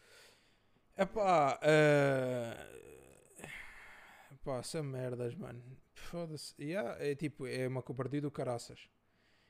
Epá, 0.98 1.60
eh, 1.62 2.58
epá, 4.32 4.64
são 4.64 4.82
merdas, 4.82 5.36
mano. 5.36 5.62
Foda-se. 5.98 6.54
Yeah, 6.62 7.04
é 7.04 7.16
tipo, 7.16 7.46
é 7.48 7.68
uma 7.68 7.82
cobardia 7.82 8.22
do 8.22 8.32
caraças. 8.32 8.88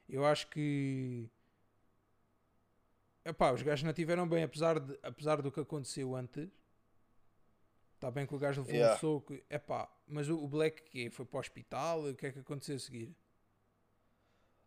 Eu 0.08 0.26
acho 0.26 0.48
que. 0.48 1.30
Epá, 3.26 3.52
os 3.52 3.62
gajos 3.62 3.84
não 3.84 3.93
tiveram 3.93 4.28
bem, 4.28 4.43
apesar, 4.43 4.80
de, 4.80 4.98
apesar 5.04 5.41
do 5.41 5.52
que 5.52 5.60
aconteceu 5.60 6.16
antes. 6.16 6.50
Está 7.95 8.10
bem 8.10 8.26
que 8.26 8.34
o 8.34 8.39
gajo 8.39 8.62
levou 8.62 8.74
Yeah. 8.76 8.95
um 8.95 9.00
soco. 9.00 9.34
Epá, 9.50 9.89
mas 10.08 10.30
o, 10.30 10.38
o 10.41 10.48
Black 10.48 10.84
que 10.84 11.10
foi 11.10 11.26
para 11.26 11.38
o 11.38 11.39
hospital? 11.39 12.04
O 12.06 12.16
que 12.16 12.28
é 12.28 12.32
que 12.32 12.39
aconteceu 12.39 12.76
a 12.76 12.80
seguir? 12.80 13.14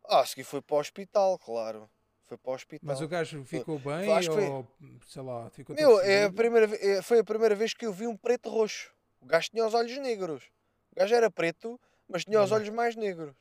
Ah, 0.04 0.20
a 0.20 0.26
seguir 0.26 0.44
foi 0.44 0.60
para 0.60 0.76
o 0.76 0.80
hospital, 0.80 1.38
claro. 1.38 1.88
Foi 2.24 2.36
para 2.36 2.50
o 2.50 2.54
hospital. 2.54 2.86
Mas 2.86 3.00
o 3.00 3.08
gajo 3.08 3.44
ficou 3.44 3.78
bem 3.78 4.12
acho 4.12 4.28
que 4.28 4.34
foi- 4.34 4.48
ou 4.48 4.68
sei 5.06 5.22
lá, 5.22 5.48
ficou 5.50 5.74
Meu, 5.74 6.00
é 6.00 6.24
a 6.24 6.32
primeira, 6.32 6.66
é- 6.76 7.00
foi 7.02 7.20
a 7.20 7.24
primeira 7.24 7.54
vez 7.54 7.72
que 7.72 7.86
eu 7.86 7.92
vi 7.92 8.06
um 8.06 8.16
preto 8.16 8.50
roxo. 8.50 8.92
O 9.20 9.26
gajo 9.26 9.48
tinha 9.50 9.66
os 9.66 9.74
olhos 9.74 9.96
negros. 9.98 10.50
O 10.92 11.00
gajo 11.00 11.14
era 11.14 11.30
preto, 11.30 11.78
mas 12.08 12.24
tinha 12.24 12.42
os 12.42 12.50
Hum. 12.50 12.54
olhos 12.54 12.68
mais 12.70 12.96
negros. 12.96 13.34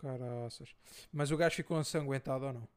Caraças. 0.00 0.74
Mas 1.12 1.30
o 1.30 1.36
gajo 1.36 1.56
ficou 1.56 1.78
ensanguentado 1.80 2.46
ou 2.46 2.52
não? 2.52 2.68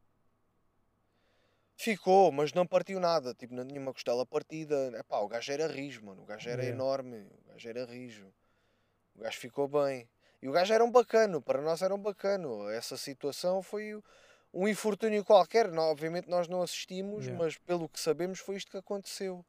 Ficou, 1.75 2.31
mas 2.31 2.53
não 2.53 2.65
partiu 2.65 2.99
nada. 2.99 3.33
Tipo, 3.33 3.53
não 3.55 3.65
tinha 3.67 3.79
uma 3.79 3.93
costela 3.93 4.25
partida. 4.25 4.91
Epá, 4.99 5.19
o 5.19 5.27
gajo 5.27 5.51
era 5.51 5.67
rijo, 5.67 6.03
mano. 6.05 6.21
O 6.21 6.25
gajo 6.25 6.47
era 6.49 6.63
enorme. 6.65 7.27
O 7.45 7.51
gajo 7.51 7.69
era 7.69 7.85
rijo. 7.85 8.31
O 9.15 9.21
gajo 9.21 9.37
ficou 9.39 9.67
bem. 9.67 10.07
E 10.41 10.47
o 10.47 10.51
gajo 10.51 10.73
era 10.73 10.83
um 10.83 10.91
bacano. 10.91 11.41
Para 11.41 11.61
nós 11.61 11.81
era 11.81 11.93
um 11.93 11.99
bacano. 12.01 12.69
Essa 12.69 12.97
situação 12.97 13.61
foi 13.63 13.99
um 14.53 14.67
infortúnio 14.67 15.23
qualquer. 15.25 15.67
Obviamente 15.77 16.29
nós 16.29 16.47
não 16.47 16.61
assistimos, 16.61 17.25
Yeah. 17.25 17.43
mas 17.43 17.57
pelo 17.57 17.89
que 17.89 17.99
sabemos 17.99 18.39
foi 18.39 18.57
isto 18.57 18.71
que 18.71 18.77
aconteceu. 18.77 19.43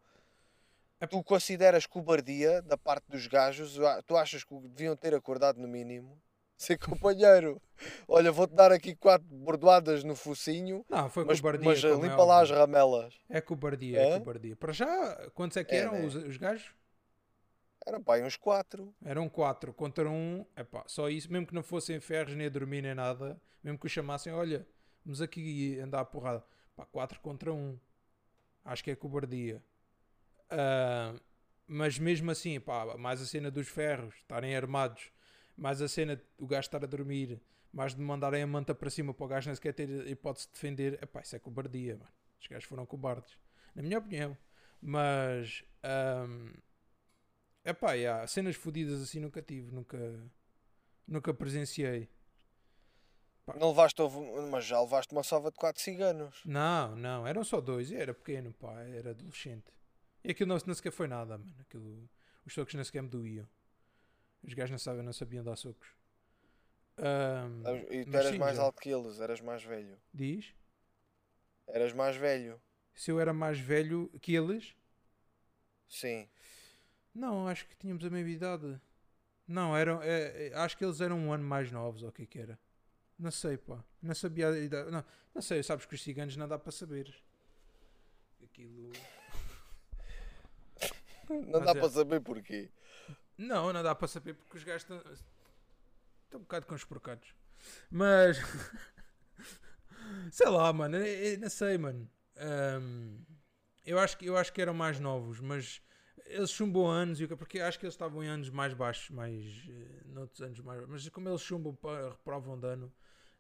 É- 1.03 1.07
Tu 1.07 1.23
consideras 1.25 1.85
cobardia 1.85 2.63
da 2.63 2.79
parte 2.79 3.05
dos 3.11 3.27
gajos? 3.27 3.77
Tu 4.07 4.17
achas 4.17 4.45
que 4.45 4.55
deviam 4.69 4.97
ter 4.97 5.15
acordado 5.15 5.61
no 5.61 5.67
mínimo? 5.69 6.17
Ser 6.57 6.79
companheiro. 6.79 7.61
Olha, 8.07 8.31
vou-te 8.31 8.55
dar 8.55 8.71
aqui 8.71 8.95
quatro 8.95 9.27
bordoadas 9.27 10.05
no 10.05 10.15
focinho, 10.15 10.85
Não, 10.89 11.11
foi 11.11 11.25
mas, 11.25 11.41
cobardia. 11.41 11.67
mas 11.67 11.83
como 11.83 12.05
é 12.05 12.09
limpa 12.09 12.23
lá 12.25 12.41
as 12.41 12.51
ramelas. 12.51 13.15
É 13.29 13.41
cobardia, 13.41 14.03
é 14.03 14.07
Hã? 14.07 14.21
cobardia. 14.21 14.55
Para 14.57 14.73
já, 14.73 15.31
quantos 15.35 15.57
é 15.57 15.65
que 15.65 15.75
É, 15.75 15.81
eram 15.81 15.93
né? 15.93 16.07
os, 16.07 16.15
os 16.15 16.37
gajos? 16.37 16.71
Era 17.85 17.99
pá, 18.01 18.19
uns 18.21 18.37
quatro. 18.37 18.95
Eram 19.05 19.29
quatro 19.29 19.73
contra 19.73 20.09
um. 20.09 20.47
Epá, 20.57 20.85
só 20.87 21.09
isso, 21.09 21.31
mesmo 21.33 21.47
que 21.49 21.55
não 21.55 21.63
fossem 21.65 21.99
ferros, 21.99 22.35
nem 22.37 22.47
a 22.47 22.51
dormir, 22.51 22.83
nem 22.83 22.95
nada. 22.95 23.41
Mesmo 23.63 23.79
que 23.79 23.87
os 23.87 23.93
chamassem, 23.93 24.33
olha, 24.33 24.65
vamos 25.05 25.21
aqui 25.21 25.79
andar 25.81 26.01
a 26.01 26.05
porrada. 26.05 26.45
Pá, 26.77 26.87
quatro 26.87 27.21
contra 27.21 27.53
um. 27.53 27.77
Acho 28.65 28.85
que 28.85 28.91
é 28.91 28.97
cobardia. 28.97 29.63
Ah, 30.53 31.15
mas 31.67 31.99
mesmo 31.99 32.31
assim, 32.31 32.61
pá, 32.61 32.97
mais 32.99 33.21
a 33.23 33.27
cena 33.27 33.51
dos 33.51 33.69
ferros, 33.69 34.15
estarem 34.17 34.55
armados, 34.55 35.11
mais 35.57 35.81
a 35.81 35.89
cena 35.89 36.21
do 36.39 36.47
gajo 36.47 36.67
estar 36.67 36.85
a 36.85 36.87
dormir, 36.87 37.41
mais 37.73 37.95
de 37.95 38.01
mandarem 38.03 38.43
a 38.43 38.47
manta 38.47 38.75
para 38.75 38.91
cima 38.91 39.15
para 39.15 39.25
o 39.25 39.29
gajo 39.29 39.49
nem 39.49 39.55
sequer 39.55 39.73
ter 39.73 39.89
hipótese 40.07 40.47
de 40.49 40.53
defender. 40.53 41.03
Epá, 41.03 41.23
isso 41.23 41.35
é 41.35 41.39
cobardia, 41.39 41.97
mano. 41.97 42.13
Os 42.41 42.47
gajos 42.47 42.69
foram 42.69 42.85
cobardes. 42.85 43.39
Na 43.75 43.83
minha 43.83 43.99
opinião. 43.99 44.37
Mas. 44.81 45.65
ahm, 45.83 46.53
Epá, 47.65 47.93
yeah, 47.93 48.27
cenas 48.27 48.57
fodidas 48.57 49.01
assim 49.01 49.21
nunca 49.21 49.41
tive, 49.41 49.73
nunca, 49.73 49.99
nunca 51.07 51.33
presenciei. 51.33 52.09
Pá. 53.47 53.55
Não 53.57 53.69
levaste, 53.69 54.03
mas 54.51 54.65
já 54.65 54.81
levaste 54.81 55.13
uma 55.13 55.23
sova 55.23 55.51
de 55.51 55.57
quatro 55.57 55.81
ciganos. 55.81 56.43
Não, 56.45 56.97
não, 56.97 57.27
eram 57.27 57.45
só 57.45 57.61
dois, 57.61 57.93
era 57.93 58.13
pequeno, 58.13 58.53
pá, 58.53 58.83
era 58.83 59.11
adolescente. 59.11 59.73
E 60.25 60.31
aquilo 60.31 60.49
não, 60.49 60.59
não 60.67 60.75
sequer 60.75 60.93
foi 60.93 61.07
nada, 61.09 61.39
mano. 61.39 61.55
Aquilo, 61.61 62.09
os 62.45 62.53
socos 62.55 62.75
nem 62.75 62.85
sequer 62.85 63.03
me 63.03 63.09
doíam. 63.09 63.49
Os 64.43 64.55
gajos 64.55 64.71
não, 64.71 64.79
sabem, 64.79 65.03
não 65.03 65.13
sabiam 65.13 65.45
dar 65.45 65.57
socos. 65.57 65.89
Ahm, 66.99 67.63
E 67.91 68.05
tu 68.05 68.17
eras 68.17 68.31
sim, 68.33 68.39
mais 68.39 68.57
já. 68.57 68.63
alto 68.63 68.81
que 68.81 68.91
eles, 68.91 69.21
eras 69.21 69.41
mais 69.41 69.63
velho. 69.63 69.99
Diz? 70.13 70.55
Eras 71.67 71.93
mais 71.93 72.17
velho. 72.17 72.61
Se 72.95 73.11
eu 73.11 73.19
era 73.21 73.33
mais 73.33 73.59
velho 73.59 74.09
que 74.21 74.35
eles? 74.35 74.77
Sim. 75.89 76.29
Não, 77.15 77.47
acho 77.49 77.67
que 77.67 77.77
tínhamos 77.77 78.05
a 78.05 78.11
mesma 78.11 78.31
idade. 78.31 78.81
Não, 79.47 79.77
eram, 79.77 80.03
é, 80.03 80.49
é, 80.49 80.55
acho 80.55 80.77
que 80.77 80.85
eles 80.85 81.01
eram 81.01 81.19
um 81.19 81.33
ano 81.33 81.45
mais 81.45 81.71
novos, 81.71 82.03
ou 82.03 82.09
o 82.09 82.13
que 82.13 82.23
é 82.23 82.27
que 82.27 82.39
era? 82.39 82.59
Não 83.19 83.31
sei, 83.31 83.57
pá. 83.57 83.85
Não 84.01 84.15
sabia 84.15 84.49
a 84.49 84.59
idade. 84.59 84.91
Não, 84.91 85.05
não 85.35 85.43
sei, 85.43 85.63
sabes 85.63 85.87
que 85.87 85.95
os 85.95 86.03
ciganos 86.03 86.37
não 86.37 86.49
dá 86.49 86.59
para 86.59 86.73
saber. 86.73 87.15
Aquilo. 88.43 88.93
Não 91.29 91.61
Mas 91.61 91.65
dá 91.65 91.71
é. 91.73 91.75
para 91.75 91.89
saber 91.89 92.21
porquê. 92.21 92.71
Não, 93.37 93.73
não 93.73 93.83
dá 93.83 93.95
para 93.95 94.09
saber 94.09 94.35
porque 94.35 94.57
os 94.59 94.65
gajos 94.65 94.83
estão, 94.83 94.99
estão 94.99 96.41
um 96.41 96.43
bocado 96.43 96.67
conspurcados. 96.67 97.35
Mas. 97.91 98.39
sei 100.31 100.49
lá, 100.49 100.73
mano. 100.73 100.97
eu- 100.97 101.33
eu 101.35 101.39
não 101.39 101.49
sei, 101.51 101.79
mano. 101.79 102.09
Ahm, 102.37 103.19
eu, 103.85 103.99
acho 103.99 104.17
que, 104.19 104.27
eu 104.27 104.37
acho 104.37 104.53
que 104.53 104.61
eram 104.63 104.75
mais 104.75 104.99
novos, 105.01 105.41
mas 105.41 105.83
eles 106.27 106.51
chumbam 106.51 106.87
anos, 106.87 107.19
porque 107.39 107.61
acho 107.61 107.79
que 107.79 107.85
eles 107.87 107.95
estavam 107.95 108.23
em 108.25 108.29
anos 108.29 108.51
mais 108.51 108.75
baixos, 108.75 109.11
mais. 109.11 109.45
eh, 109.69 110.03
noutros 110.07 110.41
anos 110.43 110.61
mais 110.61 110.87
Mas 110.89 111.09
como 111.11 111.29
eles 111.29 111.41
chumbam, 111.43 111.77
reprovam 112.11 112.59
dano, 112.59 112.93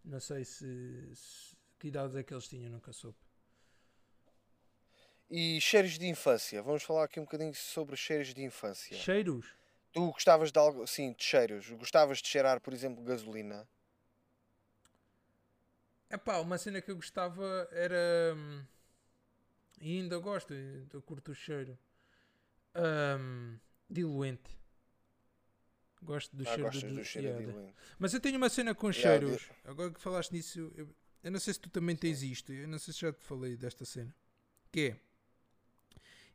não 0.04 0.20
sei 0.20 0.44
se, 0.44 1.10
se- 1.14 1.56
Que 1.78 1.88
idades 1.88 2.14
é 2.16 2.22
que 2.22 2.32
eles 2.34 2.48
tinham, 2.48 2.70
nunca 2.70 2.92
soube. 2.92 3.18
E 5.32 5.60
cheiros 5.60 5.98
de 5.98 6.06
infância. 6.06 6.62
Vamos 6.62 6.84
falar 6.84 7.04
aqui 7.04 7.18
um 7.18 7.24
bocadinho 7.24 7.54
sobre 7.54 7.96
cheiros 7.96 8.32
de 8.32 8.42
infância. 8.44 8.96
Cheiros? 8.96 9.46
Tu 9.92 10.12
gostavas 10.12 10.52
de 10.52 10.58
algo, 10.58 10.86
sim, 10.86 11.12
de 11.14 11.24
cheiros. 11.24 11.70
Gostavas 11.70 12.18
de 12.22 12.28
cheirar, 12.28 12.60
por 12.60 12.72
exemplo, 12.74 13.02
gasolina. 13.02 13.68
É 16.08 16.16
pá, 16.16 16.38
uma 16.38 16.58
cena 16.58 16.80
que 16.80 16.90
eu 16.90 16.96
gostava 16.96 17.68
era. 17.72 18.34
hum, 18.36 18.64
E 19.80 19.98
ainda 19.98 20.18
gosto, 20.18 20.54
eu 20.54 21.02
curto 21.02 21.32
o 21.32 21.34
cheiro. 21.34 21.78
hum, 22.74 23.58
diluente. 23.88 24.50
Gosto 26.02 26.36
do 26.36 26.42
Ah, 26.44 26.54
cheiro 26.54 26.70
do, 26.70 26.80
do 26.94 27.04
cheiro 27.04 27.28
yeah, 27.28 27.40
de 27.40 27.46
de- 27.46 27.52
diluente. 27.52 27.74
Mas 27.98 28.12
eu 28.14 28.20
tenho 28.20 28.36
uma 28.36 28.48
cena 28.48 28.74
com 28.74 28.90
Yeah, 28.92 29.20
cheiros. 29.20 29.48
Agora 29.64 29.90
que 29.92 30.00
falaste 30.00 30.32
nisso, 30.32 30.72
eu, 30.74 30.88
eu 31.22 31.30
não 31.30 31.38
sei 31.38 31.54
se 31.54 31.60
tu 31.60 31.70
também 31.70 31.94
tens 31.96 32.22
isto. 32.22 32.52
Eu 32.52 32.66
não 32.68 32.78
sei 32.78 32.92
se 32.92 33.00
já 33.00 33.12
te 33.12 33.22
falei 33.24 33.56
desta 33.56 33.84
cena. 33.84 34.12
Que 34.72 34.80
é. 34.90 35.11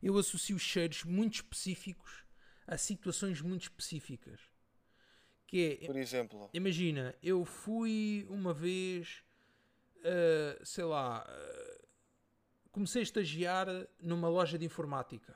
Eu 0.02 0.16
associo 0.16 0.58
cheiros 0.58 1.04
muito 1.04 1.36
específicos 1.36 2.24
a 2.68 2.76
situações 2.76 3.40
muito 3.40 3.62
específicas. 3.62 4.40
Que 5.46 5.78
é. 5.82 5.86
Por 5.86 5.96
exemplo, 5.96 6.50
Imagina, 6.52 7.14
eu 7.22 7.44
fui 7.44 8.26
uma 8.28 8.52
vez, 8.52 9.24
ah, 10.04 10.60
sei 10.62 10.84
lá, 10.84 11.24
ah, 11.26 11.84
comecei 12.70 13.00
a 13.00 13.02
estagiar 13.02 13.66
numa 13.98 14.28
loja 14.28 14.58
de 14.58 14.66
informática. 14.66 15.34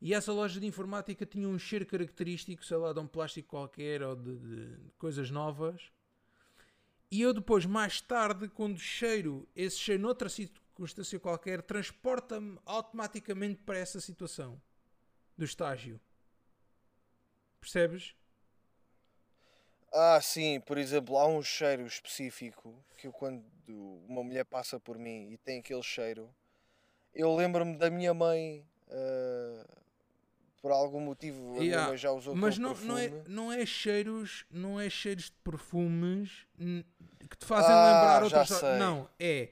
E 0.00 0.12
essa 0.12 0.30
loja 0.32 0.60
de 0.60 0.66
informática 0.66 1.24
tinha 1.24 1.48
um 1.48 1.58
cheiro 1.58 1.86
característico, 1.86 2.62
sei 2.62 2.76
lá, 2.76 2.92
de 2.92 3.00
um 3.00 3.06
plástico 3.06 3.48
qualquer 3.48 4.02
ou 4.02 4.14
de, 4.14 4.36
de 4.36 4.90
coisas 4.98 5.30
novas. 5.30 5.90
E 7.10 7.22
eu 7.22 7.32
depois, 7.32 7.64
mais 7.64 8.02
tarde, 8.02 8.48
quando 8.48 8.78
cheiro 8.78 9.48
esse 9.56 9.78
cheiro 9.78 10.02
noutra 10.02 10.28
circunstância 10.74 11.20
qualquer, 11.20 11.62
transporta-me 11.62 12.58
automaticamente 12.66 13.62
para 13.62 13.78
essa 13.78 14.00
situação 14.00 14.60
do 15.38 15.44
estágio. 15.44 16.00
Percebes? 17.60 18.14
Ah, 19.92 20.20
sim, 20.20 20.60
por 20.60 20.76
exemplo, 20.76 21.16
há 21.16 21.26
um 21.28 21.40
cheiro 21.40 21.86
específico 21.86 22.74
que 22.98 23.06
eu, 23.06 23.12
quando 23.12 23.44
uma 24.08 24.24
mulher 24.24 24.44
passa 24.44 24.80
por 24.80 24.98
mim 24.98 25.30
e 25.30 25.38
tem 25.38 25.60
aquele 25.60 25.82
cheiro, 25.82 26.28
eu 27.14 27.34
lembro-me 27.34 27.76
da 27.76 27.88
minha 27.88 28.12
mãe. 28.12 28.66
ah, 28.90 29.64
por 30.60 30.72
algum 30.72 30.98
motivo, 30.98 31.38
a 31.50 31.52
minha 31.52 31.62
Yeah, 31.64 31.88
mãe 31.88 31.96
já 31.98 32.10
usou 32.10 32.34
Mas 32.34 32.56
não, 32.56 32.72
não, 32.74 32.96
é, 32.96 33.08
perfume. 33.10 33.28
não 33.28 33.52
é 33.52 33.66
cheiros, 33.66 34.46
não 34.50 34.80
é 34.80 34.88
cheiros 34.88 35.24
de 35.26 35.36
perfumes 35.44 36.46
que 37.28 37.36
te 37.36 37.44
fazem 37.44 37.70
Ah, 37.70 37.92
lembrar 37.92 38.22
outras. 38.22 38.62
Não, 38.78 39.10
é 39.20 39.50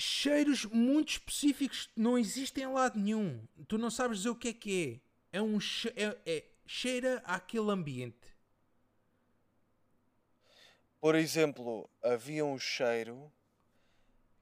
cheiros 0.00 0.64
muito 0.64 1.10
específicos 1.10 1.90
não 1.96 2.16
existem 2.18 2.64
em 2.64 2.72
lado 2.72 2.98
nenhum. 2.98 3.46
Tu 3.68 3.76
não 3.78 3.90
sabes 3.90 4.18
dizer 4.18 4.30
o 4.30 4.36
que 4.36 4.48
é 4.48 4.52
que 4.52 5.02
é. 5.32 5.38
É 5.38 5.42
um 5.42 5.60
che- 5.60 5.92
é, 5.96 6.16
é- 6.26 6.44
cheira 6.66 7.22
àquele 7.24 7.70
ambiente. 7.70 8.30
Por 11.00 11.14
exemplo, 11.14 11.88
havia 12.02 12.44
um 12.44 12.58
cheiro 12.58 13.32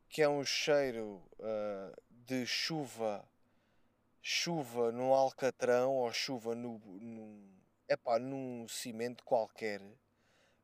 que 0.09 0.23
é 0.23 0.29
um 0.29 0.45
cheiro 0.45 1.23
ah, 1.41 1.93
de 2.11 2.47
chuva, 2.47 3.29
chuva 4.23 4.91
no 4.93 5.13
alcatrão 5.13 5.93
ou 5.93 6.13
chuva 6.13 6.55
no, 6.55 6.79
num, 6.79 7.51
epá, 7.89 8.19
num 8.19 8.67
cimento 8.69 9.23
qualquer, 9.25 9.81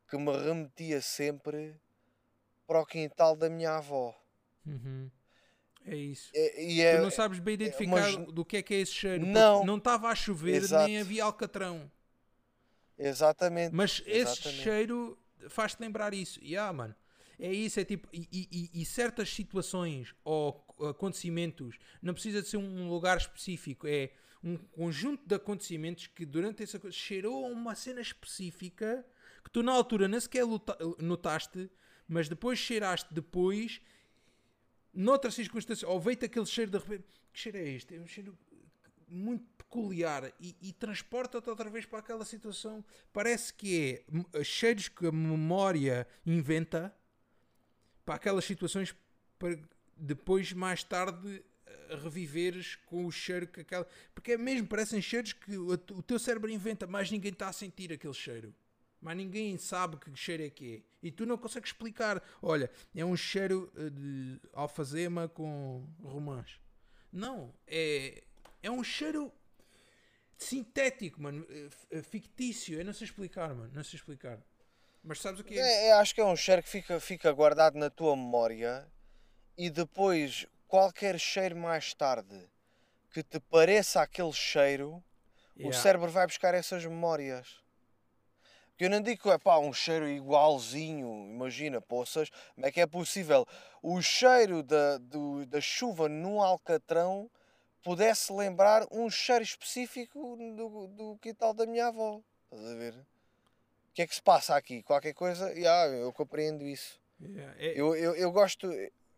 que 0.08 0.16
me 0.16 0.32
remetia 0.32 1.00
sempre 1.00 1.78
para 2.66 2.80
o 2.80 2.86
quintal 2.86 3.36
da 3.36 3.48
minha 3.50 3.76
avó. 3.76 4.14
É 5.86 5.96
isso. 5.96 6.30
E, 6.34 6.76
e 6.76 6.80
é, 6.80 6.96
tu 6.96 7.02
não 7.02 7.10
sabes 7.10 7.38
bem 7.38 7.54
identificar 7.54 7.90
mas- 8.12 8.32
do 8.32 8.44
que 8.44 8.56
é 8.56 8.62
que 8.62 8.72
é 8.74 8.80
esse 8.80 8.92
cheiro. 8.92 9.26
Não. 9.26 9.64
Não 9.64 9.76
estava 9.76 10.08
a 10.08 10.14
chover, 10.14 10.56
Exato. 10.56 10.86
nem 10.86 10.98
havia 11.00 11.24
alcatrão. 11.24 11.90
exatamente. 12.98 13.74
Mas 13.74 14.02
esse 14.06 14.32
exatamente. 14.32 14.62
cheiro 14.62 15.18
faz-te 15.48 15.80
lembrar 15.80 16.14
isso. 16.14 16.38
E 16.42 16.56
ah, 16.56 16.72
mano, 16.72 16.94
é 17.38 17.52
isso, 17.52 17.78
é 17.80 17.84
tipo. 17.84 18.08
E, 18.12 18.26
e- 18.32 18.70
e- 18.80 18.84
certas 18.86 19.28
situações 19.30 20.14
ou 20.24 20.64
acontecimentos, 20.88 21.76
não 22.00 22.14
precisa 22.14 22.40
de 22.42 22.48
ser 22.48 22.56
um 22.56 22.88
lugar 22.88 23.16
específico, 23.18 23.86
é 23.86 24.10
um 24.42 24.56
conjunto 24.56 25.26
de 25.26 25.34
acontecimentos 25.34 26.06
que 26.06 26.24
durante 26.26 26.62
essa 26.62 26.78
coisa 26.78 26.96
cheirou 26.96 27.44
a 27.44 27.48
uma 27.48 27.74
cena 27.74 28.00
específica 28.00 29.04
que 29.42 29.50
tu 29.50 29.62
na 29.62 29.72
altura 29.72 30.08
nem 30.08 30.18
sequer 30.20 30.44
notaste, 30.98 31.70
mas 32.08 32.28
depois 32.28 32.58
cheiraste 32.58 33.12
depois, 33.12 33.80
noutra 34.94 35.30
circunstância, 35.30 35.88
ou 35.88 36.00
veio-te 36.00 36.24
aquele 36.26 36.46
cheiro 36.46 36.70
de 36.70 36.78
repente. 36.78 37.04
Que 37.32 37.38
cheiro 37.40 37.58
é 37.58 37.68
este? 37.68 37.96
É 37.96 38.00
um 38.00 38.06
cheiro 38.06 38.36
muito 39.08 39.44
peculiar 39.58 40.32
e, 40.40 40.56
e 40.62 40.72
transporta-te 40.72 41.48
outra 41.50 41.68
vez 41.68 41.84
para 41.84 41.98
aquela 41.98 42.24
situação. 42.24 42.84
Parece 43.12 43.52
que 43.52 44.04
é 44.08 44.12
m- 44.12 44.44
cheiros 44.44 44.88
que 44.88 45.06
a 45.06 45.12
memória 45.12 46.06
inventa 46.24 46.94
para 48.04 48.14
aquelas 48.14 48.44
situações 48.44 48.94
para 49.38 49.58
depois, 49.96 50.52
mais 50.52 50.82
tarde, 50.82 51.42
eh, 51.66 51.96
reviveres 52.02 52.76
com 52.86 53.06
o 53.06 53.12
cheiro 53.12 53.46
que 53.46 53.60
aquela. 53.60 53.86
Porque 54.14 54.32
é 54.32 54.38
mesmo, 54.38 54.66
parecem 54.66 55.00
cheiros 55.00 55.32
que 55.32 55.56
o 55.56 55.76
teu 55.76 56.18
cérebro 56.18 56.50
inventa, 56.50 56.86
mas 56.86 57.10
ninguém 57.10 57.32
está 57.32 57.48
a 57.48 57.52
sentir 57.52 57.92
aquele 57.92 58.14
cheiro. 58.14 58.54
Mas 59.04 59.18
ninguém 59.18 59.58
sabe 59.58 59.98
que 59.98 60.10
cheiro 60.16 60.42
é 60.42 60.48
que 60.48 60.76
é. 60.76 61.06
E 61.06 61.10
tu 61.12 61.26
não 61.26 61.36
consegues 61.36 61.68
explicar. 61.68 62.22
Olha, 62.40 62.70
é 62.96 63.04
um 63.04 63.14
cheiro 63.14 63.70
eh, 63.76 63.90
de 63.90 64.40
alfazema 64.54 65.28
com 65.28 65.86
romãs. 66.02 66.58
Não, 67.12 67.54
é, 67.66 68.24
é 68.62 68.70
um 68.70 68.82
cheiro 68.82 69.30
sintético, 70.38 71.20
mano. 71.20 71.46
eh, 71.50 71.68
eh, 71.90 72.02
Fictício. 72.02 72.78
Eu 72.78 72.84
não 72.86 72.94
sei 72.94 73.04
explicar, 73.06 73.54
mano. 73.54 73.70
Não 73.74 73.84
sei 73.84 73.98
explicar. 73.98 74.38
Mas 75.02 75.20
sabes 75.20 75.40
o 75.40 75.44
que 75.44 75.58
é? 75.58 75.88
É, 75.88 75.92
acho 75.92 76.14
que 76.14 76.22
é 76.22 76.24
um 76.24 76.34
cheiro 76.34 76.62
que 76.62 76.68
fica, 76.70 76.98
fica 76.98 77.30
guardado 77.30 77.76
na 77.78 77.90
tua 77.90 78.16
memória 78.16 78.90
e 79.58 79.68
depois 79.68 80.46
qualquer 80.66 81.20
cheiro 81.20 81.54
mais 81.58 81.92
tarde 81.92 82.48
que 83.12 83.22
te 83.22 83.38
pareça 83.38 84.00
aquele 84.00 84.32
cheiro, 84.32 85.04
o 85.56 85.60
Yeah. 85.64 85.78
cérebro 85.78 86.10
vai 86.10 86.26
buscar 86.26 86.54
essas 86.54 86.86
memórias. 86.86 87.62
Porque 88.74 88.86
eu 88.86 88.90
não 88.90 89.00
digo 89.00 89.22
que 89.22 89.28
é 89.30 89.38
pá, 89.38 89.56
um 89.58 89.72
cheiro 89.72 90.08
igualzinho, 90.08 91.06
imagina, 91.30 91.80
poças, 91.80 92.28
como 92.56 92.66
é 92.66 92.72
que 92.72 92.80
é 92.80 92.86
possível 92.86 93.46
o 93.80 94.02
cheiro 94.02 94.64
da, 94.64 94.98
do- 94.98 95.46
da 95.46 95.60
chuva 95.60 96.08
num 96.08 96.42
alcatrão 96.42 97.30
pudesse 97.84 98.32
lembrar 98.32 98.84
um 98.90 99.08
cheiro 99.08 99.44
específico 99.44 100.36
do, 100.56 100.88
do 100.88 101.18
quintal 101.18 101.54
da 101.54 101.64
minha 101.66 101.86
avó. 101.86 102.20
Estás 102.50 102.68
a 102.68 102.74
ver? 102.74 102.94
O 102.94 103.94
que 103.94 104.02
é 104.02 104.06
que 104.08 104.14
se 104.16 104.22
passa 104.22 104.56
aqui? 104.56 104.82
Qualquer 104.82 105.14
coisa, 105.14 105.52
yeah, 105.52 105.94
eu 105.94 106.12
compreendo 106.12 106.66
isso. 106.66 107.00
Yeah, 107.22 107.54
é- 107.58 107.80
Eu, 107.80 107.94
eu, 107.94 108.16
eu 108.16 108.32
gosto. 108.32 108.68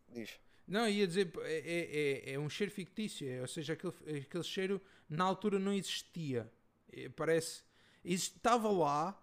Diz. 0.09 0.39
Não, 0.67 0.87
ia 0.87 1.07
dizer, 1.07 1.31
é, 1.39 1.57
é, 1.57 2.31
é- 2.31 2.33
é 2.33 2.39
um 2.39 2.47
cheiro 2.49 2.71
fictício, 2.71 3.27
é, 3.27 3.41
ou 3.41 3.47
seja, 3.47 3.73
aquele, 3.73 3.93
aquele 4.19 4.43
cheiro 4.43 4.79
na 5.09 5.23
altura 5.23 5.57
não 5.57 5.73
existia. 5.73 6.47
É, 6.93 7.09
parece. 7.09 7.63
Estava 8.05 8.69
lá, 8.69 9.19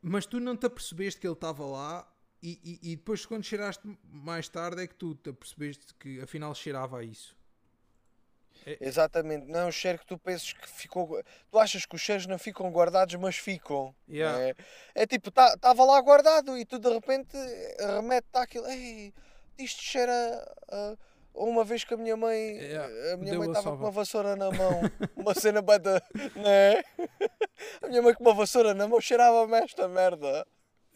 mas 0.00 0.26
tu 0.26 0.40
não 0.40 0.56
te 0.56 0.66
apercebeste 0.66 1.20
que 1.20 1.26
ele 1.26 1.34
estava 1.34 1.64
lá, 1.64 2.06
e, 2.42 2.80
e, 2.82 2.92
e 2.92 2.96
depois, 2.96 3.24
quando 3.26 3.44
cheiraste 3.44 3.82
mais 4.04 4.48
tarde, 4.48 4.82
é 4.82 4.86
que 4.86 4.94
tu 4.94 5.14
te 5.14 5.30
apercebeste 5.30 5.94
que 5.94 6.20
afinal 6.20 6.54
cheirava 6.54 6.98
a 6.98 7.02
isso. 7.02 7.36
Exatamente, 8.80 9.46
não 9.46 9.60
é 9.60 9.66
um 9.66 9.72
cheiro 9.72 9.98
que 9.98 10.06
tu 10.06 10.18
pensas 10.18 10.52
que 10.52 10.68
ficou. 10.68 11.22
Tu 11.50 11.58
achas 11.58 11.86
que 11.86 11.94
os 11.94 12.00
cheiros 12.00 12.26
não 12.26 12.38
ficam 12.38 12.70
guardados, 12.70 13.14
mas 13.14 13.36
ficam. 13.36 13.94
Yeah. 14.08 14.40
É, 14.40 14.54
é 14.94 15.06
tipo, 15.06 15.28
estava 15.28 15.84
lá 15.84 16.00
guardado 16.00 16.56
e 16.58 16.64
tu 16.64 16.78
de 16.78 16.88
repente 16.88 17.36
remete-te 17.78 18.38
àquilo. 18.38 18.66
Ei, 18.66 19.14
isto 19.58 19.82
cheira 19.82 20.54
a, 20.68 20.96
a 21.36 21.44
uma 21.44 21.64
vez 21.64 21.84
que 21.84 21.94
a 21.94 21.96
minha 21.96 22.16
mãe. 22.16 22.56
Yeah, 22.56 23.12
A 23.14 23.16
minha 23.16 23.38
mãe 23.38 23.48
estava 23.48 23.76
com 23.76 23.82
uma 23.84 23.90
vassoura 23.90 24.34
na 24.36 24.50
mão. 24.50 24.80
Uma 25.16 25.34
cena 25.34 25.60
bada. 25.62 26.02
Não 26.34 26.46
é? 26.48 26.82
A 27.82 27.88
minha 27.88 28.02
mãe 28.02 28.14
com 28.14 28.22
uma 28.24 28.34
vassoura 28.34 28.72
na 28.74 28.86
mão 28.88 29.00
cheirava-me 29.00 29.54
esta 29.58 29.86
merda. 29.88 30.46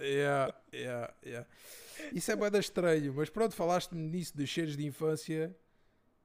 Yeah, 0.01 0.55
yeah, 0.73 1.13
yeah. 1.25 1.47
Isso 2.13 2.31
é 2.33 2.37
bada 2.37 2.59
estranho, 2.59 3.13
mas 3.15 3.29
pronto, 3.29 3.55
falaste-me 3.55 4.01
nisso 4.09 4.37
de 4.37 4.47
cheiros 4.47 4.77
de 4.77 4.87
infância 4.87 5.55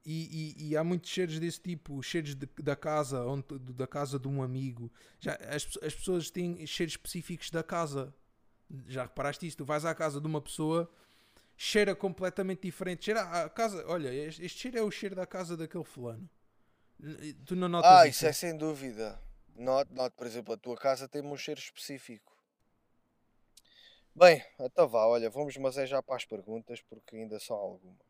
e, 0.04 0.54
e- 0.58 0.68
e 0.70 0.76
há 0.76 0.82
muitos 0.82 1.10
cheiros 1.10 1.38
desse 1.38 1.60
tipo, 1.60 2.02
cheiros 2.02 2.34
de- 2.34 2.48
da 2.62 2.74
casa, 2.74 3.22
onde, 3.26 3.44
da 3.74 3.86
casa 3.86 4.18
de 4.18 4.26
um 4.28 4.42
amigo. 4.42 4.90
Já, 5.20 5.34
as, 5.50 5.68
as 5.82 5.94
pessoas 5.94 6.30
têm 6.30 6.66
cheiros 6.66 6.94
específicos 6.94 7.50
da 7.50 7.62
casa. 7.62 8.14
Já 8.88 9.02
reparaste 9.02 9.46
isso? 9.46 9.58
Tu 9.58 9.64
vais 9.64 9.84
à 9.84 9.94
casa 9.94 10.20
de 10.20 10.26
uma 10.26 10.40
pessoa, 10.40 10.90
cheira 11.56 11.94
completamente 11.94 12.62
diferente. 12.62 13.04
Cheira 13.06 13.22
a 13.22 13.48
casa, 13.48 13.84
olha, 13.88 14.12
este, 14.12 14.48
cheiro 14.48 14.78
é 14.78 14.82
o 14.82 14.90
cheiro 14.90 15.14
da 15.14 15.26
casa 15.26 15.56
daquele 15.56 15.84
fulano. 15.84 16.28
Tu 17.44 17.54
não 17.56 17.68
notas 17.68 17.90
Ah, 17.90 18.06
isso? 18.06 18.18
isso 18.18 18.26
é 18.26 18.32
sem 18.32 18.56
dúvida. 18.56 19.18
Note, 19.54 19.92
note, 19.92 20.14
por 20.16 20.26
exemplo, 20.26 20.54
a 20.54 20.56
tua 20.56 20.76
casa 20.76 21.08
tem 21.08 21.22
um 21.22 21.36
cheiro 21.36 21.60
específico. 21.60 22.32
Bem, 24.14 24.42
então 24.58 24.88
vá, 24.88 25.06
olha, 25.06 25.28
vamos 25.28 25.56
mas 25.58 25.76
é 25.76 25.86
já 25.86 26.02
para 26.02 26.16
as 26.16 26.24
perguntas, 26.24 26.80
porque 26.82 27.16
ainda 27.16 27.38
são 27.38 27.56
algumas. 27.56 28.06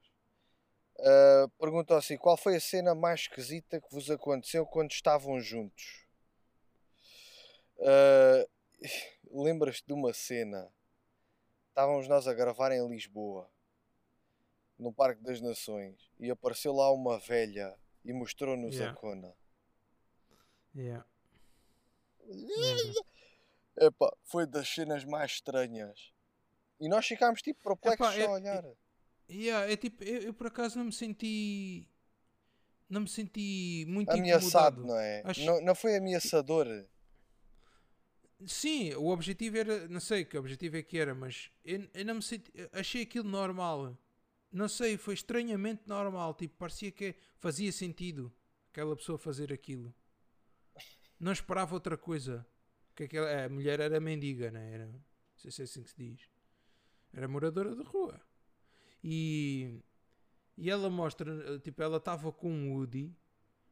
Pergunta 1.58 1.96
assim, 1.96 2.16
qual 2.16 2.36
foi 2.36 2.56
a 2.56 2.60
cena 2.60 2.94
mais 2.94 3.20
esquisita 3.22 3.80
que 3.80 3.90
vos 3.90 4.10
aconteceu 4.10 4.64
quando 4.66 4.92
estavam 4.92 5.40
juntos? 5.40 6.06
Ah, 7.80 8.46
Lembras-te 9.30 9.86
de 9.86 9.92
uma 9.92 10.12
cena? 10.12 10.70
Estávamos 11.76 12.08
nós 12.08 12.26
a 12.26 12.32
gravar 12.32 12.72
em 12.72 12.88
Lisboa, 12.88 13.50
no 14.78 14.90
Parque 14.94 15.22
das 15.22 15.42
Nações, 15.42 16.10
e 16.18 16.30
apareceu 16.30 16.72
lá 16.72 16.90
uma 16.90 17.18
velha 17.18 17.76
e 18.02 18.14
mostrou-nos 18.14 18.74
Yeah. 18.74 18.96
a 18.96 18.98
cona. 18.98 19.34
Yeah. 20.74 21.06
Epá, 23.78 24.10
foi 24.24 24.46
das 24.46 24.66
cenas 24.70 25.04
mais 25.04 25.32
estranhas. 25.32 26.14
E 26.80 26.88
nós 26.88 27.06
ficámos 27.06 27.42
tipo 27.42 27.62
perplexos 27.62 28.06
Epá, 28.16 28.22
é- 28.22 28.24
a 28.26 28.30
olhar. 28.30 28.64
Yeah, 29.28 29.70
é 29.70 29.76
tipo, 29.76 30.02
eu, 30.02 30.22
eu 30.22 30.32
por 30.32 30.46
acaso 30.46 30.78
não 30.78 30.86
me 30.86 30.92
senti. 30.92 31.86
Não 32.88 33.02
me 33.02 33.08
senti 33.08 33.84
muito 33.86 34.10
Ameaçado, 34.12 34.76
incomodado. 34.80 34.86
não 34.86 34.98
é? 34.98 35.22
Acho- 35.26 35.44
Não, 35.44 35.60
não 35.60 35.74
foi 35.74 35.94
ameaçador. 35.98 36.66
Sim, 38.44 38.94
o 38.94 39.08
objetivo 39.08 39.56
era. 39.56 39.88
Não 39.88 40.00
sei 40.00 40.24
que 40.24 40.36
objetivo 40.36 40.76
é 40.76 40.82
que 40.82 40.98
era, 40.98 41.14
mas 41.14 41.50
eu, 41.64 41.88
eu 41.94 42.04
não 42.04 42.16
me 42.16 42.22
senti. 42.22 42.52
achei 42.72 43.02
aquilo 43.02 43.28
normal. 43.28 43.96
não 44.52 44.68
sei, 44.68 44.96
foi 44.98 45.14
estranhamente 45.14 45.82
normal. 45.86 46.34
Tipo, 46.34 46.56
parecia 46.56 46.90
que 46.92 47.14
fazia 47.38 47.72
sentido 47.72 48.32
aquela 48.70 48.94
pessoa 48.96 49.18
fazer 49.18 49.52
aquilo. 49.52 49.94
Não 51.18 51.32
esperava 51.32 51.74
outra 51.74 51.96
coisa. 51.96 52.46
Que 52.94 53.04
aquela, 53.04 53.44
a 53.44 53.48
mulher 53.48 53.80
era 53.80 54.00
mendiga, 54.00 54.50
né? 54.50 54.72
Era, 54.72 54.86
não 54.86 55.02
sei 55.36 55.50
se 55.50 55.62
é 55.62 55.64
assim 55.64 55.82
que 55.82 55.90
se 55.90 55.96
diz. 55.96 56.30
Era 57.12 57.28
moradora 57.28 57.74
de 57.74 57.82
rua. 57.82 58.20
E, 59.02 59.80
e 60.56 60.70
ela 60.70 60.90
mostra, 60.90 61.58
tipo, 61.60 61.82
ela 61.82 61.98
estava 61.98 62.32
com 62.32 62.50
um 62.50 62.72
Woody, 62.72 63.14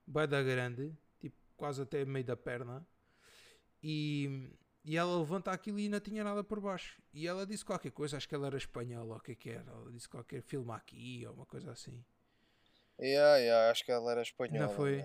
bué 0.07 0.27
da 0.27 0.43
grande, 0.43 0.97
tipo, 1.21 1.37
quase 1.57 1.83
até 1.83 2.05
meio 2.05 2.25
da 2.25 2.37
perna. 2.37 2.87
E, 3.87 4.51
e 4.83 4.97
ela 4.97 5.19
levanta 5.19 5.53
aquilo 5.53 5.79
e 5.79 5.91
não 5.91 6.01
tinha 6.01 6.25
nada 6.25 6.43
por 6.43 6.59
baixo. 6.59 7.03
E 7.13 7.29
ela 7.29 7.47
disse 7.47 7.63
qualquer 7.63 7.93
coisa, 7.93 8.17
acho 8.17 8.27
que 8.27 8.35
ela 8.35 8.47
era 8.47 8.57
espanhola, 8.57 9.13
ou 9.13 9.19
o 9.19 9.21
que 9.21 9.33
é 9.33 9.35
que 9.35 9.51
era. 9.51 9.71
Ela 9.71 9.93
disse 9.93 10.09
qualquer 10.09 10.41
filme 10.41 10.73
aqui, 10.73 11.23
ou 11.27 11.35
uma 11.35 11.45
coisa 11.45 11.71
assim. 11.71 12.03
Yeah, 12.99 13.37
yeah, 13.37 13.71
acho 13.71 13.85
que 13.85 13.93
ela 13.93 14.11
era 14.11 14.23
espanhola. 14.23 14.69
Não 14.69 14.75
foi? 14.75 15.05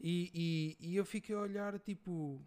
E, 0.00 0.30
e, 0.80 0.92
e 0.92 0.96
eu 0.96 1.04
fiquei 1.04 1.34
a 1.34 1.40
olhar, 1.40 1.78
tipo. 1.78 2.42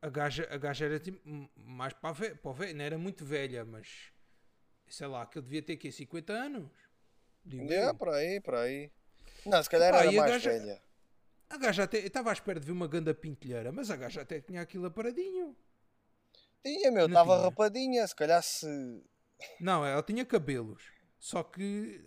A 0.00 0.08
gaja, 0.08 0.48
a 0.50 0.56
gaja 0.56 0.86
era 0.86 0.98
tipo, 0.98 1.20
mais 1.56 1.92
para, 1.92 2.12
ve 2.12 2.34
para 2.36 2.50
o 2.50 2.54
velho, 2.54 2.74
não 2.74 2.84
era 2.84 2.96
muito 2.96 3.24
velha, 3.24 3.64
mas 3.64 4.12
sei 4.86 5.08
lá, 5.08 5.26
que 5.26 5.38
ele 5.38 5.44
devia 5.44 5.62
ter 5.62 5.72
aqui 5.74 5.92
50 5.92 6.32
anos. 6.32 6.70
Digo 7.44 7.64
Yeah, 7.64 7.92
por 7.92 8.08
aí, 8.10 8.40
por 8.40 8.54
aí. 8.54 8.90
Não, 9.44 9.62
se 9.62 9.68
calhar 9.68 9.88
Epá, 9.88 10.02
era 10.02 10.12
mais 10.12 10.30
gaja- 10.30 10.50
velha. 10.50 10.87
A 11.50 11.56
gaja 11.56 11.84
até, 11.84 11.98
eu 11.98 12.06
estava 12.06 12.30
à 12.30 12.32
espera 12.32 12.60
de 12.60 12.66
ver 12.66 12.72
uma 12.72 12.86
ganda 12.86 13.14
pintelheira, 13.14 13.72
mas 13.72 13.90
a 13.90 13.96
gaja 13.96 14.20
até 14.20 14.40
tinha 14.40 14.60
aquilo 14.60 14.86
aparadinho. 14.86 15.56
Tinha, 16.62 16.90
meu, 16.90 17.06
estava 17.06 17.40
rapadinha. 17.40 18.06
Se 18.06 18.14
calhar 18.14 18.42
se. 18.42 18.66
Não, 19.60 19.84
ela 19.86 20.02
tinha 20.02 20.24
cabelos, 20.24 20.82
só 21.18 21.42
que 21.42 22.04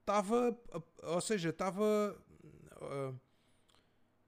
estava, 0.00 0.58
ou 1.02 1.20
seja, 1.20 1.50
estava. 1.50 1.84
ah, 2.80 3.14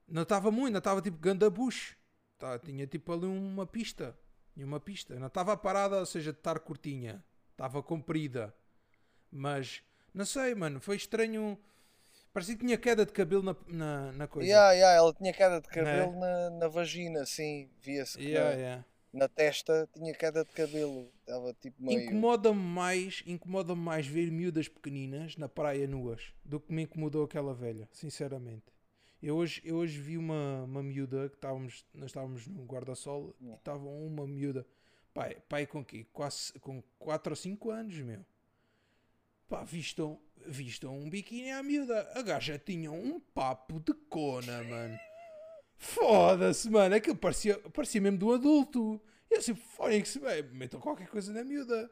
não 0.06 0.22
estava 0.22 0.50
muito, 0.50 0.72
não 0.72 0.78
estava 0.78 1.00
tipo 1.00 1.16
ganda 1.18 1.48
bush. 1.48 1.96
Tá, 2.38 2.58
tinha 2.58 2.86
tipo 2.86 3.12
ali 3.12 3.26
uma 3.26 3.66
pista. 3.66 4.16
Tinha 4.52 4.66
uma 4.66 4.78
pista. 4.78 5.18
Não 5.18 5.28
estava 5.28 5.56
parada, 5.56 5.98
ou 5.98 6.06
seja, 6.06 6.32
de 6.32 6.38
estar 6.38 6.58
curtinha. 6.58 7.24
Estava 7.52 7.82
comprida. 7.82 8.54
Mas, 9.30 9.82
não 10.12 10.26
sei, 10.26 10.54
mano, 10.54 10.80
foi 10.80 10.96
estranho. 10.96 11.58
Parecia 12.32 12.56
que 12.56 12.64
tinha 12.64 12.78
queda 12.78 13.04
de 13.04 13.12
cabelo 13.12 13.42
na, 13.42 13.56
na, 13.68 14.12
na 14.12 14.26
coisa. 14.26 14.48
Yeah, 14.48 14.72
yeah, 14.72 14.96
ela 14.96 15.12
tinha 15.12 15.32
queda 15.32 15.60
de 15.60 15.68
cabelo 15.68 16.18
na, 16.18 16.50
na 16.50 16.68
vagina, 16.68 17.26
sim. 17.26 17.68
Via-se 17.80 18.16
que 18.16 18.24
Yeah, 18.24 18.50
na, 18.50 18.56
yeah. 18.56 18.84
na 19.12 19.28
testa 19.28 19.88
tinha 19.92 20.14
queda 20.14 20.42
de 20.42 20.50
cabelo. 20.52 21.12
Estava 21.20 21.52
tipo 21.54 21.82
meio. 21.82 22.00
Incomoda-me 22.00 22.58
mais, 22.58 23.22
incomoda 23.26 23.74
mais 23.74 24.06
ver 24.06 24.30
miúdas 24.30 24.66
pequeninas 24.66 25.36
na 25.36 25.48
praia 25.48 25.86
nuas 25.86 26.32
do 26.42 26.58
que 26.58 26.72
me 26.72 26.82
incomodou 26.82 27.24
aquela 27.24 27.52
velha, 27.52 27.86
sinceramente. 27.92 28.72
Eu 29.22 29.36
hoje, 29.36 29.60
eu 29.64 29.76
hoje 29.76 30.00
vi 30.00 30.16
uma, 30.16 30.64
uma 30.64 30.82
miúda 30.82 31.28
que 31.28 31.36
estávamos, 31.36 31.84
nós 31.94 32.06
estávamos 32.06 32.48
no 32.48 32.64
guarda-sol 32.64 33.36
e 33.40 33.50
estava 33.52 33.84
uma 33.86 34.26
miúda, 34.26 34.66
pai, 35.14 35.36
pai 35.48 35.66
com 35.66 35.84
quê? 35.84 36.06
Quase, 36.12 36.52
com 36.54 36.82
4 36.98 37.30
ou 37.30 37.36
5 37.36 37.70
anos, 37.70 37.96
meu. 37.98 38.24
Pá, 39.48 39.62
vistam, 39.62 40.18
vistam 40.46 40.98
um 40.98 41.08
biquíni 41.08 41.50
à 41.50 41.62
miúda. 41.62 42.10
A 42.14 42.22
gaja 42.22 42.58
tinha 42.58 42.90
um 42.90 43.20
papo 43.20 43.80
de 43.80 43.92
cona, 44.08 44.62
mano. 44.64 44.98
Foda-se, 45.76 46.70
mano. 46.70 46.94
Aquilo 46.94 47.16
parecia, 47.16 47.58
parecia 47.70 48.00
mesmo 48.00 48.18
do 48.18 48.32
adulto. 48.32 49.00
E 49.30 49.34
eu 49.34 49.38
assim, 49.38 49.54
fónix, 49.54 50.18
metam 50.52 50.80
qualquer 50.80 51.08
coisa 51.08 51.32
na 51.32 51.42
miúda. 51.42 51.90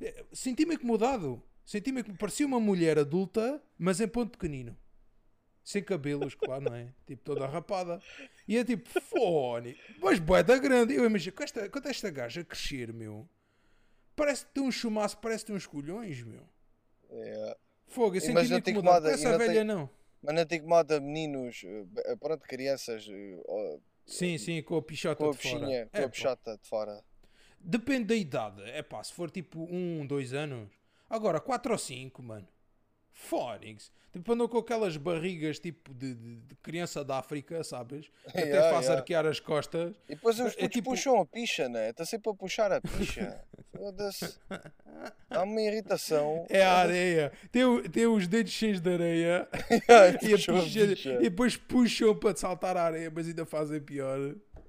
Eh, 0.00 0.24
Senti-me 0.32 0.74
incomodado. 0.74 1.42
Senti-me 1.64 2.02
que 2.02 2.12
parecia 2.12 2.46
uma 2.46 2.60
mulher 2.60 2.98
adulta, 2.98 3.62
mas 3.78 4.00
em 4.00 4.08
ponto 4.08 4.32
pequenino. 4.36 4.76
Sem 5.62 5.82
cabelos, 5.82 6.34
claro, 6.34 6.64
não 6.64 6.74
é? 6.74 6.92
Tipo, 7.06 7.22
toda 7.22 7.46
rapada. 7.46 8.00
E 8.48 8.56
é 8.56 8.64
tipo, 8.64 8.88
fone. 9.00 9.76
Mas 10.00 10.18
boeda 10.18 10.58
grande. 10.58 10.94
Eu 10.94 11.04
imagino, 11.04 11.36
com 11.36 11.42
esta, 11.44 11.68
quando 11.68 11.86
esta 11.86 12.10
gaja 12.10 12.44
crescer, 12.44 12.92
meu. 12.92 13.28
Parece 14.16 14.44
que 14.44 14.52
tem 14.52 14.62
um 14.62 14.72
chumaço, 14.72 15.16
parece 15.18 15.44
que 15.44 15.46
tem 15.46 15.56
uns 15.56 15.66
colhões, 15.66 16.22
meu. 16.22 16.42
Yeah. 17.10 17.56
Fogo, 17.90 18.16
eu 18.16 18.20
senti-me 18.20 18.44
incomodado. 18.44 18.70
incomoda, 18.70 19.08
Com 19.08 19.14
essa 19.14 19.38
velha, 19.38 19.64
não. 19.64 19.90
Mas 20.22 20.34
não 20.34 20.44
te 20.46 20.56
incomoda 20.56 21.00
meninos, 21.00 21.62
eh, 21.64 22.16
pronto, 22.16 22.42
crianças 22.46 23.06
eh, 23.10 23.78
Sim, 24.06 24.38
sim, 24.38 24.62
com 24.62 24.76
a 24.76 24.82
pichota 24.82 25.16
com 25.24 25.30
a 25.30 25.32
de 25.32 25.38
fora. 25.38 25.66
com 25.66 25.72
É, 25.72 25.82
a 25.82 25.86
pá. 25.86 26.08
pichota 26.08 26.56
de 26.56 26.68
fora. 26.68 27.04
Depende 27.58 28.04
da 28.06 28.14
idade. 28.14 28.62
É 28.70 28.82
pá, 28.82 29.02
se 29.04 29.12
for 29.12 29.30
tipo 29.30 29.66
um, 29.70 30.06
dois 30.06 30.32
anos. 30.32 30.70
Agora, 31.08 31.40
quatro 31.40 31.72
ou 31.72 31.78
cinco, 31.78 32.22
mano. 32.22 32.46
Fónix. 33.12 33.90
Tipo, 34.12 34.32
andam 34.32 34.48
com 34.48 34.58
aquelas 34.58 34.96
barrigas 34.96 35.60
tipo 35.60 35.94
de, 35.94 36.14
de- 36.14 36.36
de 36.40 36.54
criança 36.56 37.04
da 37.04 37.18
África, 37.18 37.62
sabes? 37.62 38.06
Que 38.32 38.38
até 38.40 38.48
Yeah, 38.48 38.70
faz 38.74 38.90
arquear 38.90 39.24
as 39.24 39.38
costas. 39.38 39.94
E 40.08 40.14
depois 40.16 40.40
os 40.40 40.46
É 40.54 40.56
putos 40.56 40.68
tipo- 40.70 40.90
puxam 40.90 41.20
a 41.20 41.26
picha, 41.26 41.68
né? 41.68 41.90
Está 41.90 42.04
sempre 42.04 42.30
a 42.30 42.34
puxar 42.34 42.72
a 42.72 42.80
picha. 42.80 43.40
Foda-se. 43.76 44.36
Há 45.30 45.42
uma 45.44 45.60
irritação. 45.60 46.44
É 46.50 46.62
a 46.64 46.72
areia. 46.74 47.32
Tem, 47.52 47.82
tem 47.88 48.06
os 48.08 48.26
dedos 48.26 48.52
cheios 48.52 48.80
de 48.80 48.92
areia. 48.92 49.48
Yeah, 49.70 50.16
e, 50.16 50.18
picha- 50.18 51.14
e 51.14 51.18
depois 51.30 51.56
puxam 51.56 52.14
para 52.16 52.36
saltar 52.36 52.76
a 52.76 52.82
areia, 52.82 53.12
mas 53.14 53.28
ainda 53.28 53.46
fazem 53.46 53.80
pior. 53.80 54.18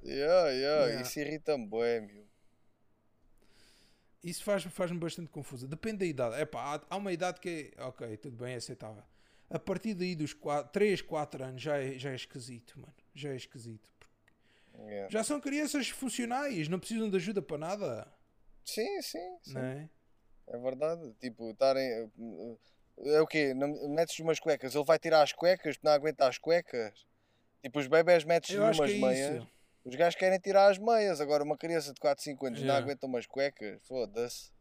Yeah, 0.04 0.50
yeah. 0.52 1.02
Isso 1.02 1.20
irrita-me 1.20 1.66
bué, 1.68 2.00
meu. 2.02 2.22
Isso 4.24 4.44
faz- 4.44 4.64
faz-me 4.66 5.00
bastante 5.00 5.30
confusa. 5.30 5.68
Depende 5.68 5.98
da 5.98 6.06
idade. 6.06 6.36
É 6.42 6.46
pá, 6.46 6.82
há, 6.90 6.98
uma 6.98 7.12
idade 7.12 7.40
que 7.40 7.72
é. 7.78 7.84
Ok, 7.86 8.18
tudo 8.18 8.38
bem, 8.38 8.54
é 8.54 8.58
aceitável. 8.58 9.04
A 9.50 9.60
partir 9.60 9.94
daí 9.94 10.16
dos 10.16 10.36
3, 10.72 11.02
4 11.02 11.44
anos 11.44 11.62
já 11.62 11.78
é, 11.78 11.98
já 11.98 12.12
é 12.12 12.16
esquisito, 12.16 12.80
mano. 12.80 12.94
Já 13.14 13.30
é 13.30 13.36
esquisito. 13.36 13.90
Yeah. 14.78 15.10
Já 15.10 15.24
são 15.24 15.42
crianças 15.42 15.90
funcionais, 15.90 16.68
não 16.70 16.80
precisam 16.80 17.10
de 17.10 17.18
ajuda 17.18 17.42
para 17.42 17.58
nada. 17.58 18.08
Sim, 18.64 19.02
sim, 19.02 19.38
sim. 19.44 19.58
É? 19.58 19.90
É 20.48 20.58
verdade. 20.58 21.14
Tipo, 21.20 21.52
estarem. 21.52 22.10
É 23.04 23.22
o 23.22 23.28
quê? 23.28 23.54
Metes 23.54 24.18
umas 24.20 24.40
cuecas, 24.40 24.76
ele 24.76 24.86
vai 24.86 25.00
tirar 25.00 25.22
as 25.24 25.34
cuecas, 25.34 25.78
tu 25.78 25.84
não 25.84 25.92
aguenta 25.92 26.28
as 26.28 26.38
cuecas. 26.38 27.06
Tipo, 27.62 27.80
os 27.80 27.88
bebés 27.88 28.24
metes 28.24 28.56
umas 28.56 28.80
é 28.80 28.88
meias. 28.88 29.36
isso. 29.38 29.48
Os 29.84 29.96
gajos 29.96 30.18
querem 30.20 30.40
tirar 30.40 30.70
as 30.70 30.78
meias. 30.78 31.20
Agora, 31.20 31.44
uma 31.44 31.58
criança 31.58 31.94
de 31.94 32.00
4, 32.00 32.24
5 32.24 32.46
anos 32.46 32.60
não 32.60 32.68
Yeah. 32.68 32.86
aguenta 32.86 33.08
umas 33.08 33.26
cuecas. 33.26 33.82
Foda-se. 33.88 34.52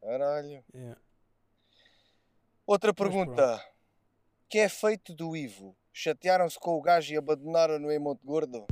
Caralho. 0.00 0.64
Yeah. 0.74 1.00
Outra 2.66 2.92
pergunta. 2.92 3.64
Que 4.48 4.58
é 4.58 4.68
feito 4.68 5.14
do 5.14 5.36
Ivo? 5.36 5.76
Chatearam-se 5.92 6.58
com 6.58 6.72
o 6.76 6.82
gajo 6.82 7.12
e 7.12 7.16
abandonaram-no 7.16 7.90
em 7.90 7.98
Monte 7.98 8.24
Gordo? 8.24 8.66